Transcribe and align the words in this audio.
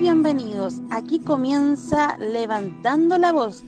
bienvenidos. 0.00 0.76
Aquí 0.90 1.20
comienza 1.20 2.16
Levantando 2.16 3.18
la 3.18 3.32
Voz. 3.32 3.62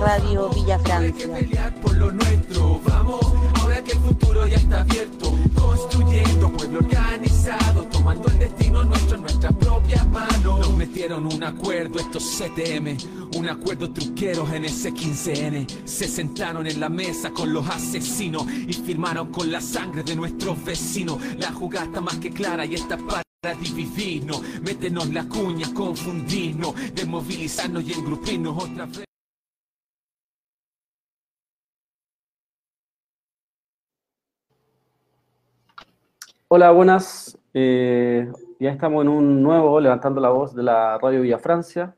Radio 0.00 0.48
Villa 0.48 0.76
Hay 0.76 1.12
que 1.12 1.24
Francia. 1.24 1.34
pelear 1.34 1.74
por 1.82 1.94
lo 1.94 2.10
nuestro. 2.10 2.80
Vamos, 2.86 3.20
ahora 3.60 3.84
que 3.84 3.92
el 3.92 3.98
futuro 3.98 4.46
ya 4.46 4.56
está 4.56 4.80
abierto. 4.80 5.30
Construyendo 5.54 6.50
pueblo 6.52 6.78
organizado. 6.78 7.84
Tomando 7.84 8.28
el 8.28 8.38
destino 8.38 8.82
nuestro 8.82 9.16
en 9.16 9.22
nuestras 9.22 9.52
propias 9.52 10.06
manos. 10.08 10.60
Nos 10.60 10.74
metieron 10.74 11.26
un 11.26 11.44
acuerdo 11.44 11.98
estos 11.98 12.24
CTM. 12.38 12.96
Un 13.36 13.48
acuerdo 13.50 13.92
truqueros 13.92 14.50
en 14.52 14.64
ese 14.64 14.94
15N. 14.94 15.66
Se 15.84 16.08
sentaron 16.08 16.66
en 16.66 16.80
la 16.80 16.88
mesa 16.88 17.30
con 17.30 17.52
los 17.52 17.68
asesinos. 17.68 18.46
Y 18.50 18.72
firmaron 18.72 19.30
con 19.30 19.52
la 19.52 19.60
sangre 19.60 20.02
de 20.02 20.16
nuestros 20.16 20.64
vecinos. 20.64 21.18
La 21.36 21.52
jugada 21.52 21.84
está 21.84 22.00
más 22.00 22.16
que 22.16 22.30
clara 22.30 22.64
y 22.64 22.74
está 22.74 22.96
para 22.96 23.54
dividirnos. 23.60 24.40
Métenos 24.62 25.10
la 25.10 25.24
cuña, 25.24 25.72
confundirnos. 25.74 26.74
Desmovilizarnos 26.94 27.84
y 27.86 27.92
engrupirnos 27.92 28.64
otra 28.64 28.86
vez. 28.86 29.09
Hola, 36.52 36.72
buenas. 36.72 37.38
Eh, 37.54 38.28
ya 38.58 38.72
estamos 38.72 39.02
en 39.02 39.08
un 39.08 39.40
nuevo 39.40 39.78
Levantando 39.78 40.20
la 40.20 40.30
Voz 40.30 40.52
de 40.52 40.64
la 40.64 40.98
Radio 40.98 41.22
Villa 41.22 41.38
Francia. 41.38 41.94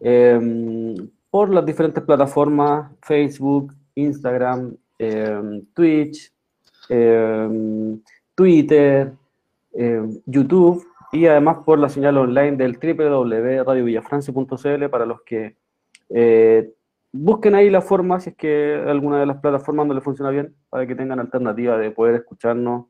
Eh, 0.00 0.96
por 1.30 1.54
las 1.54 1.64
diferentes 1.64 2.02
plataformas, 2.02 2.90
Facebook, 3.00 3.72
Instagram, 3.94 4.74
eh, 4.98 5.62
Twitch, 5.72 6.32
eh, 6.88 7.96
Twitter, 8.34 9.12
YouTube 10.26 10.84
y 11.12 11.26
además 11.26 11.58
por 11.64 11.78
la 11.78 11.88
señal 11.88 12.18
online 12.18 12.56
del 12.56 12.76
www.radiovillafrancia.cl 12.76 14.90
para 14.90 15.06
los 15.06 15.22
que 15.22 15.54
eh, 16.08 16.72
busquen 17.12 17.54
ahí 17.54 17.70
la 17.70 17.82
forma, 17.82 18.18
si 18.18 18.30
es 18.30 18.36
que 18.36 18.82
alguna 18.84 19.20
de 19.20 19.26
las 19.26 19.36
plataformas 19.36 19.86
no 19.86 19.94
le 19.94 20.00
funciona 20.00 20.32
bien, 20.32 20.56
para 20.68 20.88
que 20.88 20.96
tengan 20.96 21.20
alternativa 21.20 21.78
de 21.78 21.92
poder 21.92 22.16
escucharnos 22.16 22.86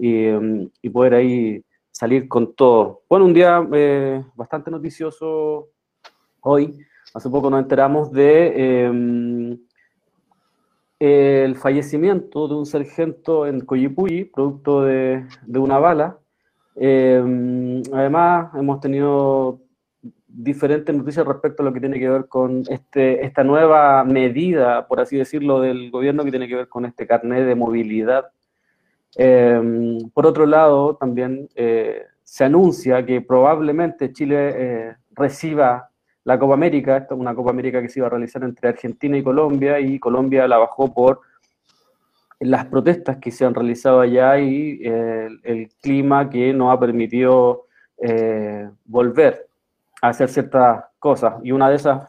y, 0.00 0.24
em, 0.24 0.70
y 0.80 0.88
poder 0.88 1.14
ahí 1.14 1.62
salir 1.90 2.26
con 2.26 2.54
todo. 2.54 3.02
Bueno, 3.08 3.26
un 3.26 3.34
día 3.34 3.66
eh, 3.72 4.24
bastante 4.34 4.70
noticioso 4.70 5.68
hoy. 6.40 6.78
Hace 7.12 7.28
poco 7.28 7.50
nos 7.50 7.60
enteramos 7.60 8.10
de 8.10 8.84
em, 8.86 9.58
el 10.98 11.54
fallecimiento 11.56 12.48
de 12.48 12.54
un 12.54 12.66
sargento 12.66 13.46
en 13.46 13.60
Coyipulli, 13.60 14.24
producto 14.24 14.82
de, 14.82 15.26
de 15.46 15.58
una 15.58 15.78
bala. 15.78 16.18
Em, 16.76 17.82
además, 17.92 18.54
hemos 18.54 18.80
tenido 18.80 19.60
diferentes 20.26 20.94
noticias 20.94 21.26
respecto 21.26 21.62
a 21.62 21.66
lo 21.66 21.72
que 21.74 21.80
tiene 21.80 21.98
que 21.98 22.08
ver 22.08 22.26
con 22.28 22.62
este, 22.70 23.26
esta 23.26 23.44
nueva 23.44 24.02
medida, 24.04 24.86
por 24.86 25.00
así 25.00 25.18
decirlo, 25.18 25.60
del 25.60 25.90
gobierno 25.90 26.24
que 26.24 26.30
tiene 26.30 26.48
que 26.48 26.56
ver 26.56 26.68
con 26.68 26.86
este 26.86 27.06
carnet 27.06 27.44
de 27.44 27.54
movilidad 27.54 28.30
eh, 29.16 29.98
por 30.12 30.26
otro 30.26 30.46
lado, 30.46 30.96
también 30.96 31.48
eh, 31.54 32.04
se 32.22 32.44
anuncia 32.44 33.04
que 33.04 33.20
probablemente 33.20 34.12
Chile 34.12 34.52
eh, 34.54 34.96
reciba 35.10 35.90
la 36.24 36.38
Copa 36.38 36.54
América, 36.54 36.96
esta 36.96 37.14
es 37.14 37.20
una 37.20 37.34
Copa 37.34 37.50
América 37.50 37.80
que 37.80 37.88
se 37.88 38.00
iba 38.00 38.06
a 38.06 38.10
realizar 38.10 38.44
entre 38.44 38.68
Argentina 38.68 39.16
y 39.16 39.22
Colombia, 39.22 39.80
y 39.80 39.98
Colombia 39.98 40.46
la 40.46 40.58
bajó 40.58 40.92
por 40.92 41.20
las 42.40 42.66
protestas 42.66 43.18
que 43.18 43.30
se 43.30 43.44
han 43.44 43.54
realizado 43.54 44.00
allá 44.00 44.38
y 44.38 44.80
eh, 44.82 45.26
el, 45.26 45.40
el 45.44 45.68
clima 45.82 46.30
que 46.30 46.52
no 46.52 46.70
ha 46.70 46.80
permitido 46.80 47.66
eh, 47.98 48.70
volver 48.86 49.46
a 50.00 50.08
hacer 50.08 50.30
ciertas 50.30 50.84
cosas. 50.98 51.34
Y 51.42 51.52
una 51.52 51.68
de 51.68 51.76
esas 51.76 52.08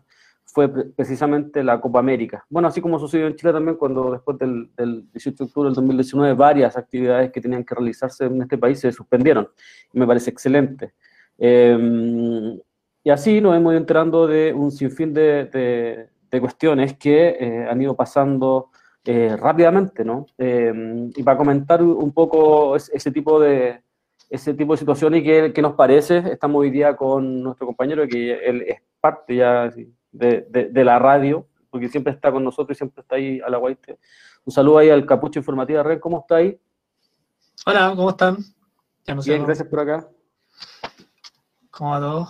fue 0.54 0.68
pre- 0.70 0.84
precisamente 0.86 1.64
la 1.64 1.80
Copa 1.80 2.00
América. 2.00 2.46
Bueno, 2.50 2.68
así 2.68 2.82
como 2.82 3.00
sucedió 3.00 3.28
en 3.28 3.36
Chile 3.36 3.54
también 3.54 3.78
cuando 3.78 4.12
después 4.12 4.38
del, 4.38 4.70
del 4.76 5.10
18 5.12 5.38
de 5.44 5.48
octubre 5.48 5.68
del 5.70 5.76
2019 5.76 6.34
varias 6.34 6.76
actividades 6.78 7.32
que 7.32 7.40
tenían 7.42 7.64
que 7.64 7.74
realizarse 7.76 8.26
en 8.26 8.42
este 8.42 8.58
país 8.58 8.80
se 8.80 8.92
suspendieron. 8.92 9.48
Me 9.94 10.06
parece 10.08 10.30
excelente. 10.30 10.94
Eh, 11.38 12.60
y 13.04 13.10
así 13.10 13.42
nos 13.42 13.56
hemos 13.56 13.72
ido 13.74 13.80
enterando 13.80 14.28
de 14.28 14.54
un 14.54 14.72
sinfín 14.72 15.14
de, 15.14 15.46
de- 15.46 16.40
cuestiones 16.40 16.96
que 16.98 17.30
eh, 17.40 17.68
han 17.70 17.82
ido 17.82 17.94
pasando 17.96 18.70
eh, 19.04 19.36
rápidamente, 19.38 20.06
¿no? 20.06 20.26
Eh, 20.38 21.10
y 21.16 21.24
para 21.24 21.36
comentar 21.38 21.82
un 21.84 22.12
poco 22.14 22.76
es- 22.78 22.90
ese 22.94 23.12
tipo 23.12 23.38
de, 23.40 23.82
ese 24.30 24.54
tipo 24.54 24.72
de 24.74 24.78
situaciones 24.78 25.22
y 25.22 25.52
qué, 25.52 25.62
nos 25.62 25.74
parece, 25.74 26.20
estamos 26.32 26.62
hoy 26.62 26.70
día 26.70 26.96
con 26.96 27.44
nuestro 27.44 27.66
compañero 27.68 28.08
que 28.08 28.34
él 28.46 28.62
es 28.68 28.78
parte 29.02 29.36
ya 29.36 29.70
de, 30.12 30.46
de- 30.50 30.70
de 30.70 30.84
la 30.84 31.00
radio, 31.00 31.48
porque 31.70 31.90
siempre 31.90 32.14
está 32.14 32.32
con 32.32 32.44
nosotros 32.44 32.76
y 32.76 32.80
siempre 32.80 33.02
está 33.02 33.16
ahí 33.16 33.40
a 33.40 33.50
la 33.50 33.58
guaite. 33.58 34.00
Un 34.46 34.52
saludo 34.54 34.80
ahí 34.80 34.90
al 34.90 35.06
Capucho 35.06 35.40
Informativa 35.40 35.84
Red, 35.84 36.00
¿cómo 36.00 36.20
está 36.20 36.36
ahí? 36.38 36.60
Hola, 37.66 37.94
¿cómo 37.96 38.10
están? 38.10 38.38
Ya 39.06 39.16
no 39.16 39.22
sé 39.22 39.30
Bien, 39.32 39.42
cómo- 39.42 39.48
gracias 39.48 39.68
por 39.68 39.80
acá. 39.80 40.08
cómo 41.70 41.92
va 41.92 42.00
todo. 42.00 42.28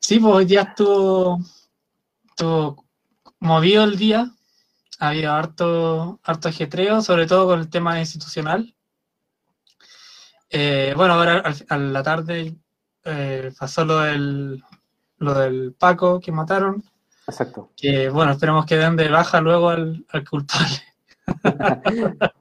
Sí, 0.00 0.18
pues 0.20 0.34
hoy 0.34 0.44
día 0.44 0.62
estuvo, 0.62 1.38
estuvo 2.28 2.84
movido 3.40 3.84
el 3.84 3.96
día. 3.96 4.30
Había 5.00 5.38
harto, 5.38 6.18
harto 6.24 6.48
ajetreo, 6.48 7.00
sobre 7.02 7.26
todo 7.26 7.46
con 7.46 7.60
el 7.60 7.70
tema 7.70 8.00
institucional. 8.00 8.74
Eh, 10.50 10.92
bueno, 10.96 11.14
ahora 11.14 11.38
al- 11.38 11.66
a 11.68 11.76
la 11.78 12.02
tarde 12.02 12.56
eh, 13.04 13.52
pasó 13.58 13.84
lo 13.84 13.98
del, 14.00 14.62
lo 15.18 15.34
del 15.34 15.74
Paco 15.78 16.20
que 16.20 16.32
mataron. 16.32 16.82
Exacto. 17.28 17.70
Que 17.76 18.08
bueno, 18.08 18.32
esperemos 18.32 18.66
que 18.66 18.76
den 18.76 18.96
de 18.96 19.08
baja 19.08 19.40
luego 19.40 19.68
al, 19.68 20.04
al 20.08 20.28
culpable. 20.28 20.76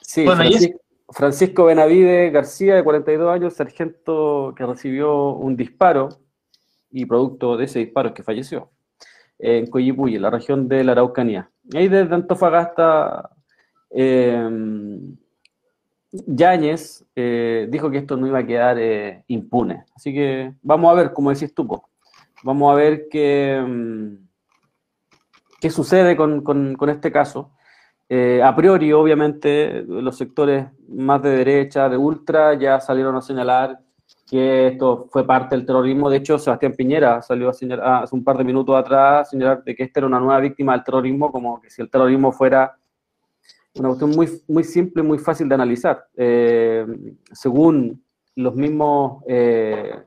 Sí, 0.00 0.24
Bueno, 0.24 0.44
Francisco, 0.44 0.80
Francisco 1.10 1.64
Benavide 1.66 2.30
García, 2.30 2.76
de 2.76 2.82
42 2.82 3.34
años, 3.34 3.52
sargento 3.52 4.54
que 4.56 4.64
recibió 4.64 5.32
un 5.34 5.56
disparo 5.56 6.08
y 6.90 7.04
producto 7.04 7.58
de 7.58 7.66
ese 7.66 7.80
disparo 7.80 8.08
es 8.08 8.14
que 8.14 8.22
falleció 8.22 8.70
en 9.38 9.66
Coyipulli, 9.66 10.16
en 10.16 10.22
la 10.22 10.30
región 10.30 10.68
de 10.68 10.84
la 10.84 10.92
Araucanía. 10.92 11.50
Y 11.64 11.76
ahí 11.76 11.88
desde 11.88 12.14
Antofagasta, 12.14 13.30
eh, 13.90 14.48
Yáñez 16.12 17.04
eh, 17.14 17.66
dijo 17.70 17.90
que 17.90 17.98
esto 17.98 18.16
no 18.16 18.26
iba 18.26 18.38
a 18.38 18.46
quedar 18.46 18.78
eh, 18.78 19.24
impune. 19.26 19.84
Así 19.94 20.14
que 20.14 20.54
vamos 20.62 20.90
a 20.90 20.94
ver, 20.94 21.12
como 21.12 21.30
decís 21.30 21.52
tú. 21.54 21.66
Vamos 22.42 22.72
a 22.72 22.76
ver 22.76 23.08
qué, 23.10 23.62
mm, 23.66 24.26
qué 25.60 25.70
sucede 25.70 26.16
con, 26.16 26.42
con- 26.42 26.90
este 26.90 27.10
caso. 27.10 27.52
Eh, 28.08 28.40
a 28.42 28.54
priori, 28.54 28.92
obviamente, 28.92 29.82
los 29.82 30.16
sectores 30.16 30.66
más 30.88 31.22
de 31.22 31.30
derecha, 31.30 31.88
de 31.88 31.96
ultra, 31.96 32.54
ya 32.54 32.80
salieron 32.80 33.16
a 33.16 33.20
señalar 33.20 33.80
que 34.30 34.68
esto 34.68 35.08
fue 35.10 35.26
parte 35.26 35.56
del 35.56 35.66
terrorismo. 35.66 36.08
De 36.08 36.18
hecho, 36.18 36.38
Sebastián 36.38 36.74
Piñera 36.76 37.22
salió 37.22 37.48
a 37.48 37.52
señalar 37.52 38.04
hace 38.04 38.14
un 38.14 38.22
par 38.22 38.36
de 38.38 38.44
minutos 38.44 38.76
atrás 38.76 39.20
a 39.26 39.30
señalar 39.30 39.64
de 39.64 39.74
que 39.74 39.82
esta 39.84 40.00
era 40.00 40.06
una 40.06 40.20
nueva 40.20 40.40
víctima 40.40 40.72
del 40.72 40.84
terrorismo, 40.84 41.32
como 41.32 41.60
que 41.60 41.70
si 41.70 41.82
el 41.82 41.90
terrorismo 41.90 42.30
fuera 42.32 42.76
una 43.74 43.88
cuestión 43.88 44.10
muy, 44.10 44.28
muy 44.48 44.64
simple, 44.64 45.02
muy 45.02 45.18
fácil 45.18 45.48
de 45.48 45.54
analizar. 45.54 46.06
Eh, 46.16 46.86
según 47.32 48.02
los 48.36 48.54
mismos, 48.54 49.22
eh, 49.28 50.02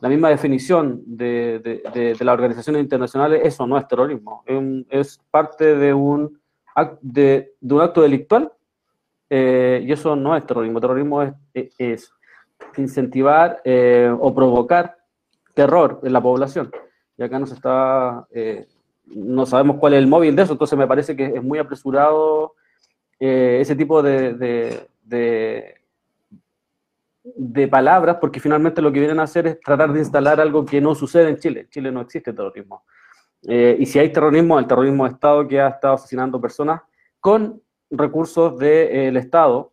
la 0.00 0.08
misma 0.08 0.28
definición 0.28 1.02
de, 1.06 1.58
de- 1.64 1.82
de- 1.94 2.14
de 2.14 2.24
las 2.24 2.34
organizaciones 2.34 2.82
internacionales, 2.82 3.40
eso 3.44 3.66
no 3.66 3.78
es 3.78 3.86
terrorismo, 3.88 4.44
es, 4.90 5.18
parte 5.30 5.74
de 5.76 5.94
un, 5.94 6.38
ac- 6.76 6.98
de, 7.00 7.54
un 7.62 7.80
acto 7.80 8.02
delictual 8.02 8.52
eh, 9.30 9.82
y 9.86 9.92
eso 9.92 10.16
no 10.16 10.36
es 10.36 10.44
terrorismo. 10.46 10.80
Terrorismo 10.80 11.22
es, 11.22 11.32
es- 11.54 11.74
es 11.78 12.12
incentivar 12.76 13.60
eh, 13.64 14.12
o 14.18 14.34
provocar 14.34 14.96
terror 15.54 16.00
en 16.02 16.12
la 16.12 16.20
población. 16.20 16.70
Y 17.16 17.22
acá 17.22 17.38
nos 17.38 17.52
está, 17.52 18.26
eh, 18.30 18.66
no 19.06 19.46
sabemos 19.46 19.76
cuál 19.78 19.94
es 19.94 19.98
el 20.00 20.06
móvil 20.06 20.36
de 20.36 20.42
eso, 20.42 20.52
entonces 20.52 20.78
me 20.78 20.86
parece 20.86 21.16
que 21.16 21.24
es 21.26 21.42
muy 21.42 21.58
apresurado 21.58 22.54
eh, 23.18 23.58
ese 23.60 23.74
tipo 23.76 24.02
de, 24.02 24.34
de, 25.02 25.74
de- 27.36 27.68
palabras, 27.68 28.16
porque 28.20 28.40
finalmente 28.40 28.82
lo 28.82 28.92
que 28.92 29.00
vienen 29.00 29.20
a 29.20 29.24
hacer 29.24 29.46
es 29.46 29.60
tratar 29.60 29.92
de 29.92 30.00
instalar 30.00 30.40
algo 30.40 30.64
que 30.64 30.80
no 30.80 30.94
sucede 30.94 31.28
en 31.30 31.36
Chile. 31.38 31.60
En 31.60 31.68
Chile 31.68 31.92
no 31.92 32.00
existe 32.00 32.32
terrorismo. 32.32 32.84
Eh, 33.46 33.76
y 33.78 33.86
si 33.86 33.98
hay 33.98 34.12
terrorismo, 34.12 34.58
el 34.58 34.66
terrorismo 34.66 35.04
de 35.04 35.12
Estado 35.12 35.48
que 35.48 35.60
ha 35.60 35.68
estado 35.68 35.94
asesinando 35.94 36.40
personas 36.40 36.82
con 37.20 37.60
recursos 37.90 38.58
del 38.58 39.16
Estado, 39.16 39.72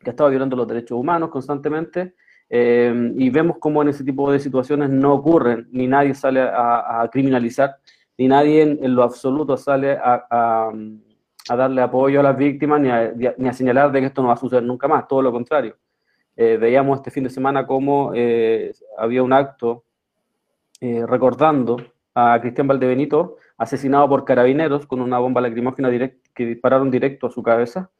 que 0.00 0.10
ha 0.10 0.12
estado 0.12 0.30
violando 0.30 0.56
los 0.56 0.66
derechos 0.66 0.98
humanos 0.98 1.30
constantemente, 1.30 2.14
eh, 2.50 3.12
y 3.16 3.30
vemos 3.30 3.58
cómo 3.58 3.82
en 3.82 3.88
ese 3.88 4.04
tipo 4.04 4.30
de 4.32 4.38
situaciones 4.38 4.90
no 4.90 5.14
ocurren, 5.14 5.68
ni 5.70 5.86
nadie 5.86 6.14
sale 6.14 6.40
a, 6.40 7.02
a 7.02 7.10
criminalizar 7.10 7.76
ni 8.18 8.26
nadie 8.26 8.62
en, 8.62 8.94
lo 8.94 9.04
absoluto 9.04 9.56
sale 9.56 9.92
a, 9.92 10.72
darle 11.48 11.80
apoyo 11.80 12.20
a 12.20 12.22
las 12.24 12.36
víctimas 12.36 12.80
ni 12.80 12.90
a, 12.90 13.14
ni 13.38 13.48
a, 13.48 13.52
señalar 13.52 13.90
de 13.90 14.00
que 14.00 14.06
esto 14.06 14.20
no 14.20 14.28
va 14.28 14.34
a 14.34 14.36
suceder 14.36 14.64
nunca 14.64 14.86
más, 14.86 15.08
todo 15.08 15.22
lo 15.22 15.32
contrario. 15.32 15.76
Eh, 16.40 16.56
veíamos 16.56 16.98
este 16.98 17.10
fin 17.10 17.24
de 17.24 17.30
semana 17.30 17.66
cómo 17.66 18.12
eh, 18.14 18.72
había 18.96 19.24
un 19.24 19.32
acto 19.32 19.82
eh, 20.80 21.04
recordando 21.04 21.78
a 22.14 22.38
Cristian 22.40 22.68
Valdebenito, 22.68 23.38
asesinado 23.56 24.08
por 24.08 24.24
carabineros 24.24 24.86
con 24.86 25.00
una 25.00 25.18
bomba 25.18 25.40
lacrimógena 25.40 25.90
que 25.90 26.46
dispararon 26.46 26.92
directo 26.92 27.26
a 27.26 27.30
su 27.30 27.42
cabeza. 27.42 27.90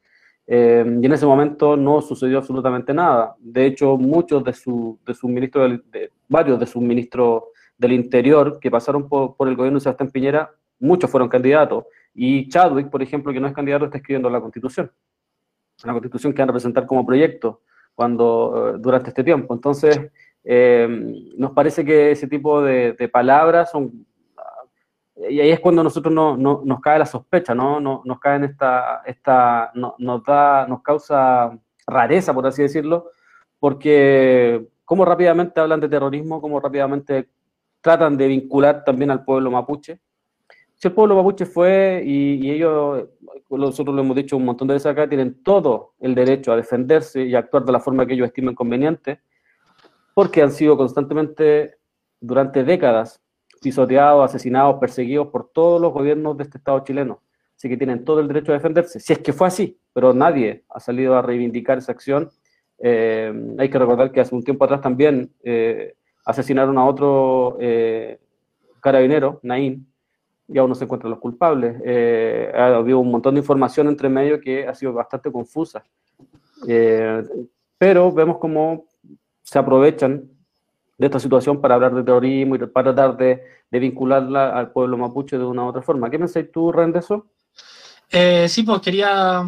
y 0.46 0.52
en 0.52 1.12
ese 1.12 1.26
momento 1.26 1.76
no 1.76 2.00
sucedió 2.00 2.38
absolutamente 2.38 2.94
nada. 2.94 3.35
De 3.40 3.67
hecho, 3.67 3.96
muchos 3.96 4.44
de 4.44 4.52
sus 4.52 5.05
de 5.05 5.14
ministros, 5.25 5.81
de, 5.91 6.12
varios 6.29 6.61
de 6.61 6.67
sus 6.67 6.81
ministros 6.81 7.43
del 7.76 7.93
Interior 7.93 8.61
que 8.61 8.70
pasaron 8.70 9.08
por, 9.08 9.49
el 9.49 9.56
gobierno 9.56 9.79
de 9.79 9.82
Sebastián 9.82 10.11
Piñera, 10.12 10.50
muchos 10.79 11.11
fueron 11.11 11.29
candidatos. 11.29 11.87
Y 12.14 12.49
Chadwick, 12.49 12.88
por 12.88 13.02
ejemplo, 13.02 13.32
que 13.32 13.41
no 13.41 13.49
es 13.49 13.52
candidato, 13.52 13.87
está 13.87 13.99
escribiendo 13.99 14.31
la 14.31 14.41
Constitución. 14.41 14.93
La 15.84 15.93
Constitución 15.93 16.32
que 16.32 16.43
van 16.43 16.50
a 16.50 16.52
presentar 16.52 16.87
como 16.87 17.05
proyecto 17.05 17.62
cuando, 17.98 18.74
eh, 18.76 18.78
durante 18.78 19.08
este 19.08 19.24
tiempo. 19.24 19.52
Entonces, 19.52 20.00
eh, 20.44 20.86
nos 21.36 21.50
parece 21.50 21.84
que 21.84 22.12
ese 22.12 22.28
tipo 22.28 22.62
de, 22.62 23.10
palabras 23.12 23.72
son... 23.72 24.06
Y 25.28 25.40
ahí 25.40 25.50
es 25.50 25.58
cuando 25.58 25.82
nosotros 25.82 26.14
no, 26.14 26.36
nos 26.36 26.80
cae 26.80 27.00
la 27.00 27.06
sospecha, 27.06 27.56
¿no? 27.56 27.80
Nos, 27.80 28.20
cae 28.20 28.36
en 28.36 28.44
esta... 28.44 29.02
esta 29.04 29.72
nos, 29.74 30.22
da, 30.22 30.64
nos 30.68 30.80
causa 30.80 31.58
rareza, 31.88 32.32
por 32.32 32.46
así 32.46 32.62
decirlo, 32.62 33.10
porque 33.58 34.64
cómo 34.84 35.04
rápidamente 35.04 35.58
hablan 35.58 35.80
de 35.80 35.88
terrorismo, 35.88 36.40
cómo 36.40 36.60
rápidamente 36.60 37.28
tratan 37.80 38.16
de 38.16 38.28
vincular 38.28 38.84
también 38.84 39.10
al 39.10 39.24
pueblo 39.24 39.50
mapuche. 39.50 40.00
Si 40.78 40.86
el 40.86 40.94
pueblo 40.94 41.16
mapuche 41.16 41.44
fue, 41.44 42.02
y, 42.06 42.50
ellos, 42.52 43.08
nosotros 43.50 43.94
lo 43.94 44.00
hemos 44.00 44.16
dicho 44.16 44.36
un 44.36 44.44
montón 44.44 44.69
de 44.69 44.75
veces 44.75 44.86
acá, 44.86 45.08
tienen 45.08 45.42
todo 45.42 45.94
el 45.98 46.14
derecho 46.14 46.52
a 46.52 46.56
defenderse 46.56 47.25
y 47.25 47.34
actuar 47.34 47.64
de 47.64 47.72
la 47.72 47.80
forma 47.80 48.06
que 48.06 48.14
ellos 48.14 48.28
estimen 48.28 48.54
conveniente, 48.54 49.20
porque 50.14 50.40
han 50.40 50.52
sido 50.52 50.76
constantemente, 50.76 51.78
durante 52.20 52.62
décadas, 52.62 53.20
pisoteados, 53.60 54.25
asesinados, 54.25 54.76
perseguidos 54.78 55.28
por 55.28 55.50
todos 55.50 55.80
los 55.80 55.92
gobiernos 55.92 56.36
de 56.36 56.44
este 56.44 56.58
Estado 56.58 56.78
chileno. 56.84 57.22
Así 57.56 57.69
que 57.69 57.76
tienen 57.76 58.04
todo 58.04 58.20
el 58.20 58.28
derecho 58.28 58.52
a 58.52 58.54
defenderse, 58.54 59.00
si 59.00 59.12
es 59.12 59.19
que 59.19 59.32
fue 59.32 59.48
así, 59.48 59.81
pero 59.92 60.14
nadie 60.14 60.64
ha 60.69 60.78
salido 60.78 61.16
a 61.16 61.22
reivindicar 61.22 61.78
esa 61.78 61.90
acción. 61.90 62.31
Eh, 62.78 63.32
hay 63.58 63.69
que 63.69 63.78
recordar 63.81 64.12
que 64.12 64.20
hace 64.20 64.32
un 64.32 64.44
tiempo 64.44 64.64
atrás 64.64 64.81
también 64.81 65.32
eh, 65.42 65.96
asesinaron 66.24 66.78
a 66.78 66.86
otro 66.86 67.56
eh, 67.60 68.20
carabinero, 68.81 69.40
Naín, 69.42 69.88
y 70.48 70.58
aún 70.58 70.70
no 70.70 70.74
se 70.74 70.84
encuentran 70.84 71.10
los 71.10 71.20
culpables. 71.20 71.80
Eh, 71.84 72.50
ha 72.54 72.76
habido 72.76 72.98
un 72.98 73.10
montón 73.10 73.34
de 73.34 73.40
información 73.40 73.86
entre 73.88 74.08
medio 74.08 74.40
que 74.40 74.66
ha 74.66 74.74
sido 74.74 74.94
bastante 74.94 75.30
confusa. 75.30 75.84
Eh, 76.66 77.22
pero 77.76 78.10
vemos 78.10 78.38
cómo 78.38 78.86
se 79.42 79.58
aprovechan 79.58 80.28
de 80.96 81.06
esta 81.06 81.20
situación 81.20 81.60
para 81.60 81.74
hablar 81.74 81.94
de 81.94 82.02
terrorismo 82.02 82.56
y 82.56 82.58
para 82.58 82.94
tratar 82.94 83.16
de, 83.16 83.58
vincularla 83.70 84.56
al 84.56 84.72
pueblo 84.72 84.96
mapuche 84.96 85.36
de 85.36 85.44
una 85.44 85.64
u 85.64 85.68
otra 85.68 85.82
forma. 85.82 86.08
¿Qué 86.08 86.18
pensáis 86.18 86.50
tú, 86.50 86.72
Ren, 86.72 86.90
de 86.90 87.00
eso? 87.00 87.26
sí, 88.48 88.62
pues 88.62 88.80
quería, 88.80 89.42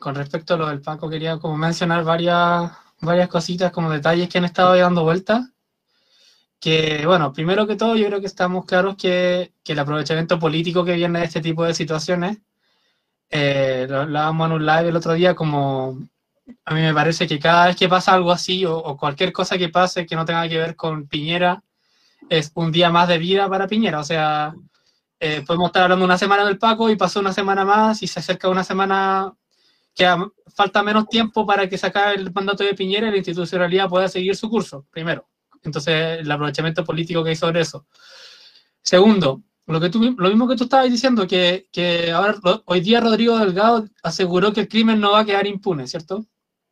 con 0.00 0.14
respecto 0.14 0.54
a 0.54 0.56
lo 0.56 0.68
del 0.68 0.80
Paco, 0.80 1.10
quería 1.10 1.38
como 1.38 1.58
mencionar 1.58 2.02
varias, 2.02 2.72
varias 3.02 3.28
cositas, 3.28 3.70
como 3.70 3.90
detalles 3.90 4.30
que 4.30 4.38
han 4.38 4.46
estado 4.46 4.74
dando 4.74 5.04
vueltas 5.04 5.50
que, 6.60 7.04
bueno, 7.06 7.32
primero 7.32 7.66
que 7.66 7.76
todo, 7.76 7.96
yo 7.96 8.06
creo 8.06 8.20
que 8.20 8.26
estamos 8.26 8.64
claros 8.66 8.96
que, 8.96 9.52
que 9.62 9.72
el 9.72 9.78
aprovechamiento 9.78 10.38
político 10.38 10.84
que 10.84 10.94
viene 10.94 11.20
de 11.20 11.24
este 11.26 11.40
tipo 11.40 11.64
de 11.64 11.74
situaciones, 11.74 12.38
eh, 13.30 13.86
lo 13.88 14.00
hablábamos 14.00 14.46
en 14.46 14.52
un 14.54 14.66
live 14.66 14.88
el 14.88 14.96
otro 14.96 15.12
día, 15.14 15.34
como 15.34 15.98
a 16.64 16.74
mí 16.74 16.80
me 16.80 16.94
parece 16.94 17.26
que 17.26 17.38
cada 17.38 17.66
vez 17.66 17.76
que 17.76 17.88
pasa 17.88 18.14
algo 18.14 18.32
así 18.32 18.64
o, 18.64 18.96
cualquier 18.96 19.32
cosa 19.32 19.58
que 19.58 19.68
pase 19.68 20.06
que 20.06 20.16
no 20.16 20.24
tenga 20.24 20.48
que 20.48 20.58
ver 20.58 20.76
con 20.76 21.06
Piñera, 21.06 21.62
es 22.28 22.50
un 22.54 22.72
día 22.72 22.90
más 22.90 23.08
de 23.08 23.18
vida 23.18 23.48
para 23.48 23.66
Piñera. 23.68 24.00
O 24.00 24.04
sea, 24.04 24.54
eh, 25.20 25.42
podemos 25.46 25.68
estar 25.68 25.84
hablando 25.84 26.04
una 26.04 26.18
semana 26.18 26.44
del 26.44 26.58
Paco 26.58 26.90
y 26.90 26.96
pasó 26.96 27.20
una 27.20 27.32
semana 27.32 27.64
más 27.64 28.02
y 28.02 28.06
se 28.06 28.20
acerca 28.20 28.48
una 28.48 28.64
semana 28.64 29.32
que 29.94 30.06
falta 30.54 30.82
menos 30.82 31.08
tiempo 31.08 31.46
para 31.46 31.68
que 31.68 31.78
se 31.78 31.86
acabe 31.86 32.14
el 32.16 32.32
mandato 32.32 32.64
de 32.64 32.74
Piñera 32.74 33.08
y 33.08 33.10
la 33.10 33.16
institucionalidad 33.18 33.88
pueda 33.88 34.08
seguir 34.08 34.36
su 34.36 34.48
curso, 34.48 34.86
primero. 34.90 35.26
Entonces, 35.62 36.20
el 36.20 36.30
aprovechamiento 36.30 36.84
político 36.84 37.22
que 37.22 37.30
hay 37.30 37.36
sobre 37.36 37.60
eso. 37.60 37.86
Segundo, 38.82 39.42
lo, 39.66 39.80
que 39.80 39.90
tú, 39.90 40.14
lo 40.16 40.28
mismo 40.28 40.48
que 40.48 40.56
tú 40.56 40.64
estabas 40.64 40.90
diciendo, 40.90 41.26
que, 41.26 41.68
que 41.72 42.10
ahora, 42.10 42.36
hoy 42.64 42.80
día 42.80 43.00
Rodrigo 43.00 43.38
Delgado 43.38 43.86
aseguró 44.02 44.52
que 44.52 44.60
el 44.60 44.68
crimen 44.68 45.00
no 45.00 45.12
va 45.12 45.20
a 45.20 45.24
quedar 45.24 45.46
impune, 45.46 45.86
¿cierto? 45.86 46.24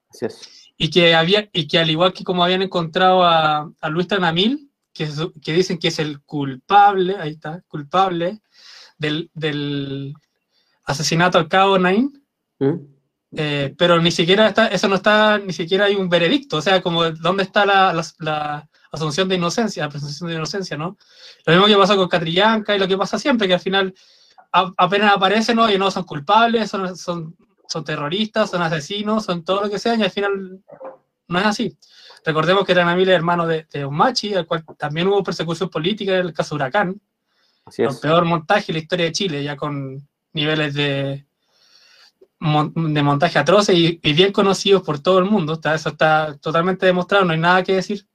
Así 0.08 0.26
es. 0.26 0.72
Y 0.78 0.90
que, 0.90 1.14
había, 1.14 1.48
y 1.52 1.66
que 1.68 1.78
al 1.78 1.90
igual 1.90 2.12
que 2.12 2.24
como 2.24 2.44
habían 2.44 2.62
encontrado 2.62 3.24
a, 3.24 3.70
a 3.80 3.88
Luis 3.88 4.08
Tanamil, 4.08 4.70
que, 4.92 5.08
que 5.42 5.52
dicen 5.52 5.78
que 5.78 5.88
es 5.88 5.98
el 5.98 6.22
culpable, 6.22 7.16
ahí 7.18 7.32
está, 7.32 7.62
culpable 7.68 8.40
del, 8.98 9.30
del 9.34 10.14
asesinato 10.84 11.38
al 11.38 11.48
cabo 11.48 11.78
Nain, 11.78 12.12
¿Mm? 12.58 12.96
Eh, 13.32 13.74
pero 13.76 14.00
ni 14.00 14.10
siquiera 14.10 14.48
está, 14.48 14.68
eso 14.68 14.88
no 14.88 14.94
está, 14.94 15.38
ni 15.38 15.52
siquiera 15.52 15.86
hay 15.86 15.94
un 15.94 16.08
veredicto, 16.08 16.56
o 16.56 16.62
sea, 16.62 16.80
como 16.80 17.10
dónde 17.10 17.42
está 17.42 17.66
la, 17.66 17.92
la, 18.18 18.68
asunción 18.96 19.28
de 19.28 19.36
inocencia, 19.36 19.84
la 19.84 19.90
presunción 19.90 20.28
de 20.28 20.36
inocencia, 20.36 20.76
¿no? 20.76 20.96
Lo 21.44 21.52
mismo 21.52 21.66
que 21.66 21.76
pasa 21.76 21.96
con 21.96 22.08
Catrillanca 22.08 22.74
y 22.74 22.78
lo 22.78 22.88
que 22.88 22.96
pasa 22.96 23.18
siempre, 23.18 23.46
que 23.46 23.54
al 23.54 23.60
final 23.60 23.94
apenas 24.50 25.14
aparecen, 25.14 25.56
¿no? 25.56 25.70
Y 25.70 25.78
no 25.78 25.90
son 25.90 26.04
culpables, 26.04 26.70
son, 26.70 26.96
son, 26.96 27.36
son 27.68 27.84
terroristas, 27.84 28.50
son 28.50 28.62
asesinos, 28.62 29.24
son 29.24 29.44
todo 29.44 29.62
lo 29.62 29.70
que 29.70 29.78
sea, 29.78 29.94
y 29.94 30.02
al 30.02 30.10
final 30.10 30.60
no 31.28 31.38
es 31.38 31.46
así. 31.46 31.78
Recordemos 32.24 32.64
que 32.64 32.74
Ranamil 32.74 33.08
es 33.08 33.14
hermano 33.14 33.46
de, 33.46 33.66
de 33.70 33.84
Omachi, 33.84 34.34
al 34.34 34.46
cual 34.46 34.64
también 34.76 35.06
hubo 35.08 35.22
persecución 35.22 35.68
política 35.68 36.18
en 36.18 36.26
el 36.26 36.32
caso 36.32 36.54
Huracán. 36.54 37.00
Así 37.64 37.82
es. 37.82 37.94
El 37.94 38.00
peor 38.00 38.24
montaje 38.24 38.72
en 38.72 38.76
la 38.76 38.82
historia 38.82 39.06
de 39.06 39.12
Chile, 39.12 39.44
ya 39.44 39.56
con 39.56 40.08
niveles 40.32 40.74
de, 40.74 41.26
de 42.40 43.02
montaje 43.02 43.38
atroces 43.38 43.76
y, 43.76 44.12
bien 44.12 44.32
conocidos 44.32 44.82
por 44.82 45.00
todo 45.00 45.18
el 45.18 45.24
mundo. 45.24 45.54
Está, 45.54 45.74
eso 45.74 45.90
está 45.90 46.36
totalmente 46.38 46.86
demostrado, 46.86 47.24
no 47.24 47.32
hay 47.32 47.38
nada 47.38 47.62
que 47.62 47.74
decir. 47.74 48.06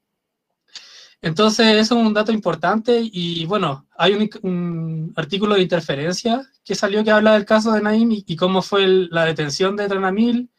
Entonces, 1.22 1.68
eso 1.78 2.00
es 2.00 2.06
un 2.06 2.14
dato 2.14 2.32
importante 2.32 3.00
y 3.04 3.46
bueno, 3.46 3.88
hay 3.96 4.14
un, 4.42 5.14
artículo 5.16 5.56
de 5.56 5.62
interferencia 5.62 6.42
que 6.66 6.74
salió 6.76 7.04
que 7.04 7.12
habla 7.12 7.34
del 7.34 7.46
caso 7.46 7.72
de 7.74 7.82
Naim 7.82 8.10
y, 8.12 8.36
cómo 8.36 8.62
fue 8.64 8.88
la 8.88 9.26
detención 9.26 9.76
de 9.76 9.88
Tranamil, 9.88 10.50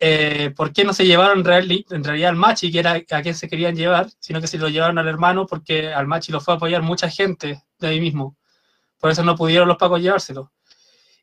eh, 0.00 0.52
por 0.56 0.72
qué 0.72 0.84
no 0.84 0.92
se 0.94 1.06
llevaron 1.06 1.40
en 1.40 2.04
realidad 2.04 2.30
al 2.30 2.36
Machi, 2.36 2.72
que 2.72 2.78
era 2.80 2.92
a 3.10 3.22
quien 3.22 3.34
se 3.34 3.48
querían 3.48 3.76
llevar, 3.76 4.08
sino 4.18 4.40
que 4.40 4.46
se 4.48 4.58
lo 4.58 4.68
llevaron 4.68 4.98
al 4.98 5.08
hermano 5.08 5.46
porque 5.46 5.92
al 5.92 6.06
Machi 6.06 6.32
lo 6.32 6.40
fue 6.40 6.54
a 6.54 6.56
apoyar 6.56 6.82
mucha 6.82 7.08
gente 7.10 7.62
de 7.78 7.86
ahí 7.86 8.00
mismo. 8.00 8.36
Por 8.98 9.10
eso 9.10 9.22
no 9.24 9.36
pudieron 9.36 9.68
los 9.68 9.76
pacos 9.76 10.00
llevárselo. 10.00 10.52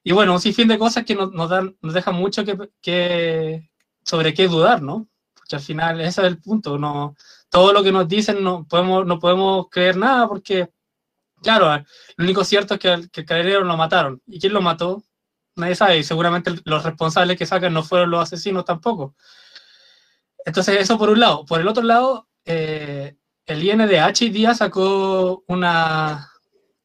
Y 0.04 0.12
bueno, 0.14 0.34
un 0.34 0.42
sinfín 0.42 0.68
de 0.68 0.80
cosas 0.80 1.06
que 1.06 1.16
nos, 1.16 1.50
dan, 1.50 1.76
nos 1.82 1.94
dejan 1.94 2.16
mucho 2.16 2.44
que, 2.82 3.70
sobre 4.04 4.34
qué 4.34 4.48
dudar, 4.48 4.82
¿no? 4.82 5.08
Porque 5.34 5.56
al 5.56 5.62
final 5.62 6.00
ese 6.02 6.22
es 6.22 6.28
el 6.28 6.40
punto, 6.40 6.78
no, 6.78 7.16
todo 7.50 7.74
lo 7.74 7.84
que 7.84 7.92
nos 7.92 8.08
dicen 8.08 8.44
no 8.44 8.66
podemos, 8.68 9.06
no 9.06 9.20
podemos 9.20 9.68
creer 9.70 9.98
nada 9.98 10.28
porque, 10.28 10.70
claro, 11.42 11.84
lo 12.18 12.24
único 12.24 12.44
cierto 12.44 12.76
es 12.76 12.80
que, 12.80 12.94
el, 12.94 13.10
que 13.10 13.26
el 13.28 13.68
lo 13.68 13.78
mataron. 13.78 14.22
¿Y 14.28 14.40
quién 14.40 14.54
lo 14.54 14.62
mató? 14.62 15.04
Nadie 15.56 15.76
sabe, 15.76 15.98
y 15.98 16.04
seguramente 16.04 16.54
los 16.64 16.84
responsables 16.84 17.38
que 17.38 17.46
sacan 17.46 17.74
no 17.74 17.84
fueron 17.84 18.12
los 18.12 18.22
asesinos 18.22 18.66
tampoco. 18.66 19.16
Entonces, 20.46 20.80
eso 20.80 20.98
por 20.98 21.10
un 21.10 21.20
lado. 21.20 21.46
Por 21.46 21.60
el 21.60 21.68
otro 21.68 21.84
lado, 21.84 22.28
eh, 22.46 23.16
el 23.46 23.64
INDH 23.64 24.22
hoy 24.22 24.30
día 24.30 24.54
sacó 24.54 25.44
una, 25.48 26.32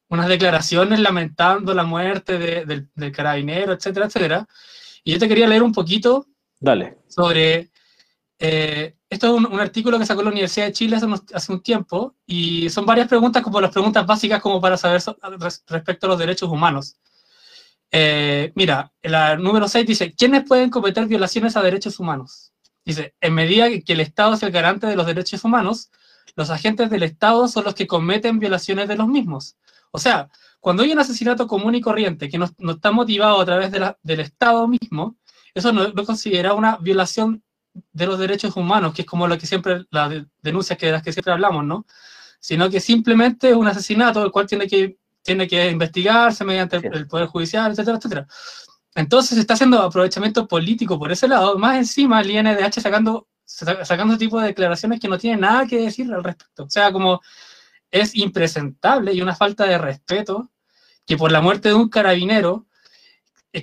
unas 0.09 0.27
declaraciones 0.27 0.99
lamentando 0.99 1.73
la 1.73 1.83
muerte 1.83 2.65
del, 2.65 3.11
carabinero, 3.11 3.73
etcétera, 3.73 4.07
etcétera. 4.07 4.47
Y 5.03 5.13
yo 5.13 5.19
te 5.19 5.27
quería 5.27 5.47
leer 5.47 5.63
un 5.63 5.73
poquito 5.73 6.25
Dale. 6.59 6.97
sobre... 7.07 7.71
Eh, 8.39 8.95
esto 9.09 9.27
es 9.27 9.45
un, 9.45 9.59
artículo 9.59 9.97
que 9.97 10.05
sacó 10.05 10.21
la 10.21 10.29
Universidad 10.29 10.65
de 10.65 10.73
Chile 10.73 10.97
hace, 10.97 11.51
un 11.51 11.61
tiempo 11.61 12.15
y 12.25 12.69
son 12.69 12.85
varias 12.85 13.07
preguntas 13.07 13.41
como 13.41 13.61
las 13.61 13.71
preguntas 13.71 14.05
básicas 14.05 14.41
como 14.41 14.59
para 14.59 14.77
saber 14.77 15.01
respecto 15.67 16.05
a 16.05 16.09
los 16.09 16.19
derechos 16.19 16.49
humanos. 16.49 16.97
Eh, 17.91 18.51
mira, 18.55 18.91
la 19.03 19.37
número 19.37 19.67
6 19.67 19.85
dice, 19.85 20.13
¿quiénes 20.13 20.43
pueden 20.43 20.69
cometer 20.69 21.05
violaciones 21.07 21.55
a 21.55 21.61
derechos 21.61 21.99
humanos? 21.99 22.51
Dice, 22.83 23.15
en 23.21 23.33
medida 23.33 23.67
que 23.85 23.93
el 23.93 24.01
Estado 24.01 24.33
es 24.33 24.43
el 24.43 24.51
garante 24.51 24.87
de 24.87 24.95
los 24.95 25.05
derechos 25.05 25.43
humanos, 25.43 25.89
los 26.35 26.49
agentes 26.49 26.89
del 26.89 27.03
Estado 27.03 27.47
son 27.47 27.63
los 27.63 27.73
que 27.73 27.87
cometen 27.87 28.39
violaciones 28.39 28.87
de 28.87 28.97
los 28.97 29.07
mismos. 29.07 29.55
O 29.91 29.99
sea, 29.99 30.29
cuando 30.59 30.83
hay 30.83 30.91
un 30.91 30.99
asesinato 30.99 31.47
común 31.47 31.75
y 31.75 31.81
corriente 31.81 32.27
que 32.27 32.37
no, 32.37 32.49
está 32.69 32.91
motivado 32.91 33.39
a 33.39 33.45
través 33.45 33.71
del 33.71 34.19
Estado 34.19 34.67
mismo, 34.67 35.15
eso 35.53 35.71
no, 35.71 35.87
no, 35.87 36.05
considera 36.05 36.53
una 36.53 36.77
violación 36.77 37.43
de 37.91 38.05
los 38.05 38.17
derechos 38.19 38.55
humanos, 38.55 38.93
que 38.93 39.01
es 39.03 39.07
como 39.07 39.27
lo 39.27 39.37
que 39.37 39.45
siempre, 39.47 39.85
las 39.91 40.11
denuncias 40.41 40.77
que, 40.79 40.85
de 40.87 40.91
las 40.93 41.03
que 41.03 41.11
siempre 41.13 41.33
hablamos, 41.33 41.63
¿no? 41.65 41.85
Sino 42.39 42.69
que 42.69 42.79
simplemente 42.79 43.49
es 43.49 43.55
un 43.55 43.67
asesinato 43.67 44.23
el 44.23 44.31
cual 44.31 44.47
tiene 44.47 44.67
que, 44.67 44.97
tiene 45.21 45.47
que 45.47 45.69
investigarse 45.71 46.45
mediante 46.45 46.79
Sí. 46.79 46.87
el, 46.87 46.93
el 46.99 47.07
Poder 47.07 47.27
Judicial, 47.27 47.71
etcétera, 47.71 47.97
etcétera. 47.97 48.27
Entonces 48.95 49.35
se 49.35 49.41
está 49.41 49.55
haciendo 49.55 49.81
aprovechamiento 49.81 50.47
político 50.47 50.97
por 50.97 51.11
ese 51.11 51.27
lado. 51.27 51.57
Más 51.57 51.77
encima, 51.77 52.21
el 52.21 52.31
INDH 52.31 52.79
sacando, 52.81 53.27
sa- 53.43 53.83
sacando 53.83 54.17
tipo 54.17 54.39
de 54.39 54.47
declaraciones 54.47 54.99
que 54.99 55.07
no 55.09 55.17
tienen 55.17 55.41
nada 55.41 55.65
que 55.67 55.77
decir 55.81 56.11
al 56.13 56.23
respecto. 56.23 56.63
O 56.63 56.69
sea, 56.69 56.91
como 56.93 57.21
es 57.91 58.15
impresentable 58.15 59.13
y 59.13 59.21
una 59.21 59.35
falta 59.35 59.65
de 59.65 59.77
respeto 59.77 60.49
que 61.05 61.17
por 61.17 61.31
la 61.31 61.41
muerte 61.41 61.69
de 61.69 61.75
un 61.75 61.89
carabinero 61.89 62.65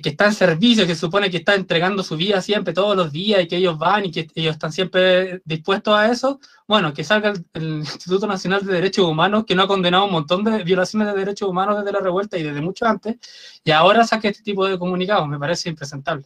que 0.01 0.09
está 0.09 0.25
en 0.25 0.33
servicio, 0.33 0.87
que 0.87 0.95
supone 0.95 1.29
que 1.29 1.37
está 1.37 1.55
entregando 1.55 2.03
su 2.03 2.15
vida 2.17 2.41
siempre, 2.41 2.73
todos 2.73 2.95
los 2.95 3.11
días, 3.11 3.43
y 3.43 3.47
que 3.47 3.57
ellos 3.57 3.77
van 3.77 4.05
y 4.05 4.11
que 4.11 4.27
ellos 4.35 4.53
están 4.53 4.71
siempre 4.71 5.41
dispuestos 5.45 5.95
a 5.95 6.11
eso, 6.11 6.39
bueno, 6.67 6.93
que 6.93 7.03
salga 7.03 7.29
el, 7.29 7.45
el 7.53 7.79
Instituto 7.79 8.27
Nacional 8.27 8.65
de 8.65 8.73
Derechos 8.73 9.05
Humanos, 9.05 9.45
que 9.45 9.55
no 9.55 9.63
ha 9.63 9.67
condenado 9.67 10.05
un 10.05 10.11
montón 10.11 10.43
de 10.43 10.63
violaciones 10.63 11.07
de 11.07 11.19
derechos 11.19 11.49
humanos 11.49 11.77
desde 11.77 11.91
la 11.91 11.99
revuelta 11.99 12.37
y 12.37 12.43
desde 12.43 12.61
mucho 12.61 12.85
antes, 12.85 13.17
y 13.63 13.71
ahora 13.71 14.03
saque 14.05 14.29
este 14.29 14.43
tipo 14.43 14.65
de 14.65 14.79
comunicados, 14.79 15.27
me 15.27 15.39
parece 15.39 15.69
impresentable. 15.69 16.25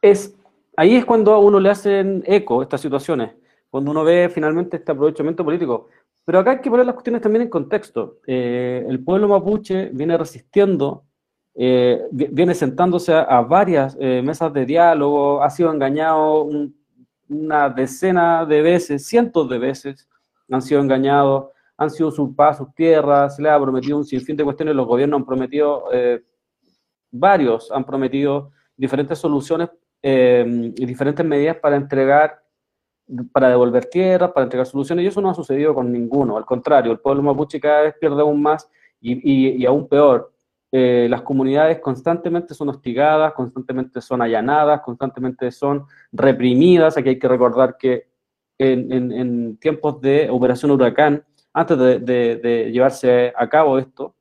es, 0.00 0.34
ahí 0.76 0.96
es 0.96 1.04
cuando 1.04 1.32
a 1.32 1.38
uno 1.38 1.60
le 1.60 1.70
hacen 1.70 2.22
eco 2.26 2.62
estas 2.62 2.80
situaciones, 2.80 3.32
cuando 3.70 3.90
uno 3.90 4.04
ve 4.04 4.30
finalmente 4.32 4.76
este 4.76 4.92
aprovechamiento 4.92 5.44
político. 5.44 5.88
Pero 6.24 6.38
acá 6.38 6.52
hay 6.52 6.60
que 6.60 6.70
poner 6.70 6.86
las 6.86 6.94
cuestiones 6.94 7.22
también 7.22 7.42
en 7.42 7.48
contexto. 7.48 8.18
Eh, 8.26 8.84
el 8.88 9.02
pueblo 9.02 9.28
mapuche 9.28 9.90
viene 9.92 10.16
resistiendo, 10.16 11.04
eh, 11.54 12.02
vi- 12.10 12.28
viene 12.30 12.54
sentándose 12.54 13.12
a, 13.14 13.40
varias 13.42 13.96
eh, 14.00 14.22
mesas 14.24 14.52
de 14.52 14.64
diálogo, 14.66 15.42
ha 15.42 15.50
sido 15.50 15.72
engañado 15.72 16.42
un- 16.44 16.74
una 17.28 17.68
decena 17.70 18.44
de 18.46 18.62
veces, 18.62 19.06
cientos 19.06 19.48
de 19.48 19.58
veces 19.58 20.08
han 20.50 20.60
sido 20.62 20.80
engañados, 20.80 21.46
han 21.78 21.90
sido 21.90 22.08
usurpadas 22.10 22.58
sus 22.58 22.74
tierras, 22.74 23.36
se 23.36 23.42
les 23.42 23.52
ha 23.52 23.60
prometido 23.60 23.96
un 23.96 24.04
sinfín 24.04 24.36
de 24.36 24.44
cuestiones, 24.44 24.74
los 24.74 24.86
gobiernos 24.86 25.20
han 25.20 25.26
prometido, 25.26 25.84
eh, 25.92 26.22
varios 27.10 27.70
han 27.72 27.84
prometido 27.84 28.50
diferentes 28.76 29.18
soluciones 29.18 29.70
eh, 30.02 30.44
y 30.76 30.84
diferentes 30.84 31.24
medidas 31.24 31.56
para 31.58 31.76
entregar, 31.76 32.42
para 33.32 33.48
devolver 33.50 33.86
tierras, 33.86 34.32
para 34.32 34.44
entregar 34.44 34.66
soluciones, 34.66 35.04
y 35.04 35.08
eso 35.08 35.20
no 35.20 35.30
ha 35.30 35.34
sucedido 35.34 35.74
con 35.74 35.90
ninguno. 35.92 36.36
Al 36.36 36.44
contrario, 36.44 36.92
el 36.92 36.98
pueblo 37.00 37.22
mapuche 37.22 37.60
cada 37.60 37.82
vez 37.82 37.94
pierde 38.00 38.20
aún 38.22 38.42
más 38.42 38.68
y, 39.00 39.12
y- 39.12 39.62
y 39.62 39.66
aún 39.66 39.86
peor. 39.88 40.31
Eh, 40.72 41.06
las 41.10 41.22
comunidades 41.22 41.80
constantemente 41.80 42.54
son 42.54 42.70
hostigadas, 42.70 43.34
constantemente 43.34 44.00
son 44.00 44.22
allanadas, 44.22 44.80
constantemente 44.80 45.50
son 45.52 45.84
reprimidas. 46.10 46.96
Aquí 46.96 47.10
hay 47.10 47.18
que 47.18 47.28
recordar 47.28 47.76
que 47.78 48.08
en, 48.58 49.56
tiempos 49.58 50.00
de 50.00 50.28
Operación 50.30 50.70
Huracán, 50.70 51.24
antes 51.52 51.78
de, 51.78 52.70
llevarse 52.72 53.32
a 53.36 53.48
cabo 53.48 53.78
esto, 53.78 54.14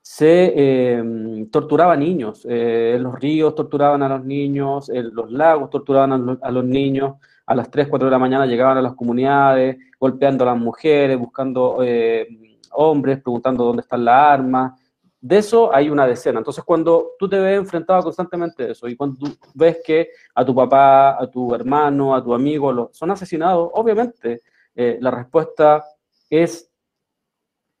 se 0.00 0.52
eh, 0.56 1.46
torturaba 1.52 1.92
a 1.92 1.96
niños. 1.96 2.44
los 2.44 3.20
ríos 3.20 3.54
torturaban 3.54 4.02
a 4.02 4.08
los 4.08 4.24
niños, 4.24 4.90
los 4.92 5.30
lagos 5.30 5.70
torturaban 5.70 6.12
a 6.12 6.18
los, 6.18 6.38
a 6.42 6.50
los 6.50 6.64
niños. 6.64 7.14
A 7.46 7.54
las 7.54 7.70
3, 7.70 7.88
4 7.88 8.06
de 8.06 8.10
la 8.10 8.18
mañana 8.18 8.46
llegaban 8.46 8.78
a 8.78 8.82
las 8.82 8.94
comunidades, 8.94 9.76
golpeando 9.98 10.44
a 10.44 10.48
las 10.48 10.58
mujeres, 10.58 11.18
buscando 11.18 11.78
eh, 11.82 12.26
hombres, 12.72 13.20
preguntando 13.20 13.64
dónde 13.64 13.82
están 13.82 14.04
las 14.04 14.14
armas. 14.14 14.80
De 15.24 15.38
eso 15.38 15.72
hay 15.72 15.88
una 15.88 16.04
decena. 16.04 16.38
Entonces, 16.40 16.64
cuando 16.64 17.12
tú 17.16 17.28
te 17.28 17.38
ves 17.38 17.56
enfrentado 17.56 18.02
constantemente 18.02 18.64
a 18.64 18.68
eso 18.72 18.88
y 18.88 18.96
cuando 18.96 19.18
ves 19.54 19.78
que 19.86 20.08
a 20.34 20.44
tu 20.44 20.52
papá, 20.52 21.10
a 21.22 21.30
tu 21.30 21.54
hermano, 21.54 22.12
a 22.14 22.22
tu 22.24 22.34
amigo 22.34 22.72
lo- 22.72 22.90
son 22.92 23.12
asesinados, 23.12 23.70
obviamente 23.74 24.42
eh, 24.74 24.98
la 25.00 25.12
respuesta 25.12 25.84
es 26.28 26.68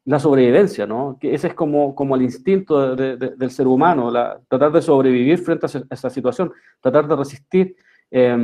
la 0.04 0.20
sobrevivencia, 0.20 0.86
¿no? 0.86 1.16
Que 1.20 1.34
ese 1.34 1.48
es 1.48 1.54
como, 1.54 1.94
como 1.96 2.14
el 2.16 2.22
instinto 2.22 2.94
de- 2.94 3.16
de- 3.16 3.30
del 3.36 3.50
ser 3.50 3.66
humano, 3.66 4.08
la- 4.10 4.40
tratar 4.48 4.70
de 4.70 4.82
sobrevivir 4.82 5.38
frente 5.38 5.66
a 5.66 5.70
esa, 5.90 6.10
situación, 6.10 6.52
tratar 6.80 7.08
de 7.08 7.16
resistir. 7.16 7.74
Eh, 8.10 8.36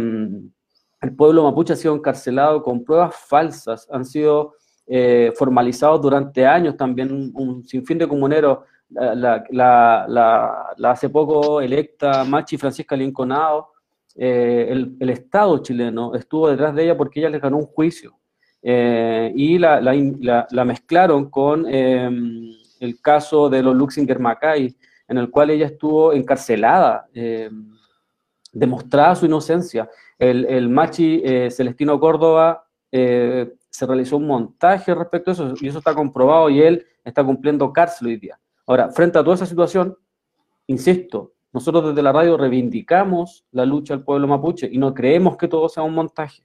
el 1.01 1.15
pueblo 1.17 1.45
mapuche 1.45 1.73
ha 1.73 1.77
sido 1.77 1.95
encarcelado 1.95 2.63
con 2.65 2.83
pruebas 2.85 3.15
falsas, 3.15 3.87
han 3.93 4.05
sido 4.05 4.55
eh, 4.91 5.33
formalizados 5.37 6.01
durante 6.01 6.47
años 6.47 6.75
también 6.77 7.31
un 7.35 7.63
sinfín 7.65 7.99
de 7.99 8.09
comuneros. 8.09 8.61
La, 8.91 10.67
hace 10.85 11.09
poco 11.11 11.61
electa 11.61 12.25
Machi 12.25 12.57
Francisca 12.57 12.97
Linconado, 12.97 13.73
eh, 14.15 14.69
el, 14.99 15.11
Estado 15.11 15.59
chileno 15.59 16.15
estuvo 16.15 16.49
detrás 16.49 16.75
de 16.75 16.85
ella 16.85 16.97
porque 16.97 17.21
ella 17.21 17.29
les 17.31 17.41
ganó 17.41 17.59
un 17.59 17.67
juicio 17.67 18.19
eh, 18.63 19.31
y 19.37 19.59
la, 19.59 19.81
la, 19.81 19.95
la- 20.21 20.47
la 20.51 20.65
mezclaron 20.65 21.31
con 21.31 21.67
eh, 21.69 22.11
el 22.81 23.01
caso 23.01 23.49
de 23.49 23.63
los 23.63 23.77
Luxinger 23.77 24.19
Macay, 24.19 24.75
en 25.07 25.19
el 25.19 25.31
cual 25.31 25.51
ella 25.51 25.67
estuvo 25.67 26.13
encarcelada, 26.13 27.07
demostrada 28.53 29.15
su 29.15 29.27
inocencia. 29.27 29.89
El, 30.19 30.45
el 30.47 30.69
Machi 30.69 31.23
Celestino 31.51 31.99
Córdoba 32.01 32.65
se 32.91 33.87
realizó 33.87 34.17
un 34.17 34.27
montaje 34.27 34.95
respecto 34.95 35.31
a 35.31 35.35
eso 35.35 35.55
y 35.61 35.69
eso 35.69 35.79
está 35.79 35.95
comprobado 35.95 36.51
y 36.51 36.61
él 36.63 36.85
está 37.05 37.25
cumpliendo 37.25 37.73
cárcel 37.73 38.09
hoy 38.09 38.17
día. 38.17 38.39
Ahora, 38.69 38.91
frente 38.91 39.19
a 39.19 39.25
toda 39.25 39.35
esa 39.35 39.47
situación, 39.47 39.97
insisto, 40.67 41.33
nosotros 41.53 41.87
desde 41.89 42.03
la 42.03 42.13
radio 42.13 42.37
reivindicamos 42.37 43.47
la 43.53 43.65
lucha 43.65 43.95
del 43.97 44.05
pueblo 44.05 44.29
mapuche 44.29 44.69
y 44.71 44.77
no 44.77 44.93
creemos 44.93 45.39
que 45.39 45.49
todo 45.49 45.69
sea 45.71 45.83
un 45.83 45.95
montaje. 45.95 46.45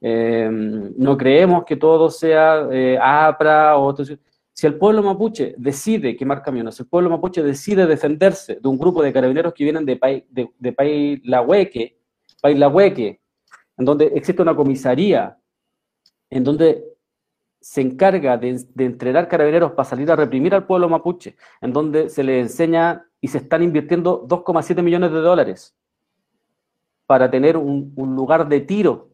Eh, 0.00 0.48
no 0.50 1.16
creemos 1.18 1.64
que 1.64 1.76
todo 1.76 2.08
sea 2.08 2.66
eh, 2.72 2.98
APRA 3.00 3.76
o 3.76 3.84
otro- 3.84 4.06
Si 4.52 4.66
el 4.66 4.76
pueblo 4.78 5.02
mapuche 5.02 5.54
decide 5.58 6.16
quemar 6.16 6.42
camiones, 6.42 6.76
si 6.76 6.82
el 6.84 6.88
pueblo 6.88 7.10
mapuche 7.10 7.42
decide 7.42 7.86
defenderse 7.86 8.58
de 8.60 8.68
un 8.68 8.78
grupo 8.78 9.02
de 9.02 9.12
carabineros 9.12 9.52
que 9.52 9.64
vienen 9.64 9.84
de, 9.84 9.96
Pai- 10.00 10.24
de, 10.30 10.48
de 10.58 10.72
en 13.76 13.84
donde 13.84 14.06
existe 14.14 14.40
una 14.42 14.56
comisaría, 14.56 15.36
en 16.30 16.42
donde 16.44 16.82
se 17.60 17.80
encarga 17.80 18.36
de, 18.36 18.64
de 18.74 18.84
entrenar 18.84 19.28
carabineros 19.28 19.72
para 19.72 19.88
salir 19.88 20.10
a 20.10 20.16
reprimir 20.16 20.54
al 20.54 20.66
pueblo 20.66 20.88
mapuche, 20.88 21.36
en 21.60 21.72
donde 21.72 22.08
se 22.08 22.22
le 22.22 22.40
enseña 22.40 23.04
y 23.20 23.28
se 23.28 23.38
están 23.38 23.62
invirtiendo 23.62 24.26
2,7 24.26 24.82
millones 24.82 25.12
de 25.12 25.20
dólares 25.20 25.76
para 27.08 27.30
tener 27.30 27.56
un, 27.56 27.94
lugar 27.96 28.48
de 28.48 28.60
tiro 28.60 29.08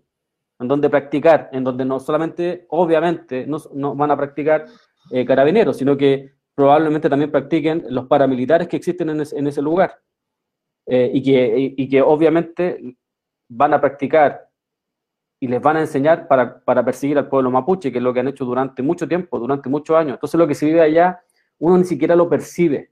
en 0.58 0.66
donde 0.66 0.90
practicar, 0.90 1.48
en 1.52 1.62
donde 1.62 1.84
no 1.84 2.00
solamente, 2.00 2.66
obviamente, 2.70 3.46
no, 3.46 3.94
van 3.94 4.10
a 4.10 4.16
practicar 4.16 4.66
eh, 5.12 5.24
carabineros, 5.24 5.76
sino 5.76 5.96
que 5.96 6.32
probablemente 6.56 7.08
también 7.08 7.30
practiquen 7.30 7.84
los 7.90 8.06
paramilitares 8.06 8.66
que 8.66 8.76
existen 8.76 9.10
en, 9.10 9.46
ese, 9.46 9.62
lugar. 9.62 10.00
Eh, 10.86 11.10
y, 11.14 11.22
que, 11.22 11.74
y, 11.76 11.88
que 11.88 12.02
obviamente 12.02 12.96
van 13.48 13.74
a 13.74 13.80
practicar 13.80 14.43
y 15.40 15.48
les 15.48 15.60
van 15.60 15.76
a 15.76 15.80
enseñar 15.80 16.26
para, 16.28 16.60
para 16.60 16.84
perseguir 16.84 17.18
al 17.18 17.28
pueblo 17.28 17.50
mapuche, 17.50 17.92
que 17.92 17.98
es 17.98 18.04
lo 18.04 18.14
que 18.14 18.20
han 18.20 18.28
hecho 18.28 18.44
durante 18.44 18.82
mucho 18.82 19.06
tiempo, 19.06 19.38
durante 19.38 19.68
muchos 19.68 19.96
años. 19.96 20.14
Entonces 20.14 20.38
lo 20.38 20.46
que 20.46 20.54
se 20.54 20.66
vive 20.66 20.80
allá, 20.80 21.20
uno 21.58 21.78
ni 21.78 21.84
siquiera 21.84 22.16
lo 22.16 22.28
percibe. 22.28 22.90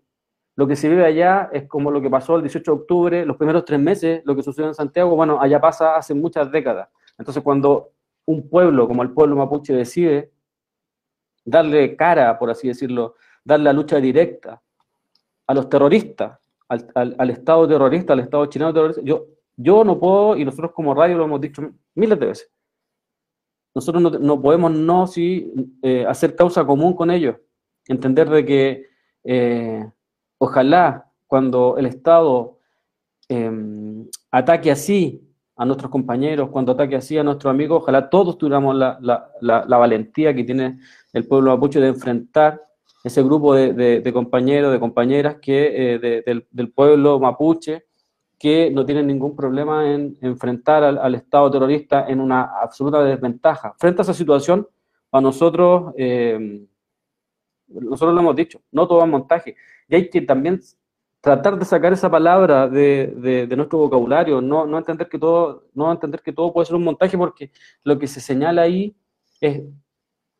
Lo 0.54 0.66
que 0.66 0.76
se 0.76 0.88
vive 0.88 1.04
allá 1.04 1.48
es 1.52 1.66
como 1.66 1.90
lo 1.90 2.02
que 2.02 2.10
pasó 2.10 2.36
el 2.36 2.42
18 2.42 2.70
de 2.70 2.78
octubre, 2.78 3.26
los 3.26 3.36
primeros 3.36 3.64
tres 3.64 3.80
meses, 3.80 4.22
lo 4.24 4.36
que 4.36 4.42
sucedió 4.42 4.68
en 4.68 4.74
Santiago, 4.74 5.16
bueno, 5.16 5.40
allá 5.40 5.60
pasa 5.60 5.96
hace 5.96 6.12
muchas 6.12 6.52
décadas. 6.52 6.88
Entonces, 7.16 7.42
cuando 7.42 7.92
un 8.26 8.48
pueblo 8.48 8.86
como 8.86 9.02
el 9.02 9.10
pueblo 9.10 9.36
mapuche 9.36 9.72
decide 9.72 10.30
darle 11.44 11.96
cara, 11.96 12.38
por 12.38 12.50
así 12.50 12.68
decirlo, 12.68 13.14
darle 13.44 13.64
la 13.64 13.72
lucha 13.72 13.96
directa 13.96 14.62
a 15.46 15.54
los 15.54 15.68
terroristas, 15.68 16.38
al, 16.68 16.90
al, 16.94 17.16
al 17.18 17.30
Estado 17.30 17.66
terrorista, 17.66 18.12
al 18.12 18.20
Estado 18.20 18.46
chileno 18.46 18.72
terrorista, 18.72 19.02
yo, 19.02 19.26
yo 19.56 19.84
no 19.84 19.98
puedo, 19.98 20.36
y 20.36 20.44
nosotros 20.44 20.72
como 20.72 20.94
radio 20.94 21.18
lo 21.18 21.24
hemos 21.24 21.40
dicho 21.40 21.62
miles 21.94 22.18
de 22.18 22.26
veces, 22.26 22.50
nosotros 23.74 24.20
no, 24.20 24.42
podemos 24.42 24.72
no 24.72 25.06
eh, 25.16 26.04
hacer 26.06 26.36
causa 26.36 26.64
común 26.64 26.94
con 26.94 27.10
ellos, 27.10 27.36
entender 27.86 28.28
de 28.28 28.44
que 28.44 28.86
eh, 29.24 29.90
ojalá 30.38 31.10
cuando 31.26 31.78
el 31.78 31.86
Estado 31.86 32.58
eh, 33.28 33.50
ataque 34.30 34.70
así 34.70 35.26
a 35.56 35.64
nuestros 35.64 35.90
compañeros, 35.90 36.50
cuando 36.50 36.72
ataque 36.72 36.96
así 36.96 37.16
a 37.16 37.24
nuestros 37.24 37.50
amigos, 37.50 37.82
ojalá 37.82 38.10
todos 38.10 38.36
tuviéramos 38.36 38.74
la, 38.76 38.98
la, 39.00 39.30
la, 39.40 39.64
la, 39.66 39.76
valentía 39.78 40.34
que 40.34 40.44
tiene 40.44 40.78
el 41.12 41.26
pueblo 41.26 41.50
mapuche 41.50 41.80
de 41.80 41.88
enfrentar 41.88 42.60
ese 43.04 43.22
grupo 43.22 43.54
de, 43.54 44.00
de, 44.00 44.12
compañeros, 44.12 44.72
de 44.72 44.80
compañeras 44.80 45.36
que, 45.40 45.94
eh, 45.94 45.98
de, 45.98 46.46
del, 46.50 46.72
pueblo 46.72 47.18
mapuche 47.18 47.86
que 48.42 48.72
no 48.72 48.84
tienen 48.84 49.06
ningún 49.06 49.36
problema 49.36 49.88
en 49.88 50.18
enfrentar 50.20 50.82
al, 50.82 51.14
Estado 51.14 51.48
terrorista 51.48 52.08
en 52.08 52.18
una 52.18 52.42
absoluta 52.60 53.00
desventaja. 53.04 53.72
Frente 53.78 54.00
a 54.00 54.02
esa 54.02 54.14
situación, 54.14 54.66
a 55.12 55.20
nosotros, 55.20 55.94
eh, 55.96 56.66
nosotros 57.68 58.12
lo 58.12 58.20
hemos 58.20 58.34
dicho, 58.34 58.60
no 58.72 58.88
todo 58.88 59.00
es 59.04 59.08
montaje, 59.08 59.54
y 59.86 59.94
hay 59.94 60.10
que 60.10 60.22
también 60.22 60.60
tratar 61.20 61.56
de 61.56 61.64
sacar 61.64 61.92
esa 61.92 62.10
palabra 62.10 62.66
de, 62.66 63.14
de, 63.16 63.46
de, 63.46 63.56
nuestro 63.56 63.78
vocabulario, 63.78 64.40
no, 64.40 64.66
no, 64.66 64.76
entender 64.76 65.08
que 65.08 65.20
todo, 65.20 65.68
no 65.72 65.92
entender 65.92 66.20
que 66.20 66.32
todo 66.32 66.52
puede 66.52 66.66
ser 66.66 66.74
un 66.74 66.82
montaje, 66.82 67.16
porque 67.16 67.52
lo 67.84 67.96
que 67.96 68.08
se 68.08 68.20
señala 68.20 68.62
ahí 68.62 68.92
es 69.40 69.62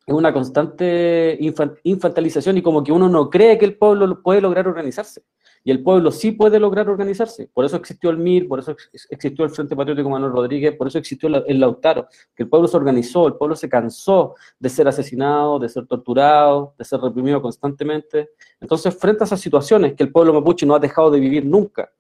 es 0.07 0.15
una 0.15 0.33
constante 0.33 1.39
infantilización 1.85 2.59
y 2.59 2.63
como 2.63 2.83
que 2.83 2.91
uno 2.91 3.09
no 3.09 3.31
cree 3.31 3.57
que 3.57 3.65
el 3.65 3.77
pueblo 3.77 4.21
puede 4.21 4.41
lograr 4.41 4.67
organizarse. 4.67 5.23
Y 5.65 5.71
el 5.71 5.83
pueblo 5.83 6.11
sí 6.11 6.33
puede 6.33 6.59
lograr 6.59 6.89
organizarse. 6.89 7.49
Por 7.53 7.65
eso 7.65 7.77
existió 7.77 8.11
el 8.11 8.19
MIR, 8.19 8.49
por 8.49 8.59
eso 8.59 8.75
existió 9.11 9.45
el 9.45 9.51
Frente 9.51 9.77
Patriótico 9.77 10.11
Manuel 10.11 10.33
Rodríguez, 10.33 10.75
por 10.77 10.89
eso 10.89 10.99
existió 10.99 11.29
el 11.29 11.61
Lautaro, 11.61 12.09
que 12.35 12.43
el 12.43 12.49
pueblo 12.49 12.67
se 12.67 12.77
organizó, 12.77 13.29
el 13.29 13.35
pueblo 13.35 13.55
se 13.55 13.69
cansó 13.69 14.35
de 14.59 14.69
ser 14.69 14.89
asesinado, 14.89 15.59
de 15.59 15.69
ser 15.69 15.87
torturado, 15.87 16.75
de 16.77 16.85
ser 16.85 17.01
reprimido 17.01 17.41
constantemente. 17.41 18.31
Entonces, 18.61 18.97
frente 18.97 19.23
a 19.23 19.27
esas 19.27 19.41
situaciones 19.41 19.95
que 19.95 20.03
el 20.03 20.11
pueblo 20.11 20.35
mapuche 20.35 20.67
no 20.67 20.75
ha 20.75 20.81
dejado 20.81 21.11
de 21.11 21.21
vivir 21.21 21.47
nunca, 21.47 21.93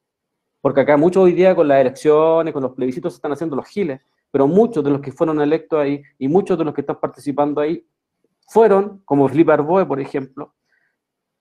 porque 0.60 0.80
acá 0.80 0.96
muchos 0.96 1.22
hoy 1.22 1.32
día 1.32 1.54
con 1.54 1.68
las 1.68 1.80
elecciones, 1.80 2.52
con 2.52 2.62
los 2.62 2.72
plebiscitos 2.72 3.12
se 3.12 3.16
están 3.16 3.32
haciendo 3.32 3.54
los 3.54 3.66
giles, 3.66 4.00
pero 4.32 4.48
muchos 4.48 4.82
de 4.82 4.90
los 4.90 5.00
que 5.00 5.12
fueron 5.12 5.40
electos 5.40 5.78
ahí 5.78 6.02
y 6.18 6.26
muchos 6.26 6.58
de 6.58 6.64
los 6.64 6.74
que 6.74 6.80
están 6.80 6.98
participando 6.98 7.60
ahí 7.60 7.86
fueron, 8.48 9.02
como 9.04 9.28
Felipe 9.28 9.52
Arboe, 9.52 9.86
por 9.86 10.00
ejemplo, 10.00 10.54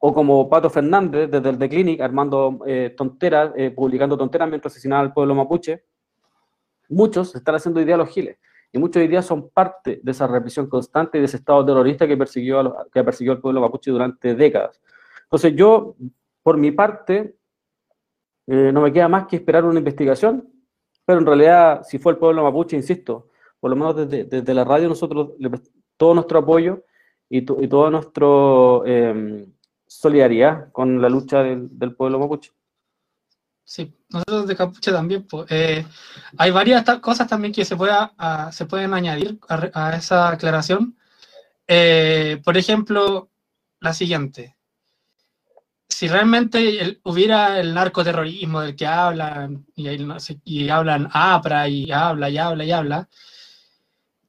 o 0.03 0.13
como 0.13 0.50
Pato 0.50 0.67
Fernández 0.70 1.29
desde 1.29 1.48
el 1.48 1.60
The 1.60 1.70
Clinic, 1.70 2.01
armando 2.01 2.60
eh, 2.65 2.91
tonteras, 2.98 3.51
eh, 3.55 3.70
publicando 3.70 4.17
tonteras 4.17 4.50
mientras 4.50 4.74
asesinaban 4.74 5.05
al 5.05 5.13
pueblo 5.13 5.36
mapuche, 5.36 5.84
muchos 6.89 7.36
están 7.36 7.53
haciendo 7.53 7.79
ideas 7.79 8.00
los 8.00 8.10
giles. 8.10 8.39
Y 8.72 8.79
muchos 8.79 9.03
ideas 9.03 9.25
son 9.27 9.51
parte 9.51 10.00
de 10.01 10.12
esa 10.12 10.25
represión 10.25 10.67
constante 10.67 11.20
y 11.20 11.22
de 11.22 11.25
ese 11.25 11.38
estado 11.38 11.63
terrorista 11.63 12.08
que 12.08 12.17
persiguió, 12.17 12.75
que 12.91 13.03
persiguió 13.03 13.34
al 13.34 13.41
pueblo 13.41 13.62
mapuche 13.62 13.91
durante 13.91 14.34
décadas. 14.34 14.81
Entonces 15.24 15.53
yo, 15.55 15.96
por 16.41 16.58
mi 16.58 16.72
parte, 16.72 17.36
eh, 18.48 18.72
no 18.74 18.81
me 18.81 18.91
queda 18.91 19.08
más 19.08 19.27
que 19.27 19.36
esperar 19.36 19.65
una 19.65 19.77
investigación, 19.77 20.51
pero 21.05 21.20
en 21.20 21.27
realidad, 21.27 21.84
si 21.84 22.00
fue 22.00 22.13
el 22.13 22.17
pueblo 22.17 22.41
mapuche, 22.41 22.75
insisto, 22.75 23.27
por 23.60 23.70
lo 23.70 23.75
menos 23.75 23.96
desde, 23.96 24.24
desde 24.24 24.53
la 24.55 24.63
radio 24.63 24.89
nosotros 24.89 25.34
todo 25.96 26.15
nuestro 26.15 26.39
apoyo 26.39 26.86
y, 27.29 27.38
y 27.38 27.67
todo 27.67 27.91
nuestro 27.91 28.84
solidaridad 29.91 30.71
con 30.71 31.01
la 31.01 31.10
lucha 31.10 31.43
del, 31.43 31.95
pueblo 31.95 32.17
mapuche. 32.17 32.51
Sí, 33.63 33.93
nosotros 34.10 34.48
de 34.48 34.55
Capuche 34.55 34.91
también. 34.91 35.27
Pues, 35.27 35.48
hay 36.38 36.51
varias 36.51 36.86
cosas 37.01 37.27
también 37.27 37.53
que 37.53 37.65
se, 37.65 37.75
pueda, 37.75 38.13
se 38.51 38.65
pueden 38.65 38.93
añadir 38.93 39.38
a, 39.50 39.95
esa 39.95 40.29
aclaración. 40.29 40.98
Eh, 41.67 42.41
por 42.43 42.57
ejemplo, 42.57 43.29
la 43.81 43.93
siguiente. 43.93 44.55
Si 45.89 46.07
realmente 46.07 47.01
hubiera 47.03 47.60
el 47.60 47.74
narcoterrorismo 47.74 48.62
del 48.62 48.77
que 48.77 48.88
hablan 48.88 49.65
y, 49.75 49.89
y, 50.45 50.69
hablan 50.69 51.10
APRA 51.12 51.67
y 51.67 51.91
habla 51.91 52.29
y 52.29 52.38
habla 52.38 52.63
y 52.63 52.71
habla, 52.71 53.10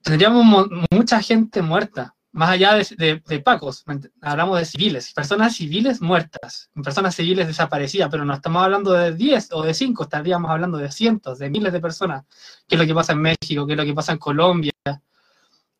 tendríamos 0.01 0.67
mucha 0.91 1.21
gente 1.21 1.61
muerta 1.61 2.12
más 2.33 2.49
allá 2.49 2.73
de, 2.73 3.21
de, 3.25 3.39
pacos, 3.39 3.85
hablamos 4.21 4.57
de 4.57 4.65
civiles, 4.65 5.13
personas 5.13 5.55
civiles 5.55 6.01
muertas, 6.01 6.71
personas 6.83 7.15
civiles 7.15 7.45
desaparecidas, 7.45 8.09
pero 8.09 8.25
no 8.25 8.33
estamos 8.33 8.63
hablando 8.63 8.91
de 8.91 9.13
10 9.13 9.49
o 9.51 9.61
de 9.61 9.73
5, 9.75 10.03
estaríamos 10.03 10.49
hablando 10.49 10.79
de 10.79 10.91
cientos, 10.91 11.37
de 11.37 11.51
miles 11.51 11.71
de 11.71 11.79
personas, 11.79 12.25
que 12.67 12.73
es 12.73 12.81
lo 12.81 12.87
que 12.87 12.93
pasa 12.95 13.13
en 13.13 13.21
México, 13.21 13.67
que 13.67 13.73
es 13.73 13.77
lo 13.77 13.85
que 13.85 13.93
pasa 13.93 14.13
en 14.13 14.17
Colombia, 14.17 14.71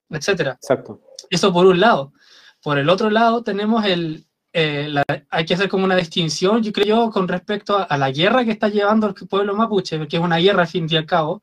etcétera. 0.09 0.51
Exacto. 0.51 1.01
Eso 1.27 1.51
por 1.51 1.65
un 1.65 1.79
lado. 1.79 2.13
Por 2.61 2.77
el 2.77 2.87
otro 2.87 3.09
lado 3.09 3.41
tenemos 3.41 3.83
el, 3.85 4.27
eh, 4.53 4.93
hay 5.31 5.45
que 5.45 5.55
hacer 5.55 5.67
como 5.67 5.85
una 5.85 5.95
distinción, 5.95 6.61
yo 6.61 6.71
creo, 6.71 7.09
con 7.09 7.27
respecto 7.27 7.79
a, 7.79 7.83
a, 7.83 7.97
la 7.97 8.11
guerra 8.11 8.45
que 8.45 8.51
está 8.51 8.69
llevando 8.69 9.07
el 9.07 9.15
pueblo 9.27 9.55
mapuche, 9.55 10.07
que 10.07 10.17
es 10.17 10.23
una 10.23 10.37
guerra 10.37 10.61
al 10.61 10.67
fin 10.67 10.85
y 10.87 10.95
al 10.95 11.07
cabo, 11.07 11.41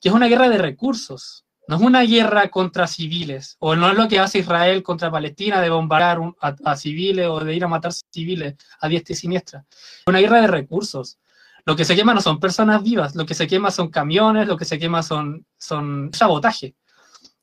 que 0.00 0.08
es 0.08 0.14
una 0.14 0.28
guerra 0.28 0.48
de 0.48 0.58
recursos. 0.58 1.45
No 1.68 1.76
es 1.76 1.82
una 1.82 2.02
guerra 2.02 2.48
contra 2.48 2.86
civiles, 2.86 3.56
o 3.58 3.74
no 3.74 3.90
es 3.90 3.96
lo 3.96 4.06
que 4.08 4.20
hace 4.20 4.38
Israel 4.38 4.82
contra 4.82 5.10
Palestina 5.10 5.60
de 5.60 5.70
bombardear 5.70 6.20
a, 6.64 6.76
civiles 6.76 7.26
o 7.26 7.40
de 7.40 7.56
ir 7.56 7.64
a 7.64 7.68
matar 7.68 7.92
civiles 7.92 8.54
a 8.80 8.88
diestra 8.88 9.12
y 9.12 9.16
siniestra. 9.16 9.64
Es 9.70 10.04
una 10.06 10.20
guerra 10.20 10.40
de 10.42 10.46
recursos. 10.46 11.18
Lo 11.64 11.74
que 11.74 11.84
se 11.84 11.96
quema 11.96 12.14
no 12.14 12.20
son 12.20 12.38
personas 12.38 12.84
vivas, 12.84 13.16
lo 13.16 13.26
que 13.26 13.34
se 13.34 13.48
quema 13.48 13.72
son 13.72 13.90
camiones, 13.90 14.46
lo 14.46 14.56
que 14.56 14.64
se 14.64 14.78
quema 14.78 15.02
son, 15.02 15.44
son 15.58 16.10
sabotaje. 16.12 16.76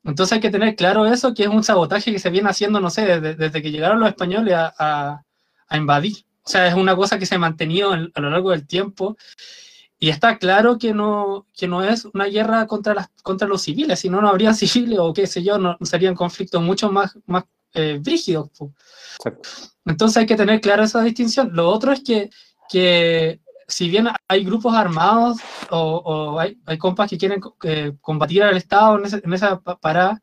Entonces 0.05 0.33
hay 0.33 0.39
que 0.39 0.49
tener 0.49 0.75
claro 0.75 1.05
eso, 1.05 1.33
que 1.33 1.43
es 1.43 1.49
un 1.49 1.63
sabotaje 1.63 2.11
que 2.11 2.19
se 2.19 2.29
viene 2.29 2.49
haciendo, 2.49 2.79
no 2.79 2.89
sé, 2.89 3.19
desde, 3.19 3.61
que 3.61 3.71
llegaron 3.71 3.99
los 3.99 4.09
españoles 4.09 4.53
a, 4.53 5.21
a, 5.67 5.77
invadir. 5.77 6.25
O 6.45 6.49
sea, 6.49 6.67
es 6.67 6.73
una 6.73 6.95
cosa 6.95 7.19
que 7.19 7.25
se 7.25 7.35
ha 7.35 7.39
mantenido 7.39 7.91
a 7.91 8.21
lo 8.21 8.29
largo 8.29 8.51
del 8.51 8.67
tiempo 8.67 9.17
y 10.03 10.09
está 10.09 10.37
claro 10.37 10.77
que 10.77 10.93
no, 10.93 11.47
que 11.53 11.65
no 11.65 11.81
es 11.81 12.03
una 12.03 12.25
guerra 12.25 12.67
contra, 12.67 12.93
las, 12.93 13.07
contra 13.23 13.47
los 13.47 13.61
civiles, 13.61 14.01
si 14.01 14.09
no, 14.09 14.19
no 14.19 14.27
habría 14.27 14.53
civiles 14.53 14.99
o 14.99 15.13
qué 15.13 15.25
sé 15.27 15.41
yo, 15.41 15.57
no, 15.57 15.77
serían 15.79 16.13
conflictos 16.13 16.61
mucho 16.61 16.91
más, 16.91 17.17
más 17.25 17.45
eh, 17.73 17.99
brígidos. 18.03 18.49
Entonces 19.85 20.17
hay 20.17 20.25
que 20.25 20.35
tener 20.35 20.59
clara 20.59 20.83
esa 20.83 21.01
distinción. 21.01 21.51
Lo 21.53 21.69
otro 21.69 21.93
es 21.93 22.03
que, 22.03 22.29
que 22.67 23.39
si 23.65 23.87
bien 23.87 24.09
hay 24.27 24.43
grupos 24.43 24.75
armados 24.75 25.37
o, 25.69 26.37
hay, 26.37 26.59
hay, 26.65 26.77
compas 26.77 27.09
que 27.09 27.17
quieren 27.17 27.39
eh, 27.63 27.93
combatir 28.01 28.43
al 28.43 28.57
Estado 28.57 29.01
en, 29.05 29.33
esa 29.33 29.61
parada, 29.61 30.21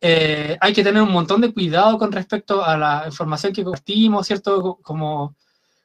eh, 0.00 0.56
hay 0.62 0.72
que 0.72 0.82
tener 0.82 1.02
un 1.02 1.12
montón 1.12 1.42
de 1.42 1.52
cuidado 1.52 1.98
con 1.98 2.10
respecto 2.10 2.64
a 2.64 2.78
la 2.78 3.02
información 3.04 3.52
que 3.52 3.64
compartimos, 3.64 4.26
¿cierto? 4.26 4.78
Como, 4.80 5.36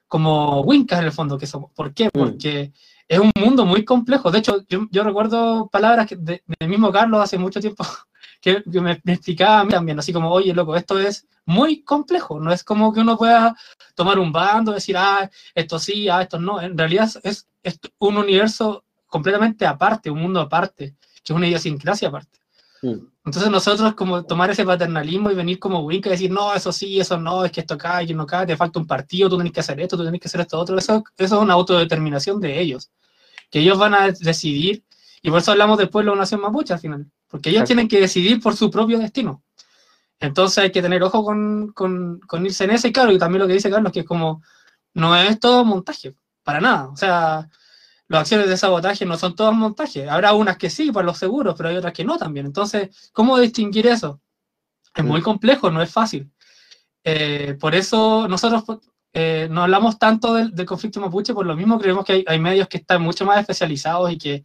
como 0.08 0.62
Wincas 0.62 1.00
en 1.00 1.06
el 1.08 1.12
fondo 1.12 1.38
que 1.38 1.48
somos. 1.48 1.70
¿Por 1.74 1.94
qué? 1.94 2.10
Mm. 2.14 2.72
Es 3.10 3.18
un 3.20 3.32
mundo 3.36 3.66
muy 3.66 3.84
complejo. 3.84 4.30
De 4.30 4.38
hecho, 4.38 4.64
yo, 4.70 5.04
recuerdo 5.04 5.68
palabras 5.68 6.06
que 6.06 6.16
del 6.16 6.70
mismo 6.70 6.92
Carlos 6.92 7.22
hace 7.22 7.40
mucho 7.40 7.60
tiempo 7.60 7.84
que, 8.42 8.62
me, 8.80 9.02
explicaba 9.04 9.62
a 9.62 9.64
mí 9.64 9.72
también, 9.72 9.98
así 9.98 10.14
como, 10.14 10.32
oye, 10.32 10.54
loco, 10.54 10.76
esto 10.76 11.00
es 11.00 11.28
muy 11.44 11.84
complejo. 11.84 12.40
No 12.40 12.54
es 12.54 12.64
como 12.64 12.94
que 12.94 13.00
uno 13.00 13.18
pueda 13.18 13.56
tomar 13.96 14.20
un 14.20 14.32
bando, 14.32 14.74
decir, 14.74 14.96
ah, 14.96 15.28
esto 15.56 15.80
sí, 15.80 16.08
ah, 16.08 16.22
esto 16.22 16.40
no. 16.40 16.62
En 16.62 16.78
realidad 16.78 17.10
es, 17.24 17.50
es 17.64 17.80
un 17.98 18.18
universo 18.18 18.86
completamente 19.08 19.66
aparte, 19.66 20.12
un 20.12 20.22
mundo 20.22 20.40
aparte, 20.40 20.96
que 21.24 21.34
es 21.34 21.36
una 21.36 21.48
idiosincrasia 21.48 22.10
aparte. 22.10 22.40
Entonces 23.30 23.52
nosotros 23.52 23.94
como 23.94 24.24
tomar 24.24 24.50
ese 24.50 24.66
paternalismo 24.66 25.30
y 25.30 25.36
venir 25.36 25.60
como 25.60 25.82
Wink 25.82 26.08
y 26.08 26.10
decir, 26.10 26.32
no, 26.32 26.52
eso 26.52 26.72
sí, 26.72 27.00
eso 27.00 27.20
no, 27.20 27.46
es 27.46 27.52
que 27.52 27.60
esto 27.60 27.78
cae, 27.78 28.08
que 28.08 28.16
no 28.16 28.26
cae, 28.26 28.48
te 28.48 28.58
falta 28.58 28.80
un 28.80 28.88
partido, 28.88 29.30
tú 29.30 29.36
tienes 29.36 29.54
que 29.54 29.60
hacer 29.60 29.80
esto, 29.80 29.96
tú 29.96 30.02
tienes 30.02 30.20
que 30.20 30.28
hacer 30.28 30.42
esto 30.42 30.58
otro, 30.58 30.76
eso, 30.80 31.04
eso 31.16 31.36
es 31.36 31.42
una 31.44 31.54
autodeterminación 31.54 32.42
de 32.42 32.60
ellos, 32.60 32.90
que 33.52 33.60
ellos 33.60 33.78
van 33.78 33.94
a 33.94 34.10
decidir, 34.10 34.84
y 35.22 35.30
por 35.30 35.42
eso 35.42 35.52
hablamos 35.52 35.78
del 35.78 35.90
pueblo 35.90 36.16
nación 36.16 36.42
mapuche 36.42 36.74
al 36.74 36.80
final, 36.80 37.06
porque 37.28 37.52
ellos 37.52 37.66
tienen 37.66 37.88
que 37.88 38.00
decidir 38.02 38.42
por 38.42 38.56
su 38.56 38.72
propio 38.72 38.98
destino. 38.98 39.44
Entonces 40.20 40.58
hay 40.58 40.72
que 40.72 40.82
tener 40.82 41.04
ojo 41.04 41.24
con, 41.24 41.72
con, 41.74 42.22
con 42.22 42.44
irse 42.48 42.64
en 42.64 42.72
ese, 42.72 42.88
y 42.88 42.92
claro, 42.92 43.12
y 43.12 43.20
también 43.20 43.44
lo 43.44 43.48
que 43.48 43.54
dice 43.54 43.70
Carlos, 43.70 43.94
que 43.94 44.00
es 44.00 44.08
como, 44.08 44.42
no 44.96 45.16
es 45.16 45.40
todo 45.40 45.64
montaje, 45.64 46.16
para 46.42 46.60
nada, 46.62 46.90
o 46.90 46.98
sea, 46.98 47.48
las 48.10 48.22
acciones 48.22 48.50
de 48.50 48.58
sabotaje 48.58 49.06
no 49.06 49.18
son 49.18 49.36
todas 49.36 49.54
montaje. 49.54 50.10
Habrá 50.10 50.34
unas 50.34 50.58
que 50.58 50.72
sí, 50.72 50.92
por 50.92 51.06
los 51.06 51.18
seguros, 51.18 51.54
pero 51.56 51.70
hay 51.70 51.78
otras 51.78 51.94
que 51.94 52.04
no 52.04 52.18
también. 52.18 52.48
Entonces, 52.48 53.12
¿cómo 53.14 53.38
distinguir 53.38 53.86
eso? 53.86 54.20
Es 54.96 55.06
muy 55.06 55.22
complejo, 55.22 55.70
no 55.70 55.82
es 55.82 55.92
fácil. 55.92 56.32
Eh, 57.04 57.56
por 57.60 57.76
eso 57.76 58.28
nosotros 58.28 58.64
eh, 59.14 59.48
no 59.52 59.62
hablamos 59.62 60.00
tanto 60.00 60.34
del, 60.34 60.66
conflicto 60.66 61.00
mapuche, 61.00 61.36
por 61.36 61.46
lo 61.46 61.56
mismo 61.56 61.80
creemos 61.80 62.04
que 62.04 62.24
hay, 62.26 62.40
medios 62.40 62.68
que 62.68 62.78
están 62.78 63.02
mucho 63.04 63.26
más 63.26 63.40
especializados 63.40 64.12
y 64.12 64.18
que, 64.18 64.44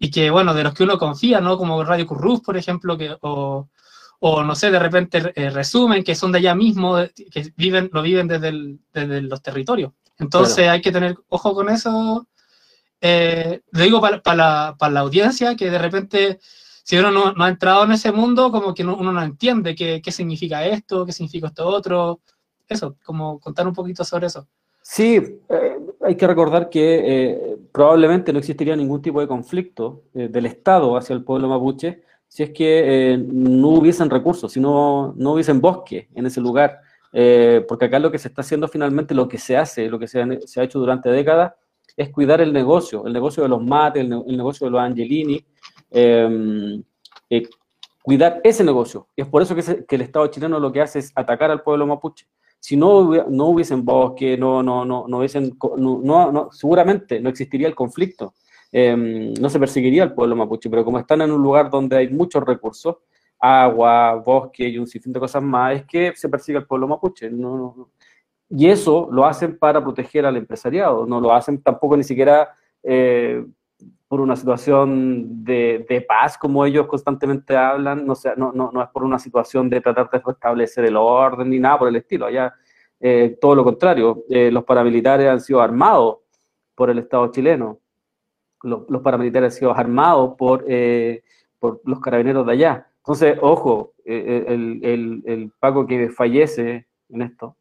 y 0.00 0.10
que, 0.10 0.30
bueno, 0.30 0.52
de 0.52 0.64
los 0.64 0.74
que 0.74 0.82
uno 0.82 0.98
confía, 0.98 1.40
¿no? 1.40 1.56
Como 1.56 1.84
Radio 1.84 2.04
Currus, 2.04 2.40
por 2.40 2.56
ejemplo, 2.56 2.98
que, 2.98 3.16
o, 3.20 3.68
o 4.18 4.42
no 4.42 4.54
sé, 4.56 4.72
de 4.72 4.78
repente 4.80 5.32
eh, 5.36 5.50
resumen, 5.50 6.02
que 6.02 6.16
son 6.16 6.32
de 6.32 6.38
allá 6.38 6.56
mismo, 6.56 6.96
que 7.30 7.52
viven, 7.56 7.90
lo 7.92 8.02
viven 8.02 8.26
desde, 8.26 8.76
desde 8.92 9.22
los 9.22 9.40
territorios. 9.40 9.92
Entonces 10.18 10.68
hay 10.68 10.80
que 10.80 10.90
tener 10.90 11.16
ojo 11.28 11.54
con 11.54 11.68
eso 11.68 12.26
eh, 13.00 13.60
lo 13.70 13.82
digo 13.82 14.00
para 14.00 14.34
la, 14.34 14.76
la, 14.90 15.00
audiencia, 15.00 15.54
que 15.54 15.70
de 15.70 15.78
repente, 15.78 16.38
si 16.82 16.96
uno 16.96 17.10
no, 17.10 17.44
ha 17.44 17.48
entrado 17.48 17.84
en 17.84 17.92
ese 17.92 18.12
mundo, 18.12 18.50
como 18.50 18.74
que 18.74 18.84
uno 18.84 19.12
no 19.12 19.22
entiende 19.22 19.74
qué, 19.74 20.00
qué, 20.02 20.10
significa 20.10 20.66
esto, 20.66 21.06
qué 21.06 21.12
significa 21.12 21.48
esto 21.48 21.66
otro. 21.66 22.20
Eso, 22.68 22.96
como 23.04 23.38
contar 23.38 23.66
un 23.66 23.72
poquito 23.72 24.04
sobre 24.04 24.26
eso. 24.26 24.46
Sí, 24.82 25.16
eh, 25.48 25.78
hay 26.02 26.16
que 26.16 26.26
recordar 26.26 26.68
que 26.68 27.02
eh, 27.04 27.56
probablemente 27.72 28.32
no 28.32 28.38
existiría 28.38 28.76
ningún 28.76 29.00
tipo 29.00 29.20
de 29.20 29.28
conflicto 29.28 30.04
del 30.12 30.46
Estado 30.46 30.96
hacia 30.96 31.14
el 31.14 31.24
pueblo 31.24 31.48
mapuche 31.48 32.02
si 32.26 32.42
es 32.42 32.50
que 32.50 33.18
no 33.26 33.68
hubiesen 33.68 34.10
recursos, 34.10 34.52
si 34.52 34.60
no, 34.60 35.14
no 35.16 35.32
hubiesen 35.32 35.62
bosque 35.62 36.08
en 36.14 36.26
ese 36.26 36.40
lugar. 36.42 36.80
porque 37.66 37.86
acá 37.86 37.98
lo 37.98 38.10
que 38.10 38.18
se 38.18 38.28
está 38.28 38.42
haciendo 38.42 38.68
finalmente, 38.68 39.14
lo 39.14 39.28
que 39.28 39.38
se 39.38 39.56
hace, 39.56 39.88
lo 39.88 39.98
que 39.98 40.08
se 40.08 40.46
se 40.46 40.60
ha 40.60 40.64
hecho 40.64 40.78
durante 40.78 41.08
décadas, 41.08 41.54
es 41.98 42.10
cuidar 42.10 42.40
el 42.40 42.52
negocio, 42.52 43.04
el 43.06 43.12
negocio 43.12 43.42
de 43.42 43.48
los 43.48 43.62
mates, 43.62 44.04
el, 44.04 44.36
negocio 44.36 44.66
de 44.66 44.70
los 44.70 44.80
Angelini, 44.80 45.44
em, 45.90 46.80
eh, 47.28 47.42
cuidar 48.00 48.40
ese 48.44 48.62
negocio. 48.62 49.08
Y 49.16 49.22
es 49.22 49.28
por 49.28 49.42
eso 49.42 49.56
que, 49.56 49.84
el 49.96 50.00
Estado 50.00 50.28
chileno 50.28 50.60
lo 50.60 50.70
que 50.70 50.80
hace 50.80 51.00
es 51.00 51.12
atacar 51.16 51.50
al 51.50 51.62
pueblo 51.62 51.88
mapuche. 51.88 52.28
Si 52.60 52.76
no, 52.76 53.26
no 53.28 53.46
hubiesen 53.46 53.84
bosque, 53.84 54.38
no, 54.38 54.62
no, 54.62 54.84
no, 54.84 55.06
no 55.08 55.18
hubiesen, 55.18 55.58
no, 55.76 56.48
seguramente 56.52 57.20
no 57.20 57.30
existiría 57.30 57.66
el 57.66 57.74
conflicto, 57.74 58.34
em, 58.70 59.34
no 59.34 59.50
se 59.50 59.58
perseguiría 59.58 60.04
al 60.04 60.14
pueblo 60.14 60.36
mapuche, 60.36 60.70
pero 60.70 60.84
como 60.84 61.00
están 61.00 61.22
en 61.22 61.32
un 61.32 61.42
lugar 61.42 61.68
donde 61.68 61.96
hay 61.96 62.08
muchos 62.10 62.44
recursos, 62.44 62.96
agua, 63.40 64.14
bosque 64.24 64.68
y 64.68 64.78
un 64.78 64.86
sinfín 64.86 65.12
de 65.12 65.20
cosas 65.20 65.42
más, 65.42 65.74
es 65.74 65.84
que 65.84 66.12
se 66.14 66.28
persigue 66.28 66.58
al 66.58 66.66
pueblo 66.66 66.86
mapuche. 66.86 67.28
Y 68.50 68.68
eso 68.68 69.08
lo 69.10 69.26
hacen 69.26 69.58
para 69.58 69.82
proteger 69.82 70.24
al 70.24 70.36
empresariado, 70.36 71.06
no 71.06 71.20
lo 71.20 71.34
hacen 71.34 71.60
tampoco 71.62 71.96
ni 71.96 72.04
siquiera 72.04 72.54
eh, 72.82 73.44
por 74.06 74.20
una 74.20 74.36
situación 74.36 75.44
de, 75.44 76.04
paz, 76.08 76.38
como 76.38 76.64
ellos 76.64 76.86
constantemente 76.86 77.54
hablan, 77.54 78.06
no, 78.06 78.14
es 78.14 78.88
por 78.90 79.04
una 79.04 79.18
situación 79.18 79.68
de 79.68 79.82
tratar 79.82 80.08
de 80.08 80.22
restablecer 80.24 80.86
el 80.86 80.96
orden 80.96 81.50
ni 81.50 81.58
nada 81.58 81.78
por 81.78 81.88
el 81.88 81.96
estilo. 81.96 82.24
Allá 82.24 82.54
eh, 82.98 83.36
todo 83.38 83.54
lo 83.54 83.64
contrario, 83.64 84.24
eh, 84.30 84.50
los 84.50 84.64
paramilitares 84.64 85.28
han 85.28 85.40
sido 85.40 85.60
armados 85.60 86.18
por 86.74 86.88
el 86.88 87.00
Estado 87.00 87.30
chileno, 87.30 87.80
los, 88.62 88.86
paramilitares 89.02 89.52
han 89.52 89.58
sido 89.58 89.72
armados 89.72 90.36
por, 90.38 90.64
por 91.58 91.82
los 91.84 92.00
carabineros 92.00 92.46
de 92.46 92.52
allá. 92.52 92.86
Entonces, 92.96 93.38
ojo, 93.42 93.92
el, 94.04 94.80
el, 94.82 95.22
el 95.26 95.52
Paco 95.60 95.86
que 95.86 96.08
fallece 96.08 96.86
en 97.10 97.22
esto, 97.22 97.57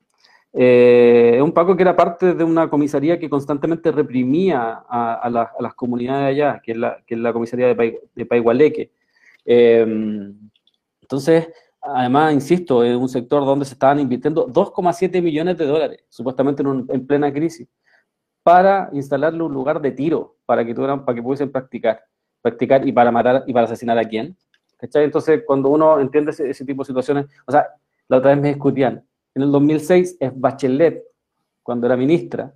eh, 0.59 1.39
un 1.39 1.51
Paco 1.51 1.75
que 1.77 1.83
era 1.83 1.95
parte 1.95 2.33
de 2.33 2.43
una 2.43 2.67
comisaría 2.67 3.19
que 3.19 3.29
constantemente 3.29 3.91
reprimía 3.91 4.83
a, 4.89 5.29
las 5.59 5.75
comunidades 5.75 6.29
allá, 6.29 6.59
que 6.63 6.71
es 6.71 6.77
la, 7.19 7.31
comisaría 7.31 7.75
de, 7.75 8.01
de 8.15 8.25
Paigualeque. 8.25 8.91
Em, 9.45 10.35
entonces, 10.99 11.47
además, 11.79 12.33
insisto, 12.33 12.83
es 12.83 12.95
un 12.97 13.07
sector 13.07 13.45
donde 13.45 13.65
se 13.65 13.73
estaban 13.73 13.99
invirtiendo 13.99 14.47
2,7 14.47 15.21
millones 15.21 15.59
de 15.59 15.67
dólares, 15.67 16.03
supuestamente 16.09 16.63
en, 16.63 17.05
plena 17.05 17.31
crisis, 17.31 17.67
para 18.41 18.89
instalarle 18.93 19.43
un 19.43 19.53
lugar 19.53 19.79
de 19.79 19.91
tiro, 19.91 20.37
para 20.47 20.65
que, 20.65 20.73
tuvieran, 20.73 21.05
para 21.05 21.15
que 21.15 21.21
pudiesen 21.21 21.51
practicar, 21.51 22.01
practicar 22.41 22.87
y 22.87 22.91
para 22.91 23.11
matar 23.11 23.43
y 23.45 23.53
para 23.53 23.67
asesinar 23.67 23.99
a 23.99 24.05
quién. 24.05 24.35
Entonces, 24.81 25.43
cuando 25.45 25.69
uno 25.69 25.99
entiende 25.99 26.31
ese, 26.31 26.49
ese 26.49 26.65
tipo 26.65 26.81
de 26.81 26.87
situaciones, 26.87 27.27
o 27.45 27.51
sea, 27.51 27.67
la 28.07 28.17
otra 28.17 28.31
vez 28.31 28.41
me 28.41 28.47
discutían, 28.47 29.03
en 29.37 29.43
el 29.43 29.51
2006 29.51 30.17
es 30.19 30.31
Bachelet, 30.33 31.03
cuando 31.61 31.85
era 31.85 31.95
ministra, 31.95 32.55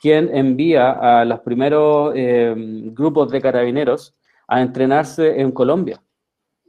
quien 0.00 0.28
envía 0.34 0.90
a 0.90 1.24
los 1.24 1.38
primeros 1.40 2.12
eh, 2.16 2.52
grupos 2.92 3.30
de 3.30 3.40
carabineros 3.40 4.12
a 4.48 4.60
entrenarse 4.60 5.40
en 5.40 5.52
Colombia. 5.52 6.02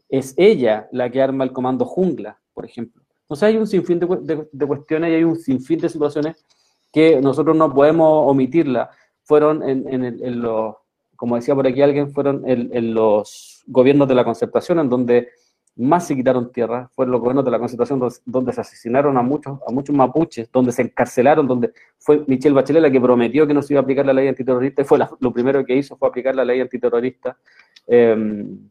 Es 0.07 0.35
ella 0.37 0.87
la 0.91 1.09
que 1.09 1.23
arma 1.23 1.43
el 1.43 1.53
comando 1.53 1.85
jungla, 1.85 2.39
por 2.53 2.65
ejemplo. 2.65 3.01
Entonces 3.23 3.43
hay 3.47 3.57
un 3.57 3.65
sinfín 3.65 3.99
de, 3.99 4.67
cuestiones 4.67 5.09
y 5.09 5.15
hay 5.15 5.23
un 5.23 5.37
sinfín 5.37 5.79
de 5.79 5.89
situaciones 5.89 6.45
que 6.93 7.19
nosotros 7.19 7.57
no 7.57 7.73
podemos 7.73 8.29
omitirla. 8.29 8.91
Fueron 9.23 9.67
en, 9.67 10.39
los, 10.39 10.75
como 11.15 11.35
decía 11.35 11.55
por 11.55 11.65
aquí 11.65 11.81
alguien, 11.81 12.13
fueron 12.13 12.43
en 12.47 12.93
los 12.93 13.63
gobiernos 13.65 14.07
de 14.07 14.15
la 14.15 14.23
concertación, 14.23 14.77
en 14.77 14.89
donde 14.89 15.29
más 15.77 16.07
se 16.07 16.15
quitaron 16.15 16.51
tierra, 16.51 16.89
fueron 16.93 17.11
los 17.11 17.21
gobiernos 17.21 17.45
de 17.45 17.51
la 17.51 17.59
concentración 17.59 18.01
donde, 18.25 18.53
se 18.53 18.61
asesinaron 18.61 19.17
a 19.17 19.21
muchos, 19.21 19.59
a 19.67 19.71
muchos 19.71 19.95
mapuches, 19.95 20.51
donde 20.51 20.71
se 20.71 20.81
encarcelaron, 20.81 21.47
donde 21.47 21.71
fue 21.99 22.23
Michelle 22.27 22.55
Bachelet 22.55 22.81
la 22.81 22.91
que 22.91 22.99
prometió 22.99 23.45
que 23.45 23.53
no 23.53 23.61
se 23.61 23.73
iba 23.73 23.81
a 23.81 23.83
aplicar 23.83 24.05
la 24.05 24.13
ley 24.13 24.27
antiterrorista 24.27 24.81
y 24.81 24.85
fue 24.85 24.99
lo 25.19 25.31
primero 25.31 25.63
que 25.63 25.75
hizo 25.75 25.95
fue 25.95 26.09
aplicar 26.09 26.35
la 26.35 26.43
ley 26.43 26.61
antiterrorista. 26.61 27.37
Em, 27.85 28.69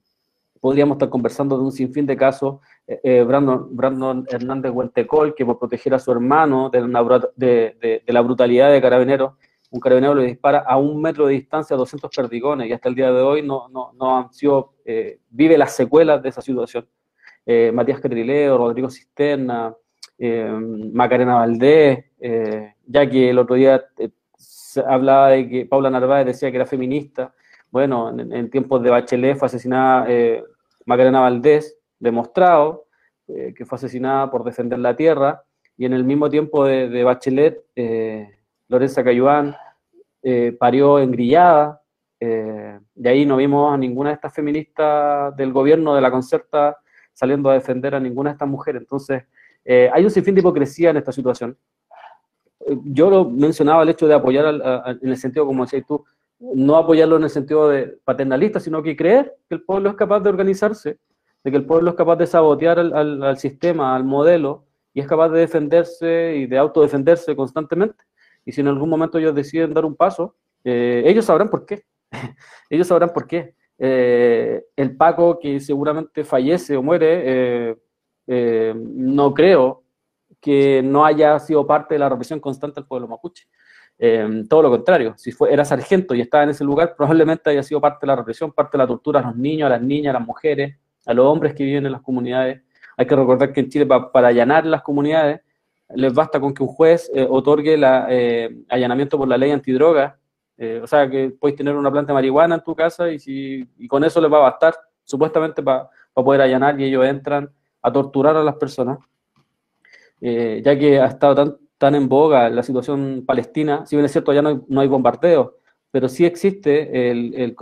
podríamos 0.61 0.97
estar 0.97 1.09
conversando 1.09 1.57
de 1.57 1.65
un 1.65 1.73
sinfín 1.73 2.07
de 2.07 2.17
casos. 2.17 2.59
Eh, 2.87 3.01
eh, 3.05 3.23
Brandon, 3.23 3.69
Brandon, 3.71 4.27
Hernández 4.29 4.73
Huentecol, 4.73 5.35
que 5.35 5.47
por 5.47 5.59
proteger 5.59 5.95
a 5.95 5.99
su 5.99 6.11
hermano 6.11 6.71
de, 6.71 6.81
de, 7.37 8.03
de, 8.05 8.13
la 8.13 8.21
brutalidad 8.21 8.73
de 8.73 8.81
carabineros, 8.81 9.35
un 9.71 9.81
carabinero 9.81 10.15
le 10.15 10.27
dispara 10.27 10.59
a 10.67 10.77
un 10.77 11.01
metro 11.01 11.27
de 11.27 11.35
distancia 11.35 11.75
a 11.75 11.79
200 11.79 12.11
perdigones 12.15 12.69
y 12.69 12.73
hasta 12.73 12.89
el 12.89 12.95
día 12.95 13.11
de 13.13 13.21
hoy 13.21 13.43
no, 13.43 13.69
no, 13.69 13.93
no 13.93 14.19
han 14.19 14.33
sido, 14.33 14.75
eh, 14.85 15.21
vive 15.31 15.59
las 15.59 15.75
secuelas 15.75 16.23
de 16.23 16.29
esa 16.29 16.41
situación. 16.41 16.87
Eh, 17.47 17.71
Matías 17.73 18.01
Catrileo, 18.01 18.59
Rodrigo 18.59 18.91
Cisterna, 18.91 19.75
eh, 20.19 20.51
Macarena 20.93 21.37
Valdés, 21.37 22.05
ya 22.87 23.09
que 23.09 23.31
el 23.31 23.39
otro 23.39 23.57
día 23.57 23.85
se 24.37 24.81
hablaba 24.81 25.31
de 25.31 25.49
que 25.49 25.67
Paula 25.67 25.89
Narváez 25.89 26.27
decía 26.27 26.51
que 26.51 26.57
era 26.57 26.67
feminista. 26.67 27.33
Bueno, 27.71 28.11
en, 28.19 28.51
tiempos 28.51 28.83
de 28.83 28.91
Bachelet 28.91 29.37
fue 29.37 29.47
asesinada 29.47 30.07
Macarena 30.85 31.21
Valdés, 31.21 31.79
demostrado 31.99 32.87
que 33.27 33.65
fue 33.65 33.77
asesinada 33.77 34.31
por 34.31 34.45
defender 34.45 34.79
la 34.79 34.97
tierra, 34.97 35.43
y 35.77 35.85
en 35.85 35.93
el 35.93 36.05
mismo 36.05 36.29
tiempo 36.31 36.65
de, 36.65 37.05
Bachelet, 37.05 37.65
Lorenza 38.69 39.05
Cayuán 39.05 39.57
eh, 40.29 40.57
parió 40.59 40.99
en 40.99 41.13
Grillada, 41.13 41.83
eh, 42.19 42.81
de 42.97 43.09
ahí 43.09 43.25
no 43.25 43.37
vimos 43.37 43.73
a 43.73 43.77
ninguna 43.77 44.11
de 44.11 44.15
estas 44.15 44.35
feministas 44.35 45.37
del 45.37 45.53
gobierno 45.53 45.95
de 45.95 46.01
la 46.01 46.11
concerta 46.11 46.77
saliendo 47.17 47.51
a 47.51 47.55
defender 47.55 47.95
a 47.95 48.01
ninguna 48.01 48.31
de 48.31 48.35
estas 48.35 48.49
mujeres. 48.49 48.83
Entonces, 48.83 49.25
eh, 49.65 49.89
hay 49.93 50.05
un 50.05 50.11
sinfín 50.11 50.35
de 50.35 50.41
hipocresía 50.41 50.91
en 50.91 50.99
esta 50.99 51.13
situación. 51.13 51.57
Yo 52.85 53.09
lo 53.11 53.25
mencionaba 53.25 53.83
el 53.83 53.89
hecho 53.89 54.07
de 54.07 54.15
apoyar 54.15 54.47
en 55.01 55.09
el 55.09 55.17
sentido, 55.17 55.47
como 55.47 55.65
decías 55.65 55.85
tú, 55.87 56.05
no 56.39 56.77
apoyarlo 56.77 57.17
en 57.17 57.25
el 57.25 57.31
sentido 57.31 57.69
de 57.69 57.99
paternalista, 58.05 58.61
sino 58.61 58.83
que 58.83 58.97
creer 58.97 59.35
que 59.49 59.55
el 59.55 59.63
pueblo 59.63 59.91
es 59.91 59.95
capaz 59.95 60.21
de 60.21 60.29
organizarse, 60.29 60.99
de 61.45 61.51
que 61.51 61.57
el 61.57 61.65
pueblo 61.65 61.91
es 61.91 61.97
capaz 61.97 62.17
de 62.17 62.27
sabotear 62.27 62.79
al, 62.79 63.39
sistema, 63.39 63.95
al 63.95 64.05
modelo, 64.05 64.65
y 64.93 65.01
es 65.01 65.07
capaz 65.07 65.29
de 65.31 65.41
defenderse 65.41 66.35
y 66.37 66.47
de 66.47 66.59
autodefenderse 66.59 67.35
constantemente 67.37 68.05
y 68.47 68.53
si 68.53 68.61
en 68.63 68.69
algún 68.69 68.89
momento 68.89 69.19
ellos 69.19 69.35
deciden 69.35 69.75
dar 69.75 69.85
un 69.85 69.97
paso, 69.97 70.37
eh, 70.65 71.03
ellos 71.05 71.25
sabrán 71.25 71.51
por 71.51 71.67
qué. 71.67 71.85
ellos 72.71 72.87
sabrán 72.87 73.13
por 73.13 73.27
qué. 73.27 73.55
Eh, 73.79 74.65
el 74.75 74.97
Paco 74.97 75.39
que 75.39 75.61
seguramente 75.61 76.25
fallece 76.25 76.77
o 76.77 76.83
muere, 76.83 77.77
eh, 78.27 78.75
no 78.77 79.35
creo 79.35 79.85
que 80.41 80.83
no 80.83 81.05
haya 81.05 81.39
sido 81.39 81.67
parte 81.67 81.95
de 81.95 81.99
la 81.99 82.09
represión 82.09 82.41
constante 82.41 82.81
del 82.81 82.87
pueblo 82.87 83.09
mapuche. 83.09 83.47
todo 84.49 84.63
lo 84.63 84.71
contrario, 84.71 85.15
si 85.17 85.33
fue, 85.33 85.53
era 85.53 85.65
sargento 85.65 86.15
y 86.15 86.21
estaba 86.21 86.45
en 86.45 86.51
ese 86.51 86.65
lugar, 86.65 86.95
probablemente 86.97 87.51
haya 87.51 87.63
sido 87.63 87.81
parte 87.81 88.01
de 88.03 88.09
la 88.09 88.17
represión, 88.17 88.53
parte 88.53 88.77
de 88.77 88.85
la 88.85 88.87
tortura 88.87 89.21
a 89.21 89.23
los 89.23 89.37
niños, 89.37 89.67
a 89.67 89.71
las 89.71 89.83
niñas, 89.83 90.15
a 90.15 90.19
las 90.19 90.27
mujeres, 90.27 90.77
a 91.07 91.15
los 91.15 91.27
hombres 91.27 91.55
que 91.55 91.65
viven 91.65 91.87
en 91.87 91.93
las 91.93 92.03
comunidades. 92.03 92.63
Hay 92.97 93.07
que 93.07 93.17
recordar 93.17 93.53
que 93.53 93.61
en 93.61 93.69
Chile, 93.69 93.87
para 93.87 94.29
allanar 94.29 94.67
las 94.67 94.83
comunidades, 94.83 95.41
les 95.95 96.13
basta 96.13 96.41
con 96.41 96.53
que 96.53 96.63
un 96.63 96.69
juez 96.69 97.11
eh, 97.15 97.27
otorgue 97.29 97.75
el 97.75 97.85
eh, 97.85 98.57
allanamiento 98.69 99.17
por 99.19 99.29
la 99.29 99.39
ley 99.39 99.51
antidroga. 99.51 100.19
Eh, 100.59 100.81
o 100.83 100.87
sea, 100.87 101.09
que 101.09 101.31
puedes 101.31 101.57
tener 101.57 101.75
una 101.75 101.91
planta 101.91 102.13
de 102.13 102.15
marihuana 102.15 102.57
en 102.57 102.63
tu 102.63 102.75
casa 102.75 103.11
y, 103.11 103.19
si, 103.19 103.69
y 103.79 103.89
con 103.89 104.05
eso 104.05 104.21
les 104.21 104.33
va 104.33 104.39
a 104.39 104.51
bastar, 104.51 104.75
supuestamente, 105.05 105.63
para 105.63 105.91
poder 106.15 106.41
allanar 106.41 106.81
y 106.81 106.85
ellos 106.85 107.05
entran 107.05 107.51
a 107.83 107.93
torturar 107.93 108.37
a 108.37 108.43
las 108.43 108.57
personas. 108.57 108.99
ya 110.21 110.79
que 110.79 110.99
ha 111.01 111.07
estado 111.07 111.35
tan, 111.35 111.57
tan 111.79 111.95
en 111.95 112.09
boga 112.09 112.49
la 112.49 112.63
situación 112.63 113.25
palestina, 113.27 113.85
si 113.87 113.97
bien 113.97 114.07
es 114.07 114.13
cierto, 114.13 114.33
ya 114.33 114.43
no 114.43 114.49
hay, 114.49 114.61
no 114.69 114.81
hay 114.81 114.89
bombardeo, 114.89 115.59
pero 115.91 116.09
sí 116.09 116.25
existe 116.25 117.11
el, 117.11 117.35
el, 117.35 117.57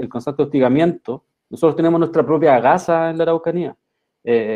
el, 0.00 0.08
constante 0.08 0.42
hostigamiento. 0.42 1.24
Nosotros 1.50 1.76
tenemos 1.76 1.98
nuestra 1.98 2.24
propia 2.24 2.60
Gaza 2.60 3.10
en 3.10 3.18
la 3.18 3.24
Araucanía, 3.24 3.76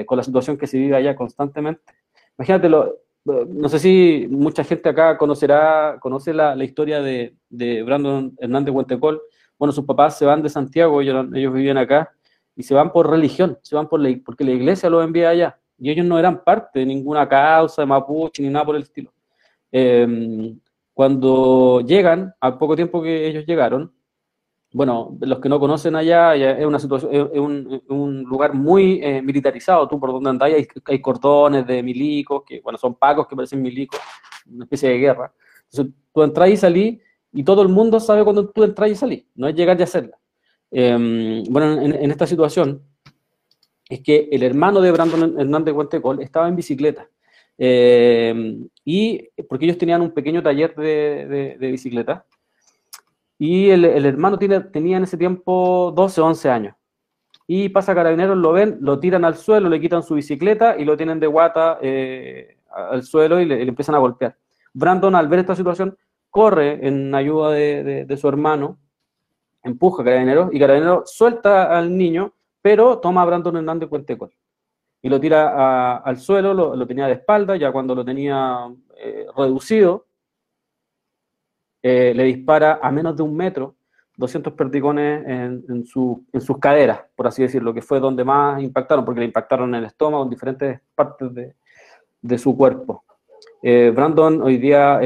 con 0.07 0.17
la 0.17 0.23
situación 0.23 0.57
que 0.57 0.67
se 0.67 0.79
vive 0.79 0.97
allá 0.97 1.15
constantemente. 1.15 1.83
Imagínate 2.39 2.69
lo, 2.69 2.95
no 3.25 3.69
sé 3.69 3.79
si 3.79 4.27
mucha 4.31 4.65
gente 4.65 4.89
acá 4.89 5.17
conocerá, 5.19 5.99
conoce 6.01 6.33
la, 6.33 6.63
historia 6.65 7.01
de, 7.01 7.35
Brandon 7.85 8.35
Hernández 8.39 8.75
Huentecol. 8.75 9.21
Bueno, 9.59 9.73
sus 9.73 9.85
papás 9.85 10.19
se 10.19 10.25
van 10.25 10.43
de 10.43 10.49
Santiago, 10.49 11.01
ellos, 11.01 11.27
ellos 11.35 11.53
vivían 11.53 11.77
acá, 11.77 12.13
y 12.57 12.63
se 12.63 12.75
van 12.75 12.93
por 12.93 13.11
religión, 13.11 13.59
se 13.63 13.77
van 13.77 13.89
por 13.89 14.01
porque 14.25 14.45
la 14.45 14.53
iglesia 14.53 14.89
los 14.89 15.05
envía 15.05 15.31
allá. 15.31 15.59
Y 15.79 15.91
ellos 15.91 16.07
no 16.07 16.19
eran 16.19 16.45
parte 16.45 16.81
de 16.81 16.87
ninguna 16.87 17.29
causa 17.29 17.83
de 17.83 17.87
Mapuche 17.87 18.43
ni 18.43 18.51
nada 18.51 18.67
por 18.67 18.77
el 18.77 18.83
estilo. 18.83 19.13
Em, 19.73 20.59
cuando 20.93 21.81
llegan, 21.81 22.35
al 22.41 22.59
poco 22.59 22.77
tiempo 22.77 23.03
que 23.03 23.27
ellos 23.27 23.47
llegaron, 23.47 23.93
bueno, 24.73 25.17
los 25.21 25.41
que 25.41 25.49
no 25.49 25.59
conocen 25.59 25.97
allá, 25.97 26.35
es 26.35 26.65
una 26.65 26.79
situación, 26.79 27.11
es 27.13 27.41
un, 27.41 28.23
lugar 28.23 28.55
muy 28.55 29.01
eh, 29.03 29.21
militarizado, 29.21 29.89
tú 29.89 29.99
por 29.99 30.13
donde 30.13 30.31
andáis 30.31 30.55
hay, 30.55 30.69
hay, 30.85 31.01
cordones 31.01 31.67
de 31.67 31.83
milicos, 31.83 32.45
que 32.47 32.61
bueno, 32.61 32.79
son 32.79 32.95
pacos 32.95 33.27
que 33.27 33.35
parecen 33.35 33.61
milicos, 33.61 33.99
una 34.49 34.65
especie 34.65 34.91
de 34.91 34.99
guerra. 34.99 35.33
Entonces 35.71 35.95
tú 36.15 36.23
entras 36.23 36.51
y 36.51 36.57
salís, 36.57 37.01
y 37.33 37.43
todo 37.43 37.63
el 37.63 37.69
mundo 37.69 37.99
sabe 37.99 38.23
cuando 38.23 38.49
tú 38.49 38.63
entras 38.63 38.91
y 38.91 38.95
salís, 38.95 39.25
no 39.35 39.49
es 39.49 39.57
llegar 39.57 39.79
y 39.79 39.83
hacerla. 39.83 40.17
Em, 40.71 41.43
bueno, 41.51 41.83
en, 41.83 42.11
esta 42.11 42.27
situación, 42.27 42.81
es 43.89 44.01
que 44.03 44.29
el 44.31 44.45
hermano 44.45 44.81
de 44.81 44.93
Brandon 44.93 45.41
Hernández 45.41 45.75
Guantecol 45.75 46.23
estaba 46.23 46.47
en 46.49 46.55
bicicleta, 46.55 47.09
em, 47.59 48.69
y 48.85 49.29
porque 49.49 49.65
ellos 49.65 49.79
tenían 49.79 50.01
un 50.01 50.13
pequeño 50.13 50.45
taller 50.45 50.77
de, 50.77 51.57
de 51.59 51.71
bicicleta, 51.73 52.25
y 53.41 53.71
el, 53.71 53.87
hermano 54.05 54.39
tiene, 54.39 54.61
tenía 54.61 54.99
en 54.99 55.05
ese 55.05 55.17
tiempo 55.17 55.95
12 55.97 56.21
o 56.21 56.27
11 56.27 56.51
años. 56.51 56.75
Y 57.47 57.71
pasa 57.71 57.95
carabineros, 57.95 58.37
lo 58.37 58.53
ven, 58.53 58.77
lo 58.83 59.01
tiran 59.01 59.25
al 59.25 59.35
suelo, 59.35 59.71
le 59.71 59.81
quitan 59.81 60.03
su 60.03 60.15
bicicleta 60.15 60.77
y 60.79 60.85
lo 60.85 60.95
tienen 60.95 61.19
de 61.19 61.27
guata 61.27 61.79
eh, 61.81 62.59
al 62.69 63.03
suelo 63.03 63.41
y 63.41 63.47
le, 63.47 63.63
empiezan 63.63 63.95
a 63.95 63.99
golpear. 63.99 64.37
Brandon, 64.75 65.15
al 65.15 65.27
ver 65.29 65.39
esta 65.39 65.57
situación, 65.57 65.97
corre 66.29 66.87
en 66.87 67.15
ayuda 67.15 67.53
de, 67.53 68.17
su 68.21 68.29
hermano, 68.29 68.79
empuja 69.63 70.03
a 70.03 70.05
Carabineros 70.05 70.51
y 70.53 70.61
Carabineros 70.61 71.11
suelta 71.11 71.79
al 71.79 71.97
niño, 71.97 72.35
pero 72.61 72.99
toma 72.99 73.23
a 73.23 73.25
Brandon 73.25 73.57
Hernández 73.57 73.89
Cuentecol. 73.89 74.31
y 75.01 75.09
lo 75.09 75.19
tira 75.19 75.97
al 75.97 76.19
suelo, 76.19 76.53
lo, 76.53 76.87
tenía 76.87 77.07
de 77.07 77.15
espalda, 77.15 77.57
ya 77.57 77.73
cuando 77.73 77.95
lo 77.95 78.05
tenía 78.05 78.69
eh, 78.99 79.27
reducido, 79.35 80.05
eh, 81.83 82.13
le 82.15 82.25
dispara 82.25 82.79
a 82.83 82.91
menos 82.91 83.17
de 83.17 83.23
un 83.23 83.37
metro 83.37 83.77
200 84.17 84.53
perdigones 84.53 85.25
en, 85.27 85.87
sus 85.87 86.59
caderas, 86.61 87.01
por 87.17 87.27
así 87.27 87.43
decirlo, 87.43 87.73
que 87.73 87.81
fue 87.81 88.01
donde 88.01 88.23
más 88.23 88.63
impactaron, 88.63 89.05
porque 89.05 89.21
le 89.21 89.27
impactaron 89.27 89.71
en 89.71 89.77
el 89.77 89.87
estómago, 89.87 90.25
en 90.25 90.31
diferentes 90.31 90.81
partes 90.95 91.31
de, 92.21 92.39
su 92.39 92.55
cuerpo. 92.55 93.03
Eh, 93.63 93.91
Brandon 93.95 94.43
hoy 94.43 94.59
día 94.59 95.01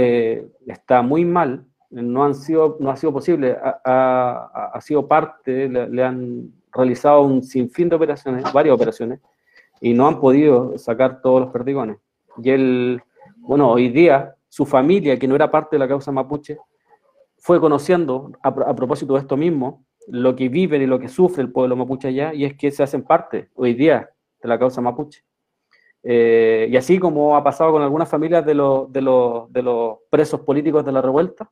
está 0.66 1.02
muy 1.02 1.24
mal, 1.24 1.64
no, 2.02 2.24
han 2.24 2.34
sido, 2.34 2.76
no 2.80 2.90
ha 2.90 2.96
sido 2.96 3.12
posible, 3.12 3.56
ha, 3.62 4.78
sido 4.80 5.06
parte, 5.06 5.68
le, 5.68 6.02
han 6.02 6.52
realizado 6.72 7.22
un 7.22 7.42
sinfín 7.42 7.88
de 7.88 7.96
operaciones, 7.96 8.52
varias 8.52 8.74
operaciones, 8.74 9.20
y 9.80 9.94
no 9.94 10.08
han 10.08 10.20
podido 10.20 10.76
sacar 10.76 11.20
todos 11.20 11.42
los 11.42 11.50
perdigones. 11.50 11.98
Y 12.42 12.50
él, 12.50 13.02
bueno, 13.38 13.70
hoy 13.70 13.90
día 13.90 14.33
su 14.54 14.64
familia, 14.64 15.18
que 15.18 15.26
no 15.26 15.34
era 15.34 15.50
parte 15.50 15.74
de 15.74 15.80
la 15.80 15.88
causa 15.88 16.12
mapuche, 16.12 16.58
fue 17.38 17.58
conociendo, 17.58 18.30
a, 18.40 18.54
propósito 18.76 19.14
de 19.14 19.18
esto 19.18 19.36
mismo, 19.36 19.84
lo 20.06 20.36
que 20.36 20.48
viven 20.48 20.80
y 20.80 20.86
lo 20.86 21.00
que 21.00 21.08
sufre 21.08 21.42
el 21.42 21.50
pueblo 21.50 21.74
mapuche 21.74 22.06
allá, 22.06 22.32
y 22.32 22.44
es 22.44 22.54
que 22.54 22.70
se 22.70 22.84
hacen 22.84 23.02
parte 23.02 23.50
hoy 23.54 23.74
día 23.74 24.08
de 24.40 24.48
la 24.48 24.56
causa 24.56 24.80
mapuche. 24.80 25.24
Eh, 26.04 26.68
y 26.70 26.76
así 26.76 27.00
como 27.00 27.36
ha 27.36 27.42
pasado 27.42 27.72
con 27.72 27.82
algunas 27.82 28.08
familias 28.08 28.46
de 28.46 28.54
los, 28.54 28.92
de, 28.92 29.02
los, 29.02 29.52
de 29.52 29.62
los 29.62 29.98
presos 30.08 30.42
políticos 30.42 30.84
de 30.84 30.92
la 30.92 31.02
revuelta, 31.02 31.50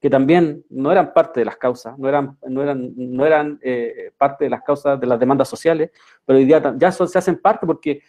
que 0.00 0.08
también 0.08 0.64
no 0.70 0.92
eran 0.92 1.12
parte 1.12 1.40
de 1.40 1.46
las 1.46 1.56
causas, 1.56 1.98
no 1.98 2.08
eran, 2.08 2.38
no 2.46 2.62
eran, 2.62 2.92
no 2.94 3.26
eran 3.26 3.58
eh, 3.60 4.12
parte 4.16 4.44
de 4.44 4.50
las 4.50 4.62
causas 4.62 5.00
de 5.00 5.06
las 5.08 5.18
demandas 5.18 5.48
sociales, 5.48 5.90
pero 6.24 6.38
hoy 6.38 6.44
día 6.44 6.74
ya 6.76 6.92
se 6.92 7.18
hacen 7.18 7.40
parte 7.40 7.66
porque 7.66 8.02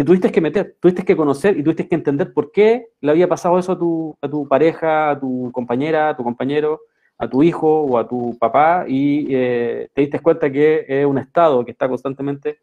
te 0.00 0.04
tuviste 0.04 0.32
que 0.32 0.40
meter, 0.40 0.78
tuviste 0.80 1.04
que 1.04 1.14
conocer 1.14 1.58
y 1.58 1.62
tuviste 1.62 1.86
que 1.86 1.94
entender 1.94 2.32
por 2.32 2.52
qué 2.52 2.88
le 3.02 3.10
había 3.10 3.28
pasado 3.28 3.58
eso 3.58 3.72
a 3.72 3.78
tu, 3.78 4.16
a 4.22 4.30
tu 4.30 4.48
pareja, 4.48 5.10
a 5.10 5.20
tu 5.20 5.50
compañera, 5.52 6.08
a 6.08 6.16
tu 6.16 6.24
compañero, 6.24 6.80
a 7.18 7.28
tu 7.28 7.42
hijo 7.42 7.82
o 7.82 7.98
a 7.98 8.08
tu 8.08 8.34
papá 8.38 8.86
y 8.88 9.26
eh, 9.28 9.90
te 9.92 10.00
diste 10.00 10.20
cuenta 10.20 10.50
que 10.50 10.86
es 10.88 11.04
un 11.04 11.18
Estado 11.18 11.62
que 11.66 11.72
está 11.72 11.86
constantemente 11.86 12.60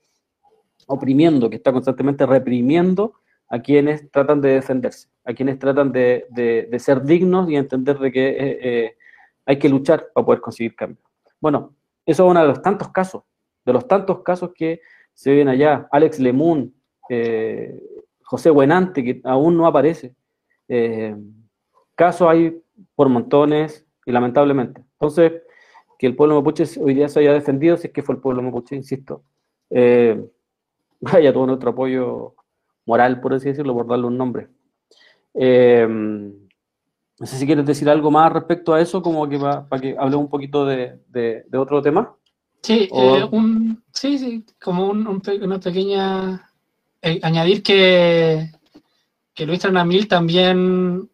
oprimiendo, 0.88 1.48
que 1.48 1.58
está 1.58 1.72
constantemente 1.72 2.26
reprimiendo 2.26 3.14
a 3.50 3.60
quienes 3.60 4.10
tratan 4.10 4.42
de 4.42 4.54
defenderse, 4.54 5.08
a 5.24 5.32
quienes 5.32 5.60
tratan 5.60 5.92
de, 5.92 6.76
ser 6.80 7.04
dignos 7.04 7.52
y 7.52 7.56
entender 7.56 8.00
de 8.00 8.12
que 8.12 8.30
eh, 8.30 8.60
eh, 8.64 8.98
hay 9.46 9.60
que 9.60 9.70
luchar 9.70 10.08
para 10.12 10.26
poder 10.26 10.42
conseguir 10.42 10.76
cambio. 10.76 11.04
Bueno, 11.40 11.76
eso 12.04 12.26
es 12.26 12.32
uno 12.32 12.42
de 12.42 12.48
los 12.48 12.64
tantos 12.64 12.90
casos, 12.92 13.22
de 13.64 13.74
los 13.74 13.88
tantos 13.88 14.24
casos 14.24 14.54
que 14.56 14.82
se 15.14 15.36
ven 15.36 15.50
allá. 15.50 15.88
Alex 15.92 16.20
Lemun, 16.20 16.74
eh, 17.10 17.82
José 18.24 18.50
Buenante, 18.50 19.04
que 19.04 19.22
aún 19.24 19.58
no 19.58 19.68
aparece. 19.68 20.14
casos 21.96 22.28
hay 22.30 22.62
por 22.96 23.10
montones 23.10 23.86
y 24.06 24.12
lamentablemente. 24.12 24.84
Entonces, 24.94 25.42
que 25.98 26.08
el 26.08 26.16
pueblo 26.16 26.36
mapuche 26.36 26.64
hoy 26.80 26.94
día 26.94 27.10
se 27.10 27.20
haya 27.20 27.34
defendido, 27.34 27.78
si 27.78 27.88
es 27.88 27.94
que 27.94 28.04
fue 28.04 28.16
el 28.16 28.22
pueblo 28.22 28.42
mapuche, 28.42 28.76
insisto. 28.76 29.24
vaya 31.00 31.34
todo 31.34 31.46
nuestro 31.46 31.72
apoyo 31.72 32.36
moral, 32.88 33.22
por 33.22 33.34
así 33.34 33.50
decirlo, 33.50 33.74
por 33.74 33.88
darle 33.88 34.08
un 34.08 34.18
nombre. 34.18 34.50
Eh, 35.34 35.86
no 35.88 37.26
sé 37.26 37.38
si 37.38 37.46
quieres 37.46 37.66
decir 37.66 37.90
algo 37.90 38.10
más 38.10 38.32
respecto 38.32 38.74
a 38.74 38.82
eso, 38.82 39.02
como 39.02 39.28
que 39.28 39.38
para, 39.38 39.68
que 39.80 39.96
hable 39.98 40.16
un 40.16 40.30
poquito 40.30 40.66
de, 40.66 41.46
otro 41.54 41.82
tema. 41.82 42.16
Sí, 42.62 42.90
eh, 42.92 43.28
un, 43.32 43.84
sí, 43.94 44.18
sí, 44.18 44.46
como 44.62 44.90
una 44.90 45.60
pequeña... 45.60 46.44
Eh, 47.02 47.20
añadir 47.22 47.62
que, 47.64 48.52
que 49.34 49.46
Luis 49.46 49.60
Tranamil 49.60 50.08
también, 50.08 51.10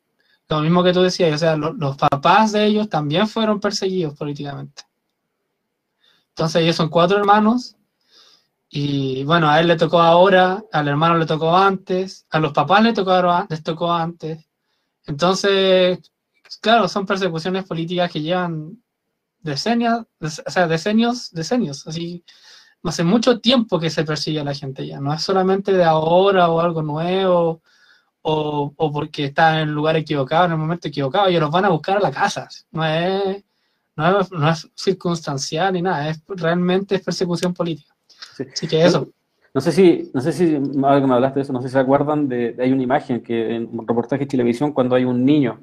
lo 0.47 0.61
mismo 0.61 0.83
que 0.83 0.93
tú 0.93 1.01
decías, 1.01 1.33
o 1.33 1.37
sea, 1.37 1.57
los 1.57 1.97
papás 1.97 2.51
de 2.53 2.65
ellos 2.65 2.89
también 2.89 3.27
fueron 3.27 3.59
perseguidos 3.59 4.15
políticamente. 4.15 4.83
Entonces 6.29 6.61
ellos 6.63 6.75
son 6.75 6.89
cuatro 6.89 7.17
hermanos 7.17 7.75
y 8.69 9.23
bueno, 9.23 9.49
a 9.49 9.59
él 9.59 9.67
le 9.67 9.75
tocó 9.75 10.01
ahora, 10.01 10.63
al 10.71 10.87
hermano 10.87 11.17
le 11.17 11.27
tocó 11.27 11.55
antes, 11.55 12.25
a 12.31 12.39
los 12.39 12.53
papás 12.53 12.81
le 12.81 12.93
tocó, 12.93 13.11
les 13.49 13.61
tocó 13.61 13.93
antes. 13.93 14.47
Entonces, 15.05 15.99
claro, 16.59 16.87
son 16.87 17.05
persecuciones 17.05 17.65
políticas 17.65 18.11
que 18.11 18.21
llevan 18.21 18.81
decenios, 19.41 20.05
o 20.19 20.27
sea, 20.27 20.67
decenios, 20.67 21.31
decenios. 21.31 21.85
Así, 21.85 22.23
hace 22.83 23.03
mucho 23.03 23.39
tiempo 23.39 23.79
que 23.79 23.89
se 23.89 24.03
persigue 24.03 24.39
a 24.39 24.43
la 24.43 24.53
gente 24.53 24.85
ya. 24.85 24.99
No 24.99 25.13
es 25.13 25.21
solamente 25.21 25.73
de 25.73 25.83
ahora 25.83 26.49
o 26.49 26.59
algo 26.59 26.81
nuevo 26.81 27.61
o, 28.21 28.73
o 28.75 28.91
porque 28.91 29.25
está 29.25 29.61
en 29.61 29.69
el 29.69 29.75
lugar 29.75 29.95
equivocado, 29.95 30.45
en 30.45 30.51
el 30.51 30.57
momento 30.57 30.87
equivocado. 30.87 31.27
Ellos 31.27 31.41
los 31.41 31.51
van 31.51 31.65
a 31.65 31.69
buscar 31.69 31.97
a 31.97 32.01
la 32.01 32.11
casa. 32.11 32.47
No 32.71 32.85
es, 32.85 33.43
no 33.95 34.19
es, 34.19 34.31
no 34.31 34.49
es 34.49 34.69
circunstancial 34.75 35.73
ni 35.73 35.81
nada, 35.81 36.09
es 36.09 36.21
realmente 36.27 36.95
es 36.95 37.01
persecución 37.01 37.53
política. 37.53 37.93
Sí. 38.53 38.67
que 38.67 38.83
eso. 38.83 39.09
No 39.53 39.61
sé 39.61 39.71
si, 39.71 40.09
no 40.13 40.21
sé 40.21 40.31
si, 40.31 40.55
ahora 40.55 40.99
que 40.99 41.07
me 41.07 41.13
hablaste 41.13 41.39
de 41.39 41.43
eso, 41.43 41.53
no 41.53 41.61
sé 41.61 41.67
si 41.67 41.73
se 41.73 41.79
acuerdan 41.79 42.27
de, 42.27 42.55
hay 42.59 42.71
una 42.71 42.81
imagen 42.81 43.21
que 43.21 43.55
en 43.55 43.69
un 43.71 43.87
reportaje 43.87 44.23
de 44.23 44.29
televisión 44.29 44.71
cuando 44.71 44.95
hay 44.95 45.05
un 45.05 45.23
niño 45.23 45.61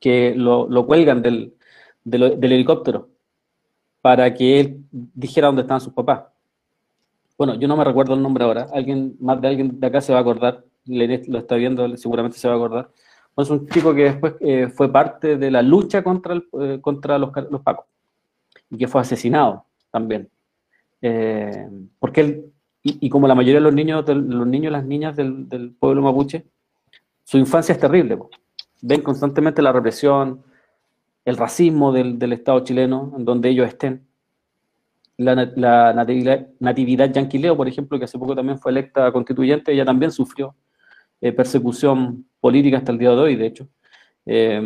que 0.00 0.34
lo, 0.34 0.68
lo 0.68 0.84
cuelgan 0.84 1.22
del, 1.22 1.54
del, 2.02 2.52
helicóptero 2.52 3.10
para 4.04 4.34
que 4.34 4.60
él 4.60 4.84
dijera 4.92 5.46
dónde 5.46 5.62
estaban 5.62 5.80
sus 5.80 5.94
papás. 5.94 6.24
Bueno, 7.38 7.54
yo 7.54 7.66
no 7.66 7.74
me 7.74 7.84
recuerdo 7.84 8.12
el 8.12 8.20
nombre 8.20 8.44
ahora, 8.44 8.66
alguien 8.70 9.16
más 9.18 9.40
de 9.40 9.48
alguien 9.48 9.80
de 9.80 9.86
acá 9.86 10.02
se 10.02 10.12
va 10.12 10.18
a 10.18 10.20
acordar, 10.20 10.62
lo 10.84 11.38
está 11.38 11.54
viendo, 11.54 11.96
seguramente 11.96 12.36
se 12.36 12.46
va 12.46 12.52
a 12.52 12.56
acordar. 12.58 12.90
es 13.38 13.48
un 13.48 13.66
chico 13.66 13.94
que 13.94 14.04
después 14.04 14.34
eh, 14.40 14.68
fue 14.68 14.92
parte 14.92 15.38
de 15.38 15.50
la 15.50 15.62
lucha 15.62 16.04
contra, 16.04 16.34
eh, 16.34 16.80
contra 16.82 17.18
los, 17.18 17.30
los 17.50 17.62
pacos 17.62 17.86
y 18.68 18.76
que 18.76 18.88
fue 18.88 19.00
asesinado 19.00 19.64
también. 19.90 20.28
Eh, 21.00 21.66
porque 21.98 22.20
él, 22.20 22.52
y, 22.82 23.08
como 23.08 23.26
la 23.26 23.34
mayoría 23.34 23.60
de 23.60 23.64
los 23.64 23.74
niños, 23.74 24.04
los 24.06 24.46
niños 24.46 24.68
y 24.68 24.72
las 24.72 24.84
niñas 24.84 25.16
del, 25.16 25.74
pueblo 25.80 26.02
mapuche, 26.02 26.44
su 27.24 27.38
infancia 27.38 27.72
es 27.72 27.78
terrible. 27.78 28.18
Ven 28.82 29.00
constantemente 29.00 29.62
la 29.62 29.72
represión, 29.72 30.42
el 31.24 31.36
racismo 31.36 31.92
del, 31.92 32.32
Estado 32.32 32.60
chileno, 32.60 33.14
en 33.16 33.24
donde 33.24 33.48
ellos 33.48 33.66
estén. 33.68 34.06
La, 35.16 35.34
natividad, 35.94 36.48
natividad, 36.58 37.12
yanquileo, 37.12 37.56
por 37.56 37.68
ejemplo, 37.68 37.98
que 37.98 38.04
hace 38.04 38.18
poco 38.18 38.34
también 38.34 38.58
fue 38.58 38.72
electa 38.72 39.12
constituyente, 39.12 39.72
ella 39.72 39.84
también 39.84 40.10
sufrió 40.10 40.56
eh, 41.20 41.32
persecución 41.32 42.26
política 42.40 42.78
hasta 42.78 42.92
el 42.92 42.98
día 42.98 43.10
de 43.10 43.16
hoy, 43.16 43.36
de 43.36 43.46
hecho. 43.46 43.68
Eh, 44.26 44.60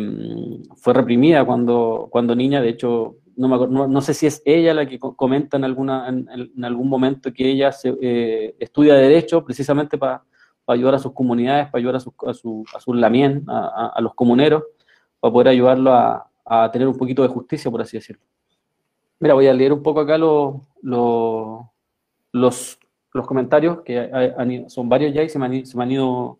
fue 0.77 0.93
reprimida 0.93 1.45
cuando, 1.45 2.07
cuando 2.09 2.35
niña, 2.35 2.61
de 2.61 2.69
hecho, 2.69 3.17
no, 3.35 3.67
no, 3.67 4.01
sé 4.01 4.13
si 4.13 4.27
es 4.27 4.41
ella 4.43 4.73
la 4.73 4.85
que 4.85 4.99
comenta 4.99 5.55
en, 5.55 5.63
alguna, 5.63 6.09
en, 6.09 6.65
algún 6.65 6.89
momento 6.89 7.31
que 7.31 7.49
ella 7.49 7.71
se, 7.71 7.95
eh, 8.01 8.55
estudia 8.59 8.95
Derecho 8.95 9.45
precisamente 9.45 9.97
para 9.97 10.23
ayudar 10.67 10.95
a 10.95 10.99
sus 10.99 11.13
comunidades, 11.13 11.67
para 11.67 11.79
ayudar 11.79 11.95
a, 11.95 11.99
su, 12.01 12.13
a, 12.27 12.33
su, 12.33 12.65
a 12.75 12.79
sus 12.79 12.95
lamien, 12.95 13.45
a, 13.47 13.97
los 14.01 14.13
comuneros, 14.13 14.63
para 15.19 15.31
poder 15.31 15.47
ayudarlo 15.49 15.93
a, 15.93 16.28
tener 16.71 16.87
un 16.87 16.97
poquito 16.97 17.21
de 17.21 17.27
justicia, 17.27 17.69
por 17.69 17.81
así 17.81 17.97
decirlo. 17.97 18.23
Mira, 19.19 19.33
voy 19.33 19.47
a 19.47 19.53
leer 19.53 19.73
un 19.73 19.83
poco 19.83 19.99
acá 19.99 20.17
los, 20.17 20.55
los, 20.81 21.59
los 22.31 23.27
comentarios, 23.27 23.81
que 23.81 24.09
son 24.67 24.89
varios 24.89 25.13
ya 25.13 25.23
y 25.23 25.29
se 25.29 25.37
me, 25.37 25.65
se 25.65 25.77
me 25.77 25.83
han 25.83 25.91
ido 25.91 26.39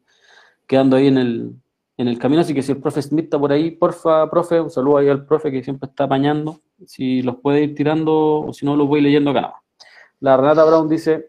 quedando 0.65 0.95
ahí 0.95 1.07
en 1.07 1.17
el, 1.17 1.53
en 1.97 2.07
el 2.07 2.17
camino, 2.17 2.41
así 2.41 2.53
que 2.53 2.61
si 2.61 2.71
el 2.71 2.79
profe 2.79 3.01
Smith 3.01 3.25
está 3.25 3.37
por 3.37 3.51
ahí, 3.51 3.71
porfa, 3.71 4.29
profe, 4.29 4.61
un 4.61 4.69
saludo 4.69 4.97
ahí 4.97 5.09
al 5.09 5.25
profe 5.25 5.51
que 5.51 5.61
siempre 5.61 5.89
está 5.89 6.05
apañando, 6.05 6.61
si 6.85 7.21
los 7.21 7.35
puede 7.37 7.63
ir 7.63 7.75
tirando 7.75 8.41
o 8.41 8.53
si 8.53 8.65
no 8.65 8.75
los 8.77 8.87
voy 8.87 9.01
leyendo 9.01 9.31
acá. 9.31 9.55
La 10.21 10.37
Renata 10.37 10.63
Brown 10.63 10.87
dice, 10.87 11.25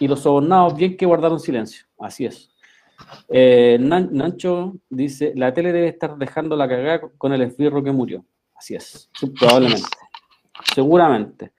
y 0.00 0.08
los 0.08 0.20
sobornados 0.20 0.74
bien 0.74 0.96
que 0.96 1.06
guardaron 1.06 1.38
silencio, 1.38 1.86
así 2.00 2.26
es. 2.26 2.50
Eh, 3.28 3.78
Nancho 3.80 4.76
dice, 4.88 5.32
la 5.36 5.52
tele 5.52 5.72
debe 5.72 5.88
estar 5.88 6.16
dejando 6.16 6.56
la 6.56 6.68
cagada 6.68 7.00
con 7.18 7.32
el 7.32 7.42
esbirro 7.42 7.82
que 7.82 7.92
murió, 7.92 8.24
así 8.54 8.74
es, 8.74 9.10
probablemente, 9.38 9.88
seguramente. 10.74 11.52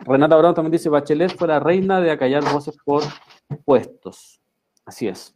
Renata 0.00 0.36
Brown 0.36 0.54
también 0.54 0.72
dice, 0.72 0.88
Bachelet 0.88 1.36
fue 1.36 1.48
la 1.48 1.58
reina 1.58 2.00
de 2.00 2.10
acallar 2.10 2.44
voces 2.52 2.76
por 2.84 3.02
puestos, 3.64 4.40
así 4.84 5.08
es. 5.08 5.34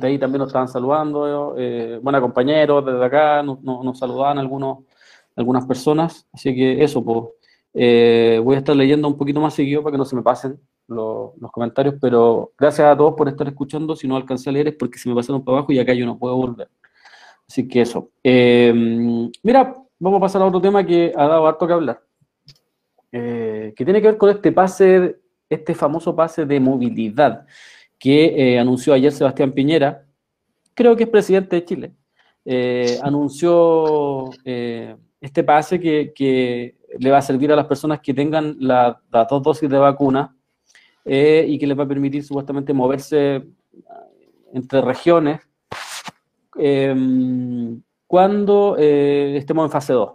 Ahí 0.00 0.18
también 0.18 0.38
nos 0.38 0.48
estaban 0.48 0.68
saludando, 0.68 1.54
eh, 1.58 1.98
bueno, 2.02 2.20
compañeros 2.20 2.84
desde 2.84 3.04
acá, 3.04 3.42
nos, 3.42 3.98
saludaban 3.98 4.38
algunos, 4.38 4.84
algunas 5.34 5.66
personas, 5.66 6.26
así 6.32 6.54
que 6.54 6.82
eso, 6.82 7.04
pues, 7.04 8.42
voy 8.44 8.54
a 8.54 8.58
estar 8.58 8.76
leyendo 8.76 9.08
un 9.08 9.18
poquito 9.18 9.40
más 9.40 9.54
seguido 9.54 9.82
para 9.82 9.92
que 9.92 9.98
no 9.98 10.04
se 10.04 10.16
me 10.16 10.22
pasen 10.22 10.60
los, 10.88 11.32
comentarios, 11.52 11.96
pero 12.00 12.52
gracias 12.58 12.86
a 12.86 12.96
todos 12.96 13.14
por 13.14 13.28
estar 13.28 13.46
escuchando, 13.48 13.96
si 13.96 14.06
no 14.06 14.16
alcancé 14.16 14.50
a 14.50 14.52
leer 14.52 14.68
es 14.68 14.74
porque 14.74 14.98
se 14.98 15.08
me 15.08 15.14
pasaron 15.14 15.44
para 15.44 15.58
abajo 15.58 15.72
y 15.72 15.78
acá 15.78 15.92
yo 15.94 16.06
no 16.06 16.18
puedo 16.18 16.36
volver. 16.36 16.68
Así 17.48 17.68
que 17.68 17.82
eso. 17.82 18.10
Eh, 18.24 18.72
mira, 19.42 19.74
vamos 19.98 20.18
a 20.18 20.20
pasar 20.20 20.42
a 20.42 20.46
otro 20.46 20.60
tema 20.60 20.84
que 20.84 21.12
ha 21.16 21.26
dado 21.26 21.46
harto 21.46 21.66
que 21.66 21.72
hablar, 21.72 22.02
que 23.10 23.72
tiene 23.76 24.00
que 24.00 24.08
ver 24.08 24.18
con 24.18 24.30
este 24.30 24.52
pase 24.52 25.20
este 25.48 25.74
famoso 25.74 26.14
pase 26.14 26.44
de 26.44 26.60
movilidad 26.60 27.46
que 27.98 28.54
eh, 28.54 28.58
anunció 28.58 28.92
ayer 28.92 29.12
Sebastián 29.12 29.52
Piñera, 29.52 30.04
creo 30.74 30.96
que 30.96 31.04
es 31.04 31.08
presidente 31.08 31.56
de 31.56 31.64
Chile, 31.64 31.92
eh, 32.44 32.98
anunció 33.02 34.30
eh, 34.44 34.96
este 35.20 35.42
pase 35.44 35.80
que, 35.80 36.76
le 36.98 37.10
va 37.10 37.18
a 37.18 37.22
servir 37.22 37.52
a 37.52 37.56
las 37.56 37.66
personas 37.66 38.00
que 38.00 38.14
tengan 38.14 38.56
las 38.60 38.96
dos 39.10 39.42
dosis 39.42 39.68
de 39.68 39.76
vacuna 39.76 40.35
y 41.06 41.58
que 41.58 41.66
les 41.66 41.78
va 41.78 41.84
a 41.84 41.88
permitir 41.88 42.24
supuestamente 42.24 42.72
moverse 42.72 43.46
entre 44.52 44.80
regiones 44.80 45.40
em, 46.56 47.80
cuando 48.06 48.76
estemos 48.76 49.66
en 49.66 49.70
fase 49.70 49.92
2. 49.92 50.12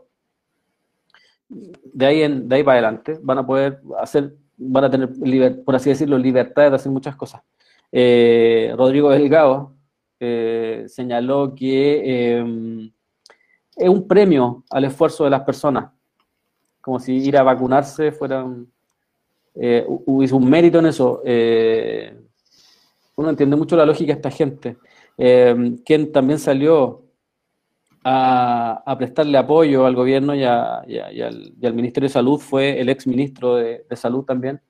De 1.47 2.05
ahí, 2.05 2.21
en, 2.21 2.47
de 2.47 2.55
ahí 2.55 2.63
para 2.63 2.79
adelante 2.79 3.19
van 3.21 3.39
a 3.39 3.45
poder 3.45 3.81
hacer, 3.99 4.33
van 4.57 4.85
a 4.85 4.89
tener, 4.89 5.63
por 5.63 5.75
así 5.75 5.89
decirlo, 5.89 6.17
libertad 6.17 6.69
de 6.69 6.75
hacer 6.75 6.91
muchas 6.91 7.15
cosas. 7.15 7.41
Eh, 7.91 8.73
Rodrigo 8.77 9.09
Delgado 9.09 9.75
eh, 10.19 10.85
señaló 10.87 11.53
que 11.53 12.37
em, 12.37 12.91
es 13.75 13.89
un 13.89 14.07
premio 14.07 14.63
al 14.69 14.85
esfuerzo 14.85 15.25
de 15.25 15.29
las 15.29 15.41
personas, 15.41 15.91
como 16.79 16.99
si 16.99 17.17
ir 17.17 17.37
a 17.37 17.43
vacunarse 17.43 18.11
fuera 18.11 18.45
eh, 19.55 19.85
hubiese 19.87 20.35
un 20.35 20.49
mérito 20.49 20.79
en 20.79 20.85
eso. 20.87 21.21
uno 23.15 23.29
entiende 23.29 23.55
mucho 23.55 23.75
la 23.75 23.85
lógica 23.85 24.13
de 24.13 24.17
esta 24.17 24.31
gente. 24.31 24.77
Em, 25.17 25.77
quien 25.77 26.11
también 26.11 26.39
salió 26.39 27.03
a, 28.03 28.95
prestarle 28.97 29.37
apoyo 29.37 29.85
al 29.85 29.95
gobierno 29.95 30.33
y, 30.33 30.43
al, 30.43 31.73
Ministerio 31.73 32.07
de 32.07 32.13
Salud 32.13 32.39
fue 32.39 32.79
el 32.79 32.89
ex 32.89 33.05
ministro 33.07 33.55
de 33.55 33.85
Salud 33.95 34.23
también, 34.23 34.61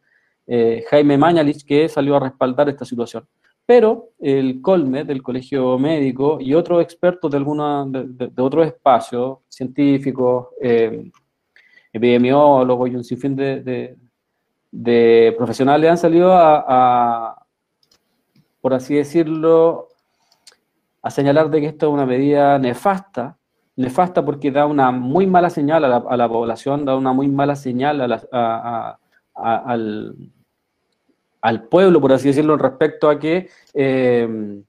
eh, 0.54 0.84
Jaime 0.90 1.18
Mañalich, 1.18 1.64
que 1.66 1.88
salió 1.88 2.18
a 2.18 2.20
respaldar 2.20 2.68
esta 2.68 2.84
situación. 2.84 3.26
Pero 3.66 4.10
el 4.20 4.62
Colme 4.62 5.06
del 5.06 5.22
Colegio 5.22 5.78
Médico 5.80 6.40
y 6.42 6.54
otros 6.54 6.82
expertos 6.82 7.32
de, 7.32 7.38
alguna, 7.38 7.86
de, 7.88 8.42
otros 8.42 8.68
espacios, 8.68 9.40
científicos, 9.48 10.48
eh, 10.62 11.10
epidemiólogos 11.94 12.90
y 12.90 12.96
un 12.96 13.04
sinfín 13.04 13.36
de, 13.36 13.96
de, 14.72 15.34
profesionales 15.38 15.90
han 15.90 15.98
salido 15.98 16.34
a, 16.34 17.46
por 18.62 18.74
así 18.74 18.96
decirlo, 18.96 19.90
a 21.02 21.10
señalar 21.10 21.50
de 21.50 21.62
que 21.62 21.68
esto 21.68 21.88
es 21.88 21.94
una 21.94 22.06
medida 22.06 22.58
nefasta, 22.58 23.38
nefasta 23.76 24.24
porque 24.24 24.52
da 24.52 24.66
una 24.66 24.92
muy 24.92 25.28
mala 25.28 25.50
señal 25.50 25.86
a 25.86 26.18
la, 26.18 26.30
población, 26.30 26.86
da 26.86 26.96
una 26.96 27.14
muy 27.14 27.28
mala 27.28 27.56
señal 27.56 28.02
a, 28.32 28.98
al, 29.34 30.16
al 31.42 31.64
pueblo, 31.64 32.00
por 32.00 32.14
así 32.14 32.28
decirlo, 32.28 32.56
respecto 32.58 33.10
a 33.10 33.20
que 33.20 33.50
eh, 33.74 34.62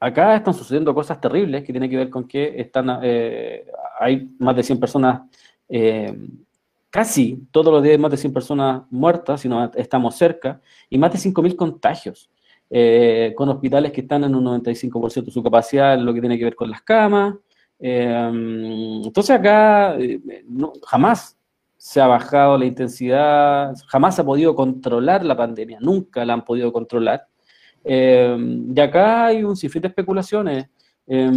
acá 0.00 0.36
están 0.36 0.54
sucediendo 0.54 0.94
cosas 0.94 1.20
terribles 1.20 1.62
que 1.62 1.72
tienen 1.72 1.90
que 1.90 1.96
ver 1.96 2.10
con 2.10 2.26
que 2.26 2.54
están, 2.60 2.98
eh, 3.02 3.66
hay 4.00 4.30
más 4.38 4.56
de 4.56 4.62
100 4.62 4.80
personas, 4.80 5.22
eh, 5.68 6.16
casi 6.92 7.48
todos 7.50 7.72
los 7.72 7.82
días 7.82 7.98
más 7.98 8.12
de 8.12 8.16
100 8.18 8.32
personas 8.32 8.82
muertas, 8.90 9.40
si 9.40 9.48
no 9.48 9.70
estamos 9.74 10.14
cerca, 10.16 10.60
y 10.88 10.98
más 10.98 11.12
de 11.12 11.18
5.000 11.18 11.56
contagios. 11.56 12.30
con 13.36 13.48
hospitales 13.48 13.92
que 13.92 14.02
están 14.02 14.24
en 14.24 14.34
un 14.34 14.44
95% 14.44 15.26
de 15.26 15.30
su 15.32 15.42
capacidad 15.42 15.98
lo 15.98 16.14
que 16.14 16.20
tiene 16.20 16.38
que 16.38 16.44
ver 16.44 16.54
con 16.54 16.70
las 16.70 16.82
camas. 16.82 17.34
entonces 17.78 19.30
acá 19.30 19.96
jamás 20.86 21.36
se 21.82 22.00
ha 22.00 22.06
bajado 22.06 22.56
la 22.56 22.64
intensidad, 22.64 23.74
jamás 23.88 24.14
se 24.14 24.22
ha 24.22 24.24
podido 24.24 24.54
controlar 24.54 25.24
la 25.24 25.36
pandemia, 25.36 25.78
nunca 25.80 26.24
la 26.24 26.34
han 26.34 26.44
podido 26.44 26.72
controlar. 26.72 27.26
Eh, 27.82 28.36
y 28.72 28.80
acá 28.80 29.26
hay 29.26 29.42
un 29.42 29.56
sinfín 29.56 29.82
de 29.82 29.88
especulaciones. 29.88 30.68
Eh, 31.08 31.28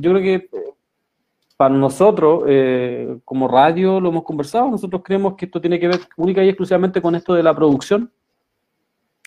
yo 0.00 0.10
creo 0.12 0.22
que 0.22 0.34
eh, 0.34 0.48
para 1.56 1.74
nosotros, 1.74 2.42
como 3.24 3.48
radio, 3.48 4.00
lo 4.00 4.08
hemos 4.08 4.24
conversado, 4.24 4.68
nosotros 4.68 5.02
creemos 5.04 5.34
que 5.34 5.44
esto 5.44 5.60
tiene 5.60 5.78
que 5.78 5.88
ver 5.88 6.00
única 6.16 6.42
y 6.42 6.48
exclusivamente 6.48 7.00
con 7.00 7.14
esto 7.14 7.34
de 7.34 7.42
la 7.42 7.54
producción. 7.54 8.10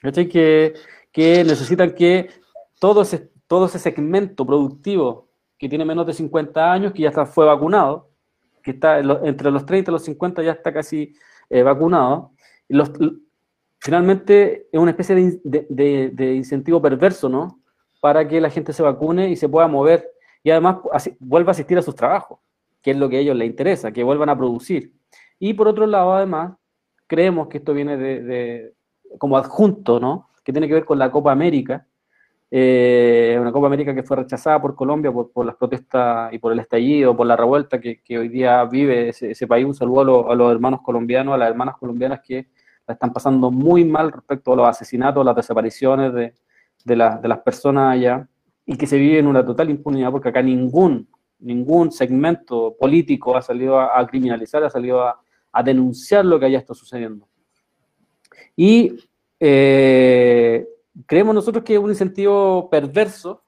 Que, 0.01 0.73
que 1.11 1.43
necesitan 1.43 1.95
que 1.95 2.29
todo 2.79 3.01
ese, 3.01 3.31
todo 3.47 3.65
ese 3.65 3.79
segmento 3.79 4.45
productivo 4.45 5.27
que 5.57 5.69
tiene 5.69 5.85
menos 5.85 6.05
de 6.05 6.13
50 6.13 6.71
años, 6.71 6.93
que 6.93 7.03
ya 7.03 7.09
está, 7.09 7.25
fue 7.25 7.45
vacunado, 7.45 8.09
que 8.61 8.71
está 8.71 8.99
entre 8.99 9.49
los 9.49 9.65
30 9.65 9.89
y 9.89 9.93
los 9.93 10.03
50 10.03 10.43
ya 10.43 10.51
está 10.51 10.71
casi 10.71 11.15
eh, 11.49 11.63
vacunado. 11.63 12.31
Los, 12.67 12.91
finalmente 13.79 14.67
es 14.71 14.79
una 14.79 14.91
especie 14.91 15.15
de, 15.43 16.35
incentivo 16.35 16.81
perverso, 16.81 17.29
¿no? 17.29 17.59
Para 17.99 18.27
que 18.27 18.39
la 18.39 18.49
gente 18.49 18.73
se 18.73 18.83
vacune 18.83 19.29
y 19.29 19.35
se 19.35 19.49
pueda 19.49 19.67
mover 19.67 20.11
y 20.43 20.51
además 20.51 20.77
vuelva 21.19 21.49
a 21.49 21.51
asistir 21.51 21.77
a 21.77 21.81
sus 21.81 21.95
trabajos, 21.95 22.39
que 22.81 22.91
es 22.91 22.97
lo 22.97 23.09
que 23.09 23.17
a 23.17 23.19
ellos 23.19 23.35
les 23.35 23.47
interesa, 23.47 23.91
que 23.91 24.03
vuelvan 24.03 24.29
a 24.29 24.37
producir. 24.37 24.93
Y 25.39 25.53
por 25.53 25.67
otro 25.67 25.85
lado, 25.85 26.13
además, 26.13 26.55
creemos 27.05 27.47
que 27.47 27.57
esto 27.57 27.73
viene 27.73 27.97
de, 27.97 28.73
como 29.17 29.37
adjunto, 29.37 29.99
¿no? 29.99 30.29
Que 30.43 30.51
tiene 30.51 30.67
que 30.67 30.73
ver 30.73 30.85
con 30.85 30.99
la 30.99 31.11
Copa 31.11 31.31
América, 31.31 31.85
eh, 32.49 33.37
una 33.39 33.51
Copa 33.51 33.67
América 33.67 33.93
que 33.93 34.03
fue 34.03 34.17
rechazada 34.17 34.61
por 34.61 34.73
Colombia 34.73 35.11
por, 35.11 35.45
las 35.45 35.55
protestas 35.55 36.31
y 36.33 36.39
por 36.39 36.53
el 36.53 36.59
estallido, 36.59 37.15
por 37.15 37.27
la 37.27 37.35
revuelta 37.35 37.79
que, 37.79 38.01
hoy 38.17 38.29
día 38.29 38.63
vive 38.65 39.09
ese, 39.09 39.47
país. 39.47 39.65
Un 39.65 39.73
saludo 39.73 40.31
a, 40.31 40.35
los 40.35 40.51
hermanos 40.51 40.81
colombianos, 40.81 41.33
a 41.33 41.37
las 41.37 41.49
hermanas 41.49 41.75
colombianas 41.77 42.21
que 42.21 42.47
la 42.87 42.93
están 42.93 43.11
pasando 43.11 43.51
muy 43.51 43.83
mal 43.83 44.11
respecto 44.11 44.53
a 44.53 44.55
los 44.55 44.67
asesinatos, 44.67 45.25
las 45.25 45.35
desapariciones 45.35 46.13
de, 46.13 46.33
de, 46.85 46.95
las 46.95 47.39
personas 47.39 47.93
allá 47.93 48.27
y 48.69 48.75
que 48.75 48.85
se 48.85 48.97
vive 48.97 49.17
en 49.17 49.27
una 49.27 49.45
total 49.45 49.69
impunidad 49.69 50.11
porque 50.11 50.29
acá 50.29 50.41
ningún, 50.41 51.07
ningún 51.39 51.89
segmento 51.91 52.75
político 52.77 53.35
ha 53.35 53.41
salido 53.41 53.79
a, 53.79 54.05
criminalizar, 54.05 54.61
ha 54.63 54.69
salido 54.69 55.01
a, 55.01 55.19
denunciar 55.63 56.23
lo 56.23 56.39
que 56.39 56.45
allá 56.45 56.59
está 56.59 56.75
sucediendo. 56.75 57.27
Y 58.55 58.95
eh, 59.39 60.67
creemos 61.07 61.33
nosotros 61.33 61.63
que 61.63 61.73
es 61.73 61.79
un 61.79 61.89
incentivo 61.89 62.69
perverso, 62.69 63.43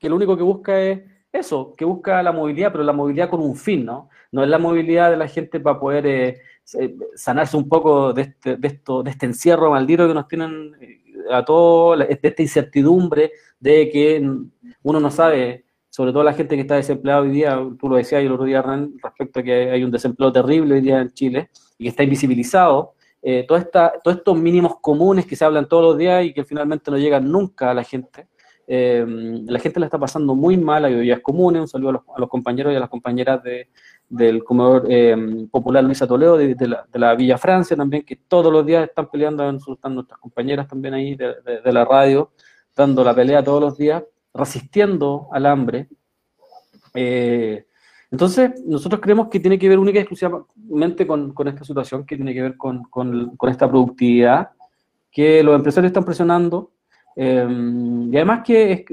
que 0.00 0.08
lo 0.08 0.16
único 0.16 0.36
que 0.36 0.42
busca 0.42 0.80
es 0.80 1.02
eso, 1.30 1.74
que 1.76 1.84
busca 1.84 2.22
la 2.22 2.32
movilidad, 2.32 2.72
pero 2.72 2.82
la 2.82 2.92
movilidad 2.92 3.30
con 3.30 3.40
un 3.40 3.54
fin, 3.54 3.84
¿no? 3.84 4.08
No 4.32 4.42
es 4.42 4.48
la 4.48 4.58
movilidad 4.58 5.10
de 5.10 5.16
la 5.16 5.28
gente 5.28 5.60
para 5.60 5.78
poder 5.78 6.06
eh, 6.06 6.40
sanarse 7.14 7.56
un 7.56 7.68
poco 7.68 8.12
de 8.12 8.22
este, 8.22 8.56
de, 8.56 8.80
este 9.06 9.26
encierro 9.26 9.70
maldito 9.70 10.08
que 10.08 10.14
nos 10.14 10.26
tienen 10.26 10.74
eh, 10.80 11.02
a 11.30 11.44
todos, 11.44 11.98
de 11.98 12.18
esta 12.22 12.42
incertidumbre 12.42 13.32
de 13.60 13.90
que 13.90 14.28
uno 14.82 15.00
no 15.00 15.10
sabe, 15.10 15.64
sobre 15.88 16.12
todo 16.12 16.24
la 16.24 16.34
gente 16.34 16.54
que 16.54 16.62
está 16.62 16.76
desempleada 16.76 17.20
hoy 17.20 17.30
día, 17.30 17.58
tú 17.78 17.88
lo 17.88 17.96
decías 17.96 18.22
el 18.22 18.32
otro 18.32 18.44
día, 18.44 18.62
respecto 19.02 19.40
a 19.40 19.42
que 19.42 19.70
hay 19.70 19.84
un 19.84 19.90
desempleo 19.90 20.32
terrible 20.32 20.74
hoy 20.74 20.80
día 20.80 21.00
en 21.00 21.12
Chile 21.12 21.50
y 21.78 21.84
que 21.84 21.90
está 21.90 22.02
invisibilizado, 22.02 22.94
eh, 23.22 23.46
todos 23.46 24.16
estos 24.16 24.36
mínimos 24.36 24.80
comunes 24.80 25.26
que 25.26 25.36
se 25.36 25.44
hablan 25.44 25.68
todos 25.68 25.84
los 25.84 25.98
días 25.98 26.24
y 26.24 26.32
que 26.32 26.44
finalmente 26.44 26.90
no 26.90 26.98
llegan 26.98 27.30
nunca 27.30 27.70
a 27.70 27.74
la 27.74 27.84
gente. 27.84 28.26
Eh, 28.66 29.04
la 29.46 29.58
gente 29.58 29.78
la 29.78 29.86
está 29.86 29.98
pasando 29.98 30.34
muy 30.34 30.56
mal, 30.56 30.84
hay 30.84 30.94
vidas 30.94 31.20
comunes, 31.20 31.60
un 31.60 31.68
saludo 31.68 32.04
a 32.16 32.20
los, 32.20 32.28
compañeros 32.28 32.72
y 32.72 32.76
a 32.76 32.80
las 32.80 32.88
compañeras 32.88 33.42
del 34.12 34.44
comedor 34.44 34.84
eh, 34.90 35.16
popular 35.50 35.82
Luisa 35.82 36.06
Toledo, 36.06 36.36
de, 36.36 36.76
la, 36.92 37.14
Villa 37.14 37.38
Francia 37.38 37.74
también, 37.74 38.04
que 38.04 38.16
todos 38.16 38.52
los 38.52 38.64
días 38.66 38.86
están 38.86 39.08
peleando, 39.10 39.48
están 39.48 39.94
nuestras 39.94 40.20
compañeras 40.20 40.68
también 40.68 40.92
ahí 40.92 41.14
de, 41.14 41.72
la 41.72 41.84
radio, 41.86 42.30
dando 42.76 43.02
la 43.02 43.14
pelea 43.14 43.42
todos 43.42 43.62
los 43.62 43.78
días, 43.78 44.02
resistiendo 44.34 45.28
al 45.32 45.46
hambre. 45.46 45.88
Entonces, 48.12 48.62
nosotros 48.66 49.00
creemos 49.00 49.28
que 49.28 49.40
tiene 49.40 49.58
que 49.58 49.66
ver 49.66 49.78
única 49.78 49.98
y 49.98 50.02
exclusivamente 50.02 51.06
con, 51.06 51.32
esta 51.46 51.64
situación, 51.64 52.04
que 52.04 52.16
tiene 52.16 52.34
que 52.34 52.42
ver 52.42 52.56
con, 52.58 52.86
esta 53.48 53.66
productividad, 53.66 54.50
que 55.10 55.42
los 55.42 55.56
empresarios 55.56 55.88
están 55.88 56.04
presionando. 56.04 56.72
Em, 57.16 58.12
y 58.12 58.16
además 58.16 58.42
que, 58.44 58.84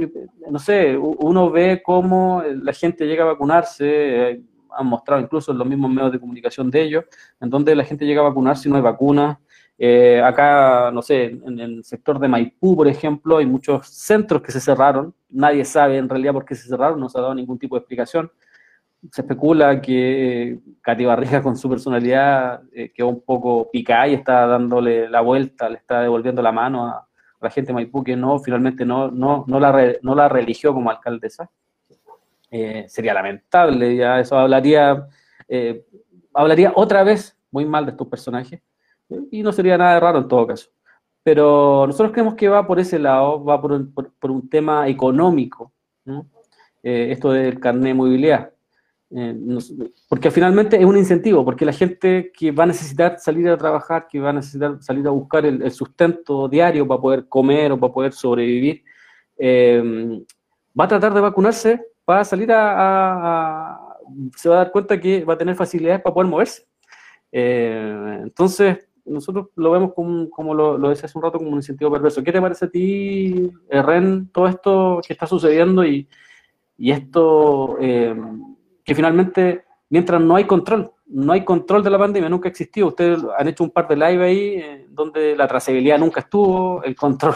no 0.49 0.59
sé, 0.59 0.97
uno 0.97 1.51
ve 1.51 1.81
cómo 1.85 2.41
la 2.63 2.71
gente 2.71 3.05
llega 3.05 3.23
a 3.23 3.33
vacunarse, 3.33 4.31
eh, 4.31 4.41
han 4.71 4.87
mostrado 4.87 5.21
incluso 5.21 5.51
en 5.51 5.57
los 5.57 5.67
mismos 5.67 5.91
medios 5.91 6.11
de 6.11 6.19
comunicación 6.19 6.69
de 6.71 6.81
ellos, 6.81 7.05
en 7.39 7.49
donde 7.49 7.75
la 7.75 7.83
gente 7.83 8.05
llega 8.05 8.21
a 8.21 8.25
vacunarse 8.25 8.67
y 8.67 8.71
no 8.71 8.77
hay 8.77 8.83
vacunas. 8.83 9.37
Eh, 9.77 10.21
acá, 10.21 10.91
no 10.91 11.01
sé, 11.01 11.25
en 11.25 11.59
el 11.59 11.83
sector 11.83 12.19
de 12.19 12.27
Maipú, 12.27 12.75
por 12.75 12.87
ejemplo, 12.87 13.37
hay 13.37 13.45
muchos 13.45 13.87
centros 13.87 14.41
que 14.41 14.51
se 14.51 14.59
cerraron. 14.59 15.13
Nadie 15.29 15.63
sabe 15.65 15.97
en 15.97 16.09
realidad 16.09 16.33
por 16.33 16.45
qué 16.45 16.55
se 16.55 16.67
cerraron, 16.67 16.99
no 16.99 17.09
se 17.09 17.17
ha 17.17 17.21
dado 17.21 17.35
ningún 17.35 17.57
tipo 17.57 17.75
de 17.75 17.79
explicación 17.79 18.29
se 19.11 19.21
especula 19.21 19.81
que 19.81 20.59
Katy 20.81 21.05
Barriga 21.05 21.41
con 21.41 21.55
su 21.55 21.69
personalidad 21.69 22.61
eh, 22.73 22.91
quedó 22.93 23.07
un 23.07 23.21
poco 23.21 23.69
picada 23.71 24.07
y 24.07 24.13
está 24.13 24.45
dándole 24.45 25.09
la 25.09 25.21
vuelta, 25.21 25.69
le 25.69 25.77
está 25.77 26.01
devolviendo 26.01 26.41
la 26.41 26.51
mano 26.51 26.85
a, 26.85 27.05
la 27.41 27.49
gente 27.49 27.67
de 27.67 27.75
Maipú 27.75 28.03
que 28.03 28.17
no, 28.17 28.39
finalmente 28.39 28.85
no, 28.85 29.09
no, 29.09 29.45
no, 29.47 29.59
la, 29.59 29.93
no 30.01 30.13
la 30.13 30.27
religió 30.27 30.73
como 30.73 30.89
alcaldesa. 30.89 31.49
Eh, 32.51 32.85
sería 32.87 33.13
lamentable, 33.13 33.95
ya 33.95 34.19
eso 34.19 34.35
hablaría, 34.37 35.07
eh, 35.47 35.85
hablaría 36.33 36.71
otra 36.75 37.03
vez 37.03 37.37
muy 37.51 37.65
mal 37.65 37.85
de 37.85 37.91
estos 37.91 38.07
personajes 38.07 38.59
y 39.31 39.43
no 39.43 39.51
sería 39.51 39.77
nada 39.77 39.99
raro 39.99 40.19
en 40.19 40.27
todo 40.27 40.47
caso. 40.47 40.69
pero 41.23 41.85
nosotros 41.85 42.11
creemos 42.11 42.33
que 42.35 42.47
va 42.49 42.65
por 42.65 42.79
ese 42.79 42.97
lado, 42.97 43.43
va 43.43 43.61
por, 43.61 43.73
un- 43.73 43.93
por- 43.93 44.11
por 44.13 44.31
un 44.31 44.49
tema 44.49 44.87
económico, 44.87 45.71
¿no? 46.05 46.25
Eh, 46.81 47.09
esto 47.11 47.31
del 47.31 47.59
carnet 47.59 47.83
de 47.83 47.93
movilidad. 47.93 48.51
Eh, 49.11 49.35
porque 50.07 50.31
finalmente 50.31 50.77
es 50.77 50.85
un 50.85 50.97
incentivo, 50.97 51.43
porque 51.45 51.65
la 51.65 51.73
gente 51.73 52.31
que 52.31 52.51
va 52.51 52.63
a 52.63 52.67
necesitar 52.67 53.19
salir 53.19 53.47
a 53.49 53.57
trabajar, 53.57 54.07
que 54.07 54.19
va 54.19 54.29
a 54.29 54.33
necesitar 54.33 54.81
salir 54.81 55.05
a 55.07 55.11
buscar 55.11 55.45
el, 55.45 55.61
el 55.61 55.71
sustento 55.71 56.47
diario 56.47 56.87
para 56.87 57.01
poder 57.01 57.27
comer 57.27 57.71
o 57.73 57.79
para 57.79 57.93
poder 57.93 58.13
sobrevivir, 58.13 58.83
eh, 59.37 60.23
va 60.79 60.85
a 60.85 60.87
tratar 60.87 61.13
de 61.13 61.21
vacunarse, 61.21 61.81
va 62.09 62.21
a 62.21 62.25
salir 62.25 62.51
a, 62.51 63.73
a- 63.73 63.95
se 64.35 64.49
va 64.49 64.55
a 64.55 64.57
dar 64.59 64.71
cuenta 64.71 64.99
que 64.99 65.23
va 65.23 65.33
a 65.35 65.37
tener 65.37 65.55
facilidades 65.55 66.01
para 66.01 66.13
poder 66.13 66.29
moverse. 66.29 66.63
Eh, 67.31 68.19
entonces, 68.23 68.87
nosotros 69.05 69.47
lo 69.55 69.71
vemos 69.71 69.93
como, 69.93 70.29
como 70.29 70.53
lo, 70.53 70.77
lo 70.77 70.89
decía 70.89 71.05
hace 71.05 71.17
un 71.17 71.23
rato, 71.23 71.37
como 71.37 71.49
un 71.51 71.57
incentivo 71.57 71.91
perverso. 71.91 72.23
¿Qué 72.23 72.31
te 72.31 72.41
parece 72.41 72.65
a 72.65 72.69
ti, 72.69 73.51
eh, 73.69 73.81
Ren, 73.81 74.29
todo 74.31 74.47
esto 74.47 75.01
que 75.05 75.13
está 75.13 75.25
sucediendo 75.27 75.83
y, 75.85 76.07
y 76.77 76.91
esto 76.91 77.77
eh, 77.79 78.15
que 78.83 78.95
finalmente, 78.95 79.63
mientras 79.89 80.21
no 80.21 80.35
hay 80.35 80.45
control, 80.45 80.91
no 81.07 81.33
hay 81.33 81.43
control 81.43 81.83
de 81.83 81.89
la 81.89 81.97
pandemia, 81.97 82.29
nunca 82.29 82.49
existió. 82.49 82.87
Ustedes 82.87 83.19
han 83.37 83.47
hecho 83.47 83.63
un 83.63 83.71
par 83.71 83.87
de 83.87 83.95
live 83.95 84.23
ahí 84.25 84.39
eh, 84.57 84.87
donde 84.89 85.35
la 85.35 85.47
trazabilidad 85.47 85.99
nunca 85.99 86.21
estuvo, 86.21 86.83
el 86.83 86.95
control 86.95 87.35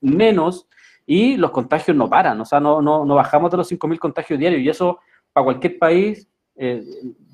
menos 0.00 0.68
y 1.06 1.36
los 1.36 1.50
contagios 1.50 1.96
no 1.96 2.08
paran, 2.08 2.40
o 2.40 2.44
sea, 2.44 2.60
no, 2.60 2.80
no, 2.80 3.04
no 3.04 3.14
bajamos 3.14 3.50
de 3.50 3.56
los 3.58 3.68
5.000 3.68 3.98
contagios 3.98 4.38
diarios 4.38 4.62
y 4.62 4.68
eso 4.68 4.98
para 5.32 5.44
cualquier 5.44 5.78
país, 5.78 6.28
eh, 6.56 6.82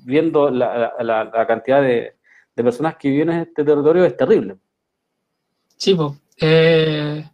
viendo 0.03 0.49
la, 0.49 0.93
la- 0.99 1.23
la 1.25 1.47
cantidad 1.47 1.81
de, 1.81 2.15
de 2.55 2.63
personas 2.63 2.95
que 2.97 3.09
viven 3.09 3.29
en 3.29 3.39
este 3.41 3.63
territorio, 3.63 4.03
es 4.03 4.17
terrible. 4.17 4.57
Sí, 5.77 5.95
pues. 5.95 6.13
el 6.37 7.25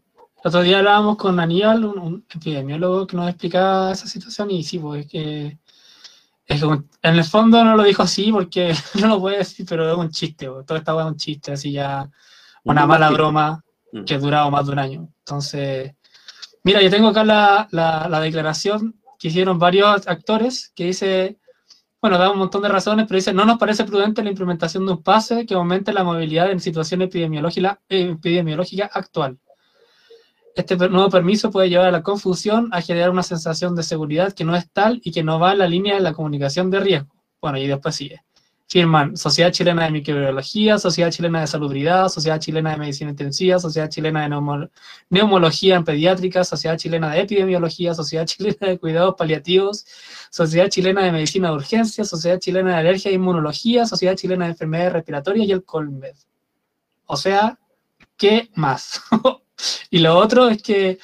otro 0.44 0.62
día 0.62 0.78
hablábamos 0.80 1.18
con 1.18 1.40
Aníbal, 1.40 1.84
un, 1.86 2.00
un 2.00 2.26
epidemiólogo 2.34 3.08
que 3.08 3.18
nos 3.18 3.30
explicaba 3.30 3.92
esa 3.92 4.08
situación, 4.08 4.52
y 4.52 4.64
sí, 4.64 4.80
pues 4.80 5.06
es 5.06 5.12
que, 5.12 5.58
es 6.46 6.62
que 6.62 6.68
en 6.68 7.16
el 7.16 7.24
fondo 7.24 7.64
no 7.64 7.76
lo 7.76 7.84
dijo 7.84 8.04
así 8.04 8.32
porque 8.32 8.74
no 9.02 9.08
lo 9.08 9.20
puede 9.20 9.40
decir, 9.40 9.66
pero 9.68 9.90
es 9.92 9.98
un 9.98 10.10
chiste, 10.12 10.48
po. 10.50 10.64
todo 10.64 10.78
esta 10.78 10.98
es 11.00 11.06
un 11.06 11.18
chiste, 11.18 11.52
así 11.54 11.72
ya 11.72 12.10
una 12.64 12.84
Un 12.84 12.90
mala 12.90 13.10
broma 13.12 13.64
Mm. 13.90 14.04
que 14.04 14.16
ha 14.16 14.20
durado 14.20 14.52
más 14.52 14.66
de 14.66 14.74
un 14.74 14.80
año. 14.80 15.08
Entonces, 15.20 15.94
mira, 16.68 16.82
yo 16.82 16.90
tengo 16.90 17.08
acá 17.10 17.24
la, 17.24 17.68
la- 17.72 18.08
la 18.10 18.20
declaración 18.20 18.96
que 19.20 19.30
hicieron 19.30 19.58
varios 19.60 20.08
actores 20.08 20.72
que 20.76 20.86
dice, 20.86 21.38
bueno, 22.02 22.18
da 22.18 22.32
un 22.32 22.40
montón 22.40 22.62
de 22.64 22.70
razones, 22.70 23.06
pero 23.08 23.18
dice, 23.18 23.34
no 23.34 23.46
nos 23.46 23.58
parece 23.58 23.86
prudente 23.86 24.24
la 24.24 24.30
implementación 24.32 24.86
de 24.86 24.94
un 24.94 25.04
pase 25.04 25.46
que 25.46 25.56
aumente 25.56 25.94
la 25.94 26.04
movilidad 26.04 26.52
en 26.52 26.60
situación 26.60 27.02
epidemiológica, 27.04 27.82
epidemiológica 27.90 28.90
actual. 28.94 29.40
Este 30.56 30.76
nuevo 30.76 31.10
permiso 31.10 31.52
puede 31.52 31.70
llevar 31.70 31.88
a 31.88 31.92
la 31.92 32.04
confusión, 32.04 32.70
a 32.74 32.82
generar 32.82 33.12
una 33.12 33.24
sensación 33.24 33.76
de 33.76 33.84
seguridad 33.84 34.34
que 34.34 34.44
no 34.44 34.56
es 34.56 34.70
tal 34.72 35.00
y 35.04 35.12
que 35.12 35.24
no 35.24 35.40
va 35.40 35.54
en 35.54 35.60
la 35.60 35.68
línea 35.68 35.96
de 35.96 36.02
la 36.02 36.14
comunicación 36.14 36.70
de 36.72 36.80
riesgo. 36.82 37.14
Bueno, 37.42 37.60
y 37.60 37.68
después 37.68 37.96
sigue. 37.96 38.22
Firman 38.70 39.16
Sociedad 39.16 39.52
Chilena 39.52 39.86
de 39.86 39.92
Microbiología, 39.92 40.78
Sociedad 40.78 41.10
Chilena 41.10 41.40
de 41.42 41.48
Salubridad, 41.48 42.10
Sociedad 42.10 42.38
Chilena 42.40 42.72
de 42.72 42.78
Medicina 42.78 43.12
Intensiva, 43.12 43.60
Sociedad 43.60 43.90
Chilena 43.90 44.24
de 44.24 44.30
Neumo- 44.30 44.70
Neumología 45.10 45.76
en 45.78 45.86
Pediátrica, 45.86 46.44
Sociedad 46.44 46.78
Chilena 46.78 47.10
de 47.12 47.22
Epidemiología, 47.22 47.94
Sociedad 47.94 48.26
Chilena 48.28 48.68
de 48.68 48.78
Cuidados 48.78 49.16
Paliativos, 49.18 49.86
Sociedad 50.30 50.68
Chilena 50.68 51.02
de 51.04 51.14
Medicina 51.14 51.50
de 51.50 51.56
Urgencia, 51.56 52.04
Sociedad 52.04 52.40
Chilena 52.40 52.72
de 52.72 52.78
Alergia 52.78 53.10
e 53.10 53.14
Inmunología, 53.14 53.86
Sociedad 53.86 54.16
Chilena 54.16 54.46
de 54.46 54.52
Enfermedades 54.52 54.94
Respiratorias 54.94 55.48
y 55.48 55.52
el 55.54 55.64
Colmed. 55.64 56.16
O 57.06 57.16
sea, 57.16 57.58
¿qué 58.18 58.50
más? 58.56 59.02
y 59.90 60.00
lo 60.00 60.18
otro 60.18 60.50
es 60.50 60.62
que, 60.62 61.00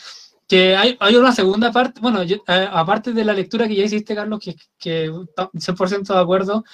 que 0.50 0.76
hay, 0.76 0.98
hay 1.00 1.16
una 1.16 1.32
segunda 1.32 1.72
parte, 1.72 2.02
bueno, 2.02 2.22
eh, 2.24 2.42
aparte 2.46 3.14
de 3.14 3.24
la 3.24 3.32
lectura 3.34 3.70
que 3.70 3.76
ya 3.76 3.86
hiciste, 3.86 4.14
Carlos, 4.14 4.42
que, 4.42 4.58
que 4.78 5.06
está 5.06 5.50
100% 5.54 6.14
de 6.14 6.20
acuerdo, 6.20 6.66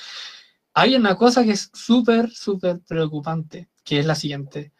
hay 0.74 0.96
una 0.96 1.16
cosa 1.16 1.44
que 1.44 1.52
es 1.52 1.70
súper, 1.74 2.30
súper 2.32 2.80
preocupante, 2.88 3.70
que 3.84 4.00
es 4.00 4.06
la 4.06 4.16
siguiente. 4.16 4.72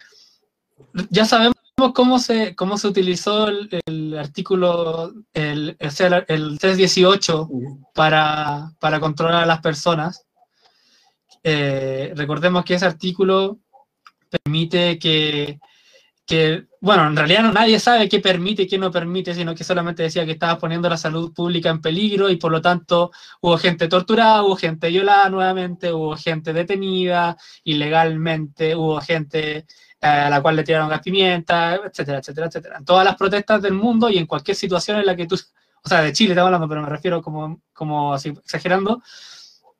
Ya 1.10 1.26
sabemos 1.26 1.56
cómo 1.94 2.20
se, 2.20 2.56
cómo 2.56 2.78
se 2.78 2.88
utilizó 2.88 3.48
el, 3.48 3.70
el 3.86 4.18
artículo, 4.18 5.14
el, 5.34 5.78
el 5.80 6.60
318 6.60 7.50
para, 7.94 8.74
para 8.80 9.00
controlar 9.00 9.44
a 9.44 9.48
las 9.48 9.62
personas. 9.62 10.26
Eh, 11.44 12.14
recordemos 12.16 12.66
que 12.66 12.76
ese 12.76 12.86
artículo 12.86 13.60
permite 14.30 15.00
que, 15.00 15.60
que, 16.26 16.68
bueno, 16.82 17.08
en 17.08 17.16
realidad 17.16 17.44
no, 17.44 17.52
nadie 17.52 17.78
sabe 17.80 18.08
qué 18.08 18.20
permite 18.22 18.64
y 18.64 18.68
qué 18.68 18.78
no 18.78 18.90
permite, 18.90 19.36
sino 19.36 19.54
que 19.54 19.66
solamente 19.66 20.04
decía 20.04 20.26
que 20.26 20.32
estaba 20.32 20.58
poniendo 20.58 20.88
la 20.90 20.96
salud 20.96 21.34
pública 21.34 21.70
en 21.70 21.82
peligro 21.82 22.30
y 22.30 22.38
por 22.38 22.52
lo 22.54 22.62
tanto 22.62 23.12
hubo 23.42 23.58
gente 23.58 23.90
torturada, 23.90 24.44
hubo 24.44 24.56
gente 24.56 24.88
violada 24.88 25.30
nuevamente, 25.30 25.92
hubo 25.92 26.16
gente 26.16 26.54
detenida 26.54 27.36
ilegalmente, 27.66 28.76
hubo 28.78 29.02
gente 29.02 29.58
eh, 29.58 30.08
a 30.08 30.30
la 30.30 30.42
cual 30.42 30.56
le 30.56 30.64
tiraron 30.64 30.88
gas 30.88 31.02
pimienta, 31.02 31.76
etcétera, 31.76 32.20
etcétera, 32.20 32.48
etcétera. 32.48 32.78
En 32.78 32.86
todas 32.86 33.04
las 33.04 33.18
protestas 33.18 33.62
del 33.62 33.74
mundo 33.74 34.10
y 34.10 34.18
en 34.18 34.26
cualquier 34.26 34.56
situación 34.56 35.00
en 35.00 35.06
la 35.06 35.16
que 35.18 35.28
tú, 35.28 35.36
o 35.84 35.90
sea, 35.90 36.02
de 36.02 36.14
Chile 36.14 36.32
estamos 36.32 36.48
hablando, 36.48 36.70
pero 36.70 36.82
me 36.82 36.90
refiero 36.90 37.22
como, 37.22 37.62
como 37.74 38.14
así, 38.14 38.30
exagerando, 38.30 39.02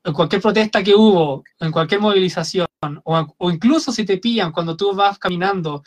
en 0.04 0.12
cualquier 0.12 0.42
protesta 0.42 0.82
que 0.82 0.94
hubo, 0.94 1.44
en 1.60 1.72
cualquier 1.72 2.00
movilización, 2.00 2.66
o, 3.04 3.34
o 3.38 3.50
incluso 3.50 3.90
si 3.90 4.04
te 4.04 4.18
pillan 4.18 4.52
cuando 4.52 4.76
tú 4.76 4.94
vas 4.94 5.18
caminando 5.18 5.82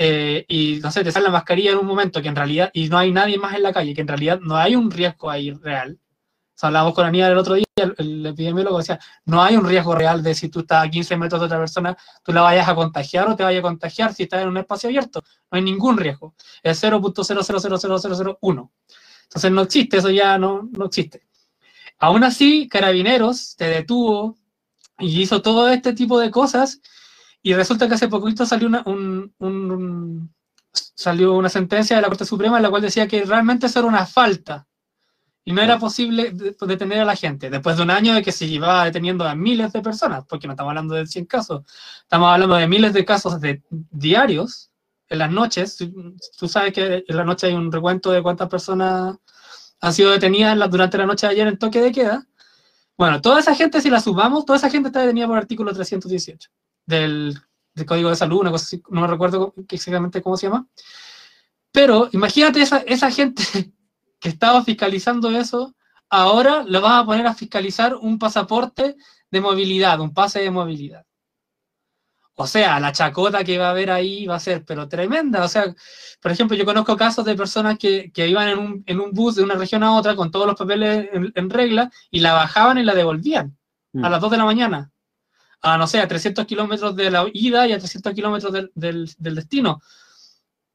eh, 0.00 0.44
y, 0.46 0.78
no 0.80 0.92
sé, 0.92 1.02
te 1.02 1.10
sale 1.10 1.24
la 1.24 1.32
mascarilla 1.32 1.72
en 1.72 1.78
un 1.78 1.86
momento 1.86 2.22
que 2.22 2.28
en 2.28 2.36
realidad, 2.36 2.70
y 2.72 2.88
no 2.88 2.98
hay 2.98 3.10
nadie 3.10 3.36
más 3.36 3.56
en 3.56 3.64
la 3.64 3.72
calle, 3.72 3.94
que 3.94 4.00
en 4.02 4.06
realidad 4.06 4.38
no 4.40 4.56
hay 4.56 4.76
un 4.76 4.92
riesgo 4.92 5.28
ahí 5.28 5.50
real. 5.50 5.98
O 6.00 6.58
sea, 6.60 6.68
hablábamos 6.68 6.94
con 6.94 7.04
Aníbal 7.04 7.32
el 7.32 7.38
otro 7.38 7.54
día, 7.54 7.64
el, 7.74 7.94
el 7.98 8.26
epidemiólogo 8.26 8.78
decía, 8.78 9.00
no 9.24 9.42
hay 9.42 9.56
un 9.56 9.66
riesgo 9.66 9.96
real 9.96 10.22
de 10.22 10.36
si 10.36 10.48
tú 10.50 10.60
estás 10.60 10.86
a 10.86 10.88
15 10.88 11.16
metros 11.16 11.40
de 11.40 11.46
otra 11.46 11.58
persona, 11.58 11.96
tú 12.22 12.32
la 12.32 12.42
vayas 12.42 12.68
a 12.68 12.76
contagiar 12.76 13.28
o 13.28 13.34
te 13.34 13.42
vayas 13.42 13.58
a 13.58 13.62
contagiar 13.62 14.14
si 14.14 14.22
estás 14.22 14.42
en 14.42 14.48
un 14.48 14.56
espacio 14.58 14.88
abierto. 14.88 15.24
No 15.50 15.56
hay 15.56 15.62
ningún 15.62 15.98
riesgo. 15.98 16.34
Es 16.62 16.80
0.000001. 16.80 18.70
Entonces 19.24 19.50
no 19.50 19.62
existe, 19.62 19.96
eso 19.96 20.10
ya 20.10 20.38
no, 20.38 20.68
no 20.72 20.84
existe. 20.86 21.26
Aún 21.98 22.22
así, 22.22 22.68
Carabineros 22.68 23.56
te 23.56 23.64
detuvo 23.64 24.36
y 25.00 25.22
hizo 25.22 25.42
todo 25.42 25.68
este 25.70 25.92
tipo 25.92 26.20
de 26.20 26.30
cosas 26.30 26.80
y 27.42 27.54
resulta 27.54 27.88
que 27.88 27.94
hace 27.94 28.08
poquito 28.08 28.44
salió 28.46 28.68
una, 28.68 28.82
un, 28.86 29.32
un- 29.38 29.70
un- 29.70 30.34
salió 30.72 31.34
una 31.34 31.48
sentencia 31.48 31.96
de 31.96 32.02
la 32.02 32.08
Corte 32.08 32.24
Suprema 32.24 32.56
en 32.58 32.62
la 32.64 32.70
cual 32.70 32.82
decía 32.82 33.06
que 33.08 33.24
realmente 33.24 33.66
eso 33.66 33.78
era 33.80 33.88
una 33.88 34.06
falta 34.06 34.66
y 35.44 35.52
no 35.52 35.62
era 35.62 35.78
posible 35.78 36.30
de- 36.32 36.54
detener 36.66 37.00
a 37.00 37.04
la 37.06 37.16
gente 37.16 37.48
después 37.50 37.76
de 37.76 37.82
un 37.82 37.90
año 37.90 38.14
de 38.14 38.22
que 38.22 38.32
se 38.32 38.46
llevaba 38.48 38.84
deteniendo 38.84 39.26
a 39.26 39.34
miles 39.34 39.72
de 39.72 39.80
personas, 39.82 40.24
porque 40.28 40.46
no 40.46 40.52
estamos 40.52 40.70
hablando 40.70 40.94
de 40.94 41.06
100 41.06 41.24
casos, 41.26 41.62
estamos 42.02 42.28
hablando 42.30 42.56
de 42.56 42.68
miles 42.68 42.92
de 42.92 43.04
casos 43.04 43.40
de 43.40 43.62
diarios 43.90 44.70
en 45.08 45.18
las 45.20 45.30
noches. 45.30 45.78
Tú- 46.38 46.48
sabes 46.48 46.72
que 46.74 47.04
en 47.06 47.16
la 47.16 47.24
noche 47.24 47.46
hay 47.46 47.54
un 47.54 47.72
recuento 47.72 48.10
de 48.10 48.22
cuántas 48.22 48.48
personas 48.48 49.16
han 49.80 49.92
sido 49.94 50.10
detenidas 50.10 50.58
durante 50.70 50.98
la 50.98 51.06
noche 51.06 51.26
de 51.26 51.32
ayer 51.32 51.46
en 51.48 51.58
toque 51.58 51.80
de 51.80 51.92
queda. 51.92 52.26
Bueno, 52.98 53.20
toda 53.22 53.40
esa 53.40 53.54
gente, 53.54 53.80
si 53.80 53.90
la 53.90 54.00
sumamos, 54.00 54.44
toda 54.44 54.58
esa 54.58 54.68
gente 54.70 54.88
está 54.88 55.00
detenida 55.00 55.26
por 55.28 55.38
artículo 55.38 55.72
318 55.72 56.50
del, 56.88 57.38
del 57.74 57.86
Código 57.86 58.10
de 58.10 58.16
Salud, 58.16 58.40
una 58.40 58.50
cosa 58.50 58.64
así, 58.64 58.82
no 58.90 59.02
me 59.02 59.06
recuerdo 59.06 59.54
exactamente 59.68 60.22
cómo 60.22 60.36
se 60.36 60.46
llama. 60.46 60.66
Pero 61.70 62.08
imagínate 62.12 62.60
esa, 62.62 62.78
esa 62.78 63.10
gente 63.10 63.42
que 64.20 64.28
estaba 64.28 64.64
fiscalizando 64.64 65.30
eso, 65.30 65.74
ahora 66.08 66.64
le 66.64 66.78
vas 66.80 67.02
a 67.02 67.06
poner 67.06 67.26
a 67.26 67.34
fiscalizar 67.34 67.94
un 67.94 68.18
pasaporte 68.18 68.96
de 69.30 69.40
movilidad, 69.40 70.00
un 70.00 70.12
pase 70.14 70.40
de 70.40 70.50
movilidad. 70.50 71.04
O 72.40 72.46
sea, 72.46 72.78
la 72.78 72.92
chacota 72.92 73.42
que 73.44 73.58
va 73.58 73.66
a 73.66 73.70
haber 73.70 73.90
ahí 73.90 74.24
va 74.26 74.36
a 74.36 74.40
ser, 74.40 74.64
pero 74.64 74.88
tremenda. 74.88 75.44
O 75.44 75.48
sea, 75.48 75.74
por 76.22 76.30
ejemplo, 76.30 76.56
yo 76.56 76.64
conozco 76.64 76.96
casos 76.96 77.24
de 77.24 77.34
personas 77.34 77.76
que, 77.78 78.12
que 78.12 78.28
iban 78.28 78.48
en 78.48 78.58
un, 78.58 78.84
en 78.86 79.00
un 79.00 79.10
bus 79.12 79.34
de 79.34 79.42
una 79.42 79.56
región 79.56 79.82
a 79.82 79.96
otra 79.96 80.14
con 80.14 80.30
todos 80.30 80.46
los 80.46 80.54
papeles 80.56 81.08
en, 81.12 81.32
en 81.34 81.50
regla 81.50 81.90
y 82.10 82.20
la 82.20 82.34
bajaban 82.34 82.78
y 82.78 82.84
la 82.84 82.94
devolvían 82.94 83.58
Mm. 83.92 84.04
a 84.04 84.10
las 84.10 84.20
2 84.20 84.30
de 84.30 84.36
la 84.36 84.44
mañana. 84.44 84.90
A, 85.60 85.76
no 85.76 85.86
sé, 85.86 86.00
a 86.00 86.08
300 86.08 86.46
kilómetros 86.46 86.94
de 86.94 87.10
la 87.10 87.26
ida 87.32 87.66
y 87.66 87.72
a 87.72 87.78
300 87.78 88.14
kilómetros 88.14 88.52
del, 88.74 89.14
destino. 89.18 89.80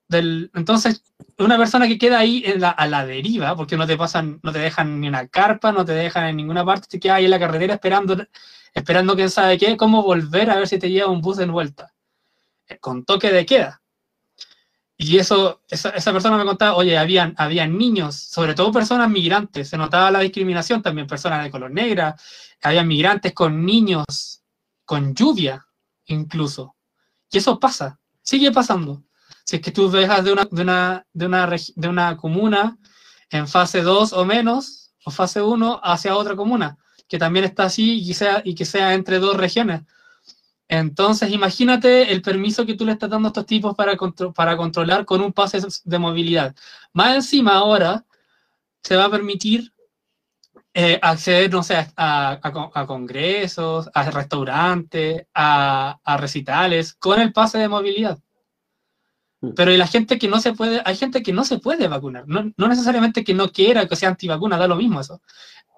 Entonces, 0.09 1.03
una 1.39 1.57
persona 1.57 1.87
que 1.87 1.97
queda 1.97 2.19
ahí 2.19 2.43
en 2.45 2.61
la, 2.61 2.69
a 2.69 2.87
la 2.87 3.05
deriva, 3.05 3.55
porque 3.55 3.77
no 3.77 3.87
te 3.87 3.97
pasan, 3.97 4.39
no 4.43 4.51
te 4.51 4.59
dejan 4.59 4.99
ni 4.99 5.07
una 5.07 5.27
carpa, 5.27 5.71
no 5.71 5.85
te 5.85 5.93
dejan 5.93 6.27
en 6.27 6.35
ninguna 6.37 6.65
parte, 6.65 6.87
te 6.87 6.99
quedas 6.99 7.17
ahí 7.17 7.25
en 7.25 7.31
la 7.31 7.39
carretera 7.39 7.75
esperando, 7.75 8.17
esperando 8.73 9.15
quién 9.15 9.29
sabe 9.29 9.57
qué, 9.57 9.77
cómo 9.77 10.03
volver 10.03 10.49
a 10.49 10.57
ver 10.57 10.67
si 10.67 10.77
te 10.77 10.91
lleva 10.91 11.09
un 11.09 11.21
bus 11.21 11.39
en 11.39 11.51
vuelta. 11.51 11.93
Eh, 12.67 12.77
Con 12.79 13.05
toque 13.05 13.31
de 13.31 13.45
queda. 13.45 13.81
Y 14.97 15.17
eso, 15.17 15.61
esa, 15.69 15.89
esa 15.89 16.11
persona 16.13 16.37
me 16.37 16.45
contaba, 16.45 16.75
oye, 16.75 16.97
habían, 16.97 17.33
habían 17.37 17.77
niños, 17.77 18.15
sobre 18.15 18.53
todo 18.53 18.71
personas 18.71 19.09
migrantes, 19.09 19.69
se 19.69 19.77
notaba 19.77 20.11
la 20.11 20.19
discriminación 20.19 20.81
también, 20.81 21.07
personas 21.07 21.43
de 21.43 21.51
color 21.51 21.71
negra, 21.71 22.15
había 22.61 22.83
migrantes 22.83 23.33
con 23.33 23.65
niños, 23.65 24.42
con 24.93 25.15
lluvia 25.15 25.65
incluso. 26.05 26.75
Y 27.31 27.39
eso 27.39 27.59
pasa. 27.59 27.99
Sigue 28.21 28.51
pasando. 28.51 29.01
Si 29.43 29.55
es 29.55 29.61
que 29.63 29.71
tú 29.71 29.89
dejas 29.89 30.23
de 30.23 30.33
una, 30.33 30.47
de 30.51 30.61
una, 30.61 31.07
de 31.11 31.25
una, 31.25 31.49
de 31.75 31.87
una 31.87 32.15
comuna 32.15 32.77
en 33.31 33.47
fase 33.47 33.81
2 33.81 34.13
o 34.13 34.23
menos, 34.23 34.93
o 35.03 35.09
fase 35.09 35.41
1, 35.41 35.81
hacia 35.83 36.15
otra 36.15 36.35
comuna, 36.35 36.77
que 37.07 37.17
también 37.17 37.43
está 37.43 37.63
así 37.63 38.01
y 38.07 38.13
sea, 38.13 38.43
y 38.45 38.53
que 38.53 38.65
sea 38.65 38.93
entre 38.93 39.17
dos 39.17 39.35
regiones. 39.35 39.81
Entonces, 40.67 41.31
imagínate 41.31 42.11
el 42.11 42.21
permiso 42.21 42.63
que 42.63 42.75
tú 42.75 42.85
le 42.85 42.91
estás 42.91 43.09
dando 43.09 43.29
a 43.29 43.31
estos 43.31 43.47
tipos 43.47 43.75
para, 43.75 43.97
para 44.35 44.55
controlar 44.55 45.05
con 45.05 45.21
un 45.21 45.33
pase 45.33 45.59
de 45.85 45.97
movilidad. 45.97 46.55
Más 46.93 47.15
encima 47.15 47.55
ahora 47.55 48.05
se 48.83 48.95
va 48.95 49.05
a 49.05 49.09
permitir 49.09 49.72
eh, 50.73 50.99
acceder, 51.01 51.51
no 51.51 51.61
sé, 51.61 51.75
a, 51.95 52.39
a, 52.41 52.87
congresos, 52.87 53.89
a 53.93 54.09
restaurantes, 54.09 55.27
a, 55.33 55.99
a, 56.03 56.17
recitales, 56.17 56.93
con 56.93 57.21
el 57.21 57.31
pase 57.31 57.59
de 57.59 57.67
movilidad. 57.67 58.17
Mm. 59.41 59.49
Pero 59.55 59.71
hay 59.71 59.77
la 59.77 59.87
gente 59.87 60.17
que 60.17 60.27
no 60.27 60.39
se 60.39 60.53
puede, 60.53 60.81
hay 60.83 60.95
gente 60.95 61.21
que 61.21 61.33
no 61.33 61.45
se 61.45 61.59
puede 61.59 61.87
vacunar, 61.87 62.27
no, 62.27 62.51
no 62.57 62.67
necesariamente 62.67 63.23
que 63.23 63.33
no 63.33 63.51
quiera 63.51 63.87
que 63.87 63.95
sea 63.95 64.09
antivacuna, 64.09 64.57
da 64.57 64.67
lo 64.67 64.75
mismo 64.75 64.99
eso. 65.01 65.21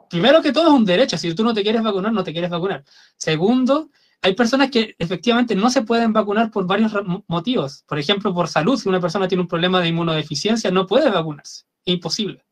Primero 0.09 0.41
que 0.41 0.53
todo 0.53 0.67
es 0.67 0.73
un 0.73 0.85
derecho, 0.85 1.17
si 1.17 1.33
tú 1.35 1.43
no 1.43 1.53
te 1.53 1.63
quieres 1.63 1.83
vacunar, 1.83 2.13
no 2.13 2.23
te 2.23 2.31
quieres 2.31 2.49
vacunar. 2.49 2.83
Segundo, 3.17 3.89
hay 4.21 4.33
personas 4.33 4.71
que 4.71 4.95
efectivamente 4.97 5.55
no 5.55 5.69
se 5.69 5.81
pueden 5.81 6.13
vacunar 6.13 6.51
por 6.51 6.65
varios 6.65 6.93
motivos. 7.27 7.83
Por 7.87 7.99
ejemplo, 7.99 8.33
por 8.33 8.47
salud, 8.47 8.79
si 8.79 8.87
una 8.87 8.99
persona 8.99 9.27
tiene 9.27 9.41
un 9.41 9.47
problema 9.47 9.81
de 9.81 9.89
inmunodeficiencia, 9.89 10.71
no 10.71 10.87
puede 10.87 11.09
vacunarse. 11.09 11.65
Es 11.83 11.93
imposible. 11.93 12.45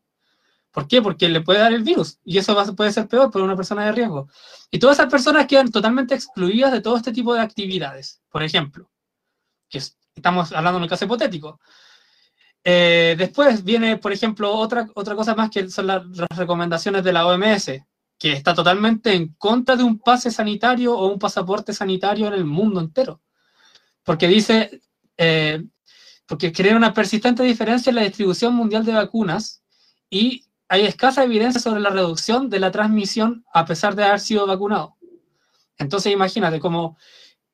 ¿Por 0.73 0.87
qué? 0.87 1.03
Porque 1.03 1.29
le 1.29 1.41
puede 1.41 1.59
dar 1.59 1.71
el 1.71 1.83
virus 1.83 2.17
y 2.25 2.39
eso 2.39 2.55
puede 2.75 2.91
ser 2.91 3.07
peor 3.07 3.29
para 3.29 3.45
una 3.45 3.55
persona 3.55 3.85
de 3.85 3.91
riesgo. 3.91 4.27
Y 4.71 4.79
todas 4.79 4.97
esas 4.97 5.11
personas 5.11 5.45
quedan 5.45 5.69
totalmente 5.69 6.15
excluidas 6.15 6.71
de 6.71 6.81
todo 6.81 6.97
este 6.97 7.13
tipo 7.13 7.31
de 7.35 7.41
actividades. 7.41 8.23
Por 8.27 8.41
ejemplo, 8.41 8.89
que 9.69 9.79
estamos 10.15 10.51
hablando 10.51 10.77
en 10.77 10.83
un 10.83 10.89
caso 10.89 11.05
hipotético. 11.05 11.59
Eh, 12.63 13.13
después 13.19 13.63
viene, 13.63 13.97
por 13.97 14.13
ejemplo, 14.13 14.51
otra, 14.51 14.89
otra 14.95 15.15
cosa 15.15 15.35
más 15.35 15.51
que 15.51 15.69
son 15.69 15.85
las 15.85 16.01
recomendaciones 16.35 17.03
de 17.03 17.13
la 17.13 17.27
OMS, 17.27 17.71
que 18.17 18.31
está 18.31 18.55
totalmente 18.55 19.13
en 19.13 19.35
contra 19.35 19.75
de 19.75 19.83
un 19.83 19.99
pase 19.99 20.31
sanitario 20.31 20.97
o 20.97 21.05
un 21.05 21.19
pasaporte 21.19 21.71
sanitario 21.71 22.25
en 22.27 22.33
el 22.33 22.45
mundo 22.45 22.79
entero. 22.79 23.21
Porque 24.01 24.27
dice, 24.27 24.81
eh, 25.17 25.63
porque 26.25 26.51
crea 26.51 26.75
una 26.75 26.95
persistente 26.95 27.43
diferencia 27.43 27.91
en 27.91 27.97
la 27.97 28.03
distribución 28.03 28.55
mundial 28.55 28.83
de 28.85 28.93
vacunas 28.93 29.61
y 30.09 30.45
hay 30.67 30.85
escasa 30.85 31.23
evidencia 31.23 31.61
sobre 31.61 31.81
la 31.81 31.89
reducción 31.89 32.49
de 32.49 32.59
la 32.59 32.71
transmisión 32.71 33.45
a 33.53 33.65
pesar 33.65 33.95
de 33.95 34.03
haber 34.03 34.19
sido 34.19 34.47
vacunado. 34.47 34.97
Entonces 35.77 36.11
imagínate 36.13 36.59
como 36.59 36.97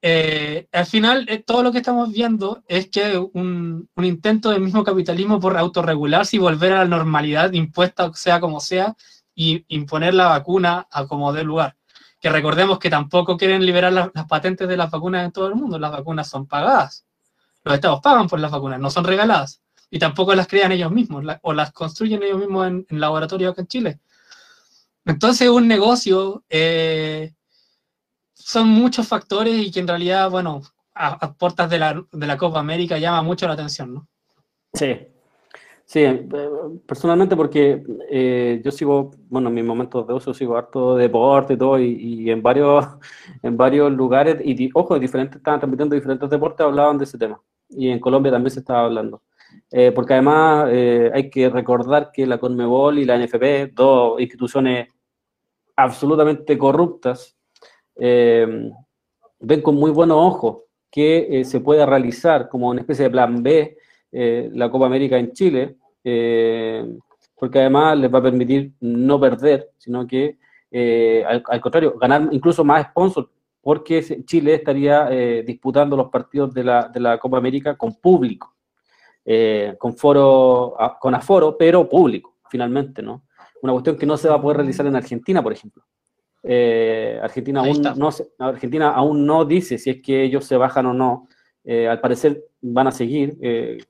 eh, 0.01 0.69
al 0.71 0.85
final 0.85 1.25
eh, 1.27 1.39
todo 1.39 1.61
lo 1.61 1.71
que 1.73 1.79
estamos 1.79 2.11
viendo 2.11 2.63
es 2.67 2.89
que 2.89 3.17
un, 3.17 3.89
intento 3.97 4.51
del 4.51 4.61
mismo 4.61 4.83
capitalismo 4.83 5.39
por 5.39 5.57
autorregularse 5.57 6.37
y 6.37 6.39
volver 6.39 6.71
a 6.73 6.79
la 6.79 6.85
normalidad 6.85 7.51
impuesta, 7.51 8.11
sea 8.13 8.39
como 8.39 8.61
sea, 8.61 8.95
y 9.35 9.65
imponer 9.67 10.13
la 10.13 10.27
vacuna 10.27 10.87
a 10.91 11.05
como 11.07 11.33
dé 11.33 11.43
lugar. 11.43 11.75
Que 12.19 12.29
recordemos 12.29 12.79
que 12.79 12.89
tampoco 12.89 13.37
quieren 13.37 13.65
liberar 13.65 13.91
las, 13.93 14.09
patentes 14.27 14.67
de 14.67 14.77
las 14.77 14.89
vacunas 14.91 15.25
en 15.25 15.31
todo 15.31 15.47
el 15.47 15.55
mundo, 15.55 15.79
las 15.79 15.91
vacunas 15.91 16.29
son 16.29 16.47
pagadas. 16.47 17.05
Los 17.63 17.75
estados 17.75 17.99
pagan 18.01 18.27
por 18.27 18.39
las 18.39 18.51
vacunas, 18.51 18.79
no 18.79 18.89
son 18.89 19.03
regaladas. 19.03 19.61
Y 19.89 19.99
tampoco 19.99 20.35
las 20.35 20.47
crean 20.47 20.71
ellos 20.71 20.91
mismos, 20.91 21.23
o 21.41 21.53
las 21.53 21.71
construyen 21.71 22.21
ellos 22.23 22.39
mismos 22.39 22.67
en, 22.67 22.85
en 22.89 22.99
laboratorios 22.99 23.51
acá 23.51 23.61
en 23.61 23.67
Chile. 23.67 23.99
Entonces, 25.05 25.49
un 25.49 25.67
negocio 25.67 26.43
eh, 26.49 27.33
son 28.33 28.67
muchos 28.67 29.07
factores 29.07 29.55
y 29.55 29.71
que 29.71 29.79
en 29.79 29.87
realidad, 29.87 30.29
bueno, 30.29 30.61
a, 30.93 31.25
a 31.25 31.33
puertas 31.33 31.69
de 31.69 31.79
la, 31.79 32.05
de 32.11 32.27
la, 32.27 32.37
Copa 32.37 32.59
América 32.59 32.97
llama 32.97 33.23
mucho 33.23 33.47
la 33.47 33.53
atención, 33.53 33.93
¿no? 33.93 34.07
Sí, 34.73 34.95
Sí, 35.89 36.01
eh, 36.01 36.29
personalmente 36.85 37.35
porque 37.35 37.83
eh, 38.11 38.61
yo 38.63 38.69
sigo, 38.69 39.09
bueno, 39.27 39.49
en 39.49 39.55
mis 39.55 39.63
momentos 39.65 40.05
de 40.05 40.13
uso 40.13 40.35
sigo 40.35 40.55
harto 40.55 40.95
deporte 40.95 41.53
y 41.53 41.57
todo, 41.57 41.79
y, 41.79 42.29
en, 42.29 42.43
varios, 42.43 42.85
en 43.41 43.57
varios 43.57 43.91
lugares, 43.91 44.37
y 44.45 44.69
ojo, 44.75 44.99
diferentes, 44.99 45.37
estaban 45.37 45.59
transmitiendo 45.59 45.95
diferentes 45.95 46.29
deportes, 46.29 46.63
hablaban 46.63 46.99
de 46.99 47.05
ese 47.05 47.17
tema. 47.17 47.41
Y 47.69 47.89
en 47.89 47.99
Colombia 47.99 48.31
también 48.31 48.51
se 48.51 48.59
estaba 48.59 48.85
hablando. 48.85 49.23
Eh, 49.71 49.91
porque 49.91 50.13
además 50.13 50.69
hay 51.13 51.29
que 51.29 51.49
recordar 51.49 52.11
que 52.11 52.25
la 52.25 52.39
Conmebol 52.39 52.99
y 52.99 53.05
la 53.05 53.17
NFP, 53.17 53.71
dos 53.73 54.19
instituciones 54.19 54.87
absolutamente 55.75 56.57
corruptas, 56.57 57.37
ven 57.95 59.61
con 59.61 59.75
muy 59.75 59.91
buenos 59.91 60.17
ojos 60.17 60.63
que 60.89 61.43
se 61.45 61.59
pueda 61.59 61.85
realizar 61.85 62.49
como 62.49 62.69
una 62.69 62.81
especie 62.81 63.05
de 63.05 63.11
plan 63.11 63.43
B 63.43 63.77
la 64.11 64.71
Copa 64.71 64.87
América 64.87 65.17
en 65.17 65.33
Chile, 65.33 65.77
eh, 66.03 66.85
porque 67.35 67.59
además 67.59 67.97
les 67.97 68.13
va 68.13 68.19
a 68.19 68.23
permitir 68.23 68.73
no 68.79 69.19
perder, 69.19 69.71
sino 69.77 70.05
que 70.07 70.37
eh, 70.71 71.23
al, 71.25 71.61
contrario, 71.61 71.97
ganar 71.97 72.27
incluso 72.31 72.63
más 72.63 72.87
sponsors, 72.87 73.27
porque 73.61 74.23
Chile 74.25 74.55
estaría 74.55 75.07
eh, 75.11 75.43
disputando 75.45 75.95
los 75.95 76.09
partidos 76.09 76.53
de 76.53 76.63
la, 76.63 76.87
de 76.87 76.99
la, 76.99 77.17
Copa 77.17 77.37
América 77.37 77.77
con 77.77 77.95
público, 77.95 78.53
con 79.77 79.95
foro, 79.95 80.75
con 80.99 81.13
aforo, 81.13 81.57
pero 81.57 81.87
público, 81.87 82.37
finalmente, 82.49 83.01
¿no? 83.01 83.23
Una 83.61 83.73
cuestión 83.73 83.97
que 83.97 84.05
no 84.05 84.17
se 84.17 84.29
va 84.29 84.35
a 84.35 84.41
poder 84.41 84.57
realizar 84.57 84.85
en 84.87 84.95
Argentina, 84.95 85.43
por 85.43 85.53
ejemplo. 85.53 85.83
Argentina, 87.21 87.59
aún 87.59 87.81
no, 87.81 88.09
Argentina 88.39 88.89
aún 88.91 89.25
no 89.25 89.45
dice 89.45 89.77
si 89.77 89.89
es 89.89 90.01
que 90.01 90.23
ellos 90.23 90.45
se 90.45 90.57
bajan 90.57 90.85
o 90.87 90.93
no. 90.93 91.27
al 91.67 91.99
parecer 91.99 92.43
van 92.61 92.87
a 92.87 92.91
seguir 92.91 93.37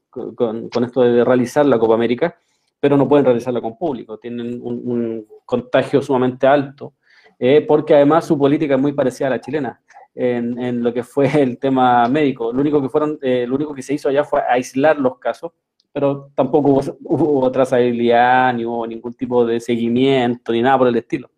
con, 0.10 0.84
esto 0.84 1.02
de 1.02 1.24
realizar 1.24 1.66
la 1.66 1.80
Copa 1.80 1.94
América, 1.94 2.36
pero 2.80 2.98
no 2.98 3.08
pueden 3.08 3.26
realizarla 3.26 3.62
con 3.62 3.78
público, 3.78 4.18
tienen 4.18 4.60
un, 4.62 5.28
contagio 5.46 6.02
sumamente 6.02 6.46
alto, 6.46 6.94
eh, 7.40 7.66
porque 7.68 7.96
además 7.96 8.26
su 8.26 8.38
política 8.38 8.76
es 8.76 8.82
muy 8.82 8.94
parecida 8.94 9.28
a 9.28 9.32
la 9.32 9.42
chilena. 9.42 9.82
En, 10.22 10.84
lo 10.84 10.94
que 10.94 11.02
fue 11.02 11.28
el 11.42 11.58
tema 11.58 12.06
médico. 12.10 12.52
Lo 12.52 12.60
único 12.60 12.82
que 12.82 12.90
fueron, 12.90 13.18
eh, 13.22 13.46
lo 13.48 13.56
único 13.56 13.74
que 13.74 13.82
se 13.82 13.94
hizo 13.94 14.10
allá 14.10 14.26
fue 14.26 14.42
aislar 14.50 15.00
los 15.00 15.18
casos, 15.18 15.54
pero 15.94 16.30
tampoco 16.36 16.72
hubo, 16.72 16.82
hubo 17.06 17.52
trazabilidad, 17.54 18.54
ni 18.54 18.66
hubo 18.66 18.86
ningún 18.86 19.14
tipo 19.14 19.46
de 19.46 19.62
seguimiento, 19.62 20.52
ni 20.52 20.62
nada 20.62 20.78
por 20.78 20.88
el 20.90 20.98
estilo. 20.98 21.32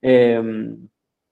Em, 0.00 0.88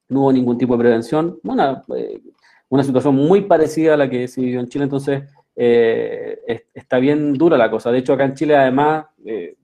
no 0.09 0.23
hubo 0.23 0.33
ningún 0.33 0.59
tipo 0.59 0.77
de 0.77 0.81
prevención. 0.81 1.39
Bueno, 1.45 1.85
eh, 1.97 2.21
una 2.69 2.83
situación 2.83 3.15
muy 3.15 3.43
parecida 3.43 3.95
a 3.95 3.97
la 3.97 4.11
que 4.11 4.27
se 4.27 4.41
vivió 4.41 4.59
en 4.59 4.69
Chile, 4.69 4.83
entonces 4.83 5.23
eh, 5.55 6.65
está 6.75 6.99
bien 6.99 7.33
dura 7.35 7.57
la 7.57 7.71
cosa. 7.71 7.93
De 7.93 7.99
hecho, 7.99 8.13
acá 8.13 8.25
en 8.25 8.35
Chile 8.35 8.57
además 8.57 9.07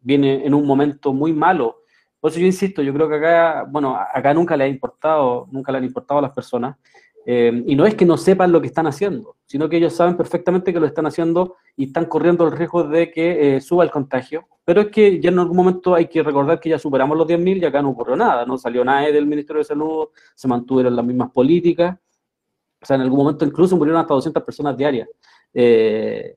viene 0.01 0.47
en 0.47 0.55
un 0.55 0.65
momento 0.65 1.13
muy 1.13 1.33
malo. 1.33 1.83
Por 2.21 2.31
eso 2.31 2.39
yo 2.39 2.47
insisto, 2.47 2.81
yo 2.81 2.95
creo 2.95 3.09
que 3.09 3.17
acá, 3.17 3.67
bueno, 3.69 3.97
acá 3.97 4.33
nunca 4.33 4.57
le 4.57 4.65
ha 4.65 4.69
importado, 4.69 5.49
nunca 5.51 5.73
le 5.73 5.79
han 5.79 5.85
importado 5.85 6.21
a 6.21 6.23
las 6.23 6.33
personas. 6.33 6.77
Eh, 7.27 7.63
y 7.67 7.75
no 7.75 7.87
es 7.87 7.95
que 7.95 8.05
no 8.05 8.17
sepan 8.17 8.53
lo 8.53 8.61
que 8.61 8.67
están 8.67 8.87
haciendo, 8.87 9.37
sino 9.47 9.69
que 9.69 9.79
ellos 9.79 9.95
saben 9.95 10.17
perfectamente 10.17 10.73
que 10.73 10.81
lo 10.81 10.87
están 10.87 11.07
haciendo 11.07 11.57
y 11.77 11.87
están 11.87 12.05
corriendo 12.05 12.47
el 12.47 12.53
riesgo 12.53 12.85
de 12.85 13.11
que 13.11 13.61
suba 13.61 13.85
el 13.85 13.91
contagio. 13.91 14.47
Pero 14.65 14.83
es 14.83 14.89
que 14.89 15.21
ya 15.21 15.31
en 15.31 15.39
algún 15.39 15.57
momento 15.57 15.95
hay 15.95 16.07
que 16.07 16.23
recordar 16.23 16.59
que 16.59 16.71
ya 16.71 16.79
superamos 16.79 17.17
los 17.19 17.27
10.000 17.27 17.63
y 17.63 17.65
acá 17.67 17.83
no 17.83 17.91
ocurrió 17.91 18.17
nada, 18.17 18.47
no 18.47 18.57
salió 18.57 18.85
nada 18.85 19.03
del 19.11 19.27
Ministerio 19.27 19.59
de 19.59 19.65
Salud, 19.65 20.09
se 20.35 20.49
mantuvieron 20.49 20.97
las 20.97 21.05
mismas 21.05 21.31
políticas. 21.31 21.99
O 22.81 22.87
sea, 22.87 22.97
en 22.97 23.03
algún 23.03 23.19
momento 23.19 23.45
incluso 23.45 23.77
murieron 23.77 24.01
hasta 24.01 24.15
200 24.15 24.43
personas 24.43 24.77
diarias. 24.77 25.09
Eh, 25.53 26.37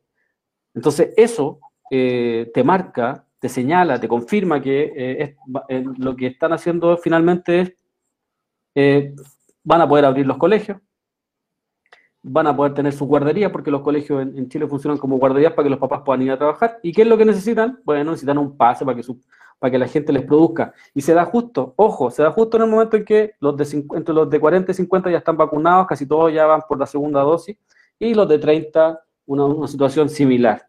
entonces, 0.74 1.14
eso 1.16 1.60
eh, 1.90 2.52
te 2.54 2.64
marca, 2.64 3.26
te 3.40 3.48
señala, 3.50 4.00
te 4.00 4.08
confirma 4.08 4.62
que 4.62 4.94
eh, 4.96 5.36
lo 5.98 6.16
que 6.16 6.28
están 6.28 6.52
haciendo 6.52 6.98
finalmente 6.98 7.78
es, 8.76 9.14
van 9.68 9.82
a 9.82 9.88
poder 9.88 10.05
abrir 10.05 10.26
los 10.26 10.38
colegios, 10.38 10.78
van 12.24 12.47
a 12.47 12.55
poder 12.55 12.74
tener 12.74 12.93
su 12.93 13.05
guardería, 13.05 13.51
porque 13.51 13.70
los 13.70 13.82
colegios 13.82 14.22
en, 14.22 14.47
Chile 14.47 14.65
funcionan 14.65 14.97
como 14.97 15.18
guarderías 15.18 15.51
para 15.51 15.65
que 15.65 15.70
los 15.70 15.80
papás 15.80 16.03
puedan 16.05 16.22
ir 16.22 16.32
a 16.32 16.38
trabajar. 16.38 16.80
¿Y 16.82 16.93
qué 16.93 17.01
es 17.01 17.07
lo 17.07 17.18
que 17.18 17.26
necesitan? 17.26 17.82
Bueno, 17.84 18.11
necesitan 18.11 18.38
un 18.38 18.55
pase 18.55 18.86
para 18.86 18.95
que, 18.95 19.03
para 19.59 19.72
que 19.72 19.78
la 19.78 19.88
gente 19.89 20.13
les 20.13 20.24
produzca. 20.24 20.74
Y 20.93 21.01
se 21.01 21.13
da 21.13 21.26
justo, 21.26 21.74
ojo, 21.76 22.09
se 22.09 22.24
da 22.24 22.32
justo 22.32 22.55
en 22.55 22.63
el 22.63 22.70
momento 22.70 22.95
en 22.95 23.03
que 23.03 23.34
los 23.41 23.57
de 23.57 23.86
entre 23.93 24.15
los 24.15 24.30
de 24.30 24.39
40 24.39 24.72
y 24.72 24.76
50 24.76 25.11
ya 25.11 25.18
están 25.18 25.36
vacunados, 25.36 25.86
casi 25.86 26.07
todos 26.07 26.34
ya 26.34 26.45
van 26.45 26.61
por 26.68 26.80
la 26.80 26.86
segunda 26.86 27.22
dosis, 27.22 27.57
y 27.99 28.13
los 28.13 28.28
de 28.30 28.39
30 28.39 29.01
una, 29.26 29.68
situación 29.68 30.07
similar. 30.07 30.65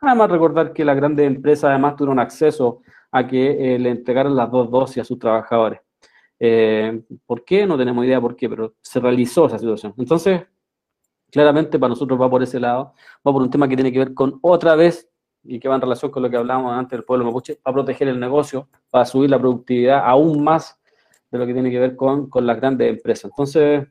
Además, 0.00 0.30
recordar 0.30 0.72
que 0.72 0.84
las 0.84 0.94
grandes 0.94 1.26
empresas 1.26 1.64
además 1.64 1.96
tuvieron 1.96 2.20
acceso 2.20 2.82
a 3.10 3.26
que 3.26 3.74
eh, 3.74 3.78
le 3.80 3.90
entregaran 3.90 4.36
las 4.36 4.48
dos 4.52 4.70
dosis 4.70 4.98
a 4.98 5.04
sus 5.04 5.18
trabajadores. 5.18 5.80
Eh, 6.38 7.02
¿Por 7.24 7.44
qué? 7.44 7.66
No 7.66 7.78
tenemos 7.78 8.04
idea 8.04 8.20
por 8.20 8.36
qué, 8.36 8.48
pero 8.48 8.74
se 8.80 9.00
realizó 9.00 9.46
esa 9.46 9.58
situación. 9.58 9.94
Entonces, 9.96 10.42
claramente 11.30 11.78
para 11.78 11.90
nosotros 11.90 12.20
va 12.20 12.30
por 12.30 12.42
ese 12.42 12.60
lado, 12.60 12.94
va 13.26 13.32
por 13.32 13.42
un 13.42 13.50
tema 13.50 13.68
que 13.68 13.76
tiene 13.76 13.92
que 13.92 13.98
ver 13.98 14.14
con 14.14 14.38
otra 14.42 14.74
vez, 14.76 15.08
y 15.48 15.60
que 15.60 15.68
va 15.68 15.76
en 15.76 15.80
relación 15.80 16.10
con 16.10 16.22
lo 16.22 16.30
que 16.30 16.36
hablábamos 16.36 16.72
antes 16.72 16.96
del 16.96 17.04
pueblo 17.04 17.24
mapuche, 17.24 17.56
para 17.62 17.74
proteger 17.74 18.08
el 18.08 18.18
negocio, 18.18 18.68
para 18.90 19.04
subir 19.04 19.30
la 19.30 19.38
productividad 19.38 20.02
aún 20.04 20.42
más 20.42 20.78
de 21.30 21.38
lo 21.38 21.46
que 21.46 21.52
tiene 21.52 21.70
que 21.70 21.78
ver 21.78 21.96
con, 21.96 22.28
las 22.40 22.56
grandes 22.56 22.90
empresas. 22.90 23.30
Entonces, 23.30 23.86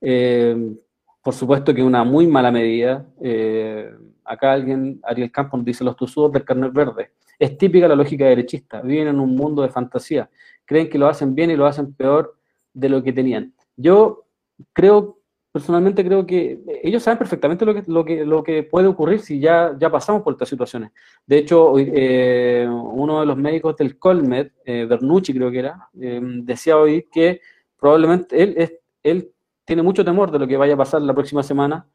eh, 0.00 0.76
por 1.22 1.34
supuesto 1.34 1.72
que 1.74 1.82
una 1.82 2.04
muy 2.04 2.26
mala 2.26 2.50
medida. 2.50 3.06
Eh, 3.20 3.90
acá 4.24 4.52
alguien, 4.52 5.00
Ariel 5.04 5.30
Campos, 5.30 5.64
dice 5.64 5.84
los 5.84 5.96
tosudos 5.96 6.32
del 6.32 6.44
carnet 6.44 6.72
verde. 6.72 7.12
Es 7.38 7.56
típica 7.56 7.88
la 7.88 7.94
lógica 7.94 8.24
derechista. 8.24 8.80
Viven 8.80 9.08
en 9.08 9.20
un 9.20 9.34
mundo 9.34 9.62
de 9.62 9.68
fantasía. 9.68 10.28
Creen 10.72 10.88
que 10.88 10.96
lo 10.96 11.06
hacen 11.06 11.34
bien 11.34 11.50
y 11.50 11.56
lo 11.56 11.66
hacen 11.66 11.92
peor 11.92 12.34
de 12.72 12.88
lo 12.88 13.02
que 13.02 13.12
tenían. 13.12 13.52
Yo 13.76 14.24
creo, 14.72 15.18
personalmente 15.52 16.02
creo 16.02 16.24
que 16.26 16.62
ellos 16.82 17.02
saben 17.02 17.18
perfectamente 17.18 17.66
lo 17.66 17.74
que, 17.74 17.84
lo 17.86 18.04
que, 18.06 18.24
lo 18.24 18.42
que 18.42 18.62
puede 18.62 18.86
ocurrir 18.86 19.20
si 19.20 19.38
ya, 19.38 19.76
ya 19.78 19.90
pasamos 19.90 20.22
por 20.22 20.32
estas 20.32 20.48
situaciones. 20.48 20.92
De 21.26 21.36
hecho, 21.36 21.74
eh, 21.76 22.66
uno 22.66 23.20
de 23.20 23.26
los 23.26 23.36
médicos 23.36 23.76
del 23.76 23.98
Colmed, 23.98 24.50
eh, 24.64 24.86
Bernucci 24.88 25.34
creo 25.34 25.50
que 25.50 25.58
era, 25.58 25.90
eh, 26.00 26.22
decía 26.22 26.78
hoy 26.78 27.06
que 27.12 27.42
probablemente 27.78 28.42
él, 28.42 28.80
él 29.02 29.30
tiene 29.66 29.82
mucho 29.82 30.06
temor 30.06 30.30
de 30.30 30.38
lo 30.38 30.46
que 30.46 30.56
vaya 30.56 30.72
a 30.72 30.78
pasar 30.78 31.02
la 31.02 31.12
próxima 31.12 31.42
semana, 31.42 31.86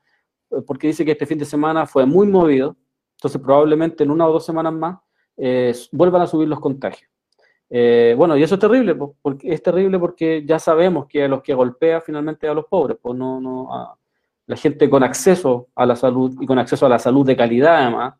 eh, 0.51 0.57
porque 0.67 0.85
dice 0.85 1.03
que 1.03 1.13
este 1.13 1.25
fin 1.25 1.39
de 1.39 1.45
semana 1.45 1.87
fue 1.87 2.05
muy 2.05 2.27
movido, 2.27 2.77
entonces 3.15 3.41
probablemente 3.41 4.03
en 4.03 4.11
una 4.11 4.27
o 4.27 4.33
dos 4.33 4.45
semanas 4.45 4.71
más 4.71 4.99
vuelvan 5.91 6.21
a 6.21 6.27
subir 6.27 6.47
los 6.47 6.59
contagios. 6.59 7.09
Eh, 7.69 8.15
bueno, 8.17 8.37
y 8.37 8.43
eso 8.43 8.55
es 8.55 8.61
terrible, 8.61 8.95
porque 8.95 9.51
es 9.51 9.61
terrible 9.61 9.99
porque 9.99 10.43
ya 10.45 10.57
sabemos 10.59 11.05
que 11.07 11.23
a 11.23 11.27
los 11.27 11.41
que 11.41 11.53
golpea 11.53 12.01
finalmente 12.01 12.47
a 12.47 12.53
los 12.53 12.65
pobres, 12.65 12.97
pues 13.01 13.15
no, 13.15 13.41
no 13.41 13.97
la 14.45 14.55
gente 14.55 14.89
con 14.89 15.03
acceso 15.03 15.67
a 15.75 15.85
la 15.85 15.95
salud 15.95 16.37
y 16.39 16.45
con 16.45 16.57
acceso 16.57 16.85
a 16.85 16.89
la 16.89 16.99
salud 16.99 17.25
de 17.25 17.35
calidad 17.35 17.77
además, 17.81 18.13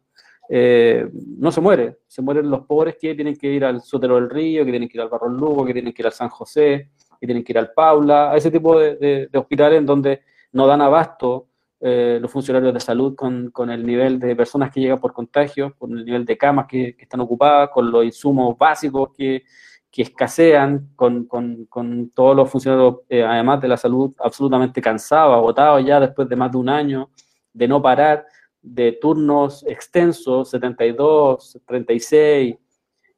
no 1.40 1.52
se 1.52 1.62
muere, 1.62 2.00
se 2.08 2.22
mueren 2.22 2.50
los 2.50 2.66
pobres 2.66 2.98
que 3.00 3.16
tienen 3.16 3.38
que 3.38 3.48
ir 3.48 3.64
al 3.64 3.82
Sotero 3.82 4.16
del 4.16 4.30
Río, 4.30 4.66
que 4.66 4.72
tienen 4.72 4.90
que 4.90 4.98
ir 4.98 5.02
al 5.02 5.10
Barro 5.10 5.30
Lugo, 5.30 5.66
que 5.66 5.74
tienen 5.74 5.94
que 5.94 6.02
ir 6.02 6.08
al 6.08 6.14
San 6.14 6.30
José, 6.30 6.90
y 7.20 7.26
tienen 7.26 7.44
que 7.44 7.54
ir 7.54 7.60
al 7.60 7.72
Paula, 7.72 8.32
a 8.32 8.38
ese 8.38 8.52
tipo 8.52 8.80
de, 8.80 9.30
hospitales 9.34 9.80
en 9.80 9.86
donde 9.86 10.22
no 10.52 10.68
dan 10.68 10.82
abasto 10.82 11.48
eh, 11.80 12.18
los 12.20 12.32
funcionarios 12.32 12.74
de 12.74 12.80
salud 12.80 13.16
con, 13.16 13.52
con, 13.52 13.70
el 13.70 13.86
nivel 13.86 14.20
de 14.20 14.36
personas 14.36 14.72
que 14.72 14.80
llegan 14.82 15.00
por 15.00 15.14
contagio, 15.14 15.76
con 15.78 15.98
el 15.98 16.06
nivel 16.06 16.26
de 16.26 16.38
camas 16.38 16.66
que, 16.68 16.96
están 16.98 17.20
ocupadas, 17.20 17.70
con 17.70 17.92
los 17.92 18.04
insumos 18.04 18.58
básicos 18.58 19.10
que, 19.16 19.44
que 19.92 20.02
escasean, 20.02 20.90
con, 20.96 21.26
con, 21.26 21.66
con, 21.66 22.10
todos 22.12 22.36
los 22.36 22.50
funcionarios, 22.50 23.02
eh, 23.10 23.24
además 23.24 23.62
de 23.62 23.68
la 23.68 23.78
salud, 23.78 24.14
absolutamente 24.20 24.82
cansados, 24.82 25.36
agotados 25.36 25.86
ya 25.86 26.00
después 26.00 26.28
de 26.28 26.36
más 26.36 26.52
de 26.52 26.58
un 26.58 26.70
año, 26.70 27.12
de 27.54 27.68
no 27.68 27.82
parar, 27.82 28.26
de 28.62 28.94
turnos 28.94 29.64
extensos, 29.68 30.50
72, 30.50 31.60
36, 31.66 32.56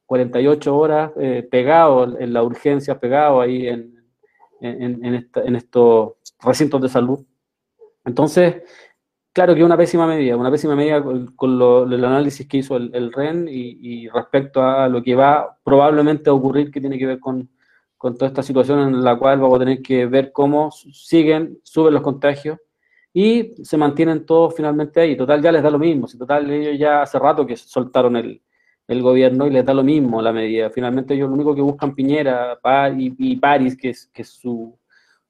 48 0.05 0.77
horas 0.77 1.11
eh, 1.17 1.47
pegado 1.49 2.19
en 2.19 2.33
la 2.33 2.43
urgencia, 2.43 2.99
pegado 2.99 3.41
ahí 3.41 3.67
en, 3.67 3.99
en, 4.59 5.55
estos 5.55 6.13
recintos 6.41 6.81
de 6.81 6.89
salud. 6.89 7.19
Entonces, 8.09 8.63
claro 9.33 9.53
que 9.53 9.61
es 9.61 9.65
una 9.65 9.77
pésima 9.77 10.07
medida, 10.07 10.35
una 10.35 10.51
pésima 10.51 10.75
medida 10.75 11.01
con, 11.03 11.93
el 11.93 12.05
análisis 12.05 12.47
que 12.47 12.57
hizo 12.57 12.75
el, 12.77 13.13
REN 13.13 13.47
y, 13.49 14.07
respecto 14.09 14.61
a 14.63 14.89
lo 14.89 15.01
que 15.03 15.15
va 15.15 15.57
probablemente 15.63 16.29
a 16.29 16.33
ocurrir 16.33 16.71
que 16.71 16.81
tiene 16.81 16.97
que 16.97 17.05
ver 17.05 17.19
con, 17.19 17.49
con 17.97 18.15
toda 18.15 18.27
esta 18.27 18.43
situación 18.43 18.79
en 18.79 19.03
la 19.03 19.17
cual 19.17 19.39
vamos 19.39 19.57
a 19.57 19.59
tener 19.59 19.81
que 19.81 20.05
ver 20.07 20.31
cómo 20.31 20.71
siguen, 20.71 21.59
suben 21.63 21.93
los 21.93 22.03
contagios 22.03 22.57
y 23.13 23.53
se 23.63 23.77
mantienen 23.77 24.25
todos 24.25 24.55
finalmente 24.55 25.01
ahí. 25.01 25.15
Total, 25.15 25.41
ya 25.41 25.51
les 25.51 25.63
da 25.63 25.69
lo 25.69 25.79
mismo. 25.79 26.07
Si 26.07 26.17
total, 26.17 26.49
ellos 26.49 26.79
ya 26.79 27.01
hace 27.03 27.19
rato 27.19 27.45
que 27.45 27.55
soltaron 27.57 28.15
el, 28.17 28.41
gobierno 29.01 29.45
y 29.45 29.51
les 29.51 29.63
da 29.65 29.73
lo 29.73 29.83
mismo 29.83 30.21
la 30.21 30.33
medida. 30.33 30.69
Finalmente 30.71 31.13
ellos 31.13 31.29
lo 31.29 31.35
único 31.35 31.53
que 31.53 31.61
buscan 31.61 31.93
Piñera 31.93 32.59
y, 32.97 33.13
y 33.19 33.35
París, 33.37 33.77
que 33.77 33.91
es, 33.91 34.07
que 34.07 34.23
su, 34.23 34.77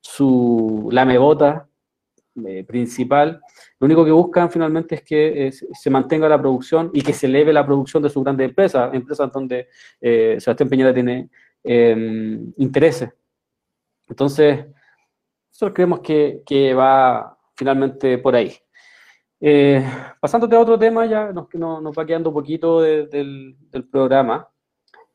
su 0.01 0.89
lamebota 0.91 1.68
eh, 2.47 2.63
principal, 2.63 3.41
lo 3.79 3.85
único 3.85 4.03
que 4.05 4.11
buscan 4.11 4.49
finalmente 4.51 4.95
es 4.95 5.03
que 5.03 5.51
se 5.51 5.89
mantenga 5.89 6.27
la 6.29 6.39
producción 6.39 6.91
y 6.93 7.01
que 7.01 7.13
se 7.13 7.27
eleve 7.27 7.53
la 7.53 7.65
producción 7.65 8.03
de 8.03 8.09
sus 8.09 8.23
grandes 8.23 8.49
empresas, 8.49 8.93
empresas 8.93 9.31
donde 9.31 9.67
eh, 10.01 10.37
Sebastián 10.39 10.69
Piñera 10.69 10.93
tiene 10.93 11.29
em, 11.63 12.53
intereses. 12.57 13.09
Entonces, 14.07 14.65
nosotros 15.49 15.73
creemos 15.73 15.99
que, 15.99 16.41
que 16.45 16.73
va 16.73 17.37
finalmente 17.55 18.17
por 18.17 18.35
ahí. 18.35 18.53
Eh, 19.41 19.85
pasándote 20.19 20.55
a 20.55 20.59
otro 20.59 20.77
tema, 20.77 21.05
ya 21.05 21.31
nos, 21.31 21.47
nos 21.53 21.97
va 21.97 22.05
quedando 22.05 22.29
un 22.29 22.35
poquito 22.35 22.81
del, 22.81 23.55
programa. 23.91 24.49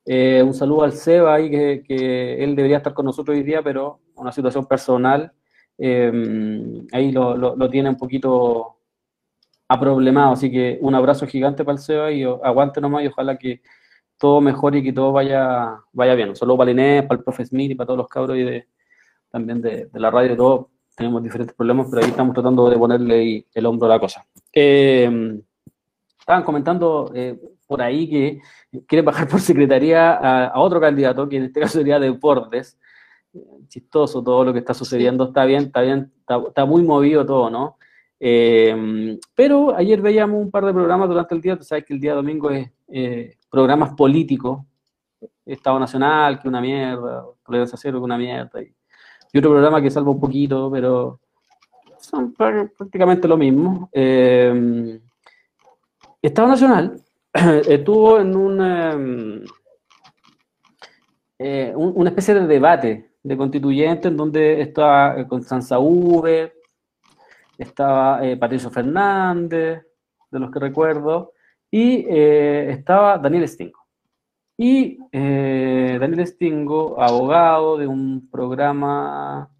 Eh, 0.07 0.43
un 0.43 0.55
saludo 0.55 0.85
al 0.85 0.93
Seba 0.93 1.35
ahí, 1.35 1.51
que, 1.51 2.43
él 2.43 2.57
debería 2.57 2.79
estar 2.79 2.95
con 2.95 3.07
nosotros 3.07 3.37
hoy 3.37 3.43
día, 3.43 3.63
pero 3.63 4.01
una 4.15 4.33
situación 4.33 4.67
personal 4.67 5.33
eh, 5.79 6.83
ahí 6.93 7.13
lo, 7.13 7.71
tiene 7.71 7.89
un 7.91 7.97
poquito 7.97 8.77
aproblemado. 9.69 10.33
Así 10.33 10.51
que 10.51 10.79
un 10.81 10.95
abrazo 10.95 11.27
gigante 11.27 11.65
para 11.65 11.77
el 11.77 11.83
Seba 11.83 12.13
y 12.13 12.23
aguante 12.25 12.81
nomás 12.81 13.05
y 13.05 13.09
ojalá 13.09 13.37
que 13.37 13.63
todo 14.19 14.41
mejore 14.41 14.79
y 14.79 14.83
que 14.85 14.93
todo 14.93 15.13
vaya, 15.13 15.81
vaya 15.93 16.15
bien. 16.15 16.35
Saludo 16.37 16.59
para 16.59 16.71
Inés, 16.71 17.03
para 17.03 17.19
el 17.19 17.25
profe 17.25 17.45
Smith 17.45 17.73
y 17.73 17.75
para 17.75 17.87
todos 17.87 17.99
los 17.99 18.09
cabros 18.09 18.37
y 18.37 18.43
de, 18.43 18.69
también 19.31 19.61
de, 19.61 19.89
la 19.95 20.11
radio 20.11 20.33
y 20.33 20.37
tenemos 20.97 21.23
diferentes 21.23 21.57
problemas, 21.57 21.89
pero 21.91 22.03
ahí 22.03 22.11
estamos 22.11 22.35
tratando 22.35 22.71
de 22.71 22.79
ponerle 22.79 23.47
el 23.53 23.67
hombro 23.67 23.87
a 23.87 23.91
la 23.91 23.99
cosa. 23.99 24.25
Eh, 24.53 25.41
estaban 26.21 26.45
comentando 26.45 27.11
eh, 27.15 27.39
por 27.67 27.83
ahí 27.83 28.09
que 28.09 28.41
quiere 28.87 29.03
bajar 29.03 29.29
por 29.29 29.41
secretaría 29.41 30.13
a, 30.13 30.61
otro 30.61 30.81
candidato, 30.81 31.29
que 31.29 31.37
en 31.37 31.45
este 31.45 31.61
caso 31.61 31.79
sería 31.79 31.99
Deportes. 31.99 32.79
Chistoso 33.69 34.23
todo 34.23 34.45
lo 34.45 34.53
que 34.53 34.61
está 34.61 34.75
sucediendo, 34.75 35.25
está 35.25 35.45
bien, 35.45 35.65
está 35.65 35.81
bien, 35.81 36.13
está, 36.47 36.65
muy 36.65 36.83
movido 36.83 37.25
todo, 37.27 37.51
¿no? 37.51 37.77
Eh, 38.21 39.19
pero 39.35 39.75
ayer 39.75 40.01
veíamos 40.01 40.41
un 40.41 40.51
par 40.51 40.65
de 40.65 40.73
programas 40.73 41.09
durante 41.09 41.35
el 41.35 41.41
día, 41.41 41.57
tú 41.57 41.65
sabes 41.65 41.85
que 41.85 41.95
el 41.95 42.01
día 42.01 42.15
domingo 42.15 42.51
es 42.51 42.71
programas 43.51 43.95
políticos, 43.95 44.61
Estado 45.45 45.79
Nacional, 45.79 46.41
que 46.41 46.49
una 46.49 46.61
mierda, 46.61 47.25
Tolerancia 47.45 47.79
Cero, 47.81 47.99
que 47.99 48.05
una 48.05 48.19
mierda, 48.19 48.63
y 48.63 48.73
y 49.35 49.39
otro 49.39 49.51
programa 49.51 49.83
que 49.83 49.91
salva 49.91 50.13
un 50.13 50.21
poquito, 50.21 50.71
pero 50.71 51.19
son 51.99 52.33
prácticamente 52.35 53.27
lo 53.27 53.37
mismo. 53.37 53.91
Eh, 53.93 55.01
Estado 56.23 56.49
Nacional 56.49 57.03
estuvo 57.69 58.21
en 58.21 58.61
em, 58.61 59.45
eh, 61.37 61.73
un, 61.75 61.95
una 61.97 62.11
especie 62.11 62.35
de 62.35 62.47
debate 62.47 63.11
de 63.25 63.37
constituyente 63.37 64.07
en 64.07 64.17
donde 64.17 64.61
estaba 64.61 65.19
eh, 65.19 65.27
Constanza 65.27 65.81
V, 65.81 66.53
estaba 67.59 68.21
Patricio 68.39 68.71
Fernández, 68.71 69.85
de 70.31 70.39
los 70.39 70.51
que 70.51 70.61
recuerdo, 70.61 71.33
y 71.71 72.05
estaba 72.09 73.19
Daniel 73.19 73.49
Stingo. 73.49 73.85
Y 74.57 74.99
eh, 75.11 75.97
Daniel 76.01 76.27
Stingo, 76.27 77.01
abogado 77.01 77.77
de 77.77 77.87
un 77.87 78.29
programa, 78.31 79.51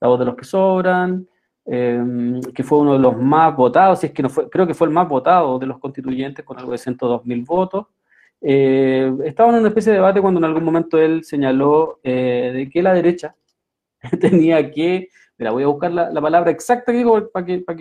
La 0.00 0.08
voz 0.08 0.18
de 0.18 0.24
los 0.24 0.36
que 0.36 0.44
sobran, 0.44 1.26
em, 1.64 2.40
que 2.54 2.62
fue 2.62 2.78
uno 2.78 2.92
de 2.92 2.98
los 3.00 3.16
más 3.16 3.56
votados, 3.56 4.00
si 4.00 4.06
es 4.06 4.12
que 4.12 4.22
no 4.22 4.28
fue, 4.28 4.48
creo 4.48 4.66
que 4.66 4.74
fue 4.74 4.86
el 4.86 4.92
más 4.92 5.08
votado 5.08 5.58
de 5.58 5.66
los 5.66 5.78
constituyentes, 5.78 6.44
con 6.44 6.58
algo 6.58 6.72
de 6.72 6.78
102 6.78 7.24
mil 7.26 7.42
votos. 7.44 7.86
Eh, 8.48 9.12
estaba 9.24 9.50
en 9.50 9.58
una 9.58 9.68
especie 9.70 9.90
de 9.90 9.98
debate 9.98 10.20
cuando 10.20 10.38
en 10.38 10.44
algún 10.44 10.62
momento 10.62 10.98
él 10.98 11.24
señaló 11.24 11.98
eh, 12.04 12.52
de 12.54 12.70
que 12.70 12.80
la 12.80 12.94
derecha 12.94 13.34
tenía 14.20 14.70
que, 14.70 15.08
mira, 15.36 15.50
voy 15.50 15.64
a 15.64 15.66
buscar 15.66 15.90
la, 15.90 16.20
palabra 16.20 16.52
exacta 16.52 16.92
que 16.92 16.98
digo 16.98 17.28
para 17.30 17.44
que, 17.44 17.58
para 17.58 17.76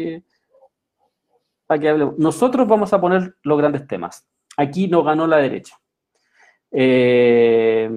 para 1.68 1.91
hablemos. 1.91 2.18
Nosotros 2.18 2.68
vamos 2.68 2.91
a 2.93 2.99
poner 2.99 3.36
los 3.43 3.59
grandes 3.59 3.86
temas. 3.86 4.28
Aquí 4.57 4.88
no 4.88 5.03
ganó 5.03 5.28
la 5.28 5.38
derecha. 5.38 5.80
Eh, 6.72 7.88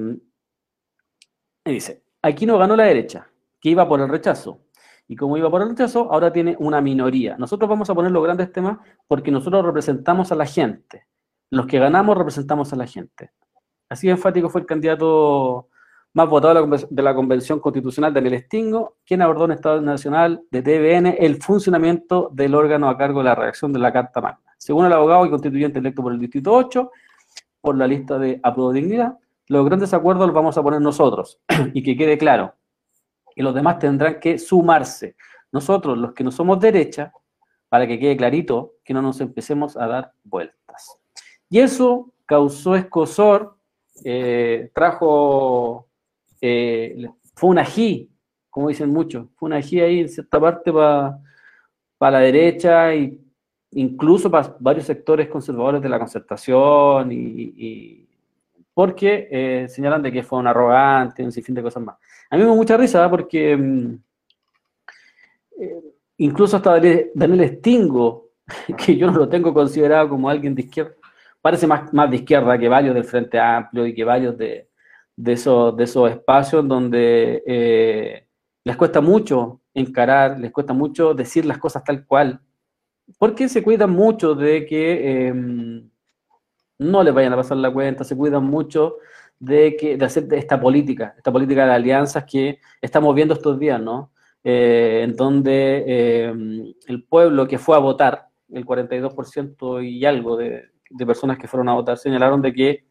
dice, 1.64 2.02
aquí 2.20 2.44
no 2.44 2.58
ganó 2.58 2.76
la 2.76 2.84
derecha, 2.84 3.30
que 3.62 3.70
iba 3.70 3.88
por 3.88 3.98
el 4.02 4.10
rechazo. 4.10 4.60
Y 5.06 5.16
como 5.16 5.38
iba 5.38 5.50
por 5.50 5.62
el 5.62 5.70
rechazo, 5.70 6.12
ahora 6.12 6.30
tiene 6.30 6.54
una 6.58 6.82
minoría. 6.82 7.38
Nosotros 7.38 7.66
vamos 7.66 7.88
a 7.88 7.94
poner 7.94 8.12
los 8.12 8.22
grandes 8.22 8.52
temas 8.52 8.76
porque 9.06 9.30
nosotros 9.30 9.64
representamos 9.64 10.30
a 10.32 10.34
la 10.34 10.44
gente. 10.44 11.07
Los 11.51 11.66
que 11.66 11.78
ganamos 11.78 12.16
representamos 12.16 12.72
a 12.72 12.76
la 12.76 12.86
gente. 12.86 13.30
Así 13.88 14.09
enfático 14.11 14.51
fue 14.51 14.61
el 14.61 14.66
candidato 14.66 15.68
más 16.12 16.28
votado 16.28 16.66
de 16.90 17.03
la 17.03 17.14
Convención 17.14 17.61
Constitucional, 17.61 18.12
Daniel 18.12 18.42
Stingo, 18.42 18.96
quien 19.07 19.22
abordó 19.22 19.44
en 19.44 19.53
Estado 19.53 19.80
Nacional 19.80 20.42
de 20.51 20.62
TVN 20.62 21.16
el 21.18 21.40
funcionamiento 21.42 22.30
del 22.32 22.55
órgano 22.55 22.88
a 22.88 22.99
cargo 22.99 23.20
de 23.20 23.26
la 23.26 23.34
redacción 23.34 23.72
de 23.72 23.78
la 23.78 23.92
Carta 23.92 24.20
Magna. 24.20 24.40
Según 24.59 24.86
el 24.86 24.92
abogado 24.92 25.26
y 25.26 25.30
constituyente 25.30 25.78
electo 25.78 26.03
por 26.03 26.12
el 26.12 26.18
Distrito 26.18 26.53
8, 26.53 26.90
por 27.61 27.76
la 27.76 27.86
lista 27.86 28.18
de 28.18 28.40
apruebo 28.42 28.72
dignidad, 28.72 29.16
los 29.46 29.64
grandes 29.64 29.94
acuerdos 29.94 30.26
los 30.26 30.34
vamos 30.34 30.59
a 30.59 30.62
poner 30.62 30.80
nosotros 30.80 31.40
y 31.72 31.82
que 31.82 31.96
quede 31.96 32.18
claro. 32.18 32.55
Y 33.34 33.42
los 33.42 33.55
demás 33.55 33.78
tendrán 33.78 34.18
que 34.18 34.38
sumarse. 34.38 35.16
Nosotros, 35.53 35.96
los 35.96 36.12
que 36.12 36.24
no 36.24 36.30
somos 36.30 36.59
derecha, 36.61 37.12
para 37.68 37.86
que 37.86 37.99
quede 37.99 38.16
clarito, 38.16 38.74
que 38.84 38.92
no 38.92 39.03
nos 39.03 39.20
empecemos 39.20 39.76
a 39.76 39.86
dar 39.86 40.12
vueltas. 40.24 40.99
Y 41.51 41.61
eso 41.61 42.12
causó 42.26 42.76
escosor, 42.76 43.57
eh, 44.05 44.70
trajo, 44.74 45.88
eh, 46.40 47.09
fue 47.34 47.51
un 47.51 47.59
ají, 47.59 48.11
como 48.51 48.68
dicen 48.68 48.90
muchos, 48.90 49.26
fue 49.36 49.49
un 49.49 49.55
ají 49.55 49.80
ahí 49.80 50.01
en 50.01 50.09
cierta 50.09 50.38
parte 50.40 50.72
para 50.72 51.20
la 51.99 52.20
derecha 52.20 52.92
e 52.92 53.18
incluso 53.72 54.30
para 54.30 54.57
varios 54.61 54.86
sectores 54.86 55.28
conservadores 55.28 55.82
de 55.82 55.88
la 55.88 55.99
concertación, 55.99 57.11
y, 57.12 58.07
porque 58.74 59.28
eh, 59.30 59.68
señalan 59.68 60.03
de 60.03 60.12
que 60.12 60.22
fue 60.22 60.38
un 60.38 60.46
arrogante, 60.46 61.24
un 61.24 61.32
sinfín 61.32 61.55
de 61.55 61.62
cosas 61.62 61.82
más. 61.82 61.96
A 62.30 62.36
mí 62.36 62.42
me 62.42 62.49
da 62.49 62.55
mucha 62.55 62.76
risa 62.76 63.11
porque 63.11 63.57
mm, 63.57 63.99
eh, 65.61 65.80
incluso 66.18 66.57
hasta 66.57 66.78
Daniel 67.14 67.59
Stingo, 67.59 68.28
que 68.78 68.96
yo 68.96 69.11
no 69.11 69.18
lo 69.18 69.28
tengo 69.28 69.53
considerado 69.53 70.09
como 70.09 70.28
alguien 70.28 70.55
de 70.55 70.62
izquierda, 70.62 70.94
parece 71.49 71.66
más, 71.66 71.90
más 71.94 72.11
de 72.11 72.16
izquierda 72.16 72.59
que 72.59 72.68
varios 72.68 72.94
del 72.94 73.05
Frente 73.05 73.40
Amplio 73.40 73.86
y 73.86 73.94
que 73.94 74.05
varios 74.05 74.36
de, 74.36 74.68
de, 75.16 75.32
esos, 75.32 75.74
de 75.74 75.84
esos 75.84 76.11
espacios 76.11 76.68
donde 76.68 77.42
eh, 77.46 78.26
les 78.64 78.76
cuesta 78.76 79.01
mucho 79.01 79.62
encarar, 79.72 80.38
les 80.38 80.53
cuesta 80.53 80.74
mucho 80.74 81.14
decir 81.14 81.46
las 81.46 81.57
cosas 81.57 81.82
tal 81.84 82.05
cual, 82.07 82.42
porque 83.18 83.49
se 83.49 83.62
cuidan 83.62 83.92
mucho 83.92 84.34
de 84.34 84.66
que 84.66 85.28
em, 85.28 85.88
no 86.80 87.03
les 87.03 87.14
vayan 87.14 87.32
a 87.32 87.36
pasar 87.36 87.57
la 87.57 87.72
cuenta, 87.72 88.05
se 88.05 88.14
cuidan 88.14 88.44
mucho 88.44 88.96
de, 89.38 89.74
que, 89.74 89.96
de 89.96 90.05
hacer 90.05 90.28
esta 90.34 90.61
política, 90.61 91.14
esta 91.16 91.32
política 91.32 91.64
de 91.64 91.72
alianzas 91.72 92.24
que 92.26 92.59
estamos 92.82 93.14
viendo 93.14 93.32
estos 93.32 93.59
días, 93.59 93.80
¿no? 93.80 94.12
Eh, 94.44 95.01
en 95.03 95.16
donde 95.16 96.24
em, 96.26 96.74
el 96.88 97.05
pueblo 97.05 97.49
que 97.49 97.57
fue 97.57 97.74
a 97.74 97.78
votar, 97.78 98.28
el 98.51 98.66
42% 98.66 99.82
y 99.82 100.05
algo 100.05 100.36
de, 100.36 100.72
de, 100.91 101.07
personas 101.07 101.39
que 101.39 101.49
fueron 101.49 101.68
a 101.68 101.74
votar, 101.74 101.99
señalaron 101.99 102.43
de 102.43 102.53
que 102.53 102.84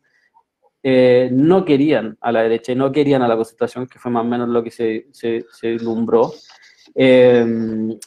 eh, 0.84 1.30
no 1.32 1.66
querían 1.66 2.18
a 2.22 2.32
la 2.32 2.44
derecha 2.44 2.72
y 2.72 2.76
no 2.76 2.92
querían 2.92 3.22
a 3.22 3.28
la 3.28 3.36
concentración, 3.36 3.88
que 3.88 4.00
fue 4.00 4.12
más 4.12 4.24
o 4.24 4.28
menos 4.28 4.50
lo 4.50 4.64
que 4.64 4.72
se, 4.72 5.08
se, 5.12 5.46
se 5.52 5.68
ilumbró. 5.70 6.32
Eh, 6.96 7.46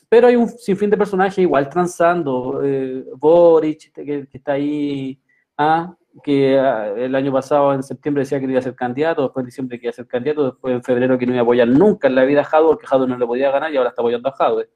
pero 0.08 0.26
hay 0.26 0.36
un 0.36 0.48
sinfín 0.48 0.90
de 0.90 0.96
personajes 0.96 1.38
igual 1.38 1.68
transando. 1.68 2.60
Eh, 2.64 3.04
Boric, 3.16 3.92
que, 3.92 4.26
está 4.32 4.52
ahí, 4.52 5.20
ah, 5.56 5.94
que 6.24 6.58
ah, 6.58 6.92
el 6.96 7.14
año 7.14 7.32
pasado, 7.32 7.72
en 7.72 7.82
septiembre, 7.82 8.22
decía 8.22 8.40
que 8.40 8.46
iba 8.46 8.58
a 8.58 8.62
ser 8.62 8.74
candidato, 8.74 9.22
después 9.22 9.44
en 9.44 9.46
diciembre 9.46 9.78
que 9.78 9.86
iba 9.86 9.90
a 9.90 9.94
ser 9.94 10.06
candidato, 10.06 10.44
después 10.46 10.74
en 10.74 10.82
febrero 10.82 11.18
que 11.18 11.26
no 11.26 11.32
iba 11.32 11.40
a 11.40 11.44
apoyar 11.44 11.68
nunca 11.68 12.08
en 12.08 12.14
la 12.16 12.24
vida 12.24 12.40
a 12.40 12.44
Jadwe, 12.44 12.68
porque 12.68 12.86
Jadwe 12.86 13.06
no 13.06 13.16
le 13.16 13.26
podía 13.26 13.50
ganar 13.50 13.72
y 13.72 13.76
ahora 13.76 13.90
está 13.90 14.02
apoyando 14.02 14.28
a 14.28 14.32
Jadwe. 14.32 14.68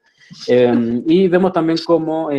Eh, 0.47 1.01
y 1.07 1.27
vemos 1.27 1.51
también 1.51 1.77
como 1.85 2.29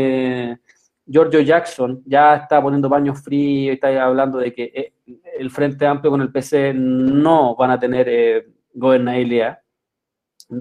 Giorgio 1.07 1.41
Jackson 1.41 2.03
ya 2.05 2.35
está 2.37 2.61
poniendo 2.61 2.89
baños 2.89 3.23
fríos, 3.23 3.75
está 3.75 4.05
hablando 4.05 4.39
de 4.39 4.53
que 4.53 4.93
el 5.39 5.51
Frente 5.51 5.87
Amplio 5.87 6.11
con 6.11 6.21
el 6.21 6.33
PC 6.33 6.75
no 6.75 7.55
van 7.55 7.71
a 7.71 7.79
tener 7.79 8.47
gobernabilidad 8.75 9.59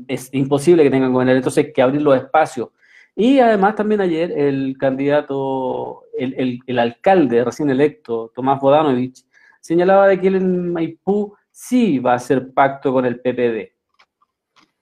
es 0.08 0.34
imposible 0.34 0.84
que 0.84 0.90
tengan 0.90 1.14
gobernador, 1.14 1.38
entonces 1.38 1.66
hay 1.66 1.74
que 1.74 1.82
abrir 1.82 2.02
los 2.02 2.16
espacios. 2.16 2.70
Y 3.16 3.40
además 3.40 3.76
también 3.76 4.02
ayer 4.02 4.32
el 4.32 4.76
candidato, 4.78 6.04
el, 6.18 6.62
el, 6.66 6.80
alcalde 6.80 7.44
recién 7.44 7.70
electo, 7.70 8.32
Tomás 8.36 8.60
Bodanovich, 8.60 9.26
señalaba 9.62 10.08
de 10.08 10.20
que 10.20 10.28
él 10.28 10.36
en 10.36 10.74
Maipú 10.74 11.34
sí 11.50 12.00
va 12.00 12.14
a 12.14 12.16
hacer 12.16 12.54
pacto 12.54 12.92
con 12.92 13.06
el 13.06 13.20
PPD. 13.22 13.72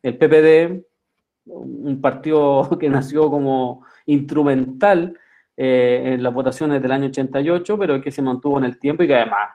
El 0.02 0.18
PPD, 0.18 0.84
un 1.46 2.02
partido 2.02 2.70
que 2.80 2.90
nació 2.90 3.30
como 3.30 3.86
instrumental 4.06 5.18
eh, 5.56 6.14
en 6.14 6.24
las 6.24 6.34
votaciones 6.34 6.82
del 6.82 6.92
año 6.92 7.08
88, 7.08 7.78
pero 7.78 8.02
que 8.02 8.12
se 8.12 8.22
mantuvo 8.22 8.58
en 8.58 8.66
el 8.66 8.80
tiempo 8.80 9.04
y 9.04 9.08
que 9.08 9.16
además 9.16 9.50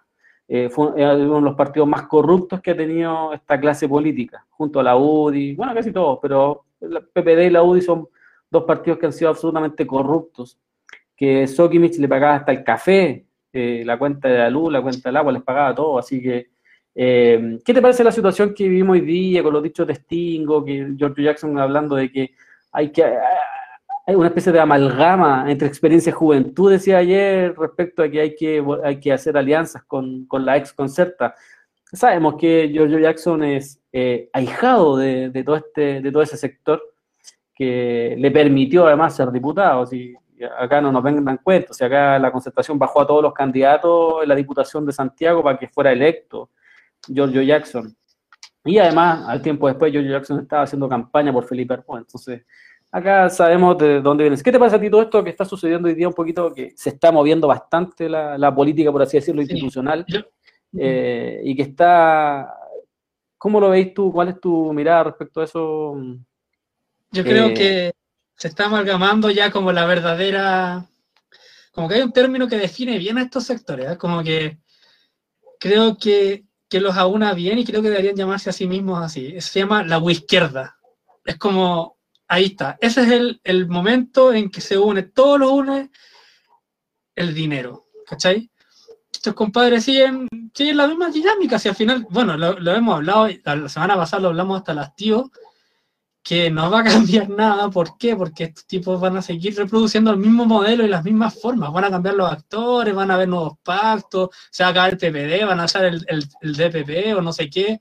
eh, 0.51 0.71
fue 0.71 0.87
uno 0.87 1.35
de 1.35 1.41
los 1.43 1.55
partidos 1.55 1.87
más 1.87 2.05
corruptos 2.05 2.63
que 2.63 2.71
ha 2.71 2.77
tenido 2.77 3.35
esta 3.35 3.61
clase 3.61 3.87
política, 3.87 4.47
junto 4.49 4.81
a 4.81 4.83
la 4.83 4.97
UDI, 4.97 5.55
bueno, 5.55 5.75
casi 5.75 5.93
todos, 5.93 6.19
pero 6.23 6.65
la 6.81 7.01
PPD 7.01 7.47
y 7.47 7.51
la 7.51 7.63
UDI 7.63 7.83
son 7.83 8.09
dos 8.51 8.65
partidos 8.65 8.99
que 8.99 9.07
han 9.07 9.13
sido 9.13 9.29
absolutamente 9.29 9.87
corruptos, 9.87 10.59
que 11.15 11.47
Sokimich 11.47 11.99
le 11.99 12.09
pagaba 12.09 12.37
hasta 12.37 12.53
el 12.53 12.65
café, 12.65 13.27
eh, 13.53 13.83
la 13.85 13.99
cuenta 13.99 14.29
de 14.29 14.39
la 14.39 14.49
luz, 14.49 14.73
la 14.73 14.81
cuenta 14.81 15.11
del 15.11 15.17
agua, 15.19 15.33
les 15.33 15.43
pagaba 15.43 15.75
todo, 15.75 15.99
así 15.99 16.23
que, 16.23 16.49
eh, 16.95 17.59
¿qué 17.63 17.75
te 17.75 17.83
parece 17.83 18.03
la 18.03 18.13
situación 18.13 18.55
que 18.55 18.65
vivimos 18.65 18.95
hoy 18.95 19.03
día 19.03 19.43
con 19.43 19.53
los 19.53 19.63
dichos 19.63 19.87
de 19.87 19.97
Stingo, 19.97 20.65
que 20.65 20.95
George 20.97 21.25
Jackson 21.25 21.59
hablando 21.59 21.95
de 21.97 22.11
que 22.11 22.31
hay 22.73 22.91
que 22.91 23.05
hay 24.09 24.15
una 24.15 24.29
especie 24.29 24.53
de 24.53 24.59
amalgama 24.59 25.45
entre 25.51 25.69
experiencia 25.69 26.09
y 26.09 26.15
juventud, 26.15 26.71
decía 26.71 26.97
ayer, 26.97 27.55
respecto 27.59 28.03
a 28.03 28.09
que 28.09 28.21
hay 28.23 28.35
que, 28.35 28.65
hay 28.83 28.99
que 29.01 29.13
hacer 29.13 29.37
alianzas 29.37 29.85
con, 29.85 30.25
con 30.25 30.47
la 30.47 30.57
ex 30.57 30.73
concerta. 30.73 31.35
Sabemos 31.93 32.37
que 32.37 32.71
Giorgio 32.73 32.99
Jackson 33.01 33.45
es 33.45 33.83
eh, 33.93 34.31
ahijado 34.33 34.97
de, 34.97 35.29
de, 35.29 35.45
todo 35.45 35.57
este, 35.57 36.01
de 36.01 36.11
todo 36.11 36.23
ese 36.23 36.39
sector 36.39 36.83
que 37.55 38.15
le 38.17 38.31
permitió 38.31 38.87
además 38.87 39.15
ser 39.15 39.31
diputado. 39.31 39.85
Si 39.85 40.15
acá 40.59 40.81
no 40.81 40.91
nos 40.91 41.03
vengan 41.03 41.39
cuenta, 41.45 41.75
si 41.75 41.85
acá 41.85 42.19
la 42.19 42.33
concertación 42.33 42.79
bajó 42.79 43.03
a 43.03 43.07
todos 43.07 43.23
los 43.23 43.35
candidatos 43.35 44.23
en 44.23 44.29
la 44.31 44.35
Diputación 44.35 44.87
de 44.87 44.93
Santiago 44.93 45.43
para 45.43 45.59
que 45.59 45.69
fuera 45.69 45.93
electo 45.93 46.49
Giorgio 47.07 47.43
Jackson. 47.43 47.95
Y 48.65 48.79
además, 48.79 49.29
al 49.29 49.43
tiempo 49.43 49.69
después, 49.69 49.93
Giorgio 49.93 50.13
Jackson 50.13 50.41
estaba 50.41 50.63
haciendo 50.63 50.89
campaña 50.89 51.31
por 51.31 51.45
Felipe 51.45 51.75
Arpón. 51.75 51.99
Entonces, 51.99 52.47
acá 52.91 53.29
sabemos 53.31 53.77
de 53.79 54.01
dónde 54.01 54.25
vienes. 54.25 54.43
¿Qué 54.43 54.53
te 54.53 54.59
pasa 54.59 54.77
a 54.77 54.81
ti 54.81 54.91
todo 54.91 55.03
esto 55.03 55.23
que 55.23 55.31
está 55.31 55.45
sucediendo 55.45 55.89
hoy 55.89 55.95
día 55.95 56.09
un 56.09 56.15
poquito, 56.15 56.53
que 56.53 56.73
se 56.77 56.91
está 56.91 57.13
moviendo 57.13 57.47
bastante 57.47 58.09
la, 58.09 58.55
política, 58.55 58.93
por 58.93 59.03
así 59.03 59.19
decirlo, 59.19 59.43
institucional, 59.43 60.05
eh, 60.77 61.41
y 61.45 61.57
que 61.57 61.63
está... 61.63 62.55
¿Cómo 63.37 63.61
lo 63.61 63.71
veis 63.71 63.95
tú? 63.95 64.13
¿Cuál 64.13 64.31
es 64.31 64.41
tu 64.41 64.73
mirada 64.73 65.05
respecto 65.05 65.41
a 65.41 65.45
eso? 65.45 65.97
Yo 67.13 67.23
creo 67.23 67.47
eh, 67.49 67.55
que 67.55 67.93
se 68.35 68.49
está 68.49 68.67
amalgamando 68.67 69.31
ya 69.31 69.51
como 69.51 69.73
la 69.73 69.87
verdadera... 69.87 70.87
Como 71.73 71.89
que 71.89 71.95
hay 71.95 72.03
un 72.03 72.13
término 72.13 72.49
que 72.49 72.57
define 72.57 72.99
bien 72.99 73.19
a 73.19 73.23
estos 73.23 73.45
sectores, 73.45 73.93
¿eh? 73.93 73.97
como 73.97 74.25
que 74.25 74.59
creo 75.61 75.97
que, 75.97 76.45
que 76.69 76.81
los 76.81 76.97
aúna 76.97 77.35
bien 77.35 77.59
y 77.59 77.65
creo 77.65 77.83
que 77.83 77.91
deberían 77.91 78.17
llamarse 78.17 78.51
a 78.51 78.53
sí 78.53 78.67
mismos 78.67 79.01
así. 79.01 79.41
Se 79.41 79.61
llama 79.61 79.85
la 79.85 80.03
izquierda. 80.11 80.77
Es 81.25 81.37
como 81.37 81.98
ahí 82.29 82.45
está. 82.47 82.79
Ese 82.81 83.03
es 83.03 83.11
el, 83.11 83.41
el, 83.43 83.69
momento 83.69 84.33
en 84.33 84.51
que 84.51 84.61
se 84.61 84.79
une, 84.79 85.03
todo 85.03 85.39
lo 85.39 85.53
une 85.53 85.91
el 87.17 87.35
dinero, 87.35 87.87
¿cachai? 88.07 88.51
Estos 89.13 89.35
compadres 89.35 89.85
siguen, 89.85 90.29
siguen 90.55 90.77
la 90.77 90.87
misma 90.87 91.11
dinámica, 91.11 91.59
si 91.59 91.69
al 91.69 91.75
final, 91.75 92.07
bueno, 92.11 92.37
lo, 92.37 92.61
lo, 92.61 92.75
hemos 92.75 92.97
hablado, 92.97 93.29
la 93.45 93.69
semana 93.69 93.97
pasada 93.97 94.23
lo 94.23 94.29
hablamos 94.29 94.59
hasta 94.59 94.75
las 94.75 94.95
tíos, 94.95 95.31
que 96.23 96.51
no 96.51 96.71
va 96.71 96.81
a 96.81 96.85
cambiar 96.93 97.31
nada, 97.31 97.71
¿por 97.71 97.97
qué? 97.97 98.15
Porque 98.15 98.45
estos 98.45 98.67
tipos 98.67 99.01
van 99.01 99.17
a 99.17 99.23
seguir 99.23 99.57
reproduciendo 99.57 100.11
el 100.11 100.19
mismo 100.19 100.45
modelo 100.45 100.85
y 100.85 100.89
las 100.89 101.05
mismas 101.05 101.41
formas, 101.41 101.73
van 101.73 101.85
a 101.85 101.91
cambiar 101.91 102.15
los 102.15 102.31
actores, 102.31 102.95
van 102.95 103.11
a 103.11 103.15
haber 103.15 103.29
nuevos 103.29 103.55
pactos, 103.63 104.29
se 104.51 104.63
va 104.63 104.69
a 104.69 104.71
acabar 104.73 104.93
el 104.93 104.99
PPD, 104.99 105.47
van 105.47 105.61
a 105.61 105.65
hacer 105.65 105.87
el, 105.87 106.05
el, 106.07 106.25
el 106.43 106.53
DPP 106.55 107.17
o 107.17 107.23
no 107.23 107.33
sé 107.33 107.49
qué, 107.49 107.81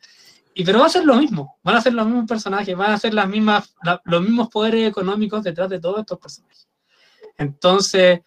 y 0.60 0.66
pero 0.66 0.80
va 0.80 0.88
a 0.88 0.90
ser 0.90 1.06
lo 1.06 1.16
mismo, 1.16 1.60
van 1.62 1.76
a 1.76 1.82
ser 1.82 1.94
los 1.94 2.08
mismos 2.08 2.26
personajes, 2.28 2.76
van 2.76 2.90
a 2.90 2.98
ser 2.98 3.14
las 3.14 3.30
mismas, 3.30 3.76
los 4.06 4.22
mismos 4.24 4.50
poderes 4.50 4.90
económicos 4.90 5.44
detrás 5.44 5.70
de 5.70 5.80
todos 5.80 6.00
estos 6.00 6.18
personajes. 6.18 6.68
Entonces, 7.38 8.22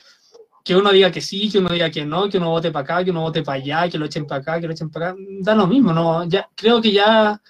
que 0.64 0.76
uno 0.76 0.93
diga 0.93 1.11
que 1.11 1.20
sí, 1.20 1.51
que 1.51 1.59
uno 1.59 1.70
diga 1.70 1.91
que 1.91 2.07
no, 2.07 2.28
que 2.28 2.39
uno 2.39 2.51
vote 2.51 2.70
para 2.70 2.85
acá, 2.85 3.05
que 3.05 3.11
uno 3.11 3.22
vote 3.22 3.43
para 3.43 3.61
allá, 3.61 3.89
que 3.91 3.99
lo 3.99 4.07
echen 4.07 4.28
para 4.28 4.43
acá, 4.43 4.61
que 4.61 4.68
lo 4.68 4.72
echen 4.72 4.91
para 4.91 5.09
acá, 5.09 5.18
da 5.41 5.57
lo 5.57 5.66
mismo, 5.66 5.93
¿no? 5.93 6.22
Ya, 6.28 6.49
creo 6.55 6.81
que 6.81 6.93
ya 6.93 7.43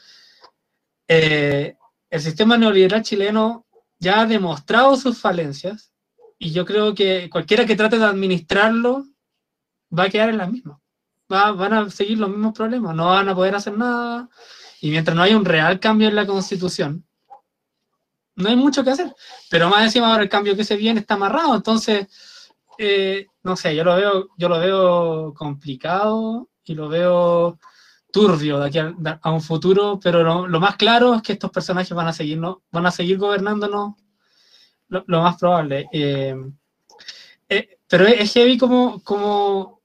eh, 1.07 1.77
el 2.09 2.21
sistema 2.23 2.57
neoliberal 2.57 3.03
chileno 3.03 3.67
ya 3.99 4.23
ha 4.23 4.27
demostrado 4.27 4.97
sus 4.97 5.19
falencias 5.19 5.93
y 6.39 6.53
yo 6.53 6.65
creo 6.65 6.95
que 6.95 7.29
cualquiera 7.29 7.67
que 7.67 7.77
trate 7.77 7.99
de 7.99 8.07
administrarlo 8.07 9.05
va 9.97 10.05
a 10.05 10.09
quedar 10.09 10.31
en 10.31 10.39
la 10.39 10.47
misma. 10.47 10.81
Va, 11.31 11.53
van 11.53 11.75
a 11.75 11.91
seguir 11.91 12.17
los 12.17 12.31
mismos 12.31 12.55
problemas, 12.55 12.97
no 12.97 13.09
van 13.09 13.29
a 13.29 13.35
poder 13.35 13.55
hacer 13.55 13.77
nada, 13.77 14.31
y 14.81 14.91
mientras 14.91 15.17
no 15.17 15.23
haya 15.23 15.37
un 15.37 15.45
real 15.45 15.79
cambio 15.79 16.09
en 16.09 16.17
la 16.17 16.27
constitución, 16.27 17.05
no 18.37 18.49
hay 18.49 18.57
mucho 18.57 18.83
que 18.83 18.91
hacer. 18.91 19.15
Pero 19.51 19.69
más 19.69 19.85
encima 19.85 20.11
ahora 20.11 20.23
el 20.23 20.29
cambio 20.29 20.57
que 20.57 20.65
se 20.65 20.77
viene 20.77 21.01
está 21.01 21.15
amarrado. 21.15 21.55
Entonces, 21.55 22.07
eh, 22.79 23.27
no 23.43 23.57
sé, 23.57 23.77
yo 23.77 23.85
lo 23.85 23.97
veo, 23.97 24.29
yo 24.37 24.49
lo 24.49 24.59
veo 24.59 25.35
complicado 25.35 26.49
y 26.65 26.75
lo 26.75 26.89
veo 26.89 27.59
turbio 28.11 28.59
de 28.59 28.67
aquí 28.67 28.79
a, 28.79 29.31
un 29.31 29.41
futuro, 29.41 30.01
pero 30.03 30.47
lo, 30.49 30.61
más 30.61 30.77
claro 30.77 31.15
es 31.15 31.23
que 31.23 31.35
estos 31.35 31.51
personajes 31.51 31.93
van 31.93 32.09
a 32.09 32.13
seguir, 32.13 32.41
van 32.73 32.87
a 32.87 32.91
seguir 32.91 33.19
gobernándonos 33.19 33.95
lo, 34.89 35.23
más 35.23 35.37
probable. 35.37 35.87
Eh, 35.93 36.35
eh, 37.49 37.79
pero 37.87 38.07
es 38.07 38.33
heavy 38.33 38.59
como, 38.59 39.03
como 39.03 39.80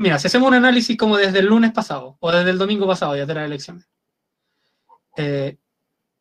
Mira, 0.00 0.18
si 0.18 0.28
hacemos 0.28 0.48
un 0.48 0.54
análisis 0.54 0.96
como 0.96 1.18
desde 1.18 1.40
el 1.40 1.44
lunes 1.44 1.72
pasado 1.72 2.16
o 2.20 2.32
desde 2.32 2.48
el 2.48 2.56
domingo 2.56 2.86
pasado, 2.86 3.14
ya 3.14 3.26
de 3.26 3.34
las 3.34 3.44
elecciones, 3.44 3.86
eh, 5.14 5.58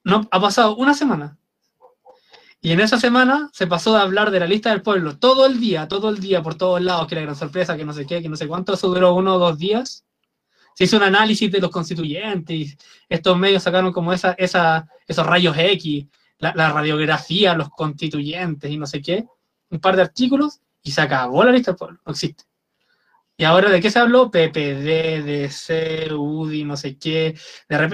no, 0.03 0.27
ha 0.29 0.41
pasado 0.41 0.75
una 0.75 0.93
semana. 0.93 1.37
Y 2.59 2.73
en 2.73 2.81
esa 2.81 2.99
semana 2.99 3.49
se 3.53 3.67
pasó 3.67 3.93
de 3.93 4.01
hablar 4.01 4.31
de 4.31 4.41
la 4.41 4.47
lista 4.47 4.71
del 4.71 4.81
pueblo 4.81 5.17
todo 5.17 5.45
el 5.45 5.61
día, 5.61 5.87
todo 5.87 6.09
el 6.09 6.19
día, 6.19 6.43
por 6.43 6.55
todos 6.55 6.81
lados, 6.81 7.07
que 7.07 7.15
era 7.15 7.21
gran 7.21 7.37
sorpresa, 7.37 7.77
que 7.77 7.85
no 7.85 7.93
sé 7.93 8.05
qué, 8.05 8.21
que 8.21 8.27
no 8.27 8.35
sé 8.35 8.49
cuánto, 8.49 8.73
eso 8.73 8.89
duró 8.89 9.13
uno 9.13 9.35
o 9.35 9.39
dos 9.39 9.57
días. 9.57 10.03
Se 10.73 10.83
hizo 10.83 10.97
un 10.97 11.03
análisis 11.03 11.49
de 11.49 11.61
los 11.61 11.71
constituyentes, 11.71 12.77
estos 13.07 13.37
medios 13.37 13.63
sacaron 13.63 13.93
como 13.93 14.11
esa, 14.11 14.33
esa, 14.33 14.89
esos 15.07 15.25
rayos 15.25 15.55
X 15.57 16.05
la, 16.37 16.51
la 16.53 16.73
radiografía, 16.73 17.53
los 17.53 17.69
constituyentes 17.69 18.69
y 18.69 18.75
no 18.75 18.85
sé 18.85 19.01
qué, 19.01 19.25
un 19.69 19.79
par 19.79 19.95
de 19.95 20.01
artículos 20.01 20.59
y 20.83 20.91
se 20.91 20.99
acabó 20.99 21.45
la 21.45 21.53
lista 21.53 21.71
del 21.71 21.77
pueblo, 21.77 22.01
no 22.05 22.11
existe. 22.11 22.48
Y 23.39 23.45
ahora, 23.45 23.69
¿de 23.69 23.79
qué 23.79 23.89
se 23.89 23.99
habló? 23.99 24.29
PPD, 24.29 25.23
DC, 25.23 26.13
UDI, 26.13 26.65
no 26.65 26.75
sé 26.75 26.97
qué. 26.97 27.35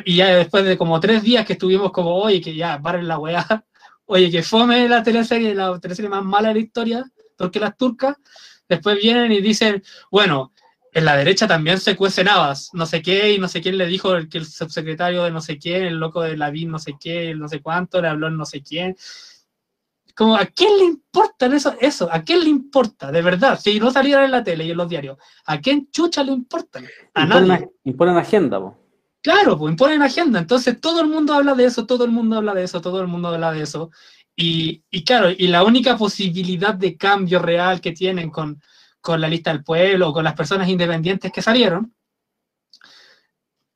Y 0.03 0.15
ya 0.15 0.35
después 0.37 0.65
de 0.65 0.75
como 0.75 0.99
tres 0.99 1.21
días 1.21 1.45
que 1.45 1.53
estuvimos 1.53 1.91
como, 1.91 2.15
oye, 2.15 2.41
que 2.41 2.55
ya, 2.55 2.81
paren 2.81 3.07
la 3.07 3.19
weá. 3.19 3.45
Oye, 4.07 4.31
que 4.31 4.41
fome 4.41 4.89
la 4.89 5.03
teleserie, 5.03 5.53
la 5.53 5.79
teleserie 5.79 6.09
más 6.09 6.23
mala 6.23 6.47
de 6.47 6.55
la 6.55 6.59
historia, 6.61 7.05
porque 7.37 7.59
las 7.59 7.77
turcas. 7.77 8.15
Después 8.67 8.97
vienen 8.99 9.31
y 9.31 9.39
dicen, 9.39 9.83
bueno, 10.09 10.51
en 10.91 11.05
la 11.05 11.15
derecha 11.15 11.47
también 11.47 11.79
se 11.79 11.95
cuecen 11.95 12.27
habas, 12.27 12.71
no 12.73 12.87
sé 12.87 13.03
qué, 13.03 13.33
y 13.33 13.37
no 13.37 13.47
sé 13.47 13.61
quién 13.61 13.77
le 13.77 13.85
dijo 13.85 14.15
el, 14.15 14.29
que 14.29 14.39
el 14.39 14.47
subsecretario 14.47 15.23
de 15.25 15.31
no 15.31 15.41
sé 15.41 15.59
qué, 15.59 15.87
el 15.87 15.99
loco 15.99 16.21
de 16.23 16.37
Lavín 16.37 16.71
no 16.71 16.79
sé 16.79 16.95
qué, 16.99 17.29
el 17.29 17.39
no 17.39 17.47
sé 17.47 17.61
cuánto, 17.61 18.01
le 18.01 18.07
habló 18.07 18.27
el 18.27 18.37
no 18.37 18.45
sé 18.45 18.63
quién. 18.63 18.95
Como, 20.15 20.35
¿a 20.37 20.45
quién 20.45 20.77
le 20.77 20.85
importa 20.85 21.45
eso? 21.47 21.75
eso? 21.79 22.07
¿A 22.11 22.23
quién 22.23 22.39
le 22.43 22.49
importa? 22.49 23.11
De 23.11 23.21
verdad, 23.21 23.59
si 23.59 23.79
no 23.79 23.91
saliera 23.91 24.23
en 24.23 24.31
la 24.31 24.43
tele 24.43 24.65
y 24.65 24.71
en 24.71 24.77
los 24.77 24.87
diarios, 24.87 25.17
¿a 25.45 25.59
quién 25.59 25.89
chucha 25.91 26.23
le 26.23 26.31
importa? 26.31 26.79
A 27.13 27.23
Imponen, 27.23 27.47
nadie. 27.47 27.69
imponen 27.83 28.17
agenda, 28.17 28.59
po. 28.59 28.77
Claro, 29.21 29.57
pues 29.57 29.71
imponen 29.71 30.01
agenda. 30.01 30.39
Entonces 30.39 30.79
todo 30.79 31.01
el 31.01 31.07
mundo 31.07 31.33
habla 31.33 31.53
de 31.53 31.65
eso, 31.65 31.85
todo 31.85 32.05
el 32.05 32.11
mundo 32.11 32.37
habla 32.37 32.53
de 32.53 32.63
eso, 32.63 32.79
todo 32.79 33.01
el 33.01 33.07
mundo 33.07 33.29
habla 33.29 33.51
de 33.51 33.63
eso. 33.63 33.91
Y, 34.35 34.83
y 34.89 35.03
claro, 35.03 35.29
y 35.31 35.47
la 35.47 35.63
única 35.63 35.97
posibilidad 35.97 36.73
de 36.75 36.95
cambio 36.95 37.39
real 37.39 37.81
que 37.81 37.91
tienen 37.91 38.29
con, 38.29 38.61
con 39.01 39.19
la 39.19 39.27
lista 39.27 39.51
del 39.51 39.63
pueblo 39.63 40.09
o 40.09 40.13
con 40.13 40.23
las 40.23 40.33
personas 40.35 40.69
independientes 40.69 41.31
que 41.31 41.41
salieron, 41.41 41.93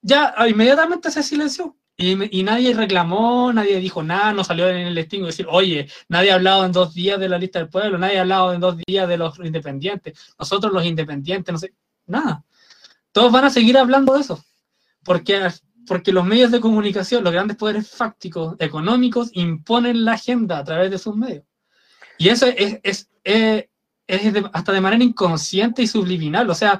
ya 0.01 0.33
inmediatamente 0.47 1.11
se 1.11 1.23
silenció. 1.23 1.75
Y, 2.01 2.39
y 2.39 2.43
nadie 2.43 2.73
reclamó, 2.73 3.51
nadie 3.51 3.77
dijo 3.81 4.01
nada, 4.01 4.31
no 4.31 4.45
salió 4.45 4.69
en 4.69 4.77
el 4.87 4.95
listing 4.95 5.25
decir, 5.25 5.45
oye, 5.49 5.89
nadie 6.07 6.31
ha 6.31 6.35
hablado 6.35 6.65
en 6.65 6.71
dos 6.71 6.93
días 6.93 7.19
de 7.19 7.27
la 7.27 7.37
lista 7.37 7.59
del 7.59 7.67
pueblo, 7.67 7.97
nadie 7.97 8.17
ha 8.17 8.21
hablado 8.21 8.53
en 8.53 8.61
dos 8.61 8.77
días 8.87 9.05
de 9.09 9.17
los 9.17 9.37
independientes, 9.39 10.17
nosotros 10.39 10.71
los 10.71 10.85
independientes, 10.85 11.51
no 11.51 11.59
sé, 11.59 11.73
nada. 12.07 12.45
Todos 13.11 13.33
van 13.33 13.43
a 13.45 13.49
seguir 13.49 13.77
hablando 13.77 14.13
de 14.13 14.21
eso 14.21 14.41
porque, 15.03 15.45
porque 15.85 16.13
los 16.13 16.23
medios 16.25 16.51
de 16.51 16.61
comunicación, 16.61 17.21
los 17.21 17.33
grandes 17.33 17.57
poderes 17.57 17.89
fácticos, 17.89 18.55
económicos, 18.59 19.29
imponen 19.33 20.05
la 20.05 20.13
agenda 20.13 20.59
a 20.59 20.63
través 20.63 20.91
de 20.91 20.97
sus 20.99 21.17
medios. 21.17 21.43
Y 22.17 22.29
eso 22.29 22.45
es, 22.47 22.79
es, 22.81 23.09
es- 23.25 23.65
es 24.07 24.33
de- 24.33 24.49
hasta 24.53 24.71
de 24.71 24.81
manera 24.81 25.03
inconsciente 25.03 25.81
y 25.81 25.87
subliminal, 25.87 26.49
o 26.49 26.55
sea, 26.55 26.79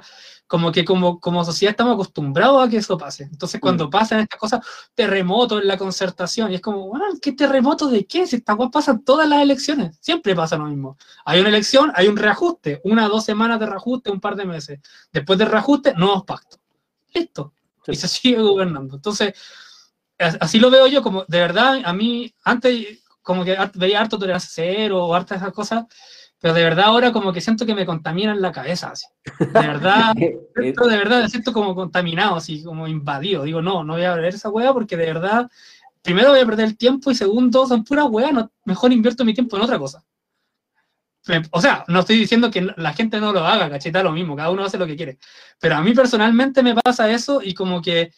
como 0.50 0.72
que 0.72 0.84
como, 0.84 1.20
como 1.20 1.44
sociedad 1.44 1.70
estamos 1.70 1.94
acostumbrados 1.94 2.66
a 2.66 2.68
que 2.68 2.78
eso 2.78 2.98
pase. 2.98 3.22
Entonces, 3.30 3.60
cuando 3.60 3.88
pasan 3.88 4.18
estas 4.18 4.40
cosas, 4.40 4.66
terremotos 4.96 5.62
en 5.62 5.68
la 5.68 5.78
concertación, 5.78 6.50
y 6.50 6.56
es 6.56 6.60
como, 6.60 6.88
bueno, 6.88 7.04
¿qué 7.22 7.30
terremoto 7.30 7.86
de 7.86 8.04
qué? 8.04 8.26
Si 8.26 8.34
estas 8.34 8.56
cosas 8.56 8.72
pasan 8.72 9.04
todas 9.04 9.28
las 9.28 9.40
elecciones, 9.42 9.96
siempre 10.00 10.34
pasa 10.34 10.56
lo 10.56 10.64
mismo. 10.64 10.98
Hay 11.24 11.38
una 11.38 11.50
elección, 11.50 11.92
hay 11.94 12.08
un 12.08 12.16
reajuste, 12.16 12.80
una 12.82 13.06
o 13.06 13.08
dos 13.10 13.24
semanas 13.24 13.60
de 13.60 13.66
reajuste, 13.66 14.10
un 14.10 14.18
par 14.18 14.34
de 14.34 14.44
meses. 14.44 14.80
Después 15.12 15.38
del 15.38 15.48
reajuste, 15.48 15.94
nuevos 15.94 16.24
pactos. 16.24 16.58
Listo 17.14 17.52
Sí. 17.86 17.92
y 17.92 17.96
se 17.96 18.08
sigue 18.08 18.42
gobernando. 18.42 18.96
Entonces, 18.96 19.32
as- 20.18 20.36
así 20.40 20.58
lo 20.58 20.68
veo 20.68 20.88
yo, 20.88 21.00
como 21.00 21.24
de 21.28 21.38
verdad, 21.38 21.80
a 21.84 21.92
mí, 21.92 22.34
antes 22.42 22.98
como 23.22 23.44
que 23.44 23.56
veía 23.74 24.00
harto 24.00 24.18
tolerancia 24.18 24.50
cero 24.52 25.04
o 25.06 25.14
hartas 25.14 25.38
esas 25.40 25.52
cosas, 25.52 25.84
pero 26.40 26.54
de 26.54 26.64
verdad 26.64 26.86
ahora 26.86 27.12
como 27.12 27.32
que 27.32 27.40
siento 27.40 27.66
que 27.66 27.74
me 27.74 27.84
contaminan 27.84 28.40
la 28.40 28.50
cabeza, 28.50 28.90
así. 28.90 29.06
De 29.38 29.46
verdad, 29.46 30.14
Eh, 30.16 30.38
eh, 30.56 30.62
siento, 30.62 30.86
de 30.86 30.96
verdad 30.96 31.22
me 31.22 31.28
siento 31.28 31.52
como 31.52 31.74
contaminado, 31.74 32.36
así 32.36 32.64
como 32.64 32.88
invadido. 32.88 33.44
Digo, 33.44 33.60
no, 33.60 33.84
no 33.84 33.94
voy 33.94 34.04
a 34.04 34.14
ver 34.14 34.34
esa 34.34 34.48
hueá 34.48 34.72
porque 34.72 34.96
de 34.96 35.06
verdad, 35.06 35.50
primero 36.02 36.30
voy 36.30 36.40
a 36.40 36.46
perder 36.46 36.66
el 36.66 36.76
tiempo 36.78 37.10
y 37.10 37.14
segundo, 37.14 37.66
son 37.66 37.84
puras 37.84 38.06
hueá, 38.08 38.32
no, 38.32 38.50
mejor 38.64 38.92
invierto 38.92 39.24
mi 39.24 39.34
tiempo 39.34 39.56
en 39.56 39.62
otra 39.62 39.78
cosa. 39.78 40.02
O 41.50 41.60
sea, 41.60 41.84
no 41.86 42.00
estoy 42.00 42.18
diciendo 42.18 42.50
que 42.50 42.72
la 42.76 42.94
gente 42.94 43.20
no 43.20 43.32
lo 43.32 43.46
haga, 43.46 43.68
cacheta, 43.68 44.02
lo 44.02 44.10
mismo, 44.10 44.34
cada 44.34 44.50
uno 44.50 44.64
hace 44.64 44.78
lo 44.78 44.86
que 44.86 44.96
quiere. 44.96 45.18
Pero 45.60 45.76
a 45.76 45.82
mí 45.82 45.92
personalmente 45.92 46.62
me 46.62 46.74
pasa 46.74 47.10
eso 47.10 47.40
y 47.42 47.52
como 47.52 47.82
que 47.82 48.12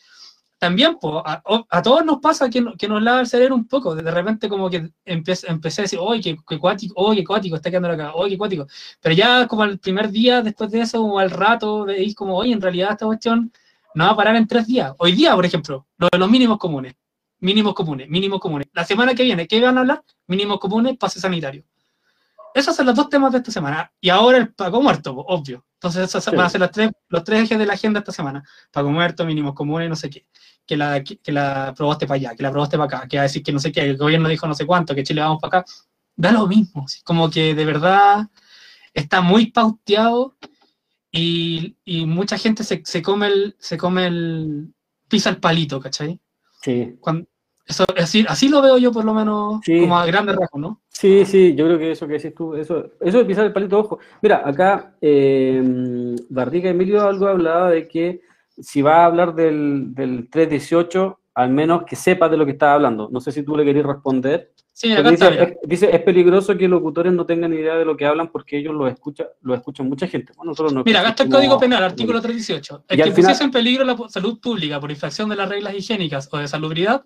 también 0.62 0.96
po, 1.00 1.24
a, 1.26 1.82
todos 1.82 2.04
nos 2.04 2.18
pasa 2.20 2.48
que, 2.48 2.60
no- 2.60 2.74
que 2.76 2.86
nos 2.86 3.02
lava 3.02 3.18
el 3.18 3.26
cerebro 3.26 3.56
un 3.56 3.66
poco. 3.66 3.96
De 3.96 4.08
repente 4.08 4.48
como 4.48 4.70
que 4.70 4.90
empecé, 5.04 5.50
empecé 5.50 5.80
a 5.80 5.84
decir, 5.86 5.98
oye, 6.00 6.22
qué, 6.22 6.36
qué 6.48 6.56
cuático, 6.56 6.94
oye, 6.96 7.22
qué 7.22 7.26
cuático, 7.26 7.56
está 7.56 7.68
quedando 7.68 7.88
acá, 7.90 8.14
oye, 8.14 8.30
qué 8.34 8.38
cuático. 8.38 8.68
Pero 9.00 9.12
ya 9.12 9.48
como 9.48 9.64
al 9.64 9.80
primer 9.80 10.08
día 10.12 10.40
después 10.40 10.70
de 10.70 10.82
eso 10.82 11.02
o 11.02 11.18
al 11.18 11.30
rato 11.32 11.84
veis 11.86 12.14
como, 12.14 12.36
oye, 12.36 12.52
en 12.52 12.60
realidad 12.60 12.92
esta 12.92 13.06
cuestión 13.06 13.52
no 13.96 14.04
va 14.04 14.10
a 14.12 14.16
parar 14.16 14.36
en 14.36 14.46
tres 14.46 14.68
días. 14.68 14.92
Hoy 14.98 15.12
día, 15.12 15.34
por 15.34 15.44
ejemplo, 15.44 15.84
lo 15.98 16.08
de 16.12 16.16
los 16.18 16.30
mínimos 16.30 16.58
comunes. 16.58 16.94
Mínimos 17.40 17.74
comunes, 17.74 18.08
mínimos 18.08 18.38
comunes. 18.38 18.68
La 18.72 18.84
semana 18.84 19.16
que 19.16 19.24
viene, 19.24 19.48
¿qué 19.48 19.60
van 19.60 19.76
a 19.78 19.80
hablar? 19.80 20.04
Mínimos 20.28 20.60
comunes, 20.60 20.96
pase 20.96 21.18
sanitario. 21.18 21.64
Esos 22.54 22.76
son 22.76 22.86
los 22.86 22.94
dos 22.94 23.08
temas 23.08 23.32
de 23.32 23.38
esta 23.38 23.50
semana. 23.50 23.92
Y 24.00 24.08
ahora 24.10 24.38
el 24.38 24.52
pago 24.54 24.80
muerto, 24.82 25.14
obvio. 25.16 25.64
Entonces, 25.74 26.04
esos 26.04 26.22
Sí. 26.24 26.30
van 26.36 26.46
a 26.46 26.50
ser 26.50 26.60
las 26.60 26.70
tres, 26.70 26.90
los 27.08 27.24
tres 27.24 27.42
ejes 27.42 27.58
de 27.58 27.66
la 27.66 27.74
agenda 27.74 27.98
esta 28.00 28.12
semana. 28.12 28.42
Pago 28.70 28.90
muerto, 28.90 29.24
mínimos 29.24 29.54
comunes, 29.54 29.88
no 29.88 29.96
sé 29.96 30.10
qué. 30.10 30.26
Que 30.66 30.76
la, 30.76 31.02
que, 31.02 31.18
que 31.18 31.32
la 31.32 31.68
aprobaste 31.68 32.06
para 32.06 32.16
allá, 32.16 32.34
que 32.36 32.42
la 32.42 32.50
aprobaste 32.50 32.76
para 32.78 32.98
acá, 32.98 33.08
que 33.08 33.16
va 33.16 33.22
a 33.22 33.24
decir 33.24 33.42
que 33.42 33.52
no 33.52 33.58
sé 33.58 33.72
qué, 33.72 33.80
que 33.80 33.90
el 33.90 33.96
gobierno 33.96 34.28
dijo 34.28 34.46
no 34.46 34.54
sé 34.54 34.64
cuánto, 34.66 34.94
que 34.94 35.02
Chile 35.02 35.20
vamos 35.22 35.38
para 35.40 35.58
acá. 35.60 35.72
Da 36.14 36.30
lo 36.30 36.46
mismo. 36.46 36.84
así 36.84 37.00
Como 37.02 37.30
que 37.30 37.54
de 37.54 37.64
verdad 37.64 38.28
está 38.94 39.20
muy 39.22 39.50
pauteado 39.50 40.36
y, 41.10 41.76
y 41.84 42.06
mucha 42.06 42.38
gente 42.38 42.64
se, 42.64 42.82
se 42.84 43.02
come 43.02 43.26
el, 43.26 43.56
se 43.58 43.76
come 43.76 44.06
el, 44.06 44.72
pisa 45.08 45.30
el 45.30 45.38
palito, 45.38 45.80
¿cachai? 45.80 46.20
sí. 46.62 46.94
Cuando, 47.00 47.26
eso, 47.72 47.84
así, 47.96 48.24
así 48.28 48.48
lo 48.48 48.62
veo 48.62 48.78
yo 48.78 48.92
por 48.92 49.04
lo 49.04 49.12
menos 49.14 49.60
Sí. 49.64 49.80
como 49.80 49.98
a 49.98 50.06
grandes 50.06 50.36
rasgos, 50.36 50.60
¿no? 50.60 50.80
Sí, 50.88 51.24
sí, 51.26 51.54
yo 51.54 51.64
creo 51.66 51.78
que 51.78 51.90
eso 51.92 52.06
que 52.06 52.14
decís 52.14 52.34
tú, 52.34 52.54
eso, 52.54 52.90
eso 53.00 53.18
de 53.18 53.24
pisar 53.24 53.44
el 53.46 53.52
palito 53.52 53.78
ojo. 53.78 53.98
Mira, 54.20 54.42
acá 54.44 54.94
eh, 55.00 56.14
Barriga 56.28 56.70
Emilio 56.70 57.02
algo 57.02 57.26
hablaba 57.26 57.70
de 57.70 57.88
que 57.88 58.20
si 58.58 58.82
va 58.82 59.02
a 59.02 59.06
hablar 59.06 59.34
del, 59.34 59.94
del 59.94 60.28
318, 60.30 61.18
al 61.34 61.50
menos 61.50 61.84
que 61.84 61.96
sepa 61.96 62.28
de 62.28 62.36
lo 62.36 62.44
que 62.44 62.52
está 62.52 62.74
hablando. 62.74 63.08
No 63.10 63.20
sé 63.20 63.32
si 63.32 63.42
tú 63.42 63.56
le 63.56 63.64
querías 63.64 63.86
responder. 63.86 64.52
Sí, 64.74 64.92
acá 64.92 65.10
dice, 65.10 65.42
es, 65.42 65.68
dice, 65.68 65.94
es 65.94 66.00
peligroso 66.02 66.56
que 66.56 66.66
locutores 66.68 67.12
no 67.12 67.24
tengan 67.26 67.52
idea 67.52 67.74
de 67.76 67.84
lo 67.84 67.96
que 67.96 68.06
hablan 68.06 68.28
porque 68.28 68.58
ellos 68.58 68.74
lo 68.74 68.86
escuchan, 68.86 69.26
lo 69.42 69.54
escuchan 69.54 69.88
mucha 69.88 70.06
gente. 70.06 70.32
Bueno, 70.36 70.50
nosotros 70.52 70.72
no 70.74 70.82
Mira, 70.84 71.00
acá 71.00 71.10
está 71.10 71.22
el 71.24 71.30
Código 71.30 71.58
Penal, 71.58 71.82
artículo 71.84 72.20
318. 72.20 72.84
El 72.88 72.98
Y 72.98 73.02
que 73.02 73.10
final- 73.10 73.16
pusiese 73.16 73.44
en 73.44 73.50
peligro 73.50 73.84
la 73.84 73.96
salud 74.08 74.38
pública 74.40 74.78
por 74.80 74.90
infracción 74.90 75.28
de 75.30 75.36
las 75.36 75.48
reglas 75.48 75.74
higiénicas 75.74 76.28
o 76.32 76.38
de 76.38 76.48
salubridad, 76.48 77.02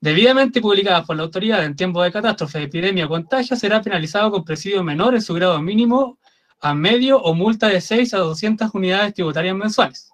debidamente 0.00 0.60
publicadas 0.60 1.06
por 1.06 1.16
la 1.16 1.22
autoridad 1.22 1.64
en 1.64 1.76
tiempo 1.76 2.02
de 2.02 2.12
catástrofe, 2.12 2.62
epidemia 2.62 3.06
o 3.06 3.08
contagio, 3.08 3.56
será 3.56 3.80
penalizado 3.80 4.30
con 4.30 4.44
presidio 4.44 4.82
menor 4.84 5.14
en 5.14 5.22
su 5.22 5.34
grado 5.34 5.60
mínimo 5.60 6.18
a 6.60 6.74
medio 6.74 7.20
o 7.20 7.34
multa 7.34 7.68
de 7.68 7.80
6 7.80 8.14
a 8.14 8.18
200 8.18 8.70
unidades 8.74 9.14
tributarias 9.14 9.54
mensuales. 9.56 10.10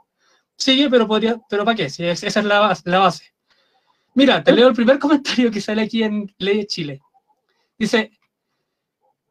Sigue, 0.56 0.90
pero 0.90 1.06
podría, 1.06 1.38
pero 1.48 1.64
¿para 1.64 1.76
qué? 1.76 1.88
Si 1.90 2.04
es- 2.04 2.22
esa 2.22 2.40
es 2.40 2.46
la 2.46 2.60
base, 2.60 2.82
la 2.90 2.98
base. 2.98 3.32
Mira, 4.14 4.42
te 4.42 4.52
leo 4.52 4.68
el 4.68 4.74
primer 4.74 4.98
comentario 5.44 5.50
que 5.50 5.60
sale 5.60 5.82
aquí 5.82 6.02
en 6.02 6.32
Ley 6.38 6.58
de 6.58 6.66
Chile. 6.66 7.00
Dice, 7.78 8.10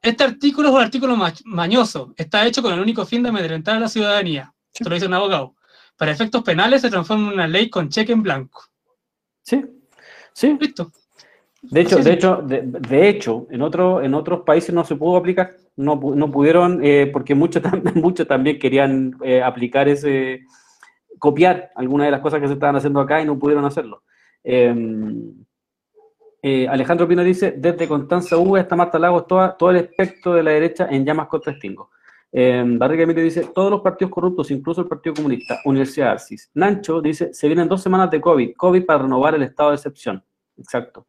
este 0.02 0.24
artículo 0.24 0.70
es 0.70 0.76
un 0.76 0.82
artículo 0.82 1.16
ma- 1.16 1.34
mañoso. 1.46 2.14
Está 2.18 2.46
hecho 2.48 2.62
con 2.62 2.74
el 2.74 2.80
único 2.80 3.06
fin 3.06 3.22
de 3.22 3.30
amedrentar 3.30 3.76
a 3.78 3.80
la 3.82 3.90
ciudadanía. 3.90 4.54
Esto 4.74 4.90
lo 4.90 4.96
dice 4.96 5.08
un 5.08 5.14
abogado. 5.14 5.56
Para 5.98 6.12
efectos 6.12 6.42
penales 6.44 6.82
se 6.82 6.90
transforma 6.90 7.28
en 7.28 7.34
una 7.34 7.48
ley 7.48 7.70
con 7.70 7.90
cheque 7.90 8.14
en 8.14 8.24
blanco. 8.24 8.64
Sí, 9.42 9.62
sí. 10.40 10.58
Listo. 10.60 10.92
De 11.62 11.82
hecho, 11.82 11.98
de 11.98 12.14
hecho, 12.14 12.36
de, 12.38 12.62
de 12.64 13.10
hecho, 13.10 13.48
en 13.52 13.62
otro, 13.62 14.02
en 14.02 14.14
otros 14.14 14.42
países 14.46 14.74
no 14.74 14.86
se 14.86 14.96
pudo 14.96 15.18
aplicar, 15.18 15.52
no, 15.76 16.00
no 16.16 16.32
pudieron, 16.32 16.80
eh, 16.82 17.10
porque 17.12 17.36
muchos 17.36 17.62
muchos 17.96 18.26
también 18.28 18.58
querían 18.58 19.16
eh, 19.22 19.44
aplicar 19.44 19.90
ese, 19.90 20.46
copiar 21.20 21.72
algunas 21.76 22.08
de 22.08 22.12
las 22.12 22.22
cosas 22.22 22.40
que 22.40 22.48
se 22.48 22.54
estaban 22.54 22.78
haciendo 22.78 23.02
acá 23.02 23.22
y 23.22 23.26
no 23.26 23.38
pudieron 23.38 23.66
hacerlo. 23.66 24.04
Eh, 24.44 24.74
eh, 26.42 26.68
Alejandro 26.70 27.08
Pino 27.08 27.24
dice, 27.24 27.56
desde 27.58 27.88
Constanza 27.88 28.38
U 28.38 28.56
hasta 28.56 28.76
Marta 28.78 28.98
Lagos, 28.98 29.28
toda- 29.28 29.58
todo 29.58 29.72
el 29.72 29.78
espectro 29.78 30.34
de 30.34 30.44
la 30.44 30.52
derecha 30.52 30.88
en 30.90 31.06
llamas 31.06 31.28
contra 31.28 31.54
Stingo. 31.54 31.90
Eh, 32.32 32.64
Barriga 32.66 33.04
Emilio 33.04 33.24
dice, 33.24 33.50
todos 33.54 33.70
los 33.72 33.82
partidos 33.82 34.12
corruptos, 34.14 34.50
incluso 34.52 34.82
el 34.82 34.88
Partido 34.88 35.16
Comunista, 35.16 35.60
Universidad 35.66 36.12
Arcis. 36.12 36.50
Nancho 36.54 37.02
dice, 37.02 37.34
se 37.34 37.48
vienen 37.48 37.68
dos 37.68 37.82
semanas 37.82 38.10
de 38.12 38.22
COVID, 38.22 38.54
COVID 38.56 38.86
para 38.86 39.00
renovar 39.04 39.36
el 39.36 39.42
estado 39.44 39.72
de 39.72 39.76
excepción. 39.76 40.24
Exacto. 40.60 41.08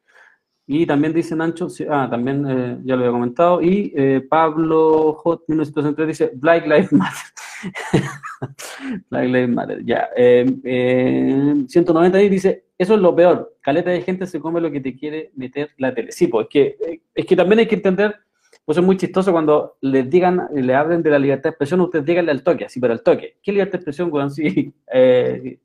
Y 0.66 0.86
también 0.86 1.12
dice 1.12 1.34
Nancho, 1.34 1.68
sí, 1.68 1.84
ah, 1.90 2.06
también 2.08 2.46
eh, 2.48 2.78
ya 2.84 2.94
lo 2.94 3.02
había 3.02 3.12
comentado, 3.12 3.60
y 3.60 3.92
eh, 3.96 4.24
Pablo 4.28 5.14
Hot 5.14 5.42
1963 5.48 6.06
dice, 6.06 6.30
Black 6.36 6.64
Lives 6.64 6.92
Matter. 6.92 7.22
Black 9.10 9.24
Lives 9.24 9.48
Matter, 9.48 9.84
ya. 9.84 10.08
Eh, 10.16 10.46
eh, 10.62 11.64
190 11.66 12.18
ahí 12.18 12.28
dice, 12.28 12.66
eso 12.78 12.94
es 12.94 13.00
lo 13.00 13.14
peor, 13.14 13.56
caleta 13.60 13.90
de 13.90 14.00
gente 14.00 14.26
se 14.26 14.40
come 14.40 14.60
lo 14.60 14.70
que 14.70 14.80
te 14.80 14.96
quiere 14.96 15.32
meter 15.34 15.70
la 15.76 15.92
tele. 15.92 16.12
Sí, 16.12 16.28
pues 16.28 16.44
es 16.44 16.50
que, 16.50 16.76
eh, 16.80 17.00
es 17.14 17.26
que 17.26 17.36
también 17.36 17.58
hay 17.58 17.66
que 17.66 17.74
entender, 17.74 18.16
pues 18.64 18.78
es 18.78 18.84
muy 18.84 18.96
chistoso 18.96 19.32
cuando 19.32 19.76
les 19.80 20.08
digan, 20.08 20.48
le 20.54 20.74
hablen 20.74 21.02
de 21.02 21.10
la 21.10 21.18
libertad 21.18 21.44
de 21.44 21.50
expresión, 21.50 21.80
ustedes 21.82 22.06
díganle 22.06 22.30
al 22.30 22.42
toque, 22.42 22.64
así, 22.64 22.80
pero 22.80 22.92
al 22.94 23.02
toque. 23.02 23.36
¿Qué 23.42 23.52
libertad 23.52 23.72
de 23.72 23.76
expresión? 23.78 24.30
Si 24.30 24.72
eh, 24.94 25.58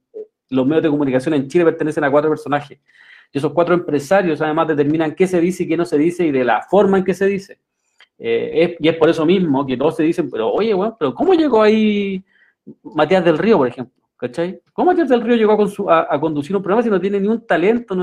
los 0.50 0.68
medios 0.68 0.84
de 0.84 0.90
comunicación 0.90 1.36
en 1.36 1.48
Chile 1.48 1.64
pertenecen 1.64 2.04
a 2.04 2.12
cuatro 2.12 2.30
personajes. 2.30 2.80
Y 3.32 3.38
esos 3.38 3.54
cuatro 3.54 3.74
empresarios 3.74 4.42
además 4.42 4.68
determinan 4.68 5.16
qué 5.16 5.28
se 5.28 5.40
dice 5.40 5.64
y 5.64 5.68
qué 5.68 5.78
no 5.78 5.86
se 5.86 5.98
dice 5.98 6.26
y 6.26 6.32
de 6.32 6.44
la 6.44 6.62
forma 6.62 6.98
en 6.98 7.04
que 7.04 7.14
se 7.14 7.26
dice. 7.26 7.60
Eh, 8.18 8.78
y 8.80 8.88
es 8.88 8.96
por 8.96 9.10
eso 9.10 9.26
mismo 9.26 9.66
que 9.66 9.76
todos 9.76 9.98
se 9.98 10.04
dicen, 10.04 10.30
pero 10.30 10.52
oye, 10.52 10.74
bueno, 10.74 10.96
pero 10.98 11.14
¿cómo 11.14 11.34
llegó 11.34 11.62
ahí 11.62 12.24
Matías 12.84 13.26
del 13.26 13.38
Río, 13.38 13.58
por 13.58 13.68
ejemplo? 13.68 13.94
¿Cachai? 14.18 14.62
¿Cómo 14.72 14.92
Matías 14.92 15.10
del 15.10 15.22
Río 15.22 15.36
llegó 15.36 15.54
a, 15.92 16.20
conducir 16.20 16.56
un 16.56 16.64
programa 16.64 16.82
si 16.82 16.90
no 16.90 17.02
tiene 17.02 17.20
ni 17.20 17.28
un 17.28 17.46
talento? 17.46 17.96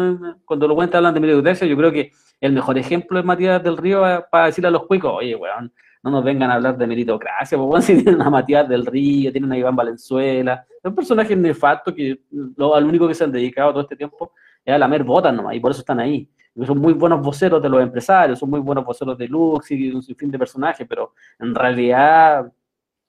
cuando 0.45 0.69
lo 0.69 0.75
cuentan 0.75 1.05
hablan 1.07 1.15
de 1.15 1.43
de 1.43 1.69
yo 1.69 1.77
creo 1.77 1.91
que 1.91 2.13
el 2.41 2.53
mejor 2.53 2.77
ejemplo 2.77 3.19
es 3.19 3.25
Matías 3.25 3.63
del 3.63 3.79
Río 3.79 4.03
para 4.31 4.47
decirle 4.47 4.69
a 4.69 4.73
los 4.73 4.87
cuicos, 4.87 5.13
oye, 5.15 5.35
weón, 5.35 5.73
no 6.03 6.11
nos 6.11 6.25
vengan 6.25 6.51
a 6.51 6.55
hablar 6.55 6.77
de 6.77 6.87
meritocracia, 6.87 7.57
pues 7.57 7.85
si 7.87 8.03
tienen 8.03 8.21
a 8.21 8.29
Matías 8.29 8.69
del 8.69 8.85
Río, 8.85 9.33
tienen 9.33 9.53
a 9.53 9.59
Iván 9.59 9.77
Valenzuela, 9.77 10.65
son 10.83 10.95
personajes 10.95 11.37
nefastos 11.39 11.95
que 11.95 12.21
lo, 12.57 12.75
al 12.75 12.85
único 12.85 13.09
que 13.09 13.15
se 13.15 13.25
han 13.25 13.33
dedicado 13.33 13.71
todo 13.71 13.83
este 13.83 13.97
tiempo 13.97 14.33
es 14.65 14.75
a 14.75 14.79
lamer 14.79 15.05
botas 15.05 15.35
nomás, 15.35 15.55
y 15.55 15.61
por 15.61 15.71
eso 15.71 15.81
están 15.81 16.01
ahí. 16.01 16.29
Son 16.67 16.79
muy 16.79 16.93
buenos 16.93 17.23
voceros 17.23 17.63
de 17.63 17.69
los 17.69 17.83
empresarios, 17.83 18.39
son 18.39 18.51
muy 18.51 18.61
buenos 18.61 18.85
voceros 18.85 19.17
de 19.17 19.27
Lux 19.27 19.71
y 19.71 19.91
un 19.91 20.03
sinfín 20.03 20.31
de 20.31 20.39
personajes, 20.39 20.87
pero 20.87 21.15
en 21.39 21.55
realidad 21.55 22.53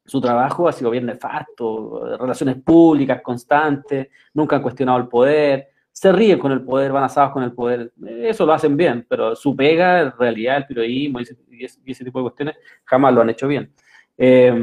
su 0.05 0.21
trabajo 0.21 0.67
ha 0.67 0.71
sido 0.71 0.89
bien 0.89 1.05
nefasto, 1.05 2.17
relaciones 2.17 2.61
públicas 2.61 3.21
constantes, 3.21 4.07
nunca 4.33 4.55
han 4.55 4.61
cuestionado 4.61 4.97
el 4.97 5.07
poder, 5.07 5.69
se 5.91 6.11
ríen 6.11 6.39
con 6.39 6.51
el 6.51 6.61
poder, 6.63 6.91
van 6.91 7.03
asados 7.03 7.31
con 7.31 7.43
el 7.43 7.53
poder, 7.53 7.93
eso 8.23 8.45
lo 8.45 8.53
hacen 8.53 8.75
bien, 8.75 9.05
pero 9.07 9.35
su 9.35 9.55
pega, 9.55 10.01
en 10.01 10.11
realidad, 10.17 10.57
el 10.57 10.65
periodismo 10.65 11.19
y 11.19 11.63
ese, 11.63 12.03
tipo 12.03 12.19
de 12.19 12.23
cuestiones 12.23 12.55
jamás 12.83 13.13
lo 13.13 13.21
han 13.21 13.29
hecho 13.29 13.47
bien. 13.47 13.71
Eh, 14.17 14.53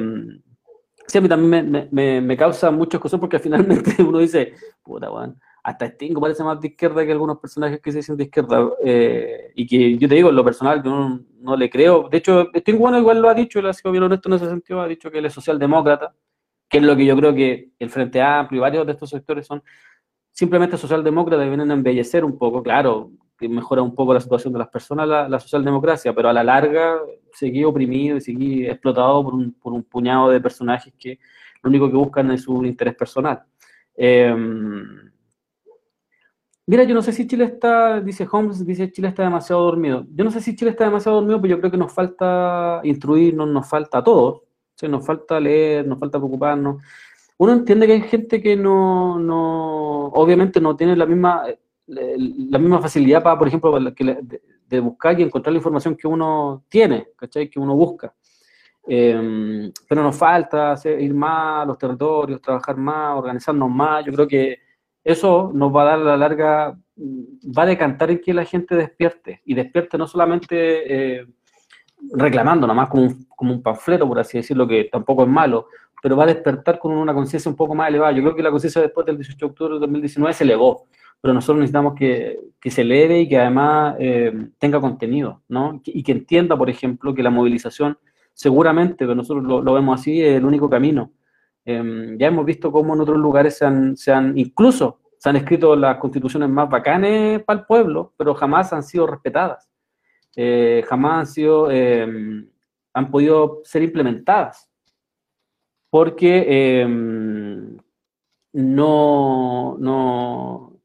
sí, 1.07 1.19
a 1.19 1.21
mí 1.21 1.29
también 1.29 1.89
me, 1.91 2.37
causa 2.37 2.71
muchas 2.71 3.01
cosas 3.01 3.21
porque 3.21 3.39
finalmente 3.41 4.03
uno 4.03 4.19
dice, 4.19 4.55
puta, 4.83 5.09
bueno, 5.09 5.37
hasta 5.63 5.89
Stingo 5.89 6.21
parece 6.21 6.43
más 6.43 6.61
de 6.61 6.69
izquierda 6.69 7.05
que 7.05 7.13
algunos 7.13 7.39
personajes 7.39 7.81
que 7.81 7.93
se 7.93 7.99
dicen 7.99 8.17
de 8.17 8.25
izquierda. 8.25 8.71
Eh, 8.85 9.53
y 9.55 9.67
que 9.67 9.99
yo 9.99 10.09
te 10.09 10.15
digo, 10.15 10.31
en 10.31 10.37
lo 10.37 10.45
personal, 10.45 10.83
yo 10.83 11.21
no, 11.41 11.57
le 11.57 11.69
creo. 11.69 12.09
De 12.09 12.19
hecho, 12.19 12.49
Stingo 12.57 12.81
bueno, 12.81 12.99
igual 12.99 13.21
lo 13.21 13.29
ha 13.29 13.35
dicho, 13.35 13.59
él 13.59 13.67
ha 13.67 13.73
sido 13.73 13.93
bien 13.93 14.05
honesto 14.05 14.29
en 14.29 14.35
ese 14.35 14.49
sentido, 14.49 14.81
ha 14.81 14.89
dicho 14.89 15.11
que 15.11 15.19
él 15.19 15.27
es 15.27 15.33
socialdemócrata, 15.33 16.15
que 16.69 16.79
es 16.79 16.85
lo 16.85 16.97
que 16.97 17.05
yo 17.05 17.17
creo 17.17 17.35
que 17.35 17.71
el 17.79 17.91
Frente 17.91 18.23
Amplio 18.23 18.59
y 18.59 18.63
varios 18.63 18.87
de 18.87 18.93
estos 18.93 19.11
sectores 19.11 19.47
son 19.47 19.63
simplemente 20.31 20.77
socialdemócratas 20.77 21.47
y 21.47 21.49
vienen 21.49 21.71
a 21.71 21.75
embellecer 21.75 22.25
un 22.25 22.39
poco, 22.39 22.63
claro, 22.63 23.11
que 23.37 23.49
mejora 23.49 23.83
un 23.83 23.95
poco 23.95 24.15
la 24.15 24.21
situación 24.21 24.53
de 24.53 24.59
las 24.59 24.69
personas 24.69 25.09
la, 25.09 25.41
socialdemocracia, 25.41 26.15
pero 26.15 26.29
a 26.29 26.33
la 26.33 26.45
larga 26.45 26.99
seguí 27.33 27.65
oprimido 27.65 28.17
y 28.17 28.21
seguí 28.21 28.67
explotado 28.67 29.25
por 29.25 29.35
un, 29.35 29.53
por 29.53 29.73
un 29.73 29.83
puñado 29.83 30.31
de 30.31 30.41
personajes 30.41 30.93
que 30.99 31.19
lo 31.63 31.71
único 31.71 31.91
que 31.91 31.97
buscan 31.97 32.31
es 32.31 32.47
un 32.49 32.67
interés 32.67 32.95
personal. 32.95 33.43
Eh, 33.97 34.35
Mira, 36.71 36.85
yo 36.85 36.95
no 36.95 37.03
sé 37.03 37.13
si 37.13 37.27
Chile 37.27 37.47
está, 37.47 38.01
dice 38.01 38.29
Holmes, 38.31 38.65
dice 38.65 38.93
Chile 38.93 39.09
está 39.09 39.25
demasiado 39.25 39.61
dormido. 39.65 40.07
Yo 40.15 40.23
no 40.23 40.31
sé 40.31 40.41
si 40.41 40.55
Chile 40.55 40.71
está 40.71 40.85
demasiado 40.85 41.17
dormido, 41.17 41.41
pero 41.41 41.57
yo 41.57 41.59
creo 41.59 41.73
que 41.73 41.77
nos 41.77 41.93
falta 41.93 42.81
instruirnos, 42.85 43.49
nos 43.49 43.69
falta 43.69 43.99
a 43.99 44.05
todos. 44.05 44.43
nos 44.89 45.05
falta 45.05 45.41
leer, 45.41 45.85
nos 45.85 45.99
falta 45.99 46.21
preocuparnos. 46.21 46.81
Uno 47.39 47.55
entiende 47.55 47.89
que 47.89 47.95
hay 47.95 48.03
gente 48.03 48.41
que 48.41 48.55
no, 48.55 49.19
no 49.19 50.07
obviamente 50.15 50.61
no 50.61 50.77
tiene 50.77 50.95
la 50.95 51.07
misma, 51.07 51.45
la 51.89 52.59
misma 52.61 52.81
facilidad 52.81 53.21
para, 53.21 53.37
por 53.37 53.49
ejemplo, 53.49 53.77
de, 53.77 54.81
buscar 54.81 55.19
y 55.19 55.25
encontrar 55.25 55.53
la 55.53 55.59
información 55.59 55.97
que 55.97 56.07
uno 56.07 56.63
tiene, 56.69 57.09
¿cachai? 57.17 57.51
Que 57.51 57.59
uno 57.59 57.75
busca. 57.75 58.15
Em, 58.87 59.73
pero 59.89 60.05
nos 60.05 60.17
falta 60.17 60.77
ir 60.85 61.15
más 61.15 61.65
a 61.65 61.67
los 61.67 61.77
territorios, 61.77 62.41
trabajar 62.41 62.77
más, 62.77 63.19
organizarnos 63.19 63.69
más. 63.69 64.05
Yo 64.05 64.13
creo 64.13 64.29
que 64.29 64.70
eso 65.05 65.51
nos 65.55 65.75
va 65.75 65.83
a 65.83 65.85
dar 65.85 65.99
a 66.01 66.05
la 66.05 66.17
larga, 66.17 66.79
mm, 66.97 67.57
va 67.57 67.63
a 67.63 67.67
decantar 67.67 68.11
en 68.11 68.21
que 68.21 68.35
la 68.35 68.45
gente 68.45 68.75
despierte, 68.77 69.41
y 69.45 69.55
despierte 69.55 69.97
no 69.99 70.07
solamente 70.07 71.19
eh, 71.19 71.27
reclamando, 72.13 72.67
nada 72.67 72.75
más 72.75 72.89
como 72.89 73.05
un, 73.05 73.27
como 73.37 73.53
un 73.55 73.63
panfleto, 73.63 74.07
por 74.07 74.19
así 74.19 74.39
decirlo, 74.39 74.67
que 74.67 74.85
tampoco 74.85 75.23
es 75.23 75.29
malo, 75.29 75.67
pero 76.03 76.17
va 76.17 76.25
a 76.25 76.29
despertar 76.29 76.79
con 76.79 76.93
una 76.93 77.13
conciencia 77.15 77.51
un 77.51 77.57
poco 77.57 77.75
más 77.75 77.89
elevada. 77.89 78.13
Yo 78.13 78.23
creo 78.23 78.35
que 78.35 78.43
la 78.43 78.51
conciencia 78.51 78.81
después 78.81 79.07
del 79.07 79.17
18 79.17 79.39
de 79.39 79.51
octubre 79.51 79.75
de 79.75 79.81
2019 79.81 80.33
se 80.35 80.45
elevó, 80.45 80.87
pero 81.21 81.35
nosotros 81.35 81.59
necesitamos 81.59 81.95
que, 81.95 82.41
que 82.59 82.71
se 82.71 82.83
eleve 82.83 83.21
y 83.21 83.29
que 83.29 83.39
además 83.39 83.97
eh, 83.99 84.33
tenga 84.59 84.81
contenido, 84.81 85.43
¿no? 85.49 85.81
Y 85.85 86.03
que 86.03 86.13
entienda, 86.13 86.57
por 86.57 86.71
ejemplo, 86.71 87.15
que 87.15 87.23
la 87.23 87.29
movilización, 87.29 87.99
seguramente, 88.33 88.97
pero 88.99 89.15
nosotros 89.15 89.45
lo, 89.45 89.61
lo 89.61 89.75
vemos 89.75 90.01
así, 90.01 90.23
es 90.23 90.39
el 90.39 90.45
único 90.47 90.71
camino 90.71 91.11
Em, 91.65 92.19
ya 92.19 92.29
hemos 92.29 92.45
visto 92.45 92.73
cómo 92.73 92.95
en 92.95 93.01
otros 93.01 93.19
lugares 93.19 93.59
se 93.59 93.65
han, 93.65 93.97
se 93.97 94.13
han, 94.13 94.37
incluso 94.37 95.01
se 95.19 95.29
han 95.29 95.37
escrito 95.37 95.77
las 95.77 95.99
constituciones 95.99 96.49
más 96.49 96.69
bacanes 96.69 97.43
para 97.45 97.61
el 97.61 97.67
pueblo, 97.67 98.15
pero 98.17 98.35
jamás 98.35 98.73
han 98.73 98.83
sido 98.83 99.07
respetadas. 99.07 99.71
Eh, 100.35 100.83
jamás 100.89 101.19
han 101.19 101.27
sido, 101.27 101.71
em, 101.71 102.49
han 102.95 103.11
podido 103.11 103.61
ser 103.65 103.83
implementadas. 103.83 104.71
Porque 105.91 106.81
em, 106.81 107.77
no, 108.55 109.77
no, 109.79 110.81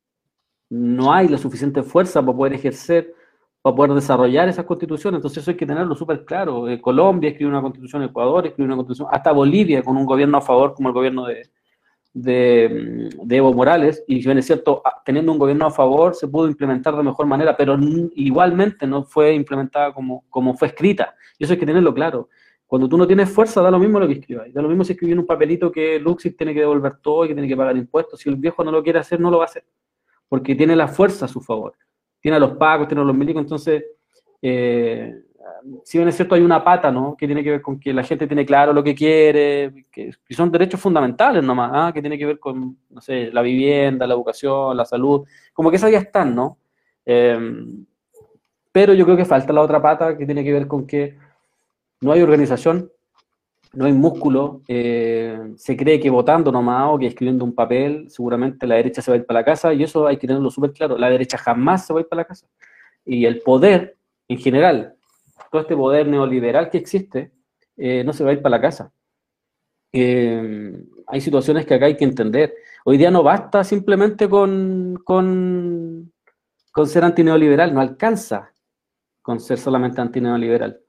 no 0.69 1.13
hay 1.13 1.29
la 1.29 1.37
suficiente 1.37 1.81
fuerza 1.83 2.21
para 2.21 2.37
poder 2.37 2.53
ejercer 2.53 3.14
para 3.65 3.75
poder 3.75 3.93
desarrollar 3.93 4.47
esas 4.47 4.63
constituciones. 4.63 5.17
Entonces 5.17 5.41
eso 5.41 5.49
hay 5.49 5.57
que 5.57 5.65
tenerlo 5.65 5.95
súper 5.95 6.23
claro. 6.23 6.69
Eh, 6.69 6.79
Colombia 6.79 7.31
escribe 7.31 7.49
una 7.49 7.63
constitución, 7.63 8.03
Ecuador 8.03 8.45
escribe 8.45 8.67
una 8.67 8.75
constitución, 8.75 9.07
hasta 9.11 9.31
Bolivia 9.31 9.81
con 9.81 9.97
un 9.97 10.05
gobierno 10.05 10.37
a 10.37 10.41
favor 10.41 10.75
como 10.75 10.89
el 10.89 10.93
gobierno 10.93 11.25
de, 11.25 11.49
de, 12.13 13.25
Evo 13.27 13.53
Morales, 13.53 14.03
y 14.07 14.21
si 14.21 14.27
bien 14.27 14.37
es 14.37 14.45
cierto, 14.45 14.83
ah, 14.85 15.01
teniendo 15.03 15.31
un 15.31 15.39
gobierno 15.39 15.65
a 15.65 15.71
favor 15.71 16.13
se 16.13 16.27
pudo 16.27 16.47
implementar 16.47 16.95
de 16.95 17.01
mejor 17.01 17.25
manera, 17.25 17.57
pero 17.57 17.75
igualmente 18.13 18.85
no 18.85 19.03
fue 19.03 19.33
implementada 19.33 19.91
como, 19.95 20.25
como 20.29 20.53
fue 20.53 20.67
escrita. 20.67 21.15
Y 21.39 21.45
eso 21.45 21.53
hay 21.53 21.59
que 21.59 21.65
tenerlo 21.65 21.91
claro. 21.91 22.29
Cuando 22.67 22.87
tú 22.87 22.99
no 22.99 23.07
tienes 23.07 23.31
fuerza, 23.31 23.63
da 23.63 23.71
lo 23.71 23.79
mismo 23.79 23.99
lo 23.99 24.05
que 24.05 24.13
escribas. 24.13 24.53
Da 24.53 24.61
lo 24.61 24.67
mismo 24.67 24.83
si 24.83 24.91
escribí 24.91 25.13
en 25.13 25.19
un 25.19 25.25
papelito 25.25 25.71
que 25.71 25.99
Luxis 25.99 26.37
tiene 26.37 26.53
que 26.53 26.59
devolver 26.59 26.97
todo 27.01 27.25
y 27.25 27.29
que 27.29 27.33
tiene 27.33 27.47
que 27.47 27.57
pagar 27.57 27.75
impuestos. 27.75 28.19
Si 28.19 28.29
el 28.29 28.35
viejo 28.35 28.63
no 28.63 28.69
lo 28.69 28.83
quiere 28.83 28.99
hacer, 28.99 29.19
no 29.19 29.31
lo 29.31 29.39
va 29.39 29.45
a 29.45 29.47
hacer. 29.47 29.65
Porque 30.29 30.53
tiene 30.53 30.75
la 30.75 30.87
fuerza 30.87 31.25
a 31.25 31.27
su 31.27 31.41
favor 31.41 31.73
tiene 32.25 32.37
a 32.37 32.39
los 32.39 32.57
pagos, 32.57 32.87
tiene 32.87 33.05
los 33.05 33.15
milicos, 33.15 33.43
entonces, 33.43 33.83
eh, 34.41 35.15
si 35.83 35.99
bien 35.99 36.07
es 36.07 36.15
cierto, 36.15 36.33
hay 36.33 36.41
una 36.41 36.63
pata, 36.63 36.91
¿no? 36.91 37.15
Que 37.15 37.27
tiene 37.27 37.43
que 37.43 37.51
ver 37.51 37.61
con 37.61 37.79
que 37.79 37.93
la 37.93 38.03
gente 38.03 38.25
tiene 38.25 38.43
claro 38.43 38.73
lo 38.73 38.83
que 38.83 38.95
quiere, 38.95 39.85
que, 39.91 40.11
son 40.31 40.51
derechos 40.51 40.79
fundamentales 40.79 41.43
nomás, 41.43 41.69
¿ah? 41.71 41.91
que 41.93 42.01
tiene 42.01 42.17
que 42.17 42.25
ver 42.25 42.39
con, 42.39 42.79
no 42.89 42.99
sé, 42.99 43.29
la 43.31 43.43
vivienda, 43.43 44.07
la 44.07 44.15
educación, 44.15 44.75
la 44.75 44.85
salud, 44.85 45.27
como 45.53 45.69
que 45.69 45.75
esas 45.75 45.91
ya 45.91 45.99
están, 45.99 46.33
¿no? 46.33 46.57
Eh, 47.05 47.37
pero 48.71 48.95
yo 48.95 49.05
creo 49.05 49.17
que 49.17 49.25
falta 49.25 49.53
la 49.53 49.61
otra 49.61 49.79
pata 49.79 50.17
que 50.17 50.25
tiene 50.25 50.43
que 50.43 50.51
ver 50.51 50.65
con 50.65 50.87
que 50.87 51.15
no 52.01 52.11
hay 52.11 52.23
organización, 52.23 52.89
no 53.75 53.85
hay 53.85 53.93
músculo, 53.93 54.61
eh, 54.67 55.53
se 55.57 55.75
cree 55.75 55.99
que 55.99 56.09
votando 56.09 56.51
nomás 56.51 56.89
o 56.91 56.97
que 56.97 57.07
escribiendo 57.07 57.43
un 57.43 57.53
papel, 57.53 58.09
seguramente 58.09 58.65
la 58.65 58.75
derecha 58.75 59.01
se 59.01 59.11
va 59.11 59.15
a 59.15 59.19
ir 59.19 59.25
para 59.25 59.41
la 59.41 59.45
casa, 59.45 59.73
y 59.73 59.83
eso 59.83 60.07
hay 60.07 60.17
que 60.17 60.27
tenerlo 60.27 60.49
súper 60.49 60.71
claro, 60.71 60.97
la 60.97 61.09
derecha 61.09 61.37
jamás 61.37 61.85
se 61.85 61.93
va 61.93 61.99
a 61.99 62.01
ir 62.01 62.07
para 62.07 62.21
la 62.21 62.27
casa. 62.27 62.47
Y 63.05 63.25
el 63.25 63.41
poder, 63.41 63.97
en 64.27 64.37
general, 64.37 64.95
todo 65.51 65.61
este 65.61 65.75
poder 65.75 66.07
neoliberal 66.07 66.69
que 66.69 66.77
existe, 66.77 67.31
eh, 67.77 68.03
no 68.03 68.13
se 68.13 68.23
va 68.23 68.31
a 68.31 68.33
ir 68.33 68.41
para 68.41 68.57
la 68.57 68.61
casa. 68.61 68.91
Eh, 69.91 70.83
hay 71.07 71.21
situaciones 71.21 71.65
que 71.65 71.73
acá 71.73 71.85
hay 71.85 71.97
que 71.97 72.05
entender. 72.05 72.53
Hoy 72.85 72.97
día 72.97 73.11
no 73.11 73.23
basta 73.23 73.63
simplemente 73.63 74.29
con, 74.29 75.01
con, 75.03 76.11
con 76.71 76.87
ser 76.87 77.03
antineoliberal, 77.03 77.73
no 77.73 77.81
alcanza 77.81 78.51
con 79.21 79.39
ser 79.39 79.57
solamente 79.57 80.01
antineoliberal 80.01 80.84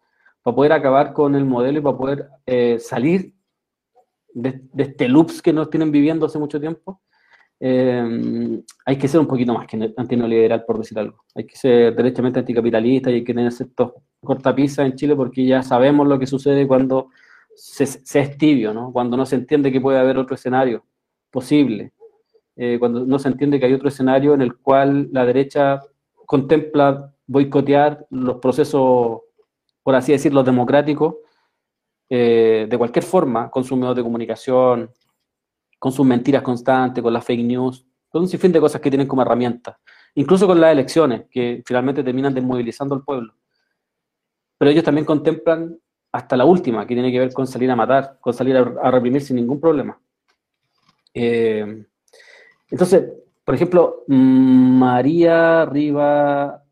para 0.46 0.54
poder 0.54 0.72
acabar 0.74 1.12
con 1.12 1.34
el 1.34 1.44
modelo 1.44 1.80
y 1.80 1.82
para 1.82 1.96
poder 1.96 2.28
eh, 2.46 2.78
salir 2.78 3.34
de, 4.32 4.60
este 4.76 5.08
loops 5.08 5.42
que 5.42 5.52
nos 5.52 5.68
tienen 5.70 5.90
viviendo 5.90 6.24
hace 6.24 6.38
mucho 6.38 6.60
tiempo, 6.60 7.02
eh, 7.58 8.62
hay 8.84 8.96
que 8.96 9.08
ser 9.08 9.18
un 9.18 9.26
poquito 9.26 9.52
más 9.52 9.66
que 9.66 9.92
antineoliberal, 9.96 10.64
por 10.64 10.78
decir 10.78 11.00
algo. 11.00 11.24
Hay 11.34 11.46
que 11.46 11.56
ser 11.56 11.96
derechamente 11.96 12.38
anticapitalista 12.38 13.10
y 13.10 13.14
hay 13.14 13.24
que 13.24 13.34
tener 13.34 13.50
ciertos 13.50 13.94
cortapisas 14.20 14.86
en 14.86 14.94
Chile 14.94 15.16
porque 15.16 15.44
ya 15.44 15.64
sabemos 15.64 16.06
lo 16.06 16.16
que 16.16 16.28
sucede 16.28 16.64
cuando 16.68 17.08
se, 17.56 17.82
es 17.82 18.38
tibio, 18.38 18.72
¿no? 18.72 18.92
cuando 18.92 19.16
no 19.16 19.26
se 19.26 19.34
entiende 19.34 19.72
que 19.72 19.80
puede 19.80 19.98
haber 19.98 20.16
otro 20.16 20.36
escenario 20.36 20.84
posible, 21.28 21.92
eh, 22.54 22.76
cuando 22.78 23.04
no 23.04 23.18
se 23.18 23.26
entiende 23.26 23.58
que 23.58 23.66
hay 23.66 23.72
otro 23.72 23.88
escenario 23.88 24.32
en 24.32 24.42
el 24.42 24.54
cual 24.58 25.08
la 25.10 25.26
derecha 25.26 25.80
contempla 26.24 27.12
boicotear 27.26 28.06
los 28.10 28.36
procesos 28.36 29.22
por 29.86 29.94
así 29.94 30.10
decirlo, 30.10 30.42
democrático, 30.42 31.20
eh, 32.10 32.66
de 32.68 32.76
cualquier 32.76 33.04
forma, 33.04 33.48
con 33.48 33.62
sus 33.62 33.78
medios 33.78 33.94
de 33.94 34.02
comunicación, 34.02 34.90
con 35.78 35.92
sus 35.92 36.04
mentiras 36.04 36.42
constantes, 36.42 37.00
con 37.00 37.12
las 37.12 37.24
fake 37.24 37.44
news, 37.44 37.86
con 38.08 38.22
un 38.22 38.28
sinfín 38.28 38.50
de 38.50 38.58
cosas 38.58 38.80
que 38.80 38.90
tienen 38.90 39.06
como 39.06 39.22
herramienta, 39.22 39.78
incluso 40.16 40.44
con 40.48 40.60
las 40.60 40.72
elecciones, 40.72 41.26
que 41.30 41.62
finalmente 41.64 42.02
terminan 42.02 42.34
desmovilizando 42.34 42.96
al 42.96 43.04
pueblo. 43.04 43.32
Pero 44.58 44.72
ellos 44.72 44.82
también 44.82 45.04
contemplan 45.04 45.78
hasta 46.10 46.36
la 46.36 46.46
última, 46.46 46.84
que 46.84 46.94
tiene 46.94 47.12
que 47.12 47.20
ver 47.20 47.32
con 47.32 47.46
salir 47.46 47.70
a 47.70 47.76
matar, 47.76 48.18
con 48.20 48.34
salir 48.34 48.56
a, 48.56 48.90
reprimir 48.90 49.22
sin 49.22 49.36
ningún 49.36 49.60
problema. 49.60 49.96
Eh, 51.14 51.86
entonces, 52.72 53.04
por 53.44 53.54
ejemplo, 53.54 54.02
María 54.08 55.64
Riva, 55.64 56.65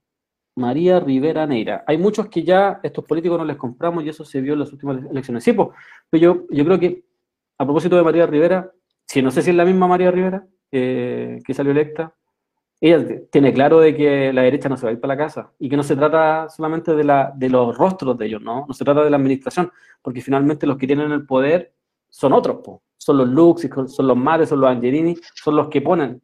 María 0.57 1.01
Rivera 1.01 1.47
Neira. 1.47 1.85
Hay 1.87 1.99
muchos 1.99 2.29
que 2.29 2.43
ya 2.43 2.81
estos 2.83 3.05
políticos 3.05 3.39
no 3.39 3.45
les 3.45 3.57
compramos 3.57 4.05
y 4.05 4.09
eso 4.09 4.25
se 4.25 4.41
vio 4.41 4.53
en 4.53 4.61
las 4.61 4.73
últimas 4.73 4.99
elecciones. 5.11 5.43
Sí, 5.45 5.53
pues, 5.53 5.69
pero 6.09 6.23
yo, 6.23 6.47
yo 6.51 6.65
creo 6.65 6.79
que, 6.79 7.05
a 7.59 7.65
propósito 7.65 7.97
de 7.97 8.03
María 8.03 8.27
Rivera, 8.27 8.71
si 9.07 9.23
no 9.23 9.31
sé 9.31 9.43
si 9.43 9.51
es 9.51 9.57
la 9.57 9.65
misma 9.65 9.87
María 9.87 10.11
Rivera 10.11 10.47
eh, 10.71 11.41
que 11.45 11.55
salió 11.55 11.73
electa, 11.73 12.15
ella 12.81 13.23
tiene 13.31 13.53
claro 13.53 13.81
de 13.81 13.97
que 13.97 14.33
la 14.33 14.43
derecha 14.43 14.69
no 14.69 14.77
se 14.77 14.85
va 14.85 14.91
a 14.91 14.93
ir 14.93 15.01
para 15.01 15.15
la 15.15 15.25
casa 15.25 15.53
y 15.59 15.69
que 15.69 15.77
no 15.77 15.83
se 15.83 15.97
trata 15.97 16.49
solamente 16.49 16.95
de, 16.95 17.05
la, 17.05 17.33
de 17.35 17.49
los 17.49 17.77
rostros 17.77 18.19
de 18.19 18.27
ellos, 18.27 18.43
¿no? 18.43 18.67
No 18.67 18.75
se 18.75 18.85
trata 18.85 19.03
de 19.03 19.11
la 19.11 19.17
administración, 19.17 19.71
porque 20.03 20.21
finalmente 20.21 20.67
los 20.67 20.77
que 20.77 20.87
tienen 20.87 21.11
el 21.13 21.25
poder 21.25 21.73
son 22.11 22.33
otros, 22.33 22.59
son 22.97 23.19
los 23.19 23.29
Lux, 23.29 23.69
son 23.89 24.07
los 24.07 24.17
Mares, 24.17 24.51
son 24.51 24.61
los 24.61 24.71
Angelini, 24.71 25.17
son 25.35 25.57
los 25.57 25.69
que 25.69 25.81
ponen 25.81 26.21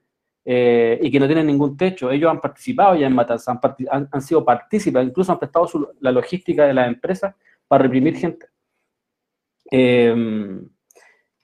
eh, 0.53 0.99
y 1.01 1.13
que 1.13 1.21
no 1.21 1.27
tienen 1.27 1.47
ningún 1.47 1.77
techo. 1.77 2.11
Ellos 2.11 2.29
han 2.29 2.41
participado 2.41 2.97
ya 2.97 3.07
en 3.07 3.15
matanzas, 3.15 3.57
han, 3.89 4.09
han, 4.11 4.21
sido 4.21 4.45
partícipes, 4.45 5.07
incluso 5.07 5.31
han 5.31 5.39
prestado 5.39 5.95
la 6.01 6.11
logística 6.11 6.67
de 6.67 6.75
las 6.75 6.89
empresas 6.89 7.37
para 7.69 7.85
reprimir 7.85 8.17
gente. 8.17 8.47
Eh, 9.71 10.13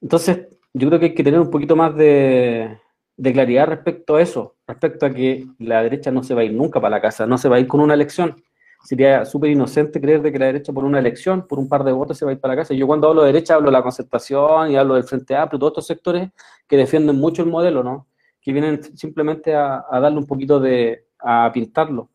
entonces, 0.01 0.49
yo 0.75 0.89
creo 0.89 0.99
que 0.99 1.07
hay 1.07 1.15
que 1.15 1.23
tener 1.23 1.39
un 1.39 1.53
poquito 1.53 1.77
más 1.77 1.95
de, 1.95 2.79
de, 3.17 3.33
claridad 3.33 3.69
respecto 3.69 4.17
a 4.17 4.23
eso, 4.23 4.57
respecto 4.67 5.07
a 5.07 5.11
que 5.11 5.47
la 5.61 5.85
derecha 5.85 6.11
no 6.11 6.25
se 6.25 6.35
va 6.35 6.41
a 6.41 6.45
ir 6.45 6.53
nunca 6.53 6.81
para 6.81 6.97
la 6.97 7.01
casa, 7.01 7.29
no 7.29 7.39
se 7.39 7.49
va 7.49 7.57
a 7.57 7.61
ir 7.61 7.69
con 7.69 7.79
una 7.79 7.95
elección. 7.95 8.43
Sería 8.83 9.25
súper 9.25 9.51
inocente 9.51 10.01
creer 10.01 10.21
de 10.21 10.33
que 10.33 10.39
la 10.41 10.47
derecha 10.47 10.73
por 10.73 10.83
una 10.83 10.99
elección, 10.99 11.47
por 11.47 11.61
un 11.61 11.69
par 11.69 11.85
de 11.85 11.93
votos, 11.93 12.19
se 12.19 12.25
va 12.25 12.33
a 12.33 12.35
ir 12.35 12.41
para 12.41 12.55
la 12.55 12.63
casa. 12.63 12.75
Yo 12.75 12.89
cuando 12.89 13.09
hablo 13.09 13.23
de 13.23 13.29
derecha 13.29 13.55
hablo 13.55 13.67
de 13.67 13.73
la 13.73 13.83
concertación 13.85 14.73
y 14.73 14.77
hablo 14.77 14.95
del 14.95 15.05
Frente 15.05 15.37
Amplio, 15.37 15.61
todos 15.61 15.75
estos 15.75 15.87
sectores 15.87 16.31
que 16.67 16.77
defienden 16.77 17.15
mucho 17.21 17.43
el 17.45 17.51
modelo, 17.51 17.85
¿no? 17.85 18.09
Que 18.47 18.53
vienen 18.53 18.81
simplemente 18.97 19.57
a, 19.57 19.85
darle 19.91 20.19
un 20.19 20.27
poquito 20.27 20.61
de, 20.61 21.07
a 21.19 21.51
pintarlo. 21.53 22.11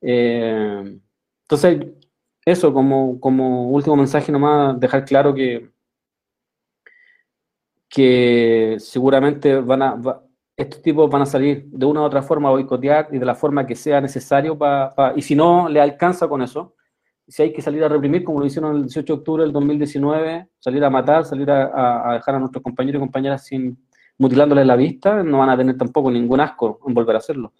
Eh, 0.00 0.98
entonces, 1.42 1.86
eso 2.44 2.74
como, 2.74 3.20
como 3.20 3.68
último 3.68 3.94
mensaje 3.94 4.32
nomás, 4.32 4.80
dejar 4.80 5.04
claro 5.04 5.32
que, 5.32 5.70
que 7.88 8.74
seguramente 8.80 9.54
van 9.60 9.82
a, 9.82 10.20
estos 10.56 10.82
tipos 10.82 11.08
van 11.08 11.22
a 11.22 11.26
salir 11.26 11.66
de 11.66 11.86
una 11.86 12.00
u 12.00 12.04
otra 12.04 12.22
forma 12.22 12.48
a 12.48 12.52
boicotear 12.52 13.10
y 13.12 13.18
de 13.18 13.24
la 13.24 13.36
forma 13.36 13.64
que 13.64 13.76
sea 13.76 14.00
necesario 14.00 14.58
para, 14.58 15.12
y 15.14 15.22
si 15.22 15.36
no 15.36 15.68
le 15.68 15.80
alcanza 15.80 16.26
con 16.26 16.42
eso, 16.42 16.74
si 17.28 17.42
hay 17.42 17.52
que 17.52 17.62
salir 17.62 17.84
a 17.84 17.88
reprimir, 17.88 18.24
como 18.24 18.40
lo 18.40 18.46
hicieron 18.46 18.74
el 18.74 18.82
18 18.82 19.12
de 19.12 19.18
octubre 19.20 19.42
del 19.44 19.52
2019, 19.52 20.48
salir 20.58 20.82
a 20.82 20.90
matar, 20.90 21.24
salir 21.24 21.48
a 21.48 22.14
dejar 22.14 22.34
a 22.34 22.38
nuestros 22.40 22.64
compañeros 22.64 22.98
y 22.98 23.04
compañeras 23.04 23.44
sin, 23.46 23.78
mutilándoles 24.18 24.66
la 24.66 24.76
vista, 24.76 25.22
no 25.22 25.38
van 25.38 25.50
a 25.50 25.56
tener 25.56 25.76
tampoco 25.76 26.10
ningún 26.10 26.40
asco 26.40 26.80
en 26.86 26.94
volver 26.94 27.16
a 27.16 27.18
hacerlo. 27.18 27.52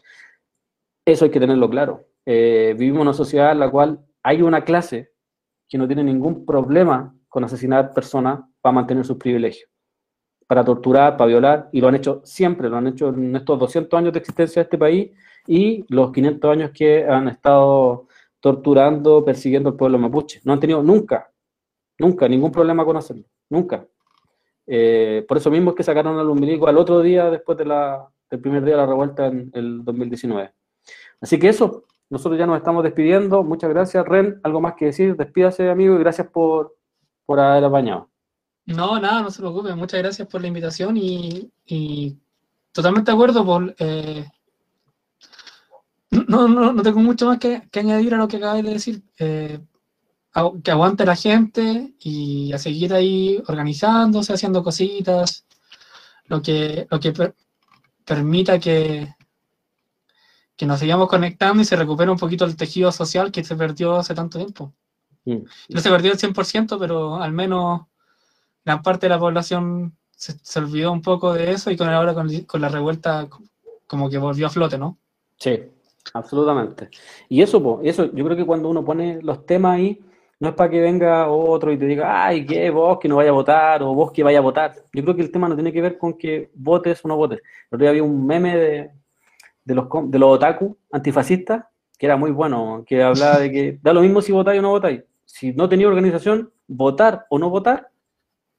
Eso 1.05 1.25
hay 1.25 1.31
que 1.31 1.41
tenerlo 1.41 1.71
claro. 1.71 2.05
Eh, 2.27 2.75
vivimos 2.77 2.99
en 2.99 3.09
una 3.09 3.15
sociedad 3.15 3.53
en 3.53 3.61
la 3.61 3.71
cual 3.71 4.05
hay 4.23 4.43
una 4.43 4.65
clase 4.65 5.13
que 5.69 5.79
no 5.79 5.87
tiene 5.87 6.05
ningún 6.05 6.45
problema 6.45 7.15
con 7.29 7.45
asesinar 7.45 7.93
personas 7.93 8.41
para 8.61 8.73
mantener 8.73 9.05
sus 9.05 9.17
privilegios, 9.17 9.71
para 10.47 10.65
torturar, 10.65 11.17
para 11.17 11.29
violar, 11.29 11.69
y 11.73 11.81
lo 11.81 11.89
han 11.89 11.95
hecho 11.95 12.23
siempre, 12.25 12.69
lo 12.69 12.77
han 12.77 12.89
hecho 12.89 13.09
en 13.11 13.37
estos 13.37 13.59
200 13.59 13.99
años 13.99 14.13
de 14.13 14.19
existencia 14.19 14.61
de 14.61 14.65
este 14.65 14.79
país 14.79 15.11
y 15.47 15.85
los 15.89 16.13
500 16.13 16.51
años 16.51 16.71
que 16.73 17.05
han 17.07 17.29
estado 17.29 18.09
torturando, 18.41 19.25
persiguiendo 19.25 19.71
al 19.71 19.77
pueblo 19.77 19.99
mapuche. 19.99 20.41
No 20.45 20.53
han 20.53 20.61
tenido 20.61 20.83
nunca, 20.83 21.31
nunca 21.99 22.29
ningún 22.29 22.53
problema 22.53 22.85
con 22.85 22.97
hacerlo, 22.97 23.25
nunca. 23.49 23.87
Eh, 24.71 25.25
por 25.27 25.39
eso 25.39 25.51
mismo 25.51 25.71
es 25.71 25.77
que 25.77 25.83
sacaron 25.83 26.19
al 26.19 26.29
umbilico 26.29 26.69
al 26.69 26.77
otro 26.77 27.01
día 27.01 27.31
después 27.31 27.57
del 27.57 27.73
primer 28.43 28.63
día 28.63 28.75
de 28.75 28.81
la 28.83 28.87
revuelta 28.87 29.27
en 29.27 29.51
el 29.55 29.83
2019. 29.83 30.53
Así 31.21 31.39
que 31.39 31.49
eso, 31.49 31.85
nosotros 32.11 32.39
ya 32.39 32.47
nos 32.47 32.59
estamos 32.59 32.85
despidiendo. 32.85 33.43
Muchas 33.43 33.71
gracias, 33.71 34.07
Ren. 34.07 34.41
¿Algo 34.43 34.61
más 34.61 34.75
que 34.75 34.87
decir? 34.87 35.17
Despídase, 35.17 35.71
amigo, 35.71 35.97
y 35.97 35.99
gracias 35.99 36.29
por, 36.29 36.77
por 37.25 37.41
haber 37.41 37.65
apañado. 37.65 38.11
No, 38.67 39.01
nada, 39.01 39.23
no 39.23 39.31
se 39.31 39.41
preocupe. 39.41 39.75
Muchas 39.75 40.01
gracias 40.01 40.29
por 40.29 40.43
la 40.43 40.49
invitación 40.49 40.97
y, 40.99 42.17
totalmente 42.73 43.11
de 43.11 43.15
acuerdo. 43.15 43.75
Eh, 43.79 44.27
no, 46.11 46.47
no, 46.47 46.73
no, 46.75 46.83
tengo 46.83 47.01
mucho 47.01 47.27
más 47.27 47.39
que, 47.39 47.63
que, 47.71 47.81
añadir 47.81 48.15
a 48.15 48.19
lo 48.19 48.29
que 48.29 48.37
acabas 48.37 48.63
de 48.63 48.71
decir. 48.71 49.03
Eh, 49.19 49.59
que 50.63 50.71
aguante 50.71 51.05
la 51.05 51.17
gente 51.17 51.95
y 52.01 52.53
a 52.53 52.59
seguir 52.59 52.95
ahí 52.95 53.43
organizándose, 53.47 54.33
haciendo 54.33 54.63
cositas, 54.63 55.45
lo 56.27 56.43
que, 56.43 56.87
lo 56.91 57.01
que 57.01 57.13
permita 58.05 58.59
que, 58.59 59.15
que 60.57 60.67
nos 60.67 60.81
sigamos 60.81 61.09
conectando 61.09 61.63
y 61.63 61.65
se 61.65 61.77
recupere 61.77 62.11
un 62.11 62.19
poquito 62.19 62.45
el 62.45 62.57
tejido 62.57 62.93
social 62.93 63.33
que 63.33 63.45
se 63.45 63.57
perdió 63.57 63.97
hace 63.97 64.15
tanto 64.15 64.39
tiempo. 64.39 64.75
Mm. 65.25 65.45
No 65.71 65.81
se 65.81 65.91
perdió 65.91 66.13
el 66.13 66.19
100%, 66.19 66.79
pero 66.79 67.17
al 67.17 67.33
menos 67.33 67.83
gran 68.65 68.83
parte 68.83 69.07
de 69.07 69.11
la 69.11 69.19
población 69.19 69.97
se, 70.11 70.59
olvidó 70.59 70.93
un 70.93 71.03
poco 71.03 71.33
de 71.33 71.53
eso 71.53 71.71
y 71.71 71.77
con 71.77 71.89
ahora 71.89 72.13
con, 72.13 72.29
con 72.43 72.61
la 72.61 72.69
revuelta 72.69 73.29
como 73.87 74.11
que 74.11 74.19
volvió 74.19 74.47
a 74.47 74.51
flote, 74.51 74.79
¿no? 74.79 74.99
Sí, 75.39 75.61
absolutamente. 76.13 76.91
Y 77.29 77.41
eso, 77.41 77.81
eso, 77.83 78.13
yo 78.13 78.25
creo 78.25 78.37
que 78.37 78.45
cuando 78.45 78.69
uno 78.69 78.85
pone 78.85 79.23
los 79.23 79.47
temas 79.47 79.77
ahí, 79.77 80.01
no 80.41 80.51
es 80.51 80.55
para 80.55 80.71
que 80.71 80.81
venga 80.81 81.29
otro 81.29 81.73
y 81.73 81.79
te 81.79 81.87
diga, 81.87 82.27
ay, 82.27 82.47
¿qué? 82.47 82.71
Vos 82.71 82.99
que 82.99 83.09
no 83.09 83.17
vaya 83.17 83.31
a 83.31 83.33
votar 83.33 83.83
o 83.83 83.93
vos 83.95 84.13
que 84.13 84.23
vaya 84.23 84.39
a 84.39 84.43
votar. 84.43 84.75
Yo 84.93 85.03
creo 85.03 85.17
que 85.17 85.23
el 85.23 85.33
tema 85.33 85.49
no 85.49 85.57
tiene 85.57 85.73
que 85.73 85.83
ver 85.83 85.99
con 85.99 86.17
que 86.17 86.51
votes 86.55 87.05
o 87.05 87.09
no 87.09 87.17
votes. 87.17 87.41
El 87.41 87.77
otro 87.77 87.79
día 87.79 87.91
había 87.91 88.05
un 88.05 88.25
meme 88.27 88.57
de, 88.57 89.75
los, 89.75 89.89
de 90.05 90.19
los 90.19 90.37
otaku 90.37 90.77
antifascistas 90.93 91.65
que 91.99 92.07
era 92.07 92.17
muy 92.17 92.31
bueno, 92.31 92.85
que 92.87 93.03
hablaba 93.03 93.41
de 93.41 93.51
que 93.51 93.79
da 93.83 93.93
lo 93.93 94.03
mismo 94.03 94.23
si 94.23 94.31
votáis 94.31 94.61
o 94.61 94.63
no 94.63 94.71
votáis. 94.71 95.03
Si 95.25 95.53
no 95.53 95.69
tenía 95.69 95.89
organización, 95.89 96.53
votar 96.69 97.27
o 97.29 97.39
no 97.39 97.51
votar, 97.51 97.91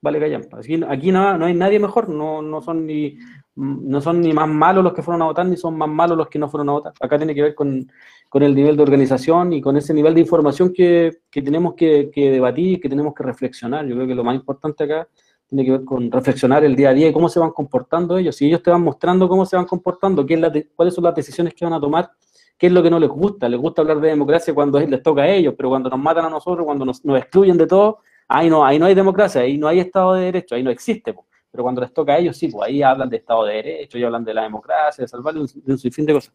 vale 0.02 0.20
callan. 0.20 0.48
Aquí, 0.52 0.82
aquí 0.88 1.12
no, 1.12 1.38
no 1.38 1.46
hay 1.46 1.54
nadie 1.54 1.80
mejor, 1.80 2.10
no, 2.10 2.42
no 2.42 2.62
son 2.62 2.86
ni 2.86 3.18
no 3.56 4.02
son 4.02 4.22
ni 4.22 4.32
más 4.32 4.48
malos 4.48 4.84
los 4.84 4.94
que 4.94 5.02
fueron 5.02 5.22
a 5.22 5.26
votar, 5.26 5.46
ni 5.46 5.58
son 5.58 5.78
más 5.78 5.90
malos 5.90 6.18
los 6.18 6.28
que 6.28 6.40
no 6.40 6.50
fueron 6.50 6.70
a 6.70 6.74
votar. 6.74 6.94
Acá 7.00 7.18
tiene 7.18 7.36
que 7.36 7.42
ver 7.42 7.56
con, 7.56 7.92
con 8.30 8.44
el 8.44 8.56
nivel 8.56 8.78
de 8.78 8.84
organización 8.84 9.54
y 9.54 9.62
con 9.62 9.76
ese 9.76 9.94
nivel 9.94 10.14
de 10.14 10.22
información 10.22 10.72
que, 10.74 11.20
que 11.30 11.42
tenemos 11.42 11.74
que, 11.74 12.10
que, 12.14 12.32
debatir, 12.32 12.80
que 12.80 12.88
tenemos 12.88 13.14
que 13.14 13.24
reflexionar. 13.24 13.86
Yo 13.86 13.96
creo 13.96 14.08
que 14.08 14.16
lo 14.16 14.24
más 14.24 14.36
importante 14.36 14.84
acá 14.84 15.08
tiene 15.48 15.66
que 15.66 15.72
ver 15.72 15.84
con 15.84 16.12
reflexionar 16.12 16.64
el 16.64 16.76
día 16.76 16.90
a 16.90 16.94
día 16.94 17.10
y 17.10 17.14
cómo 17.14 17.28
se 17.28 17.40
van 17.40 17.52
comportando 17.52 18.18
ellos. 18.18 18.36
Si 18.36 18.46
ellos 18.46 18.62
te 18.64 18.72
van 18.72 18.82
mostrando 18.82 19.28
cómo 19.28 19.46
se 19.46 19.56
van 19.56 19.66
comportando, 19.66 20.26
qué 20.26 20.36
es 20.36 20.40
la 20.40 20.54
cuáles 20.76 20.94
son 20.94 21.04
las 21.04 21.16
decisiones 21.16 21.54
que 21.54 21.66
van 21.66 21.74
a 21.74 21.82
tomar, 21.82 22.12
qué 22.58 22.68
es 22.68 22.74
lo 22.74 22.84
que 22.84 22.90
no 22.90 23.00
les 23.00 23.10
gusta. 23.10 23.50
Les 23.50 23.60
gusta 23.60 23.82
hablar 23.82 24.00
de 24.00 24.10
democracia 24.10 24.54
cuando 24.54 24.80
les 24.80 25.02
toca 25.02 25.24
a 25.24 25.30
ellos, 25.30 25.56
pero 25.58 25.70
cuando 25.70 25.90
nos 25.90 26.00
matan 26.00 26.26
a 26.26 26.30
nosotros, 26.30 26.66
cuando 26.66 26.86
nos, 26.86 27.04
nos 27.04 27.18
excluyen 27.18 27.58
de 27.58 27.66
todo, 27.66 28.00
ahí 28.28 28.50
no, 28.50 28.64
ahí 28.64 28.78
no 28.78 28.86
hay 28.86 28.94
democracia, 28.94 29.42
ahí 29.42 29.58
no 29.58 29.68
hay 29.68 29.80
Estado 29.80 30.14
de 30.14 30.26
Derecho, 30.26 30.56
ahí 30.56 30.62
no 30.64 30.70
existe 30.70 31.14
pero 31.52 31.64
cuando 31.64 31.82
les 31.82 31.94
toca 31.94 32.14
a 32.14 32.18
ellos, 32.20 32.38
sí, 32.38 32.48
pues 32.48 32.68
ahí 32.68 32.84
hablan 32.84 33.10
de 33.10 33.18
Estado 33.18 33.46
de 33.46 33.56
Derecho, 33.56 33.98
y 33.98 34.04
hablan 34.04 34.24
de 34.24 34.34
la 34.34 34.44
democracia, 34.44 35.02
de 35.04 35.08
salvar 35.08 35.34
de 35.34 35.40
un, 35.42 35.78
sinfín 35.78 36.06
de 36.06 36.14
cosas. 36.14 36.34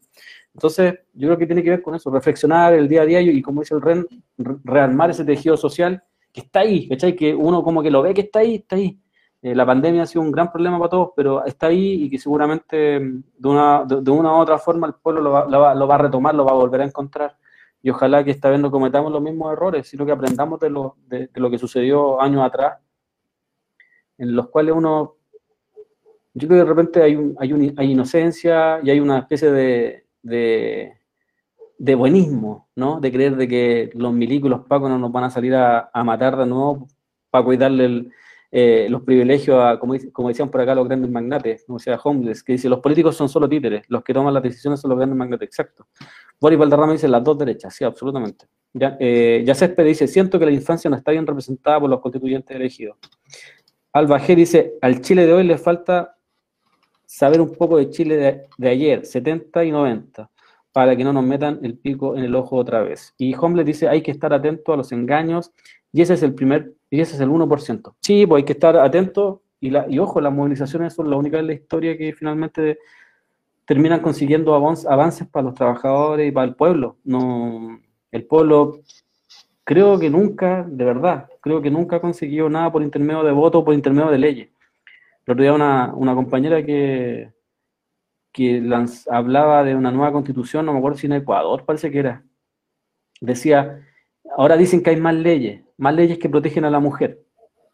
Entonces, 0.53 0.93
yo 1.13 1.27
creo 1.27 1.37
que 1.37 1.45
tiene 1.45 1.63
que 1.63 1.69
ver 1.69 1.81
con 1.81 1.95
eso, 1.95 2.09
reflexionar 2.11 2.73
el 2.73 2.87
día 2.87 3.03
a 3.03 3.05
día 3.05 3.21
y, 3.21 3.41
como 3.41 3.61
dice 3.61 3.75
el 3.75 3.81
REN, 3.81 4.05
rearmar 4.37 5.11
ese 5.11 5.23
tejido 5.23 5.55
social 5.55 6.03
que 6.33 6.41
está 6.41 6.61
ahí, 6.61 6.89
¿cachai? 6.89 7.15
Que 7.15 7.33
uno 7.33 7.63
como 7.63 7.81
que 7.81 7.89
lo 7.89 8.01
ve 8.01 8.13
que 8.13 8.21
está 8.21 8.39
ahí, 8.39 8.55
está 8.55 8.75
ahí. 8.75 8.99
Eh, 9.41 9.55
la 9.55 9.65
pandemia 9.65 10.03
ha 10.03 10.05
sido 10.05 10.21
un 10.21 10.31
gran 10.31 10.51
problema 10.51 10.77
para 10.77 10.89
todos, 10.89 11.09
pero 11.15 11.45
está 11.45 11.67
ahí 11.67 12.03
y 12.03 12.09
que 12.09 12.17
seguramente 12.17 12.99
mm, 12.99 13.23
de 13.37 13.49
una, 13.49 13.85
de, 13.85 14.11
una 14.11 14.33
u 14.33 14.37
otra 14.39 14.57
forma 14.57 14.87
el 14.87 14.95
pueblo 14.95 15.21
lo 15.21 15.31
va, 15.31 15.45
lo, 15.75 15.87
va, 15.87 15.95
a 15.95 15.97
retomar, 15.99 16.35
lo 16.35 16.43
va 16.43 16.51
a 16.51 16.55
volver 16.55 16.81
a 16.81 16.85
encontrar. 16.85 17.37
Y 17.81 17.89
ojalá 17.89 18.23
que 18.23 18.31
esta 18.31 18.49
vez 18.49 18.59
no 18.59 18.71
cometamos 18.71 19.11
los 19.11 19.21
mismos 19.21 19.53
errores, 19.53 19.87
sino 19.87 20.05
que 20.05 20.11
aprendamos 20.11 20.59
de 20.59 20.69
lo, 20.71 20.97
de 21.07 21.29
lo 21.35 21.49
que 21.49 21.57
sucedió 21.57 22.19
años 22.19 22.43
atrás 22.43 22.79
en 24.17 24.35
los 24.35 24.49
cuales 24.49 24.73
uno, 24.75 25.15
yo 26.33 26.47
creo 26.47 26.59
que 26.59 26.63
de 26.63 26.65
repente 26.65 27.01
hay, 27.01 27.15
un, 27.15 27.35
hay, 27.39 27.73
hay 27.77 27.91
inocencia 27.91 28.79
y 28.83 28.89
hay 28.89 28.99
una 28.99 29.19
especie 29.19 29.51
de, 29.51 30.05
de, 31.77 31.95
buenismo, 31.95 32.69
¿no? 32.75 32.99
De 32.99 33.11
creer 33.11 33.35
de 33.35 33.47
que 33.47 33.91
los 33.93 34.13
milicos 34.13 34.49
los 34.49 34.65
pacos 34.65 34.89
no 34.89 34.97
nos 34.97 35.11
van 35.11 35.25
a 35.25 35.29
salir 35.29 35.55
a, 35.55 35.89
matar 36.03 36.37
de 36.37 36.45
nuevo 36.45 36.87
para 37.29 37.45
cuidarle 37.45 38.09
eh, 38.51 38.87
los 38.89 39.01
privilegios 39.03 39.61
a, 39.61 39.79
como, 39.79 39.95
como, 40.13 40.29
decían 40.29 40.49
por 40.49 40.61
acá 40.61 40.73
los 40.73 40.87
grandes 40.87 41.11
magnates, 41.11 41.65
como 41.65 41.77
decía 41.77 41.99
Homeless, 42.01 42.43
que 42.43 42.53
dice, 42.53 42.69
los 42.69 42.79
políticos 42.79 43.15
son 43.15 43.27
solo 43.27 43.49
títeres, 43.49 43.83
los 43.89 44.03
que 44.03 44.13
toman 44.13 44.33
las 44.33 44.43
decisiones 44.43 44.79
son 44.79 44.89
los 44.89 44.97
grandes 44.97 45.17
magnates, 45.17 45.47
exacto. 45.47 45.87
Boris 46.39 46.57
Valderrama 46.57 46.93
dice 46.93 47.07
las 47.07 47.23
dos 47.23 47.37
derechas, 47.37 47.75
sí, 47.75 47.83
absolutamente. 47.83 48.47
Ya, 48.77 48.97
eh, 48.99 49.45
dice, 49.85 50.07
siento 50.07 50.37
que 50.37 50.45
la 50.45 50.51
infancia 50.51 50.89
no 50.89 50.97
está 50.97 51.11
bien 51.11 51.25
representada 51.25 51.79
por 51.79 51.89
los 51.89 52.01
constituyentes 52.01 52.53
elegidos. 52.55 52.97
Alba 53.95 54.19
G 54.19 54.35
dice, 54.35 54.73
al 54.81 54.99
Chile 54.99 55.25
de 55.25 55.31
hoy 55.31 55.45
le 55.45 55.57
falta 55.57 56.17
saber 57.05 57.39
un 57.39 57.53
poco 57.53 57.77
de 57.77 57.89
Chile 57.89 58.45
de, 58.57 58.67
ayer, 58.69 59.05
70 59.05 59.63
y 59.63 59.71
90, 59.71 60.29
para 60.73 60.97
que 60.97 61.05
no 61.05 61.13
nos 61.13 61.23
metan 61.23 61.61
el 61.63 61.77
pico 61.77 62.17
en 62.17 62.25
el 62.25 62.35
ojo 62.35 62.57
otra 62.57 62.81
vez. 62.81 63.13
Y 63.17 63.33
Homeless 63.33 63.65
dice, 63.65 63.87
hay 63.87 64.01
que 64.01 64.11
estar 64.11 64.33
atento 64.33 64.73
a 64.73 64.75
los 64.75 64.91
engaños, 64.91 65.53
y 65.93 66.01
ese 66.01 66.15
es 66.15 66.23
el 66.23 66.33
primer, 66.33 66.73
y 66.89 66.99
ese 66.99 67.15
es 67.15 67.21
el 67.21 67.29
1%. 67.29 67.95
Sí, 68.01 68.25
pues 68.25 68.41
hay 68.41 68.43
que 68.43 68.51
estar 68.51 68.75
atento, 68.75 69.43
y, 69.61 69.69
la, 69.69 69.85
y 69.89 69.97
ojo, 69.97 70.19
las 70.19 70.33
movilizaciones 70.33 70.93
son 70.93 71.09
la 71.09 71.15
única 71.15 71.39
en 71.39 71.47
la 71.47 71.53
historia 71.53 71.97
que 71.97 72.11
finalmente 72.11 72.79
terminan 73.63 74.01
consiguiendo 74.01 74.55
avances 74.55 75.25
para 75.29 75.45
los 75.45 75.53
trabajadores 75.53 76.27
y 76.27 76.33
para 76.33 76.47
el 76.47 76.55
pueblo. 76.55 76.97
No, 77.05 77.79
el 78.11 78.25
pueblo 78.25 78.81
creo 79.63 79.97
que 79.97 80.09
nunca, 80.09 80.65
de 80.67 80.83
verdad, 80.83 81.29
creo 81.45 81.61
que 81.61 81.69
nunca 81.69 81.97
ha 81.97 82.01
conseguido 82.01 82.49
nada 82.49 82.71
por 82.71 82.81
intermedio 82.81 83.23
de 83.23 83.31
voto 83.31 83.59
o 83.59 83.63
por 83.63 83.75
intermedio 83.75 84.09
de 84.09 84.17
leyes. 84.17 84.49
El 85.27 85.33
otro 85.33 85.43
día 85.43 85.53
una, 85.53 85.93
una 85.93 86.15
compañera 86.15 86.65
que, 86.65 87.31
que 88.31 88.67
hablaba 89.11 89.63
de 89.63 89.75
una 89.75 89.91
nueva 89.91 90.11
constitución, 90.11 90.65
no 90.65 90.73
me 90.73 90.79
acuerdo 90.79 90.97
si 90.97 91.05
en 91.05 91.13
Ecuador 91.13 91.63
parece 91.63 91.91
que 91.91 91.99
era, 91.99 92.23
decía, 93.21 93.87
ahora 94.35 94.57
dicen 94.57 94.81
que 94.81 94.89
hay 94.89 94.99
más 94.99 95.13
leyes, 95.13 95.61
más 95.77 95.93
leyes 95.93 96.17
que 96.17 96.29
protegen 96.29 96.65
a 96.65 96.71
la 96.71 96.79
mujer, 96.79 97.21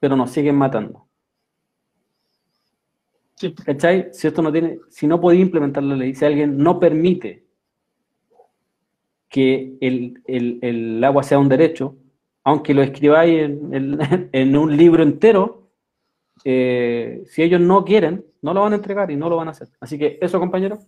pero 0.02 0.18
nos 0.18 0.31
siguen 0.31 0.57
matando. 0.57 1.07
¿Cachai? 3.65 4.10
Si 4.11 4.27
esto 4.27 4.41
no 4.41 4.52
tiene, 4.52 4.80
si 4.89 5.07
no 5.07 5.22
podía 5.22 5.39
implementar 5.39 5.81
la 5.81 5.95
ley, 5.95 6.14
si 6.14 6.26
alguien 6.26 6.57
no 6.57 6.77
permite 6.77 7.45
que 9.30 9.77
el, 9.80 11.02
agua 11.06 11.23
sea 11.23 11.39
un 11.39 11.48
derecho, 11.48 11.95
aunque 12.43 12.73
lo 12.73 12.81
escribáis 12.81 13.41
en, 14.31 14.57
un 14.57 14.77
libro 14.77 15.03
entero, 15.03 15.69
eh, 16.43 17.23
si 17.27 17.43
ellos 17.43 17.61
no 17.61 17.85
quieren, 17.85 18.26
no 18.41 18.53
lo 18.53 18.61
van 18.61 18.73
a 18.73 18.77
entregar 18.77 19.11
y 19.11 19.15
no 19.15 19.30
lo 19.30 19.38
van 19.38 19.47
a 19.47 19.51
hacer. 19.51 19.69
Así 19.80 19.97
que 19.97 20.18
eso, 20.22 20.39
compañeros. 20.39 20.85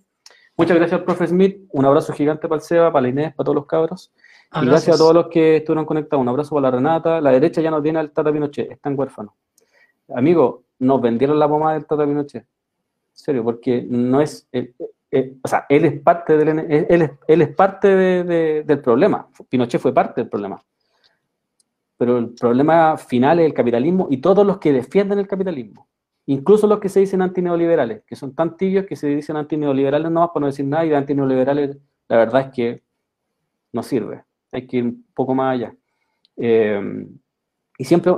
Muchas 0.55 0.77
gracias 0.77 0.99
al 0.99 1.05
profe 1.05 1.27
Smith, 1.27 1.65
un 1.71 1.85
abrazo 1.85 2.13
gigante 2.13 2.47
para 2.47 2.59
el 2.59 2.61
Seba, 2.61 2.91
para 2.91 3.03
la 3.03 3.09
Inés, 3.09 3.34
para 3.34 3.45
todos 3.45 3.55
los 3.55 3.65
cabros. 3.65 4.13
Y 4.61 4.65
gracias 4.67 4.95
a 4.95 4.99
todos 4.99 5.15
los 5.15 5.27
que 5.27 5.57
estuvieron 5.57 5.85
conectados. 5.85 6.21
Un 6.21 6.30
abrazo 6.30 6.53
para 6.53 6.69
la 6.69 6.77
Renata. 6.77 7.19
La 7.21 7.31
derecha 7.31 7.59
ya 7.59 7.71
no 7.71 7.81
tiene 7.81 7.97
al 7.97 8.11
Tata 8.11 8.31
Pinochet, 8.31 8.71
están 8.71 8.97
huérfanos. 8.97 9.34
Amigo, 10.13 10.65
nos 10.77 11.01
vendieron 11.01 11.39
la 11.39 11.49
pomada 11.49 11.73
del 11.73 11.88
Tata 11.88 12.05
Pinochet. 12.05 12.43
En 12.43 12.47
serio, 13.13 13.43
porque 13.43 13.84
no 13.89 14.21
es. 14.21 14.47
Eh, 14.51 14.73
eh, 15.09 15.38
o 15.43 15.47
sea, 15.47 15.65
él 15.69 15.85
es 15.85 15.99
parte 16.01 16.38
del, 16.38 16.59
él 16.59 17.01
es, 17.01 17.11
él 17.27 17.41
es 17.41 17.55
parte 17.55 17.95
del 17.95 18.80
problema. 18.80 19.27
Pinochet 19.49 19.81
fue 19.81 19.91
parte 19.91 20.21
del 20.21 20.30
problema. 20.30 20.63
Pero 22.03 22.17
el 22.17 22.34
problema 22.34 22.97
final 22.97 23.39
es 23.39 23.45
el 23.45 23.53
capitalismo 23.53 24.07
y 24.09 24.17
todos 24.17 24.45
los 24.45 24.57
que 24.57 24.73
defienden 24.73 25.19
el 25.19 25.27
capitalismo. 25.27 25.88
Incluso 26.25 26.67
los 26.67 26.81
que 26.81 26.89
se 26.89 26.99
dicen 26.99 27.21
antineoliberales, 27.21 28.03
que 28.05 28.17
son 28.17 28.35
tan 28.35 28.57
tibios 28.57 28.85
que 28.85 28.97
se 28.97 29.07
dicen 29.07 29.38
antineoliberales 29.38 30.11
no 30.11 30.19
más 30.19 30.31
para 30.34 30.41
no 30.41 30.47
decir 30.47 30.65
nada 30.65 30.84
y 30.85 30.89
de 30.89 30.97
antineoliberales 30.97 31.77
la 32.09 32.17
verdad 32.17 32.41
es 32.41 32.47
que 32.53 32.84
no 33.71 33.81
sirve. 33.84 34.25
Hay 34.51 34.67
que 34.67 34.77
ir 34.80 34.84
un 34.84 35.05
poco 35.13 35.34
más 35.34 35.53
allá. 35.53 35.73
Eh, 36.35 37.07
y 37.77 37.85
siempre, 37.85 38.11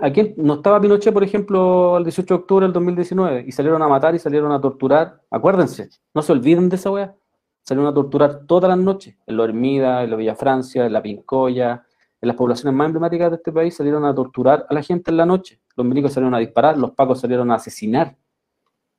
¿A 0.00 0.10
quién? 0.10 0.34
No 0.36 0.54
estaba 0.54 0.80
Pinochet, 0.80 1.14
por 1.14 1.22
ejemplo, 1.22 1.98
el 1.98 2.02
18 2.02 2.34
de 2.34 2.40
octubre 2.40 2.66
del 2.66 2.72
2019 2.72 3.44
y 3.46 3.52
salieron 3.52 3.80
a 3.80 3.86
matar 3.86 4.12
y 4.16 4.18
salieron 4.18 4.50
a 4.50 4.60
torturar. 4.60 5.20
Acuérdense, 5.30 5.88
no 6.12 6.20
se 6.22 6.32
olviden 6.32 6.68
de 6.68 6.74
esa 6.74 6.90
weá. 6.90 7.14
Salieron 7.62 7.92
a 7.92 7.94
torturar 7.94 8.44
todas 8.46 8.68
las 8.68 8.78
noches. 8.78 9.16
En 9.24 9.36
la 9.36 9.44
Hermida, 9.44 10.02
en 10.02 10.10
la 10.10 10.16
Villa 10.16 10.34
Francia, 10.34 10.84
en 10.84 10.92
la 10.92 11.00
Pincoya, 11.00 11.86
en 12.22 12.28
las 12.28 12.36
poblaciones 12.36 12.74
más 12.74 12.86
emblemáticas 12.86 13.30
de 13.30 13.36
este 13.36 13.50
país 13.50 13.74
salieron 13.74 14.04
a 14.04 14.14
torturar 14.14 14.64
a 14.70 14.74
la 14.74 14.82
gente 14.82 15.10
en 15.10 15.16
la 15.16 15.26
noche. 15.26 15.60
Los 15.76 15.84
milicos 15.84 16.12
salieron 16.12 16.34
a 16.34 16.38
disparar, 16.38 16.78
los 16.78 16.92
pacos 16.92 17.20
salieron 17.20 17.50
a 17.50 17.56
asesinar. 17.56 18.16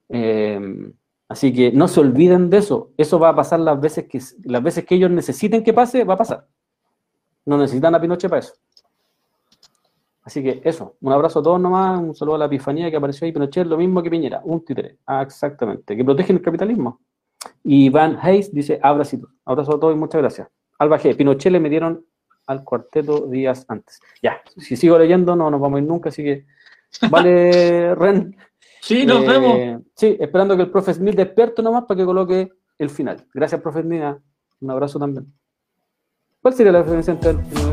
Eh, 0.10 0.92
así 1.30 1.54
que 1.54 1.72
no 1.72 1.88
se 1.88 2.02
olviden 2.02 2.50
de 2.50 2.58
eso. 2.58 2.92
Eso 2.98 3.18
va 3.20 3.30
a 3.30 3.36
pasar 3.36 3.62
las 3.62 3.80
veces 3.80 4.10
que, 4.10 4.22
las 4.44 4.62
veces 4.62 4.86
que 4.86 4.96
ellos 4.96 5.10
necesiten 5.10 5.64
que 5.64 5.72
pase, 5.72 6.04
va 6.04 6.16
a 6.16 6.18
pasar. 6.18 6.48
No 7.46 7.58
necesitan 7.58 7.96
a 7.96 8.02
Pinochet 8.02 8.30
para 8.30 8.42
eso. 8.42 8.56
Así 10.24 10.44
que 10.44 10.62
eso, 10.66 10.98
un 11.00 11.14
abrazo 11.14 11.40
a 11.40 11.44
todos 11.44 11.62
nomás, 11.62 12.02
un 12.02 12.16
saludo 12.16 12.36
a 12.36 12.40
la 12.40 12.46
epifanía 12.46 12.92
que 12.92 12.98
apareció 12.98 13.26
ahí, 13.26 13.32
Pinochet, 13.32 13.66
lo 13.68 13.78
mismo 13.78 14.04
que 14.04 14.10
Piñera, 14.10 14.42
un 14.44 14.64
títere, 14.64 14.98
ah, 15.06 15.22
exactamente, 15.22 15.98
que 15.98 16.04
protegen 16.04 16.38
el 16.38 16.42
capitalismo. 16.42 17.02
Y 17.64 17.90
Van 17.90 18.18
Hayes 18.22 18.54
dice, 18.54 18.80
abrazo, 18.82 19.18
abrazo 19.46 19.76
a 19.76 19.80
todos 19.80 19.96
y 19.96 19.98
muchas 19.98 20.22
gracias. 20.22 20.48
Alba 20.80 21.00
G, 21.00 21.16
Pinochet 21.16 21.52
le 21.52 21.60
metieron 21.60 22.06
al 22.48 22.64
cuarteto 22.64 23.28
días 23.28 23.66
antes. 23.68 24.00
Ya, 24.22 24.42
si 24.58 24.76
sigo 24.76 24.98
leyendo 24.98 25.36
no 25.36 25.50
nos 25.50 25.60
vamos 25.60 25.78
a 25.78 25.82
ir 25.82 25.88
nunca, 25.88 26.10
así 26.10 26.24
que 26.24 26.46
vale, 27.10 27.96
Ren. 27.96 28.36
Sí, 28.82 29.06
nos 29.06 29.24
eh, 29.24 29.28
vemos. 29.28 29.82
Sí, 29.96 30.18
esperando 30.20 30.56
que 30.56 30.64
el 30.64 30.72
profe 30.72 30.94
Smith 30.94 31.16
despierte 31.16 31.62
nomás 31.62 31.86
para 31.86 32.00
que 32.00 32.06
coloque 32.06 32.52
el 32.78 32.90
final. 32.90 33.26
Gracias, 33.34 33.62
profe 33.62 33.82
Smith. 33.82 34.04
Un 34.62 34.72
abrazo 34.72 35.00
también. 35.00 35.34
¿Cuál 36.42 36.54
sería 36.54 36.74
la 36.74 36.84
diferencia 36.84 37.14
entre 37.14 37.32
el 37.32 37.73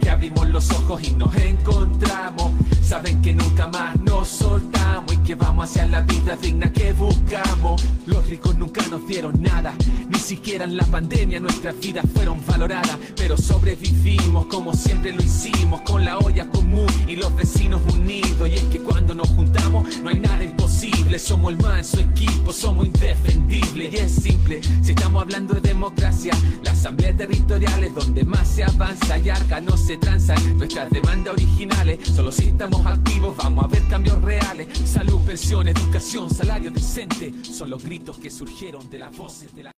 que 0.00 0.10
abrimos 0.10 0.48
los 0.50 0.70
ojos 0.70 1.02
y 1.02 1.12
nos 1.12 1.34
encontramos. 1.36 2.52
Saben 2.82 3.22
que 3.22 3.32
nunca 3.32 3.66
más 3.68 3.98
soltamos 4.26 5.12
y 5.12 5.18
que 5.18 5.34
vamos 5.34 5.70
hacia 5.70 5.86
la 5.86 6.00
vida 6.02 6.36
digna 6.36 6.72
que 6.72 6.92
buscamos. 6.92 7.84
Los 8.06 8.28
ricos 8.28 8.56
nunca 8.56 8.86
nos 8.88 9.06
dieron 9.06 9.40
nada, 9.40 9.74
ni 10.08 10.18
siquiera 10.18 10.64
en 10.64 10.76
la 10.76 10.84
pandemia 10.84 11.40
nuestras 11.40 11.78
vidas 11.80 12.04
fueron 12.14 12.44
valoradas, 12.46 12.98
pero 13.16 13.36
sobrevivimos 13.36 14.46
como 14.46 14.74
siempre 14.74 15.12
lo 15.12 15.22
hicimos, 15.22 15.80
con 15.82 16.04
la 16.04 16.18
olla 16.18 16.48
común 16.50 16.86
y 17.06 17.16
los 17.16 17.34
vecinos 17.34 17.80
unidos. 17.92 18.48
Y 18.48 18.54
es 18.54 18.64
que 18.64 18.78
cuando 18.80 19.14
nos 19.14 19.28
juntamos 19.28 19.98
no 19.98 20.10
hay 20.10 20.20
nada 20.20 20.44
imposible, 20.44 21.18
somos 21.18 21.52
el 21.52 21.58
manso 21.58 22.00
equipo, 22.00 22.52
somos 22.52 22.86
indefendibles 22.86 23.92
y 23.92 23.96
es 23.96 24.12
simple. 24.12 24.60
Si 24.82 24.90
estamos 24.90 25.22
hablando 25.22 25.54
de 25.54 25.60
democracia, 25.60 26.32
la 26.62 26.72
asamblea 26.72 27.16
territorial 27.16 27.84
es 27.84 27.94
donde 27.94 28.24
más 28.24 28.48
se 28.48 28.64
avanza 28.64 29.18
y 29.18 29.28
arca 29.28 29.60
no 29.60 29.76
se 29.76 29.96
transan 29.96 30.58
nuestras 30.58 30.90
demandas 30.90 31.34
originales, 31.34 31.98
solo 32.14 32.32
si 32.32 32.48
estamos 32.48 32.84
activos, 32.86 33.36
vamos 33.36 33.64
a 33.64 33.68
ver 33.68 33.82
cambios 33.88 34.15
reales. 34.22 34.68
Salud, 34.84 35.20
pensión, 35.24 35.68
educación, 35.68 36.30
salario 36.30 36.70
decente, 36.70 37.32
son 37.42 37.70
los 37.70 37.84
gritos 37.84 38.18
que 38.18 38.30
surgieron 38.30 38.88
de 38.90 38.98
las 38.98 39.16
voces 39.16 39.54
de 39.54 39.64
la... 39.64 39.75